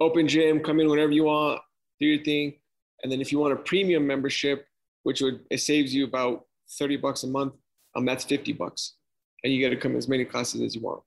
open 0.00 0.28
gym, 0.28 0.60
come 0.60 0.78
in 0.78 0.88
whenever 0.88 1.10
you 1.10 1.24
want, 1.24 1.60
do 2.00 2.06
your 2.06 2.22
thing. 2.22 2.54
And 3.02 3.10
then 3.10 3.20
if 3.20 3.32
you 3.32 3.38
want 3.38 3.52
a 3.52 3.56
premium 3.56 4.06
membership, 4.06 4.66
which 5.02 5.20
would 5.20 5.40
it 5.50 5.58
saves 5.58 5.94
you 5.94 6.04
about 6.04 6.44
30 6.78 6.96
bucks 6.98 7.24
a 7.24 7.26
month, 7.26 7.54
um, 7.96 8.04
that's 8.04 8.24
50 8.24 8.52
bucks. 8.52 8.94
And 9.44 9.52
you 9.52 9.60
get 9.60 9.70
to 9.70 9.76
come 9.76 9.94
as 9.94 10.08
many 10.08 10.24
classes 10.24 10.62
as 10.62 10.74
you 10.74 10.80
want. 10.80 11.02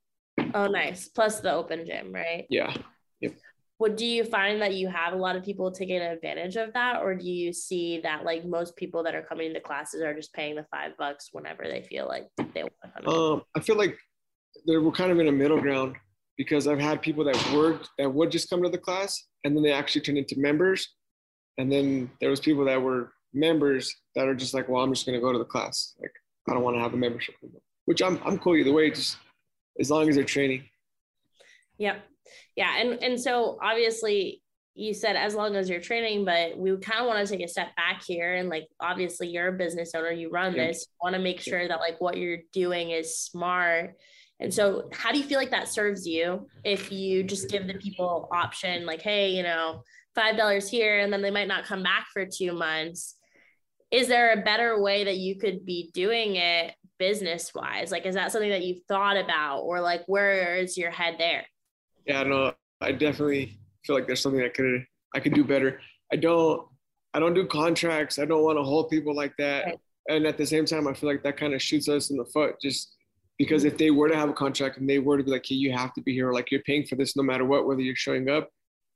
Oh, 0.54 0.68
nice. 0.68 1.08
Plus 1.08 1.40
the 1.40 1.52
open 1.52 1.86
gym, 1.86 2.14
right? 2.14 2.46
Yeah. 2.50 2.74
Yep. 3.20 3.34
What 3.80 3.98
do 3.98 4.06
you 4.06 4.24
find 4.24 4.62
that 4.62 4.76
you 4.76 4.88
have 4.88 5.14
a 5.14 5.18
lot 5.18 5.36
of 5.36 5.44
people 5.44 5.72
taking 5.72 6.02
advantage 6.02 6.56
of 6.56 6.74
that, 6.74 7.02
or 7.02 7.14
do 7.16 7.30
you 7.30 7.54
see 7.54 8.00
that 8.02 8.24
like 8.24 8.46
most 8.46 8.76
people 8.76 9.04
that 9.04 9.14
are 9.14 9.22
coming 9.22 9.54
to 9.54 9.60
classes 9.60 10.02
are 10.02 10.16
just 10.16 10.34
paying 10.34 10.56
the 10.56 10.66
five 10.72 10.98
bucks 10.98 11.30
whenever 11.32 11.64
they 11.64 11.82
feel 11.84 12.08
like 12.08 12.28
they 12.54 12.64
want 12.64 12.74
to 12.84 13.04
come? 13.04 13.14
Um, 13.14 13.42
I 13.56 13.60
feel 13.60 13.78
like 13.78 13.96
there 14.66 14.82
we're 14.82 14.92
kind 14.92 15.12
of 15.12 15.20
in 15.20 15.28
a 15.28 15.32
middle 15.32 15.62
ground 15.62 15.96
because 16.38 16.68
I've 16.68 16.80
had 16.80 17.02
people 17.04 17.24
that 17.26 17.54
worked 17.54 17.90
that 18.00 18.12
would 18.12 18.32
just 18.32 18.50
come 18.50 18.64
to 18.64 18.70
the 18.70 18.78
class 18.80 19.26
and 19.44 19.56
then 19.56 19.64
they 19.64 19.72
actually 19.72 20.02
turned 20.02 20.18
into 20.18 20.40
members, 20.40 20.96
and 21.60 21.72
then 21.72 22.10
there 22.20 22.32
was 22.32 22.40
people 22.40 22.66
that 22.66 22.82
were 22.82 23.14
members 23.34 23.94
that 24.16 24.28
are 24.28 24.36
just 24.36 24.56
like, 24.56 24.68
well, 24.70 24.84
I'm 24.84 24.94
just 24.94 25.06
gonna 25.06 25.22
go 25.22 25.32
to 25.32 25.40
the 25.40 25.46
class. 25.46 25.96
Like 26.02 26.14
I 26.50 26.54
don't 26.54 26.64
want 26.64 26.78
to 26.78 26.82
have 26.82 26.94
a 26.94 26.98
membership, 26.98 27.36
which 27.88 28.02
I'm 28.02 28.20
I'm 28.24 28.38
cool 28.38 28.56
either 28.56 28.74
way. 28.74 28.92
Just 28.92 29.18
as 29.80 29.90
long 29.90 30.08
as 30.10 30.16
they're 30.16 30.24
training. 30.24 30.64
Yep. 31.78 32.04
Yeah. 32.56 32.78
And 32.78 33.02
and 33.02 33.20
so 33.20 33.58
obviously 33.64 34.42
you 34.76 34.94
said 34.94 35.16
as 35.16 35.34
long 35.34 35.56
as 35.56 35.70
you're 35.70 35.82
training, 35.82 36.24
but 36.26 36.56
we 36.58 36.70
kind 36.78 37.00
of 37.00 37.08
want 37.08 37.26
to 37.26 37.34
take 37.34 37.44
a 37.44 37.48
step 37.48 37.76
back 37.76 38.04
here 38.06 38.36
and 38.36 38.50
like 38.50 38.68
obviously 38.80 39.28
you're 39.28 39.48
a 39.48 39.58
business 39.58 39.96
owner, 39.96 40.12
you 40.12 40.30
run 40.30 40.54
this, 40.54 40.86
you 40.88 40.98
want 41.02 41.16
to 41.16 41.22
make 41.22 41.40
sure 41.40 41.68
that 41.68 41.80
like 41.80 42.00
what 42.00 42.18
you're 42.18 42.40
doing 42.54 42.92
is 42.92 43.20
smart. 43.20 43.96
And 44.40 44.54
so 44.54 44.88
how 44.92 45.12
do 45.12 45.18
you 45.18 45.24
feel 45.24 45.40
like 45.40 45.50
that 45.50 45.70
serves 45.70 46.06
you 46.06 46.48
if 46.64 46.92
you 46.92 47.24
just 47.24 47.50
give 47.50 47.66
the 47.66 47.74
people 47.76 48.30
option 48.32 48.86
like, 48.86 49.02
hey, 49.02 49.30
you 49.30 49.42
know, 49.42 49.82
five 50.14 50.38
dollars 50.38 50.70
here 50.70 51.00
and 51.00 51.12
then 51.12 51.22
they 51.22 51.32
might 51.32 51.48
not 51.48 51.64
come 51.64 51.82
back 51.82 52.08
for 52.14 52.26
two 52.26 52.52
months? 52.52 53.16
Is 53.92 54.08
there 54.08 54.34
a 54.34 54.42
better 54.42 54.82
way 54.82 55.04
that 55.06 55.18
you 55.18 55.38
could 55.38 55.66
be 55.66 55.92
doing 55.94 56.36
it 56.36 56.76
business 57.00 57.52
wise? 57.54 57.92
Like, 57.92 58.06
is 58.06 58.16
that 58.16 58.32
something 58.32 58.50
that 58.50 58.64
you've 58.64 58.84
thought 58.88 59.18
about, 59.18 59.62
or 59.62 59.80
like, 59.80 60.04
where 60.08 60.58
is 60.58 60.78
your 60.78 60.92
head 60.92 61.16
there? 61.18 61.46
Yeah, 62.06 62.24
no, 62.24 62.54
I 62.82 62.92
definitely 62.92 63.60
feel 63.86 63.96
like 63.96 64.08
there's 64.08 64.22
something 64.22 64.42
I 64.42 64.50
could 64.50 64.86
I 65.16 65.20
could 65.20 65.34
do 65.34 65.44
better. 65.44 65.80
I 66.12 66.18
don't 66.18 66.68
I 67.14 67.20
don't 67.20 67.34
do 67.34 67.46
contracts. 67.48 68.20
I 68.20 68.26
don't 68.26 68.44
want 68.44 68.58
to 68.58 68.64
hold 68.64 68.90
people 68.90 69.16
like 69.16 69.34
that. 69.38 69.66
Right. 69.66 69.80
And 70.10 70.26
at 70.26 70.38
the 70.38 70.46
same 70.46 70.66
time, 70.66 70.88
I 70.88 70.94
feel 70.94 71.10
like 71.10 71.24
that 71.24 71.38
kind 71.38 71.54
of 71.54 71.62
shoots 71.62 71.90
us 71.90 72.12
in 72.12 72.18
the 72.18 72.26
foot. 72.26 72.56
Just 72.62 72.96
because 73.38 73.66
if 73.66 73.78
they 73.78 73.92
were 73.92 74.10
to 74.10 74.16
have 74.16 74.30
a 74.30 74.34
contract 74.34 74.78
and 74.78 74.90
they 74.90 75.00
were 75.00 75.18
to 75.18 75.24
be 75.24 75.32
like, 75.32 75.46
"Hey, 75.46 75.56
you 75.56 75.72
have 75.74 75.94
to 75.94 76.02
be 76.02 76.14
here," 76.14 76.32
like 76.32 76.52
you're 76.52 76.62
paying 76.64 76.86
for 76.86 76.96
this 76.96 77.16
no 77.16 77.24
matter 77.24 77.46
what, 77.46 77.66
whether 77.66 77.82
you're 77.82 77.96
showing 77.96 78.30
up. 78.30 78.50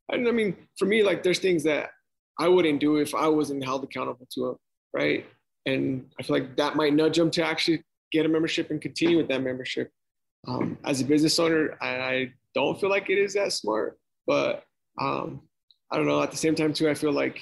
And 0.10 0.28
I 0.28 0.32
mean, 0.32 0.56
for 0.78 0.86
me, 0.86 1.04
like 1.04 1.24
there's 1.24 1.40
things 1.40 1.64
that 1.64 1.92
I 2.40 2.48
wouldn't 2.48 2.80
do 2.80 2.98
if 2.98 3.14
I 3.14 3.28
wasn't 3.28 3.64
held 3.64 3.84
accountable 3.84 4.28
to 4.34 4.42
them, 4.46 4.56
right? 4.94 5.26
And 5.66 6.10
I 6.20 6.24
feel 6.24 6.38
like 6.38 6.56
that 6.58 6.76
might 6.76 6.94
nudge 6.94 7.18
them 7.18 7.32
to 7.32 7.46
actually 7.46 7.84
get 8.12 8.26
a 8.26 8.30
membership 8.30 8.72
and 8.72 8.82
continue 8.82 9.18
with 9.18 9.28
that 9.30 9.44
membership. 9.44 9.90
Um, 10.48 10.78
as 10.86 11.02
a 11.02 11.06
business 11.06 11.38
owner, 11.40 11.78
I, 11.82 11.88
I, 11.88 12.34
don't 12.54 12.78
feel 12.78 12.90
like 12.90 13.10
it 13.10 13.18
is 13.18 13.36
that 13.36 13.54
smart, 13.54 13.98
but 14.28 14.66
um, 15.00 15.40
I 15.90 15.96
don't 15.96 16.06
know. 16.06 16.22
At 16.22 16.32
the 16.32 16.38
same 16.38 16.54
time, 16.54 16.74
too, 16.74 16.90
I 16.90 16.94
feel 16.94 17.14
like 17.14 17.40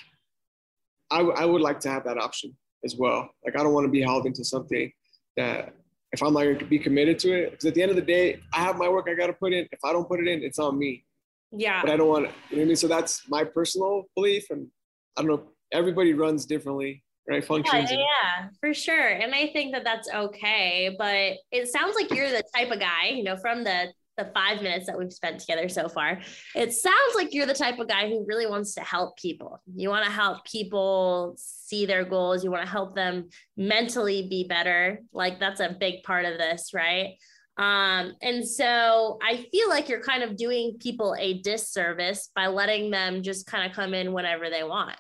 I, 1.10 1.18
w- 1.18 1.36
I 1.36 1.46
would 1.46 1.62
like 1.62 1.80
to 1.80 1.90
have 1.90 2.04
that 2.04 2.20
option 2.20 2.56
as 2.86 2.96
well. 2.96 3.28
Like 3.44 3.58
I 3.58 3.64
don't 3.64 3.74
want 3.74 3.86
to 3.86 3.92
be 3.92 4.04
held 4.04 4.28
into 4.28 4.44
something 4.44 4.92
that 5.36 5.74
if 6.12 6.22
I'm 6.22 6.34
not 6.34 6.44
going 6.44 6.60
to 6.60 6.66
be 6.66 6.78
committed 6.78 7.18
to 7.20 7.34
it, 7.34 7.52
because 7.52 7.66
at 7.66 7.74
the 7.74 7.82
end 7.82 7.90
of 7.90 7.96
the 7.96 8.04
day, 8.04 8.40
I 8.54 8.62
have 8.62 8.78
my 8.78 8.88
work 8.88 9.08
I 9.10 9.16
got 9.16 9.28
to 9.28 9.34
put 9.34 9.52
in. 9.52 9.68
If 9.72 9.80
I 9.84 9.92
don't 9.94 10.08
put 10.08 10.20
it 10.20 10.28
in, 10.28 10.44
it's 10.44 10.60
on 10.60 10.78
me. 10.78 11.04
Yeah. 11.52 11.82
But 11.82 11.90
I 11.92 11.98
don't 11.98 12.08
want 12.08 12.26
to. 12.26 12.32
You 12.52 12.58
know 12.58 12.62
what 12.62 12.62
I 12.62 12.66
mean? 12.66 12.76
So 12.76 12.88
that's 12.88 13.28
my 13.30 13.44
personal 13.44 14.04
belief, 14.16 14.46
and 14.52 14.68
I 15.18 15.24
don't 15.24 15.32
know. 15.32 15.44
Everybody 15.72 16.14
runs 16.14 16.46
differently 16.46 17.04
right 17.30 17.46
functions. 17.46 17.92
Yeah, 17.92 17.98
yeah, 17.98 18.48
for 18.60 18.74
sure. 18.74 19.08
And 19.08 19.34
I 19.34 19.48
think 19.48 19.74
that 19.74 19.84
that's 19.84 20.10
okay. 20.14 20.96
But 20.98 21.34
it 21.52 21.68
sounds 21.68 21.96
like 21.96 22.14
you're 22.14 22.30
the 22.30 22.44
type 22.56 22.72
of 22.72 22.80
guy, 22.80 23.10
you 23.10 23.24
know, 23.24 23.38
from 23.38 23.64
the 23.64 23.94
the 24.18 24.30
five 24.34 24.62
minutes 24.62 24.86
that 24.86 24.98
we've 24.98 25.14
spent 25.14 25.40
together 25.40 25.70
so 25.70 25.88
far, 25.88 26.20
it 26.54 26.74
sounds 26.74 27.16
like 27.16 27.34
you're 27.34 27.46
the 27.46 27.54
type 27.54 27.80
of 27.80 27.88
guy 27.88 28.10
who 28.10 28.26
really 28.28 28.46
wants 28.46 28.74
to 28.76 28.82
help 28.82 29.18
people. 29.18 29.62
You 29.74 29.90
want 29.90 30.06
to 30.06 30.12
help 30.12 30.44
people 30.44 31.36
see 31.38 31.86
their 31.86 32.04
goals. 32.04 32.44
You 32.44 32.52
want 32.52 32.66
to 32.66 32.70
help 32.70 32.96
them 32.96 33.30
mentally 33.56 34.28
be 34.30 34.46
better. 34.46 35.00
Like 35.14 35.40
that's 35.40 35.62
a 35.62 35.76
big 35.80 36.04
part 36.04 36.26
of 36.26 36.38
this, 36.38 36.72
right? 36.74 37.16
Um, 37.58 38.14
and 38.22 38.48
so 38.48 39.20
I 39.22 39.46
feel 39.52 39.70
like 39.70 39.90
you're 39.90 40.02
kind 40.02 40.24
of 40.24 40.38
doing 40.38 40.78
people 40.80 41.16
a 41.20 41.42
disservice 41.42 42.30
by 42.34 42.48
letting 42.48 42.92
them 42.92 43.22
just 43.24 43.48
kind 43.48 43.70
of 43.70 43.76
come 43.76 43.94
in 43.94 44.14
whenever 44.14 44.50
they 44.50 44.64
want. 44.64 44.98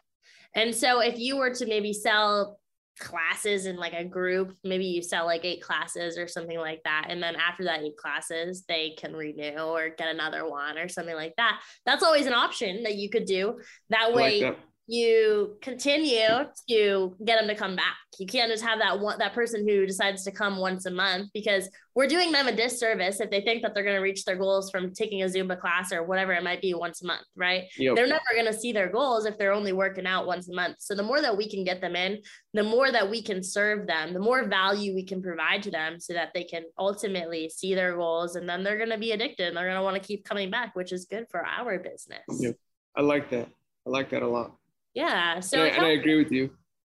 And 0.56 0.74
so 0.74 1.02
if 1.02 1.20
you 1.20 1.38
were 1.38 1.54
to 1.54 1.66
maybe 1.66 1.94
sell 1.94 2.60
classes 3.00 3.66
in 3.66 3.78
like 3.78 3.94
a 3.94 4.04
group, 4.04 4.56
maybe 4.64 4.86
you 4.86 5.02
sell 5.02 5.26
like 5.26 5.46
eight 5.46 5.62
classes 5.62 6.18
or 6.18 6.28
something 6.28 6.60
like 6.60 6.82
that. 6.84 7.08
And 7.10 7.24
then 7.24 7.36
after 7.36 7.64
that 7.64 7.82
eight 7.82 7.98
classes, 7.98 8.66
they 8.68 8.96
can 8.98 9.16
renew 9.16 9.58
or 9.58 9.90
get 9.90 10.10
another 10.10 10.48
one 10.48 10.78
or 10.78 10.88
something 10.88 11.16
like 11.16 11.34
that. 11.38 11.62
That's 11.86 12.04
always 12.04 12.26
an 12.26 12.34
option 12.34 12.84
that 12.84 12.96
you 12.96 13.10
could 13.10 13.26
do. 13.26 13.60
That 13.90 14.14
way, 14.14 14.42
like 14.42 14.56
that 14.56 14.64
you 14.90 15.56
continue 15.61 16.28
to 16.68 17.16
get 17.24 17.40
them 17.40 17.48
to 17.48 17.53
come 17.53 17.76
back. 17.76 17.95
You 18.18 18.26
can't 18.26 18.52
just 18.52 18.64
have 18.64 18.80
that 18.80 18.99
one 18.99 19.20
that 19.20 19.34
person 19.34 19.68
who 19.68 19.86
decides 19.86 20.24
to 20.24 20.32
come 20.32 20.57
once 20.57 20.88
a 20.88 20.91
month 20.91 21.30
because 21.32 21.70
we're 21.94 22.07
doing 22.07 22.32
them 22.32 22.48
a 22.48 22.56
disservice 22.56 23.20
if 23.20 23.30
they 23.30 23.41
think 23.41 23.61
that 23.61 23.76
they're 23.76 23.84
going 23.84 23.95
to 23.95 24.02
reach 24.02 24.26
their 24.26 24.36
goals 24.36 24.72
from 24.72 24.91
taking 24.91 25.22
a 25.22 25.26
Zumba 25.26 25.60
class 25.60 25.94
or 25.94 26.02
whatever 26.02 26.34
it 26.34 26.44
might 26.44 26.60
be 26.60 26.74
once 26.74 27.03
a 27.03 27.06
month, 27.06 27.26
right? 27.36 27.66
Yep. 27.78 27.95
They're 27.95 28.07
never 28.07 28.24
going 28.34 28.48
to 28.48 28.53
see 28.53 28.72
their 28.72 28.90
goals 28.90 29.28
if 29.28 29.38
they're 29.38 29.53
only 29.53 29.74
working 29.74 30.07
out 30.07 30.26
once 30.26 30.49
a 30.49 30.56
month. 30.56 30.78
So 30.80 30.95
the 30.95 31.03
more 31.03 31.22
that 31.22 31.38
we 31.38 31.48
can 31.48 31.64
get 31.64 31.82
them 31.82 31.95
in, 31.95 32.20
the 32.56 32.64
more 32.64 32.91
that 32.91 33.07
we 33.07 33.22
can 33.22 33.44
serve 33.44 33.86
them, 33.86 34.11
the 34.11 34.20
more 34.20 34.48
value 34.48 34.95
we 34.95 35.06
can 35.06 35.22
provide 35.22 35.61
to 35.64 35.72
them 35.72 35.99
so 35.99 36.14
that 36.14 36.34
they 36.34 36.45
can 36.45 36.64
ultimately 36.80 37.48
see 37.48 37.76
their 37.76 37.95
goals 37.95 38.36
and 38.36 38.49
then 38.49 38.64
they're 38.64 38.78
going 38.78 38.90
to 38.90 38.98
be 38.98 39.11
addicted 39.11 39.49
and 39.49 39.56
they're 39.56 39.68
going 39.68 39.78
to 39.78 39.84
want 39.84 40.02
to 40.02 40.07
keep 40.07 40.26
coming 40.26 40.49
back, 40.49 40.76
which 40.76 40.91
is 40.91 41.06
good 41.06 41.28
for 41.30 41.45
our 41.45 41.78
business. 41.78 42.24
Yep. 42.40 42.56
I 42.95 43.02
like 43.02 43.30
that. 43.30 43.49
I 43.86 43.90
like 43.91 44.10
that 44.10 44.24
a 44.24 44.28
lot. 44.28 44.56
Yeah. 44.94 45.40
So 45.40 45.64
and 45.64 45.72
I, 45.72 45.76
and 45.76 45.86
I 45.86 45.90
agree 45.90 46.18
with 46.18 46.32
you. 46.32 46.52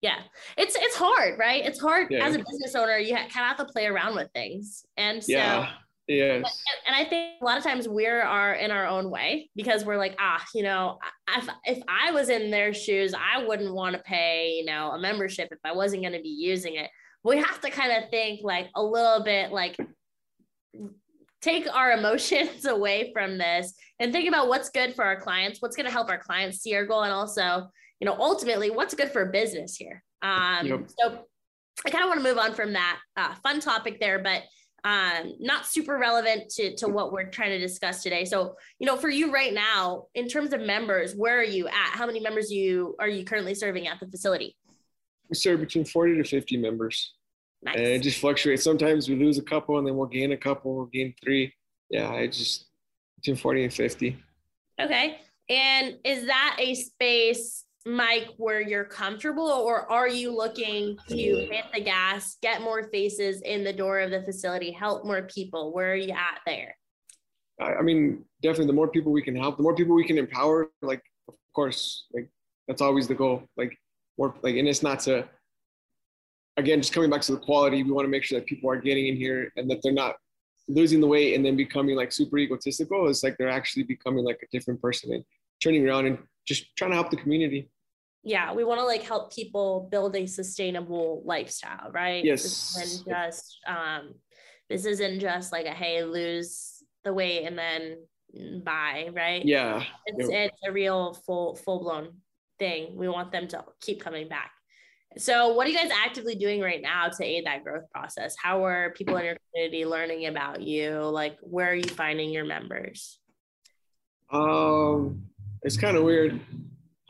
Yeah, 0.02 0.20
it's 0.58 0.76
it's 0.76 0.96
hard, 0.96 1.38
right? 1.38 1.66
It's 1.66 1.80
hard 1.80 2.08
yeah. 2.10 2.26
as 2.26 2.34
a 2.34 2.40
business 2.40 2.74
owner. 2.74 2.98
You 2.98 3.16
kind 3.16 3.28
of 3.28 3.34
have 3.34 3.58
to 3.58 3.66
play 3.66 3.86
around 3.86 4.16
with 4.16 4.30
things, 4.34 4.86
and 4.96 5.22
so 5.24 5.32
yeah. 5.32 5.70
Yes. 6.08 6.64
And 6.88 6.96
I 6.96 7.06
think 7.08 7.40
a 7.40 7.46
lot 7.46 7.60
of 7.60 7.64
times 7.64 7.88
we're 7.88 8.24
are 8.24 8.56
in 8.56 8.72
our 8.72 8.88
own 8.88 9.12
way 9.12 9.52
because 9.56 9.86
we're 9.86 9.98
like, 9.98 10.16
ah, 10.20 10.44
you 10.56 10.64
know, 10.64 10.98
if, 11.38 11.48
if 11.66 11.84
I 11.88 12.10
was 12.10 12.30
in 12.30 12.50
their 12.50 12.74
shoes, 12.74 13.14
I 13.14 13.46
wouldn't 13.46 13.76
want 13.76 13.96
to 13.96 14.02
pay, 14.02 14.56
you 14.58 14.66
know, 14.66 14.90
a 14.90 15.00
membership 15.00 15.50
if 15.52 15.60
I 15.64 15.72
wasn't 15.72 16.02
going 16.02 16.14
to 16.14 16.22
be 16.22 16.30
using 16.30 16.78
it. 16.78 16.90
We 17.24 17.38
have 17.38 17.62
to 17.62 17.70
kind 17.70 17.92
of 17.92 18.10
think 18.10 18.40
like 18.44 18.70
a 18.76 18.82
little 18.82 19.24
bit 19.24 19.52
like 19.52 19.78
take 21.42 21.68
our 21.74 21.92
emotions 21.98 22.66
away 22.66 23.12
from 23.14 23.38
this 23.38 23.74
and 24.00 24.12
think 24.12 24.28
about 24.28 24.48
what's 24.48 24.70
good 24.70 24.96
for 24.96 25.04
our 25.04 25.20
clients, 25.20 25.62
what's 25.62 25.76
going 25.76 25.86
to 25.86 25.92
help 25.92 26.10
our 26.10 26.20
clients 26.20 26.60
see 26.60 26.76
our 26.76 26.86
goal, 26.86 27.04
and 27.04 27.14
also, 27.14 27.70
you 28.00 28.06
know, 28.06 28.16
ultimately 28.20 28.70
what's 28.70 28.94
good 28.94 29.12
for 29.12 29.26
business 29.26 29.76
here. 29.76 30.04
Um, 30.22 30.66
yep. 30.66 30.90
So 30.98 31.20
I 31.86 31.90
kind 31.90 32.04
of 32.04 32.10
want 32.10 32.20
to 32.20 32.24
move 32.24 32.38
on 32.38 32.54
from 32.54 32.74
that 32.74 33.00
uh, 33.16 33.34
fun 33.36 33.60
topic 33.60 34.00
there, 34.00 34.20
but 34.20 34.44
um, 34.84 35.34
not 35.40 35.66
super 35.66 35.98
relevant 35.98 36.50
to, 36.52 36.76
to 36.78 36.88
what 36.88 37.12
we're 37.12 37.30
trying 37.30 37.52
to 37.52 37.60
discuss 37.60 38.04
today. 38.04 38.26
So, 38.26 38.56
you 38.80 38.88
know, 38.88 38.96
for 38.96 39.10
you 39.10 39.32
right 39.32 39.54
now, 39.54 40.06
in 40.16 40.28
terms 40.28 40.54
of 40.54 40.62
members, 40.62 41.16
where 41.16 41.38
are 41.40 41.44
you 41.44 41.68
at? 41.68 41.92
How 41.92 42.06
many 42.06 42.20
members 42.20 42.52
you 42.52 42.96
are 43.00 43.08
you 43.08 43.26
currently 43.26 43.54
serving 43.54 43.88
at 43.88 44.00
the 44.00 44.08
facility? 44.08 44.56
We 45.30 45.36
serve 45.36 45.60
between 45.60 45.86
40 45.86 46.18
to 46.18 46.24
50 46.24 46.58
members. 46.58 47.14
Nice. 47.62 47.76
And 47.76 47.86
it 47.88 48.00
just 48.00 48.20
fluctuates. 48.20 48.64
Sometimes 48.64 49.10
we 49.10 49.16
lose 49.16 49.38
a 49.38 49.44
couple 49.44 49.78
and 49.78 49.88
then 49.88 49.98
we'll 49.98 50.08
gain 50.08 50.32
a 50.32 50.38
couple, 50.38 50.76
we'll 50.76 50.86
gain 50.86 51.14
three. 51.22 51.54
Yeah, 51.90 52.10
I 52.10 52.28
just 52.28 52.68
between 53.18 53.36
40 53.36 53.64
and 53.66 53.74
50. 53.74 54.18
Okay. 54.82 55.20
And 55.50 55.98
is 56.06 56.28
that 56.28 56.56
a 56.60 56.76
space, 56.76 57.66
Mike, 57.86 58.30
where 58.38 58.62
you're 58.62 58.86
comfortable, 58.86 59.48
or 59.48 59.92
are 59.92 60.08
you 60.08 60.36
looking 60.36 60.98
to 61.08 61.16
hit 61.16 61.66
the 61.74 61.82
gas, 61.82 62.38
get 62.42 62.62
more 62.62 62.90
faces 62.90 63.42
in 63.42 63.64
the 63.64 63.74
door 63.74 64.00
of 64.00 64.12
the 64.12 64.22
facility, 64.22 64.72
help 64.72 65.06
more 65.06 65.24
people? 65.24 65.74
Where 65.74 65.94
are 65.94 65.96
you 65.96 66.12
at 66.12 66.40
there? 66.46 66.76
I 67.60 67.82
mean, 67.82 68.24
definitely 68.42 68.68
the 68.68 68.74
more 68.74 68.88
people 68.88 69.12
we 69.12 69.22
can 69.22 69.36
help, 69.36 69.58
the 69.58 69.64
more 69.64 69.76
people 69.76 69.96
we 69.96 70.06
can 70.06 70.18
empower, 70.18 70.70
like, 70.82 71.02
of 71.28 71.34
course, 71.54 72.06
like 72.14 72.30
that's 72.68 72.82
always 72.82 73.08
the 73.08 73.16
goal. 73.16 73.44
Like, 73.58 73.76
more 74.18 74.34
like, 74.44 74.56
and 74.56 74.68
it's 74.68 74.84
not 74.84 75.02
to, 75.02 75.28
again, 76.60 76.82
just 76.82 76.94
coming 76.94 77.10
back 77.10 77.22
to 77.22 77.32
the 77.32 77.40
quality, 77.40 77.84
we 77.84 77.92
want 77.92 78.06
to 78.06 78.10
make 78.10 78.24
sure 78.24 78.40
that 78.40 78.46
people 78.46 78.70
are 78.70 78.78
getting 78.80 79.08
in 79.08 79.16
here 79.16 79.52
and 79.56 79.70
that 79.70 79.80
they're 79.82 79.92
not 79.92 80.16
losing 80.68 81.02
the 81.02 81.08
weight 81.08 81.36
and 81.36 81.44
then 81.44 81.56
becoming 81.56 81.96
like 81.96 82.12
super 82.12 82.38
egotistical. 82.38 83.10
It's 83.10 83.24
like 83.24 83.38
they're 83.38 83.50
actually 83.50 83.84
becoming 83.84 84.24
like 84.24 84.40
a 84.44 84.48
different 84.52 84.82
person 84.82 85.14
and 85.14 85.24
turning 85.62 85.88
around 85.88 86.06
and 86.06 86.20
just 86.46 86.76
trying 86.76 86.92
to 86.92 86.96
help 86.96 87.10
the 87.10 87.18
community. 87.18 87.70
Yeah, 88.24 88.54
we 88.54 88.64
want 88.64 88.80
to 88.80 88.86
like 88.86 89.04
help 89.04 89.34
people 89.34 89.88
build 89.90 90.16
a 90.16 90.26
sustainable 90.26 91.24
lifestyle, 91.26 91.90
right? 91.92 92.24
Yes. 92.24 92.44
This 92.44 92.78
isn't 92.78 93.08
just 93.08 93.58
um 93.68 94.14
this 94.70 94.86
isn't 94.86 95.20
just 95.20 95.52
like 95.52 95.66
a 95.66 95.72
hey, 95.72 96.04
lose 96.04 96.84
the 97.04 97.14
weight 97.14 97.46
and 97.46 97.58
then 97.58 97.98
by, 98.64 99.10
right? 99.14 99.44
Yeah. 99.46 99.84
It's 100.06 100.30
Yep. 100.30 100.52
it's 100.52 100.60
a 100.68 100.72
real 100.72 101.14
full 101.14 101.56
full 101.56 101.80
blown 101.80 102.18
thing. 102.60 102.96
We 102.96 103.08
want 103.08 103.32
them 103.32 103.48
to 103.50 103.64
keep 103.82 104.02
coming 104.02 104.28
back. 104.28 104.52
So, 105.18 105.54
what 105.54 105.66
are 105.66 105.70
you 105.72 105.78
guys 105.78 105.90
actively 105.92 106.36
doing 106.36 106.62
right 106.62 106.82
now 106.82 107.08
to 107.08 107.24
aid 107.24 107.46
that 107.46 107.64
growth 107.64 107.90
process? 107.92 108.36
How 108.42 108.64
are 108.66 108.92
people 108.92 109.18
in 109.18 109.26
your 109.26 109.38
community 109.52 109.86
learning 109.86 110.28
about 110.28 110.62
you? 110.62 111.00
Like, 111.00 111.38
where 111.42 111.72
are 111.72 111.76
you 111.76 111.90
finding 111.90 112.30
your 112.30 112.46
members? 112.46 113.20
Um, 114.32 115.24
it's 115.64 115.78
kind 115.78 115.98
of 115.98 116.04
weird. 116.04 116.40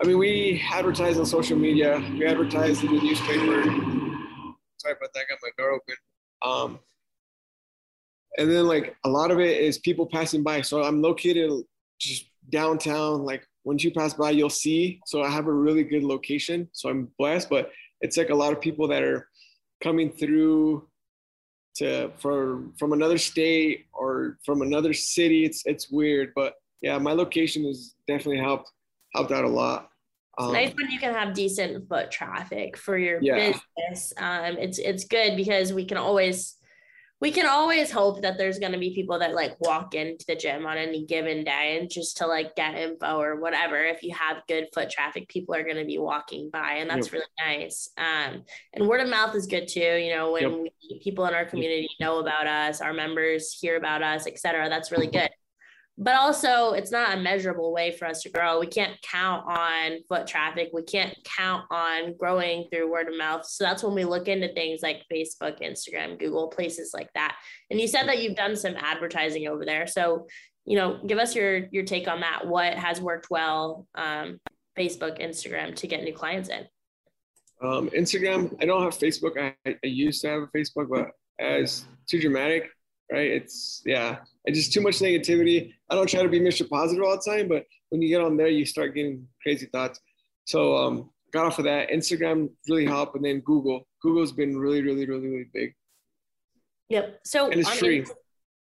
I 0.02 0.08
mean, 0.08 0.18
we 0.18 0.64
advertise 0.72 1.20
on 1.20 1.26
social 1.26 1.58
media. 1.58 2.02
We 2.14 2.26
advertise 2.26 2.82
in 2.82 2.96
the 2.96 3.02
newspaper. 3.02 3.64
Sorry 4.78 4.96
about 4.96 5.14
that. 5.14 5.20
I 5.20 5.26
got 5.30 5.40
my 5.44 5.50
door 5.58 5.72
open. 5.72 5.96
Um, 6.42 6.80
and 8.38 8.50
then 8.50 8.66
like 8.66 8.96
a 9.04 9.10
lot 9.10 9.32
of 9.32 9.40
it 9.40 9.58
is 9.58 9.78
people 9.78 10.06
passing 10.06 10.42
by. 10.42 10.62
So 10.62 10.84
I'm 10.84 11.02
located 11.02 11.52
just 12.00 12.30
downtown. 12.50 13.26
Like 13.26 13.46
once 13.66 13.84
you 13.84 13.92
pass 13.92 14.14
by, 14.14 14.32
you'll 14.32 14.50
see. 14.50 15.02
So 15.06 15.22
I 15.22 15.30
have 15.30 15.48
a 15.48 15.54
really 15.54 15.84
good 15.84 16.04
location. 16.04 16.70
So 16.72 16.88
I'm 16.88 17.10
blessed. 17.18 17.50
But 17.50 17.72
it's 18.02 18.18
like 18.18 18.30
a 18.30 18.36
lot 18.36 18.54
of 18.54 18.62
people 18.62 18.88
that 18.90 19.04
are 19.04 19.28
coming 19.82 20.12
through 20.12 20.88
to 21.76 22.12
for 22.20 22.64
from 22.78 22.94
another 22.94 23.18
state 23.18 23.86
or 23.94 24.38
from 24.46 24.62
another 24.62 24.94
city. 24.94 25.46
It's 25.46 25.64
it's 25.66 25.90
weird, 25.92 26.34
but 26.36 26.56
yeah, 26.82 26.98
my 26.98 27.14
location 27.14 27.66
has 27.66 27.96
definitely 28.08 28.40
helped 28.40 28.72
helped 29.16 29.32
out 29.32 29.46
a 29.46 29.50
lot. 29.50 29.90
It's 30.38 30.48
Um, 30.48 30.54
nice 30.54 30.74
when 30.76 30.90
you 30.92 31.00
can 31.00 31.14
have 31.14 31.34
decent 31.34 31.88
foot 31.90 32.12
traffic 32.12 32.78
for 32.78 32.98
your 32.98 33.22
Yeah. 33.22 33.36
business. 33.78 34.14
Um, 34.18 34.58
it's 34.58 34.80
it's 34.80 35.04
good 35.06 35.36
because 35.36 35.74
we 35.74 35.86
can 35.86 35.98
always 35.98 36.56
we 37.22 37.32
can 37.32 37.46
always 37.46 37.92
hope 37.92 38.22
that 38.22 38.38
there's 38.38 38.60
going 38.60 38.72
to 38.72 38.78
be 38.78 38.94
people 38.94 39.20
that 39.20 39.34
like 39.34 39.60
walk 39.60 39.94
into 39.94 40.26
the 40.26 40.36
gym 40.36 40.66
on 40.66 40.78
any 40.78 41.06
given 41.06 41.44
day 41.44 41.78
and 41.80 41.90
just 41.90 42.18
to 42.18 42.28
like 42.28 42.56
get 42.56 42.76
info 42.76 43.20
or 43.20 43.36
whatever. 43.36 43.84
If 43.84 44.04
you 44.04 44.16
have 44.16 44.44
good 44.48 44.68
foot 44.74 44.90
traffic, 44.90 45.28
people 45.28 45.54
are 45.54 45.64
going 45.64 45.78
to 45.78 45.86
be 45.86 45.98
walking 45.98 46.50
by, 46.50 46.76
and 46.76 46.90
that's 46.90 47.08
Yep. 47.08 47.14
really 47.14 47.60
nice. 47.60 47.90
Um, 47.98 48.44
and 48.74 48.88
word 48.88 49.02
of 49.02 49.10
mouth 49.10 49.36
is 49.36 49.48
good 49.48 49.68
too. 49.68 49.80
You 49.80 50.16
know, 50.16 50.32
when 50.32 50.44
Yep. 50.44 50.72
we, 50.90 51.00
people 51.04 51.26
in 51.26 51.34
our 51.34 51.46
community 51.46 51.90
know 52.00 52.20
about 52.20 52.48
us, 52.48 52.80
our 52.80 52.94
members 52.94 53.52
hear 53.52 53.76
about 53.76 54.02
us, 54.02 54.26
etc. 54.26 54.70
That's 54.70 54.92
really 54.92 55.08
good 55.08 55.30
but 56.02 56.16
also 56.16 56.72
it's 56.72 56.92
not 56.92 57.18
a 57.18 57.22
measurable 57.22 57.74
way 57.74 57.92
for 57.92 58.08
us 58.08 58.22
to 58.22 58.30
grow. 58.30 58.58
We 58.58 58.68
can't 58.68 58.98
count 59.02 59.46
on 59.46 60.02
foot 60.08 60.26
traffic. 60.26 60.70
We 60.74 60.84
can't 60.84 61.14
count 61.26 61.66
on 61.70 62.16
growing 62.18 62.68
through 62.72 62.90
word 62.90 63.10
of 63.10 63.18
mouth. 63.18 63.46
So 63.46 63.66
that's 63.66 63.84
when 63.84 63.94
we 63.94 64.06
look 64.06 64.30
into 64.30 64.48
things 64.54 64.80
like 64.82 65.04
Facebook, 65.12 65.62
Instagram, 65.62 66.18
Google, 66.18 66.48
places 66.48 66.92
like 66.94 67.12
that. 67.16 67.36
And 67.70 67.82
you 67.82 67.88
said 67.88 68.08
that 68.08 68.24
you've 68.24 68.38
done 68.38 68.56
some 68.56 68.76
advertising 68.78 69.50
over 69.50 69.66
there. 69.66 69.88
So, 69.88 70.28
you 70.64 70.78
know, 70.78 71.02
give 71.06 71.18
us 71.18 71.36
your 71.36 71.68
your 71.72 71.84
take 71.84 72.08
on 72.08 72.22
that. 72.22 72.48
What 72.48 72.76
has 72.76 73.02
worked 73.02 73.28
well, 73.30 73.86
um, 73.94 74.40
Facebook, 74.78 75.22
Instagram 75.22 75.76
to 75.76 75.88
get 75.88 76.04
new 76.04 76.14
clients 76.14 76.48
in? 76.48 76.66
Um, 77.62 77.90
Instagram, 77.90 78.56
I 78.62 78.66
don't 78.66 78.84
have 78.84 78.98
Facebook. 78.98 79.38
I, 79.38 79.54
I 79.66 79.76
used 79.88 80.22
to 80.22 80.30
have 80.30 80.44
a 80.44 80.48
Facebook, 80.58 80.88
but 80.90 81.10
as 81.40 81.86
too 82.08 82.22
dramatic, 82.22 82.70
right? 83.12 83.30
It's 83.32 83.82
yeah, 83.86 84.18
it's 84.46 84.58
just 84.58 84.74
too 84.74 84.82
much 84.82 85.00
negativity. 85.00 85.74
I 85.90 85.96
don't 85.96 86.08
try 86.10 86.24
to 86.24 86.30
be 86.30 86.40
Mr. 86.40 86.68
Positive 86.70 87.04
all 87.04 87.18
the 87.18 87.32
time, 87.32 87.48
but 87.48 87.66
when 87.90 88.02
you 88.02 88.10
get 88.10 88.22
on 88.22 88.38
there, 88.38 88.48
you 88.48 88.66
start 88.66 88.96
getting 88.96 89.28
crazy 89.42 89.66
thoughts. 89.68 90.00
So 90.46 90.76
um, 90.76 91.10
got 91.34 91.46
off 91.46 91.60
of 91.60 91.66
that. 91.66 91.90
Instagram 91.90 92.50
really 92.68 92.86
helped, 92.86 93.16
and 93.16 93.26
then 93.26 93.40
Google. 93.42 93.88
Google's 94.02 94.32
been 94.32 94.58
really, 94.58 94.82
really, 94.82 95.06
really, 95.06 95.28
really 95.28 95.50
big, 95.54 95.74
Yep. 96.90 97.20
So 97.26 97.50
and 97.52 97.60
it's 97.62 97.78
free. 97.78 98.00
Inst- 98.00 98.14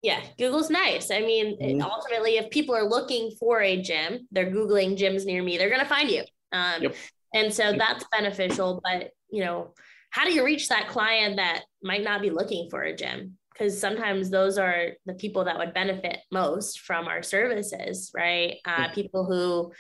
Yeah, 0.03 0.21
Google's 0.39 0.71
nice. 0.71 1.11
I 1.11 1.21
mean, 1.21 1.59
Mhm. 1.59 1.83
ultimately, 1.83 2.37
if 2.39 2.51
people 2.51 2.75
are 2.75 2.89
looking 2.89 3.33
for 3.33 3.61
a 3.63 3.81
gym, 3.83 4.29
they're 4.31 4.51
Googling 4.51 4.97
gyms 4.97 5.25
near 5.27 5.43
me, 5.43 5.59
they're 5.59 5.69
going 5.69 5.81
to 5.81 5.87
find 5.89 6.09
you. 6.11 6.23
Um, 6.53 6.83
Yep. 6.83 6.97
And 7.35 7.53
so 7.53 7.73
that's 7.73 8.05
beneficial. 8.11 8.81
But, 8.83 9.11
you 9.31 9.45
know, 9.45 9.75
how 10.11 10.25
do 10.25 10.33
you 10.33 10.45
reach 10.45 10.69
that 10.69 10.89
client 10.89 11.37
that 11.37 11.65
might 11.83 12.03
not 12.03 12.23
be 12.23 12.31
looking 12.31 12.71
for 12.71 12.83
a 12.83 12.95
gym? 12.95 13.38
Because 13.59 13.81
sometimes 13.81 14.31
those 14.31 14.57
are 14.57 14.91
the 15.07 15.15
people 15.15 15.45
that 15.45 15.59
would 15.59 15.75
benefit 15.75 16.19
most 16.31 16.81
from 16.81 17.07
our 17.07 17.23
services, 17.23 18.11
right? 18.15 18.59
Uh, 18.65 18.89
people 18.93 19.25
who, 19.25 19.73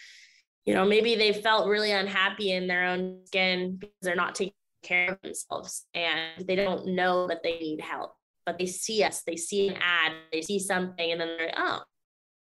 you 0.65 0.75
know, 0.75 0.85
maybe 0.85 1.15
they 1.15 1.33
felt 1.33 1.69
really 1.69 1.93
unhappy 1.93 2.53
in 2.53 2.67
their 2.67 2.87
own 2.87 3.21
skin 3.27 3.77
because 3.77 3.95
they're 4.03 4.17
not 4.17 4.35
taking 4.35 4.55
care 4.83 5.13
of 5.13 5.23
themselves 5.23 5.87
and 5.95 6.47
they 6.47 6.57
don't 6.57 6.87
know 6.87 7.29
that 7.29 7.43
they 7.43 7.59
need 7.59 7.81
help. 7.81 8.15
But 8.45 8.59
they 8.59 8.67
see 8.67 9.05
us 9.05 9.23
they 9.27 9.37
see 9.37 9.69
an 9.69 9.77
ad 9.81 10.13
they 10.33 10.41
see 10.41 10.59
something 10.59 11.13
and 11.13 11.21
then 11.21 11.37
they're 11.37 11.49
like 11.49 11.55
oh 11.59 11.83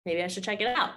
maybe 0.03 0.23
i 0.23 0.27
should 0.27 0.43
check 0.43 0.59
it 0.59 0.67
out. 0.67 0.91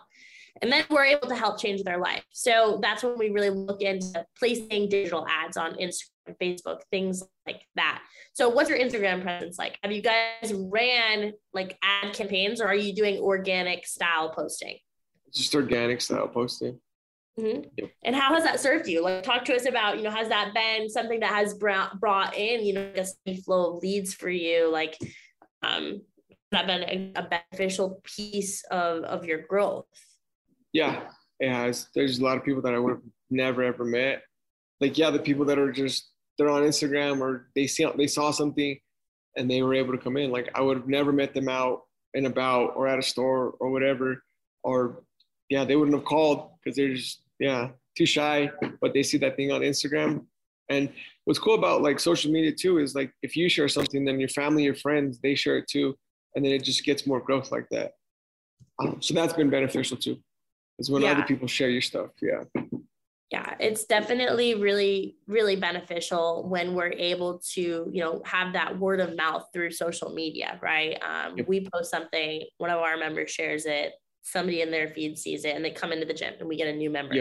And 0.62 0.72
then 0.72 0.84
we're 0.88 1.04
able 1.04 1.28
to 1.28 1.34
help 1.34 1.60
change 1.60 1.82
their 1.82 1.98
life. 1.98 2.24
So 2.30 2.78
that's 2.80 3.02
when 3.02 3.18
we 3.18 3.30
really 3.30 3.50
look 3.50 3.82
into 3.82 4.24
placing 4.38 4.88
digital 4.88 5.26
ads 5.28 5.56
on 5.56 5.74
instagram 5.74 6.13
facebook 6.40 6.80
things 6.90 7.22
like 7.46 7.62
that 7.76 8.02
so 8.32 8.48
what's 8.48 8.70
your 8.70 8.78
instagram 8.78 9.22
presence 9.22 9.58
like 9.58 9.78
have 9.82 9.92
you 9.92 10.02
guys 10.02 10.52
ran 10.52 11.32
like 11.52 11.78
ad 11.82 12.12
campaigns 12.14 12.60
or 12.60 12.66
are 12.66 12.74
you 12.74 12.94
doing 12.94 13.18
organic 13.18 13.86
style 13.86 14.30
posting 14.30 14.78
just 15.34 15.54
organic 15.54 16.00
style 16.00 16.28
posting. 16.28 16.80
Mhm. 17.38 17.68
Yep. 17.76 17.90
And 18.04 18.14
how 18.14 18.32
has 18.34 18.44
that 18.44 18.60
served 18.60 18.86
you? 18.86 19.02
Like, 19.02 19.24
talk 19.24 19.44
to 19.46 19.56
us 19.56 19.66
about, 19.66 19.96
you 19.96 20.04
know, 20.04 20.10
has 20.10 20.28
that 20.28 20.54
been 20.54 20.88
something 20.88 21.20
that 21.20 21.32
has 21.32 21.54
brought 21.54 21.98
brought 21.98 22.36
in, 22.36 22.64
you 22.64 22.74
know, 22.74 22.92
a 22.94 23.04
steady 23.04 23.40
flow 23.40 23.76
of 23.76 23.82
leads 23.82 24.14
for 24.14 24.30
you? 24.30 24.70
Like, 24.70 24.96
um, 25.64 26.00
has 26.30 26.38
that 26.52 26.66
been 26.68 26.82
a, 26.84 27.12
a 27.16 27.42
beneficial 27.50 28.00
piece 28.04 28.62
of 28.70 29.02
of 29.02 29.24
your 29.24 29.42
growth? 29.48 29.86
Yeah, 30.72 31.08
it 31.40 31.50
has. 31.50 31.88
There's 31.94 32.20
a 32.20 32.24
lot 32.24 32.36
of 32.36 32.44
people 32.44 32.62
that 32.62 32.74
I 32.74 32.78
would 32.78 32.90
have 32.90 33.02
never 33.30 33.64
ever 33.64 33.84
met. 33.84 34.22
Like, 34.80 34.96
yeah, 34.96 35.10
the 35.10 35.18
people 35.18 35.46
that 35.46 35.58
are 35.58 35.72
just 35.72 36.12
they're 36.38 36.50
on 36.50 36.62
Instagram 36.62 37.20
or 37.20 37.48
they 37.54 37.66
see 37.66 37.86
they 37.96 38.06
saw 38.06 38.30
something 38.30 38.78
and 39.36 39.50
they 39.50 39.62
were 39.62 39.74
able 39.74 39.92
to 39.92 39.98
come 40.02 40.16
in. 40.16 40.30
Like, 40.30 40.48
I 40.54 40.60
would 40.60 40.76
have 40.76 40.88
never 40.88 41.12
met 41.12 41.34
them 41.34 41.48
out 41.48 41.82
and 42.14 42.26
about 42.26 42.76
or 42.76 42.86
at 42.86 42.98
a 42.98 43.02
store 43.02 43.54
or 43.60 43.70
whatever. 43.70 44.22
Or 44.62 45.02
yeah, 45.50 45.64
they 45.64 45.76
wouldn't 45.76 45.96
have 45.96 46.04
called 46.06 46.50
because 46.62 46.76
they're 46.76 46.94
just 46.94 47.22
yeah 47.38 47.70
too 47.96 48.06
shy. 48.06 48.50
But 48.80 48.94
they 48.94 49.02
see 49.02 49.18
that 49.18 49.36
thing 49.36 49.52
on 49.52 49.60
Instagram. 49.62 50.24
And 50.70 50.90
what's 51.24 51.38
cool 51.38 51.54
about 51.56 51.82
like 51.82 52.00
social 52.00 52.32
media 52.32 52.52
too 52.52 52.78
is 52.78 52.94
like 52.94 53.12
if 53.22 53.36
you 53.36 53.48
share 53.48 53.68
something, 53.68 54.04
then 54.04 54.18
your 54.18 54.30
family, 54.30 54.64
your 54.64 54.74
friends, 54.74 55.18
they 55.22 55.34
share 55.34 55.58
it 55.58 55.68
too, 55.68 55.94
and 56.34 56.44
then 56.44 56.52
it 56.52 56.64
just 56.64 56.84
gets 56.84 57.06
more 57.06 57.20
growth 57.20 57.52
like 57.52 57.68
that. 57.70 57.92
Um, 58.80 59.00
so 59.00 59.14
that's 59.14 59.34
been 59.34 59.50
beneficial 59.50 59.96
too 59.96 60.16
is 60.78 60.90
when 60.90 61.02
Yeah. 61.02 61.12
other 61.12 61.22
people 61.22 61.46
share 61.46 61.68
your 61.70 61.82
stuff. 61.82 62.10
Yeah. 62.20 62.44
Yeah 63.30 63.54
it's 63.58 63.84
definitely 63.84 64.54
really 64.54 65.16
really 65.26 65.56
beneficial 65.56 66.46
when 66.48 66.74
we're 66.74 66.92
able 66.92 67.40
to 67.52 67.88
you 67.92 68.02
know 68.02 68.22
have 68.24 68.52
that 68.52 68.78
word 68.78 69.00
of 69.00 69.16
mouth 69.16 69.44
through 69.52 69.70
social 69.70 70.12
media 70.12 70.58
right 70.62 70.98
um, 71.02 71.36
Yep. 71.36 71.48
we 71.48 71.68
post 71.72 71.90
something 71.90 72.44
one 72.58 72.70
of 72.70 72.78
our 72.78 72.96
members 72.96 73.30
shares 73.30 73.66
it 73.66 73.92
somebody 74.22 74.60
in 74.62 74.70
their 74.70 74.88
feed 74.88 75.18
sees 75.18 75.44
it 75.44 75.56
and 75.56 75.64
they 75.64 75.70
come 75.70 75.92
into 75.92 76.06
the 76.06 76.14
gym 76.14 76.34
and 76.38 76.48
we 76.48 76.56
get 76.56 76.68
a 76.68 76.76
new 76.76 76.90
member 76.90 77.14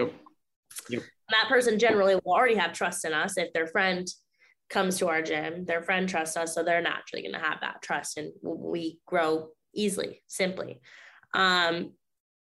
Yep. 0.89 1.03
that 1.29 1.49
person 1.49 1.79
generally 1.79 2.15
will 2.15 2.33
already 2.33 2.55
have 2.55 2.73
trust 2.73 3.05
in 3.05 3.13
us 3.13 3.37
if 3.37 3.51
their 3.53 3.67
friend 3.67 4.07
comes 4.69 4.97
to 4.97 5.07
our 5.07 5.21
gym 5.21 5.65
their 5.65 5.81
friend 5.83 6.09
trusts 6.09 6.35
us 6.35 6.53
so 6.53 6.63
they're 6.63 6.81
naturally 6.81 7.21
going 7.21 7.33
to 7.33 7.39
have 7.39 7.59
that 7.61 7.81
trust 7.81 8.17
and 8.17 8.31
we 8.41 8.99
grow 9.05 9.49
easily 9.73 10.21
simply 10.27 10.79
um, 11.33 11.91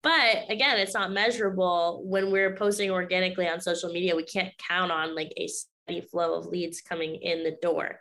but 0.05 0.45
again 0.49 0.77
it's 0.77 0.93
not 0.93 1.11
measurable 1.11 2.03
when 2.05 2.31
we're 2.31 2.55
posting 2.55 2.91
organically 2.91 3.49
on 3.49 3.59
social 3.59 3.91
media 3.91 4.15
we 4.15 4.23
can't 4.23 4.53
count 4.59 4.91
on 4.91 5.15
like 5.15 5.33
a 5.35 5.47
steady 5.47 5.99
flow 5.99 6.35
of 6.35 6.45
leads 6.45 6.79
coming 6.79 7.15
in 7.15 7.43
the 7.43 7.57
door. 7.59 7.99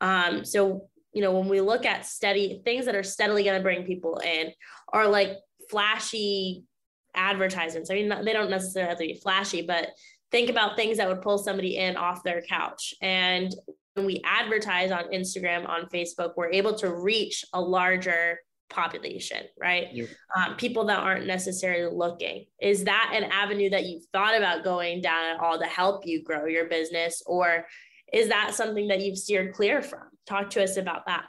Um, 0.00 0.42
so 0.44 0.88
you 1.12 1.20
know 1.20 1.38
when 1.38 1.48
we 1.48 1.60
look 1.60 1.84
at 1.84 2.06
steady 2.06 2.62
things 2.64 2.86
that 2.86 2.96
are 2.96 3.02
steadily 3.02 3.44
going 3.44 3.58
to 3.58 3.62
bring 3.62 3.84
people 3.84 4.18
in 4.24 4.52
are 4.88 5.06
like 5.06 5.36
flashy 5.70 6.64
advertisements. 7.14 7.90
I 7.90 7.94
mean 7.94 8.08
they 8.24 8.32
don't 8.32 8.50
necessarily 8.50 8.88
have 8.88 8.98
to 8.98 9.06
be 9.06 9.20
flashy 9.22 9.62
but 9.62 9.90
think 10.32 10.48
about 10.48 10.76
things 10.76 10.96
that 10.96 11.08
would 11.08 11.20
pull 11.20 11.36
somebody 11.36 11.76
in 11.76 11.96
off 11.96 12.24
their 12.24 12.40
couch. 12.40 12.94
And 13.02 13.54
when 13.92 14.06
we 14.06 14.22
advertise 14.24 14.90
on 14.90 15.04
instagram 15.12 15.68
on 15.68 15.86
facebook 15.86 16.32
we're 16.36 16.50
able 16.50 16.74
to 16.74 16.92
reach 16.92 17.44
a 17.52 17.60
larger 17.60 18.38
population 18.70 19.42
right 19.60 19.88
Yep. 19.92 20.08
um, 20.36 20.56
people 20.56 20.84
that 20.86 20.98
aren't 20.98 21.26
necessarily 21.26 21.94
looking 21.94 22.46
is 22.60 22.84
that 22.84 23.12
an 23.14 23.24
avenue 23.24 23.70
that 23.70 23.84
you've 23.84 24.04
thought 24.12 24.36
about 24.36 24.64
going 24.64 25.00
down 25.00 25.24
at 25.26 25.40
all 25.40 25.58
to 25.58 25.66
help 25.66 26.06
you 26.06 26.22
grow 26.22 26.46
your 26.46 26.66
business 26.68 27.22
or 27.26 27.66
is 28.12 28.28
that 28.28 28.54
something 28.54 28.88
that 28.88 29.00
you've 29.00 29.18
steered 29.18 29.54
clear 29.54 29.82
from 29.82 30.02
talk 30.26 30.50
to 30.50 30.62
us 30.62 30.76
about 30.76 31.06
that 31.06 31.24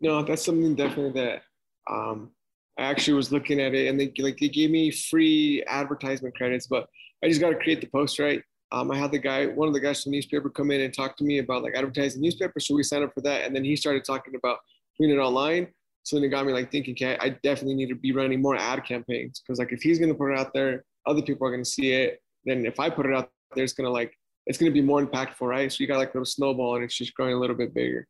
No, 0.00 0.22
that's 0.22 0.44
something 0.44 0.74
definitely 0.74 1.20
that 1.20 1.42
um, 1.90 2.30
I 2.78 2.84
actually 2.84 3.14
was 3.14 3.32
looking 3.32 3.60
at 3.60 3.74
it 3.74 3.88
and 3.88 3.98
they 4.00 4.12
like 4.18 4.38
they 4.38 4.48
gave 4.48 4.70
me 4.70 4.90
free 4.90 5.62
advertisement 5.66 6.34
credits, 6.34 6.66
but 6.66 6.88
I 7.22 7.28
just 7.28 7.40
got 7.40 7.50
to 7.50 7.56
create 7.56 7.80
the 7.80 7.86
post 7.88 8.18
right. 8.18 8.42
Um, 8.72 8.90
I 8.90 8.96
had 8.96 9.12
the 9.12 9.18
guy, 9.18 9.46
one 9.46 9.68
of 9.68 9.74
the 9.74 9.80
guys 9.80 10.02
from 10.02 10.12
the 10.12 10.16
newspaper, 10.16 10.48
come 10.48 10.70
in 10.70 10.80
and 10.80 10.94
talk 10.94 11.16
to 11.18 11.24
me 11.24 11.38
about 11.38 11.62
like 11.62 11.74
advertising 11.74 12.22
newspaper, 12.22 12.58
so 12.58 12.74
we 12.74 12.82
signed 12.82 13.04
up 13.04 13.12
for 13.12 13.20
that, 13.20 13.44
and 13.44 13.54
then 13.54 13.64
he 13.64 13.76
started 13.76 14.02
talking 14.04 14.34
about 14.34 14.58
doing 14.98 15.10
it 15.10 15.18
online. 15.18 15.68
So 16.04 16.16
then 16.16 16.24
it 16.24 16.28
got 16.28 16.46
me 16.46 16.52
like 16.52 16.70
thinking, 16.70 16.94
okay, 16.94 17.16
I 17.20 17.30
definitely 17.42 17.74
need 17.74 17.88
to 17.88 17.94
be 17.94 18.12
running 18.12 18.42
more 18.42 18.56
ad 18.56 18.84
campaigns 18.84 19.40
because 19.40 19.58
like 19.58 19.72
if 19.72 19.82
he's 19.82 19.98
gonna 19.98 20.14
put 20.14 20.32
it 20.32 20.38
out 20.38 20.52
there, 20.52 20.84
other 21.06 21.22
people 21.22 21.46
are 21.46 21.50
gonna 21.50 21.64
see 21.64 21.92
it. 21.92 22.20
Then 22.44 22.66
if 22.66 22.80
I 22.80 22.90
put 22.90 23.06
it 23.06 23.14
out 23.14 23.30
there, 23.54 23.64
it's 23.64 23.72
gonna 23.72 23.90
like 23.90 24.16
it's 24.46 24.58
gonna 24.58 24.72
be 24.72 24.82
more 24.82 25.04
impactful, 25.04 25.46
right? 25.46 25.70
So 25.70 25.78
you 25.80 25.86
got 25.86 25.98
like 25.98 26.10
a 26.10 26.18
little 26.18 26.24
snowball 26.24 26.76
and 26.76 26.84
it's 26.84 26.96
just 26.96 27.14
growing 27.14 27.34
a 27.34 27.38
little 27.38 27.56
bit 27.56 27.72
bigger. 27.72 28.06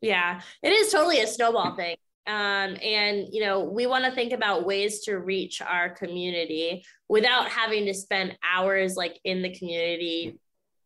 Yeah, 0.00 0.40
it 0.62 0.72
is 0.72 0.92
totally 0.92 1.20
a 1.20 1.26
snowball 1.26 1.74
thing. 1.74 1.96
Um, 2.26 2.76
and 2.82 3.26
you 3.32 3.40
know, 3.40 3.64
we 3.64 3.86
want 3.86 4.04
to 4.04 4.12
think 4.12 4.32
about 4.32 4.66
ways 4.66 5.00
to 5.04 5.18
reach 5.18 5.60
our 5.62 5.90
community 5.90 6.84
without 7.08 7.48
having 7.48 7.86
to 7.86 7.94
spend 7.94 8.36
hours 8.42 8.96
like 8.96 9.18
in 9.24 9.42
the 9.42 9.54
community 9.54 10.38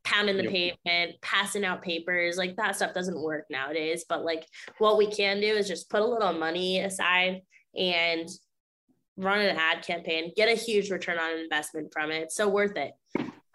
pounding 0.06 0.36
the 0.36 0.44
yep. 0.44 0.52
pavement, 0.52 1.20
passing 1.20 1.64
out 1.64 1.82
papers, 1.82 2.38
like 2.38 2.54
that 2.56 2.76
stuff 2.76 2.94
doesn't 2.94 3.20
work 3.20 3.44
nowadays. 3.50 4.04
But 4.08 4.24
like 4.24 4.46
what 4.78 4.96
we 4.96 5.10
can 5.10 5.40
do 5.40 5.48
is 5.48 5.66
just 5.66 5.90
put 5.90 6.00
a 6.00 6.06
little 6.06 6.32
money 6.32 6.80
aside 6.80 7.42
and 7.76 8.28
run 9.16 9.40
an 9.40 9.56
ad 9.56 9.84
campaign, 9.84 10.32
get 10.36 10.48
a 10.48 10.54
huge 10.54 10.90
return 10.90 11.18
on 11.18 11.40
investment 11.40 11.92
from 11.92 12.12
it. 12.12 12.30
so 12.30 12.48
worth 12.48 12.76
it. 12.76 12.92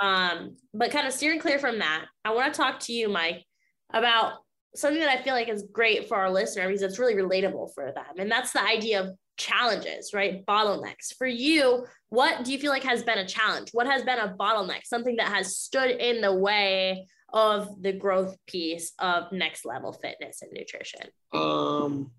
Um, 0.01 0.57
but 0.73 0.91
kind 0.91 1.07
of 1.07 1.13
steering 1.13 1.39
clear 1.39 1.57
from 1.57 1.79
that, 1.79 2.05
I 2.25 2.33
want 2.33 2.53
to 2.53 2.57
talk 2.57 2.79
to 2.81 2.93
you, 2.93 3.07
Mike, 3.07 3.45
about 3.93 4.33
something 4.75 4.99
that 4.99 5.17
I 5.17 5.21
feel 5.21 5.33
like 5.33 5.47
is 5.47 5.63
great 5.71 6.09
for 6.09 6.17
our 6.17 6.29
listeners 6.29 6.67
because 6.67 6.81
it's 6.81 6.99
really 6.99 7.15
relatable 7.15 7.73
for 7.73 7.93
them. 7.93 8.17
And 8.17 8.29
that's 8.29 8.51
the 8.51 8.63
idea 8.63 9.01
of 9.01 9.15
challenges, 9.37 10.11
right? 10.13 10.45
Bottlenecks. 10.45 11.15
For 11.17 11.27
you, 11.27 11.85
what 12.09 12.43
do 12.43 12.51
you 12.51 12.59
feel 12.59 12.71
like 12.71 12.83
has 12.83 13.03
been 13.03 13.17
a 13.17 13.27
challenge? 13.27 13.69
What 13.71 13.87
has 13.87 14.03
been 14.03 14.19
a 14.19 14.35
bottleneck? 14.39 14.85
Something 14.85 15.15
that 15.17 15.29
has 15.29 15.57
stood 15.57 15.91
in 15.91 16.21
the 16.21 16.33
way 16.33 17.07
of 17.33 17.81
the 17.81 17.93
growth 17.93 18.35
piece 18.47 18.93
of 18.99 19.31
next 19.31 19.65
level 19.65 19.93
fitness 19.93 20.41
and 20.41 20.51
nutrition? 20.53 21.01
Um, 21.33 22.11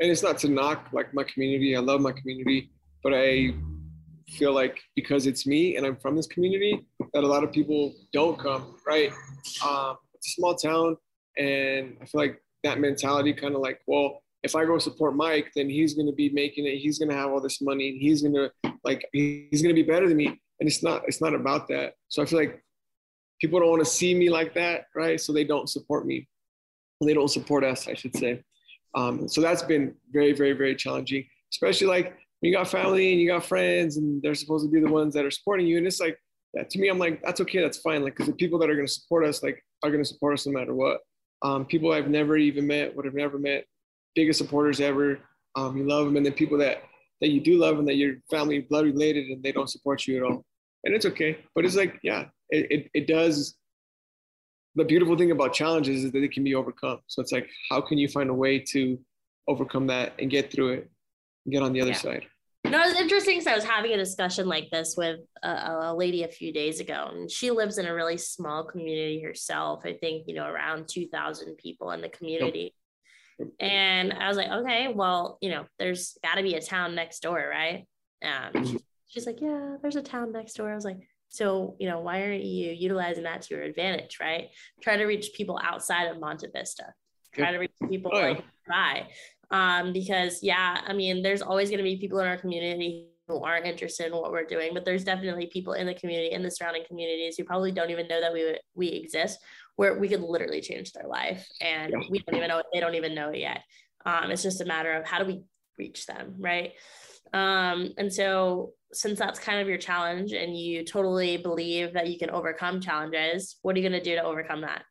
and 0.00 0.10
it's 0.10 0.22
not 0.22 0.38
to 0.38 0.48
knock 0.48 0.88
like 0.92 1.12
my 1.12 1.24
community. 1.24 1.76
I 1.76 1.80
love 1.80 2.00
my 2.00 2.12
community, 2.12 2.70
but 3.02 3.12
I 3.14 3.54
feel 4.28 4.52
like 4.52 4.78
because 4.94 5.26
it's 5.26 5.46
me 5.46 5.76
and 5.76 5.84
I'm 5.84 5.96
from 5.96 6.16
this 6.16 6.26
community, 6.26 6.86
that 7.12 7.24
a 7.24 7.26
lot 7.26 7.44
of 7.44 7.52
people 7.52 7.94
don't 8.12 8.38
come, 8.38 8.76
right? 8.86 9.12
Um, 9.66 9.96
it's 10.14 10.28
a 10.28 10.30
small 10.36 10.54
town, 10.54 10.96
and 11.36 11.96
I 12.00 12.06
feel 12.06 12.20
like 12.20 12.40
that 12.62 12.78
mentality 12.78 13.32
kind 13.32 13.54
of 13.54 13.60
like, 13.60 13.80
well, 13.86 14.22
if 14.42 14.56
I 14.56 14.64
go 14.64 14.78
support 14.78 15.16
Mike, 15.16 15.50
then 15.54 15.68
he's 15.68 15.94
going 15.94 16.06
to 16.06 16.12
be 16.12 16.30
making 16.30 16.66
it. 16.66 16.78
He's 16.78 16.98
going 16.98 17.10
to 17.10 17.14
have 17.14 17.30
all 17.30 17.40
this 17.40 17.60
money, 17.60 17.90
and 17.90 18.00
he's 18.00 18.22
going 18.22 18.34
to 18.34 18.50
like 18.84 19.06
he's 19.12 19.62
going 19.62 19.74
to 19.74 19.82
be 19.82 19.88
better 19.88 20.08
than 20.08 20.16
me. 20.16 20.26
And 20.26 20.68
it's 20.68 20.82
not. 20.82 21.02
It's 21.06 21.20
not 21.20 21.34
about 21.34 21.68
that. 21.68 21.94
So 22.08 22.22
I 22.22 22.26
feel 22.26 22.38
like 22.38 22.62
people 23.40 23.60
don't 23.60 23.70
want 23.70 23.84
to 23.84 23.90
see 23.90 24.14
me 24.14 24.30
like 24.30 24.54
that, 24.54 24.84
right? 24.94 25.20
So 25.20 25.32
they 25.32 25.44
don't 25.44 25.68
support 25.68 26.06
me. 26.06 26.28
They 27.02 27.14
don't 27.14 27.30
support 27.30 27.64
us, 27.64 27.88
I 27.88 27.94
should 27.94 28.14
say. 28.14 28.42
Um, 28.94 29.28
so 29.28 29.40
that's 29.40 29.62
been 29.62 29.94
very, 30.12 30.32
very, 30.32 30.52
very 30.52 30.74
challenging, 30.74 31.24
especially 31.52 31.86
like 31.86 32.06
when 32.40 32.50
you 32.50 32.54
got 32.54 32.68
family 32.68 33.12
and 33.12 33.20
you 33.20 33.28
got 33.28 33.44
friends, 33.44 33.96
and 33.96 34.20
they're 34.22 34.34
supposed 34.34 34.66
to 34.66 34.70
be 34.70 34.80
the 34.80 34.90
ones 34.90 35.14
that 35.14 35.24
are 35.24 35.30
supporting 35.30 35.66
you. 35.66 35.78
And 35.78 35.86
it's 35.86 36.00
like, 36.00 36.18
yeah, 36.54 36.64
to 36.64 36.78
me, 36.78 36.88
I'm 36.88 36.98
like, 36.98 37.22
that's 37.22 37.40
okay, 37.42 37.60
that's 37.60 37.78
fine. 37.78 38.02
Like, 38.02 38.14
because 38.14 38.26
the 38.26 38.34
people 38.34 38.58
that 38.58 38.68
are 38.68 38.74
going 38.74 38.86
to 38.86 38.92
support 38.92 39.24
us, 39.24 39.42
like, 39.42 39.62
are 39.82 39.90
going 39.90 40.02
to 40.02 40.08
support 40.08 40.34
us 40.34 40.46
no 40.46 40.52
matter 40.52 40.74
what. 40.74 40.98
Um, 41.42 41.64
people 41.64 41.92
I've 41.92 42.08
never 42.08 42.36
even 42.36 42.66
met, 42.66 42.94
would 42.94 43.04
have 43.04 43.14
never 43.14 43.38
met, 43.38 43.64
biggest 44.14 44.38
supporters 44.38 44.80
ever. 44.80 45.18
Um, 45.56 45.76
you 45.76 45.84
love 45.84 46.04
them, 46.06 46.16
and 46.16 46.24
then 46.24 46.32
people 46.32 46.58
that 46.58 46.82
that 47.20 47.28
you 47.28 47.40
do 47.40 47.58
love 47.58 47.78
and 47.78 47.86
that 47.88 47.96
you're 47.96 48.16
family 48.30 48.60
blood 48.60 48.84
related, 48.84 49.26
and 49.26 49.42
they 49.42 49.52
don't 49.52 49.70
support 49.70 50.06
you 50.06 50.16
at 50.16 50.22
all, 50.22 50.44
and 50.84 50.94
it's 50.94 51.06
okay. 51.06 51.38
But 51.54 51.64
it's 51.64 51.76
like, 51.76 51.98
yeah, 52.02 52.26
it, 52.50 52.70
it, 52.70 52.90
it 52.94 53.06
does. 53.06 53.56
The 54.76 54.84
beautiful 54.84 55.18
thing 55.18 55.32
about 55.32 55.52
challenges 55.52 56.04
is 56.04 56.12
that 56.12 56.22
it 56.22 56.32
can 56.32 56.44
be 56.44 56.54
overcome. 56.54 57.00
So 57.08 57.20
it's 57.20 57.32
like, 57.32 57.48
how 57.70 57.80
can 57.80 57.98
you 57.98 58.08
find 58.08 58.30
a 58.30 58.34
way 58.34 58.60
to 58.70 58.98
overcome 59.48 59.88
that 59.88 60.12
and 60.18 60.30
get 60.30 60.52
through 60.52 60.72
it, 60.74 60.90
and 61.44 61.52
get 61.52 61.62
on 61.62 61.72
the 61.72 61.80
other 61.80 61.90
yeah. 61.90 61.98
side? 61.98 62.26
No, 62.64 62.78
it's 62.82 63.00
interesting 63.00 63.38
because 63.38 63.46
I 63.46 63.54
was 63.54 63.64
having 63.64 63.92
a 63.92 63.96
discussion 63.96 64.46
like 64.46 64.70
this 64.70 64.94
with 64.96 65.20
a, 65.42 65.48
a, 65.48 65.94
lady 65.94 66.24
a 66.24 66.28
few 66.28 66.52
days 66.52 66.78
ago, 66.78 67.08
and 67.10 67.30
she 67.30 67.50
lives 67.50 67.78
in 67.78 67.86
a 67.86 67.94
really 67.94 68.18
small 68.18 68.64
community 68.64 69.22
herself. 69.22 69.80
I 69.84 69.94
think, 69.94 70.28
you 70.28 70.34
know, 70.34 70.46
around 70.46 70.86
2,000 70.86 71.56
people 71.56 71.90
in 71.92 72.02
the 72.02 72.10
community. 72.10 72.74
And 73.58 74.12
I 74.12 74.28
was 74.28 74.36
like, 74.36 74.50
okay, 74.50 74.92
well, 74.94 75.38
you 75.40 75.50
know, 75.50 75.66
there's 75.78 76.16
got 76.22 76.36
to 76.36 76.42
be 76.42 76.54
a 76.54 76.60
town 76.60 76.94
next 76.94 77.20
door, 77.20 77.44
right? 77.50 77.86
Um, 78.22 78.52
mm-hmm. 78.52 78.76
she's 79.06 79.26
like, 79.26 79.40
yeah, 79.40 79.76
there's 79.82 79.96
a 79.96 80.02
town 80.02 80.32
next 80.32 80.54
door. 80.54 80.70
I 80.70 80.74
was 80.74 80.84
like, 80.84 80.98
so, 81.28 81.76
you 81.78 81.88
know, 81.88 82.00
why 82.00 82.22
aren't 82.22 82.42
you 82.42 82.72
utilizing 82.72 83.24
that 83.24 83.42
to 83.42 83.54
your 83.54 83.62
advantage, 83.62 84.18
right? 84.20 84.48
Try 84.82 84.96
to 84.96 85.04
reach 85.04 85.30
people 85.34 85.60
outside 85.62 86.06
of 86.06 86.18
Monte 86.18 86.48
Vista. 86.52 86.92
Try 87.32 87.52
to 87.52 87.58
reach 87.58 87.70
people 87.88 88.10
oh, 88.12 88.20
like 88.20 88.44
by. 88.68 89.06
Um, 89.52 89.92
because 89.92 90.42
yeah, 90.42 90.80
I 90.84 90.92
mean, 90.92 91.22
there's 91.22 91.42
always 91.42 91.70
going 91.70 91.78
to 91.78 91.84
be 91.84 91.96
people 91.96 92.18
in 92.18 92.26
our 92.26 92.36
community 92.36 93.06
who 93.28 93.44
aren't 93.44 93.66
interested 93.66 94.06
in 94.06 94.12
what 94.12 94.32
we're 94.32 94.44
doing, 94.44 94.74
but 94.74 94.84
there's 94.84 95.04
definitely 95.04 95.46
people 95.46 95.74
in 95.74 95.86
the 95.86 95.94
community, 95.94 96.32
in 96.32 96.42
the 96.42 96.50
surrounding 96.50 96.84
communities 96.86 97.36
who 97.36 97.44
probably 97.44 97.70
don't 97.70 97.90
even 97.90 98.08
know 98.08 98.20
that 98.20 98.32
we 98.32 98.58
we 98.74 98.88
exist 98.88 99.38
where 99.76 99.98
we 99.98 100.08
could 100.08 100.20
literally 100.20 100.60
change 100.60 100.92
their 100.92 101.06
life 101.06 101.46
and 101.60 101.92
yeah. 101.92 101.98
we 102.10 102.18
don't 102.20 102.36
even 102.36 102.48
know 102.48 102.58
it 102.58 102.66
they 102.72 102.80
don't 102.80 102.94
even 102.94 103.14
know 103.14 103.30
it 103.30 103.38
yet. 103.38 103.62
Um, 104.06 104.30
it's 104.30 104.42
just 104.42 104.60
a 104.60 104.64
matter 104.64 104.92
of 104.92 105.06
how 105.06 105.18
do 105.18 105.26
we 105.26 105.42
reach 105.78 106.06
them 106.06 106.34
right? 106.38 106.72
Um, 107.32 107.92
and 107.96 108.12
so 108.12 108.72
since 108.92 109.18
that's 109.18 109.38
kind 109.38 109.60
of 109.60 109.68
your 109.68 109.78
challenge 109.78 110.32
and 110.32 110.56
you 110.56 110.84
totally 110.84 111.36
believe 111.36 111.92
that 111.94 112.08
you 112.08 112.18
can 112.18 112.30
overcome 112.30 112.80
challenges 112.80 113.56
what 113.62 113.76
are 113.76 113.78
you 113.78 113.88
going 113.88 114.00
to 114.00 114.04
do 114.04 114.16
to 114.16 114.24
overcome 114.24 114.62
that? 114.62 114.84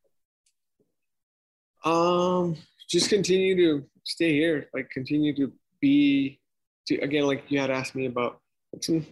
Um 1.88 2.56
just 2.90 3.08
continue 3.08 3.56
to 3.56 3.86
stay 4.04 4.32
here 4.32 4.68
like 4.74 4.90
continue 4.90 5.34
to 5.36 5.52
be 5.80 6.40
to 6.86 6.98
again 6.98 7.24
like 7.26 7.44
you 7.48 7.58
had 7.58 7.70
asked 7.70 7.94
me 7.94 8.06
about 8.06 8.40
like 8.72 9.04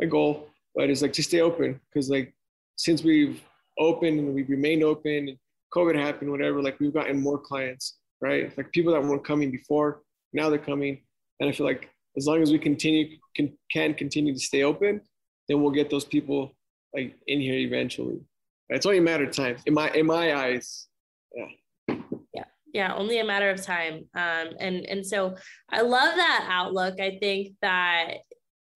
my 0.00 0.06
goal 0.06 0.48
but 0.74 0.90
it's 0.90 1.02
like 1.02 1.12
to 1.12 1.22
stay 1.22 1.40
open 1.40 1.78
because 1.88 2.08
like 2.08 2.34
since 2.76 3.02
we've 3.02 3.42
open 3.78 4.18
and 4.18 4.34
we've 4.34 4.48
remained 4.48 4.82
open 4.82 5.28
and 5.28 5.38
COVID 5.74 5.96
happened, 5.96 6.30
whatever, 6.30 6.62
like 6.62 6.78
we've 6.80 6.94
gotten 6.94 7.20
more 7.20 7.38
clients, 7.38 7.98
right? 8.20 8.56
Like 8.56 8.72
people 8.72 8.92
that 8.92 9.02
weren't 9.02 9.24
coming 9.24 9.50
before, 9.50 10.02
now 10.32 10.48
they're 10.48 10.58
coming. 10.58 11.02
And 11.40 11.48
I 11.48 11.52
feel 11.52 11.66
like 11.66 11.90
as 12.16 12.26
long 12.26 12.42
as 12.42 12.50
we 12.50 12.58
continue 12.58 13.18
can, 13.34 13.52
can 13.70 13.94
continue 13.94 14.32
to 14.32 14.40
stay 14.40 14.62
open, 14.62 15.00
then 15.48 15.60
we'll 15.60 15.72
get 15.72 15.90
those 15.90 16.04
people 16.04 16.52
like 16.94 17.14
in 17.26 17.40
here 17.40 17.58
eventually. 17.58 18.20
It's 18.68 18.86
only 18.86 18.98
a 18.98 19.02
matter 19.02 19.24
of 19.24 19.34
time 19.34 19.56
in 19.66 19.74
my 19.74 19.90
in 19.90 20.06
my 20.06 20.34
eyes. 20.34 20.88
Yeah. 21.34 21.94
Yeah. 22.34 22.44
Yeah, 22.72 22.94
only 22.94 23.20
a 23.20 23.24
matter 23.24 23.48
of 23.50 23.62
time. 23.62 24.06
Um, 24.14 24.48
and 24.58 24.84
and 24.86 25.06
so 25.06 25.36
I 25.70 25.82
love 25.82 26.16
that 26.16 26.48
outlook. 26.50 27.00
I 27.00 27.18
think 27.20 27.54
that 27.62 28.18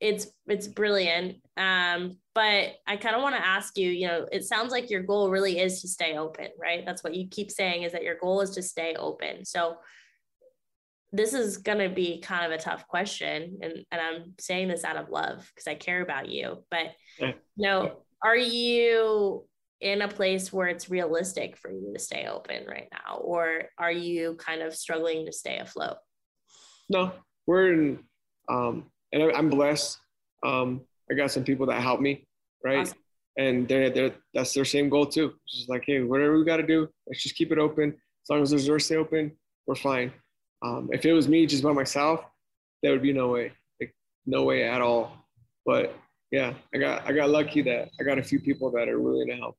it's 0.01 0.29
it's 0.47 0.69
brilliant. 0.69 1.37
Um, 1.57 2.17
but 2.35 2.75
I 2.87 2.97
kind 2.97 3.17
of 3.17 3.23
want 3.23 3.35
to 3.37 3.47
ask 3.47 3.77
you, 3.77 3.91
you 3.91 4.07
know, 4.07 4.27
it 4.31 4.45
sounds 4.45 4.71
like 4.71 4.91
your 4.91 5.03
goal 5.03 5.31
really 5.31 5.59
is 5.59 5.81
to 5.83 5.89
stay 5.89 6.17
open, 6.17 6.49
right? 6.61 6.85
That's 6.87 7.03
what 7.03 7.15
you 7.15 7.27
keep 7.29 7.51
saying 7.51 7.83
is 7.83 7.93
that 7.93 8.05
your 8.05 8.17
goal 8.17 8.41
is 8.41 8.51
to 8.51 8.63
stay 8.63 8.95
open. 8.95 9.45
So 9.45 9.79
this 11.13 11.35
is 11.35 11.57
going 11.57 11.79
to 11.79 11.89
be 11.89 12.21
kind 12.21 12.47
of 12.47 12.59
a 12.59 12.63
tough 12.63 12.87
question 12.87 13.59
and, 13.63 13.85
and 13.91 14.01
i'm 14.01 14.33
saying 14.39 14.69
this 14.69 14.85
out 14.85 14.97
of 14.97 15.11
love 15.11 15.51
because 15.55 15.67
i 15.67 15.75
care 15.75 16.03
about 16.03 16.29
you 16.29 16.63
but 16.71 16.93
you 17.19 17.35
know 17.57 18.03
are 18.23 18.37
you 18.37 19.45
in 19.81 20.03
a 20.03 20.09
place 20.09 20.53
where 20.53 20.69
it's 20.69 20.91
realistic 20.91 21.57
for 21.57 21.71
you 21.71 21.93
to 21.93 21.99
stay 21.99 22.27
open 22.27 22.67
right 22.67 22.89
now 22.93 23.17
or 23.17 23.63
are 23.79 23.93
you 23.93 24.37
kind 24.37 24.63
of 24.63 24.75
struggling 24.75 25.27
to 25.27 25.33
stay 25.33 25.59
afloat 25.59 25.97
no 26.89 27.13
we're 27.47 27.73
in 27.73 27.99
um 28.49 28.85
and 29.13 29.23
i'm 29.33 29.49
blessed 29.49 29.99
um 30.45 30.83
I 31.11 31.15
got 31.15 31.31
some 31.31 31.45
people 31.45 31.67
that 31.67 31.81
help 31.81 32.01
me, 32.01 32.27
right? 32.65 32.81
Awesome. 32.81 32.99
And 33.39 33.69
they're, 33.69 33.91
they're 33.91 34.13
that's 34.35 34.53
their 34.53 34.65
same 34.65 34.89
goal 34.89 35.07
too. 35.07 35.35
It's 35.47 35.59
just 35.59 35.69
like, 35.69 35.85
hey, 35.87 36.03
whatever 36.03 36.39
we 36.39 36.45
got 36.45 36.59
to 36.59 36.67
do, 36.67 36.89
let's 37.07 37.23
just 37.23 37.37
keep 37.37 37.53
it 37.53 37.59
open. 37.59 37.91
As 37.91 38.29
long 38.31 38.43
as 38.43 38.51
there's 38.51 38.67
doors 38.67 38.85
stay 38.85 38.97
open, 38.97 39.33
we're 39.67 39.75
fine. 39.75 40.13
Um, 40.63 40.91
if 40.93 41.05
it 41.07 41.13
was 41.13 41.29
me 41.29 41.47
just 41.47 41.63
by 41.63 41.73
myself, 41.73 42.25
there 42.83 42.93
would 42.93 43.03
be 43.03 43.13
no 43.13 43.29
way, 43.29 43.53
like 43.81 43.95
no 44.27 44.45
way 44.45 44.65
at 44.65 44.81
all. 44.81 45.17
But 45.65 45.95
yeah, 46.31 46.55
I 46.75 46.79
got 46.79 47.07
I 47.07 47.13
got 47.13 47.31
lucky 47.31 47.63
that 47.63 47.89
I 47.99 48.05
got 48.05 48.19
a 48.19 48.23
few 48.23 48.41
people 48.41 48.71
that 48.73 48.89
are 48.89 49.01
willing 49.01 49.29
to 49.29 49.37
help. 49.37 49.57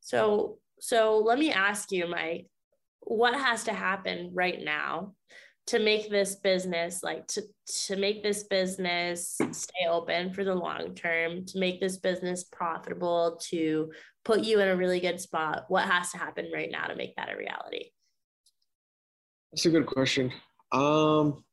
So 0.00 0.58
so 0.80 1.18
let 1.18 1.38
me 1.38 1.52
ask 1.52 1.92
you, 1.92 2.06
Mike, 2.06 2.46
what 3.00 3.34
has 3.34 3.64
to 3.64 3.72
happen 3.72 4.30
right 4.32 4.60
now 4.62 5.14
to 5.66 5.78
make 5.78 6.10
this 6.10 6.36
business 6.36 7.02
like 7.02 7.26
to 7.28 7.42
to 7.86 7.96
make 7.96 8.22
this 8.22 8.44
business 8.44 9.38
stay 9.52 9.86
open 9.88 10.32
for 10.32 10.44
the 10.44 10.54
long 10.54 10.94
term 10.94 11.44
to 11.44 11.58
make 11.58 11.80
this 11.80 11.96
business 11.98 12.44
profitable 12.44 13.38
to 13.48 13.90
put 14.24 14.40
you 14.40 14.60
in 14.60 14.68
a 14.68 14.76
really 14.76 15.00
good 15.00 15.20
spot 15.20 15.64
what 15.68 15.84
has 15.84 16.10
to 16.10 16.18
happen 16.18 16.50
right 16.52 16.70
now 16.70 16.86
to 16.86 16.96
make 16.96 17.14
that 17.16 17.32
a 17.32 17.36
reality? 17.36 17.90
That's 19.52 19.66
a 19.66 19.70
good 19.70 19.86
question. 19.86 20.32
Um 20.72 21.44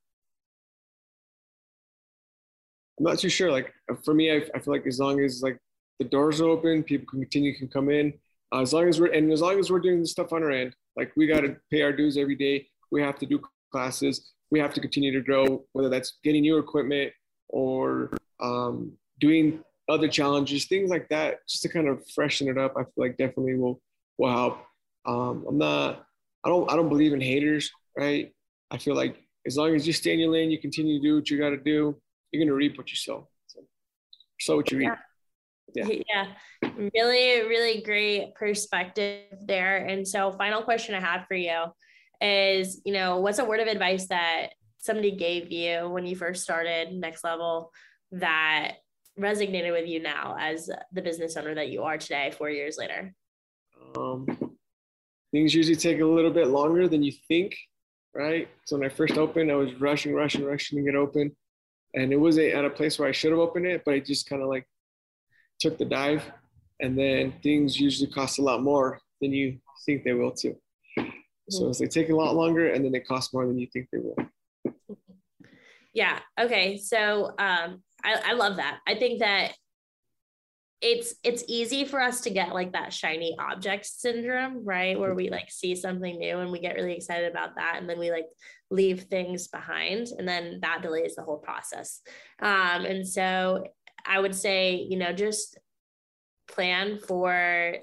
i'm 3.00 3.06
not 3.06 3.20
too 3.20 3.30
sure. 3.30 3.52
Like 3.52 3.74
for 4.04 4.14
me 4.14 4.32
i, 4.32 4.42
I 4.56 4.60
feel 4.60 4.74
like 4.74 4.88
as 4.88 5.00
long 5.00 5.20
as 5.20 5.44
like 5.44 5.58
the 6.00 6.06
doors 6.06 6.42
are 6.42 6.50
open 6.50 6.84
people 6.84 7.08
can 7.08 7.20
continue 7.20 7.56
can 7.56 7.68
come 7.68 7.90
in 7.90 8.14
uh, 8.54 8.62
as 8.62 8.74
long 8.74 8.88
as 8.88 9.00
we're 9.00 9.12
and 9.12 9.32
as 9.32 9.42
long 9.42 9.60
as 9.60 9.70
we're 9.70 9.80
doing 9.80 10.02
the 10.02 10.08
stuff 10.08 10.34
on 10.34 10.44
our 10.44 10.52
end 10.52 10.76
like 10.98 11.12
we 11.16 11.28
got 11.28 11.42
to 11.42 11.56
pay 11.72 11.84
our 11.84 11.94
dues 11.94 12.18
every 12.18 12.36
day. 12.36 12.68
We 12.92 13.02
have 13.02 13.20
to 13.20 13.26
do 13.26 13.40
classes. 13.72 14.32
we 14.50 14.60
have 14.60 14.74
to 14.74 14.82
continue 14.82 15.12
to 15.12 15.22
grow, 15.22 15.66
whether 15.74 15.90
that's 15.90 16.20
getting 16.24 16.42
new 16.42 16.58
equipment 16.58 17.12
or 17.50 18.12
um, 18.40 18.94
doing 19.20 19.60
other 19.90 20.08
challenges, 20.08 20.66
things 20.66 20.90
like 20.90 21.10
that, 21.10 21.40
just 21.48 21.62
to 21.64 21.70
kind 21.70 21.88
of 21.88 22.04
freshen 22.14 22.48
it 22.48 22.58
up. 22.58 22.74
I 22.78 22.84
feel 22.84 22.92
like 22.98 23.18
definitely 23.18 23.56
will 23.56 23.82
will 24.18 24.32
help. 24.32 24.60
Um, 25.06 25.46
I'm 25.48 25.58
not, 25.58 26.06
I 26.44 26.50
don't, 26.50 26.70
I 26.72 26.76
don't 26.76 26.90
believe 26.90 27.14
in 27.14 27.22
haters, 27.22 27.72
right? 27.96 28.34
I 28.72 28.78
feel 28.78 28.96
like 28.96 29.16
as 29.46 29.58
long 29.58 29.74
as 29.76 29.88
you 29.88 29.94
stay 29.94 30.14
in 30.14 30.20
your 30.20 30.32
lane, 30.32 30.52
you 30.52 30.60
continue 30.60 31.00
to 31.00 31.08
do 31.08 31.16
what 31.16 31.30
you 31.30 31.38
got 31.38 31.52
to 31.52 31.58
do, 31.58 31.96
you're 32.32 32.44
gonna 32.44 32.56
reap 32.56 32.78
what 32.78 32.90
you 32.90 32.96
sow. 32.96 33.28
So, 33.48 33.62
sow 34.40 34.58
what 34.58 34.72
you 34.72 34.80
reap. 34.80 34.92
Yeah. 35.74 35.88
yeah. 36.10 36.28
Really, 36.94 37.48
really 37.48 37.82
great 37.82 38.36
perspective 38.36 39.24
there. 39.46 39.86
And 39.86 40.08
so, 40.08 40.32
final 40.34 40.62
question 40.64 40.96
I 40.96 41.00
have 41.00 41.26
for 41.28 41.36
you 41.36 41.66
is, 42.22 42.82
you 42.86 42.94
know, 42.94 43.20
what's 43.20 43.40
a 43.40 43.46
word 43.46 43.60
of 43.60 43.68
advice 43.68 44.08
that 44.08 44.50
somebody 44.80 45.12
gave 45.12 45.52
you 45.52 45.90
when 45.90 46.06
you 46.06 46.16
first 46.16 46.44
started 46.44 46.94
next 46.94 47.24
level 47.24 47.72
that 48.12 48.76
resonated 49.20 49.72
with 49.72 49.88
you 49.88 50.02
now 50.02 50.36
as 50.40 50.70
the 50.92 51.02
business 51.02 51.36
owner 51.38 51.56
that 51.56 51.70
you 51.70 51.84
are 51.84 51.98
today, 51.98 52.32
four 52.38 52.50
years 52.50 52.78
later? 52.78 53.14
Um, 53.98 54.28
things 55.32 55.54
usually 55.54 55.76
take 55.76 56.00
a 56.00 56.06
little 56.06 56.32
bit 56.32 56.48
longer 56.48 56.88
than 56.88 57.04
you 57.04 57.12
think, 57.28 57.56
right? 58.14 58.48
So 58.66 58.78
when 58.78 58.86
I 58.86 58.94
first 58.94 59.18
opened, 59.18 59.52
I 59.52 59.56
was 59.56 59.74
rushing, 59.76 60.14
rushing, 60.14 60.46
rushing 60.46 60.78
to 60.78 60.84
get 60.84 60.96
open. 60.96 61.36
And 61.94 62.14
it 62.14 62.18
wasn't 62.18 62.54
at 62.54 62.66
a 62.66 62.70
place 62.70 63.00
where 63.00 63.10
I 63.10 63.12
should 63.12 63.32
have 63.32 63.40
opened 63.40 63.66
it, 63.66 63.82
but 63.86 63.94
I 63.94 64.00
just 64.00 64.30
kind 64.30 64.42
of 64.42 64.50
like 64.50 64.68
took 65.60 65.78
the 65.78 65.86
dive. 65.86 66.24
And 66.80 66.98
then 66.98 67.34
things 67.42 67.80
usually 67.80 68.12
cost 68.12 68.40
a 68.40 68.44
lot 68.44 68.62
more 68.62 69.00
than 69.20 69.34
you 69.34 69.58
think 69.86 70.04
they 70.04 70.14
will 70.14 70.32
too. 70.32 70.56
So 71.50 71.72
they 71.72 71.88
take 71.88 72.10
a 72.10 72.16
lot 72.16 72.36
longer 72.36 72.72
and 72.72 72.84
then 72.84 72.92
they 72.92 73.00
cost 73.00 73.34
more 73.34 73.48
than 73.48 73.58
you 73.58 73.68
think 73.68 73.88
they 73.92 74.00
will. 74.00 74.18
Yeah. 75.94 76.20
Okay. 76.40 76.78
So 76.78 77.28
um, 77.40 77.82
I, 78.04 78.22
I 78.26 78.34
love 78.34 78.58
that. 78.58 78.80
I 78.86 78.96
think 78.96 79.20
that 79.22 79.54
it's 80.80 81.16
it's 81.24 81.44
easy 81.48 81.86
for 81.86 82.00
us 82.00 82.22
to 82.22 82.30
get 82.30 82.54
like 82.54 82.74
that 82.74 82.94
shiny 82.94 83.36
object 83.40 83.84
syndrome 83.84 84.64
right 84.64 85.00
where 85.00 85.16
we 85.16 85.30
like 85.32 85.50
see 85.50 85.76
something 85.76 86.20
new 86.20 86.38
and 86.38 86.52
we 86.52 86.60
get 86.60 86.76
really 86.76 86.94
excited 86.94 87.32
about 87.32 87.56
that 87.56 87.78
and 87.78 87.90
then 87.90 87.98
we 87.98 88.12
like 88.12 88.28
leave 88.70 89.04
things 89.04 89.48
behind 89.48 90.08
and 90.20 90.28
then 90.28 90.60
that 90.62 90.84
delays 90.84 91.16
the 91.16 91.24
whole 91.24 91.40
process 91.40 92.02
um 92.44 92.86
and 92.86 93.08
so 93.08 93.66
i 94.06 94.20
would 94.20 94.36
say 94.36 94.76
you 94.88 94.98
know 94.98 95.12
just 95.12 95.58
plan 96.48 97.00
for 97.00 97.78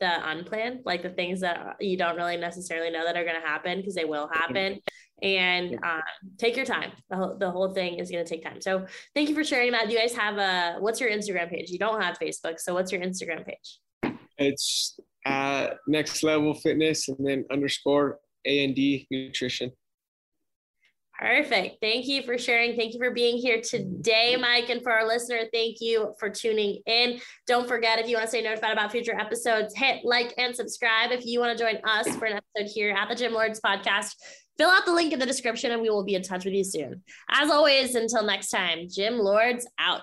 the 0.00 0.28
unplanned 0.28 0.80
like 0.84 1.02
the 1.02 1.10
things 1.10 1.40
that 1.40 1.76
you 1.80 1.96
don't 1.96 2.16
really 2.16 2.36
necessarily 2.36 2.90
know 2.90 3.04
that 3.04 3.16
are 3.16 3.24
going 3.24 3.40
to 3.40 3.46
happen 3.46 3.78
because 3.78 3.94
they 3.94 4.04
will 4.04 4.28
happen 4.32 4.80
and 5.22 5.78
um, 5.84 6.02
take 6.38 6.56
your 6.56 6.66
time. 6.66 6.90
The 7.08 7.16
whole, 7.16 7.36
the 7.38 7.50
whole 7.50 7.72
thing 7.72 7.98
is 7.98 8.10
going 8.10 8.24
to 8.24 8.28
take 8.28 8.42
time. 8.42 8.60
So 8.60 8.86
thank 9.14 9.28
you 9.28 9.34
for 9.34 9.44
sharing 9.44 9.70
that. 9.72 9.86
Do 9.86 9.92
you 9.92 9.98
guys 9.98 10.14
have 10.14 10.38
a, 10.38 10.76
what's 10.80 11.00
your 11.00 11.10
Instagram 11.10 11.48
page? 11.48 11.70
You 11.70 11.78
don't 11.78 12.02
have 12.02 12.18
Facebook. 12.18 12.58
So 12.58 12.74
what's 12.74 12.90
your 12.90 13.00
Instagram 13.00 13.46
page? 13.46 14.18
It's 14.38 14.98
at 15.24 15.76
next 15.86 16.24
level 16.24 16.54
fitness 16.54 17.08
and 17.08 17.18
then 17.20 17.44
underscore 17.50 18.18
A 18.44 18.64
and 18.64 18.74
D 18.74 19.06
nutrition. 19.10 19.70
Perfect. 21.22 21.76
Thank 21.80 22.08
you 22.08 22.24
for 22.24 22.36
sharing. 22.36 22.76
Thank 22.76 22.94
you 22.94 22.98
for 22.98 23.12
being 23.12 23.36
here 23.36 23.60
today, 23.60 24.34
Mike. 24.34 24.70
And 24.70 24.82
for 24.82 24.90
our 24.90 25.06
listener, 25.06 25.42
thank 25.52 25.76
you 25.80 26.12
for 26.18 26.28
tuning 26.28 26.80
in. 26.84 27.20
Don't 27.46 27.68
forget, 27.68 28.00
if 28.00 28.08
you 28.08 28.16
want 28.16 28.24
to 28.24 28.28
stay 28.28 28.42
notified 28.42 28.72
about 28.72 28.90
future 28.90 29.14
episodes, 29.14 29.72
hit 29.76 30.04
like 30.04 30.34
and 30.36 30.54
subscribe. 30.54 31.12
If 31.12 31.24
you 31.24 31.38
want 31.38 31.56
to 31.56 31.64
join 31.64 31.76
us 31.84 32.08
for 32.16 32.24
an 32.24 32.40
episode 32.56 32.72
here 32.74 32.90
at 32.90 33.08
the 33.08 33.14
Gym 33.14 33.32
Lords 33.32 33.60
podcast, 33.64 34.14
Fill 34.58 34.68
out 34.68 34.84
the 34.84 34.92
link 34.92 35.14
in 35.14 35.18
the 35.18 35.24
description 35.24 35.72
and 35.72 35.80
we 35.80 35.88
will 35.88 36.04
be 36.04 36.14
in 36.14 36.22
touch 36.22 36.44
with 36.44 36.52
you 36.52 36.62
soon. 36.62 37.02
As 37.30 37.50
always, 37.50 37.94
until 37.94 38.22
next 38.22 38.50
time, 38.50 38.86
Gym 38.86 39.18
Lords 39.18 39.66
out. 39.78 40.02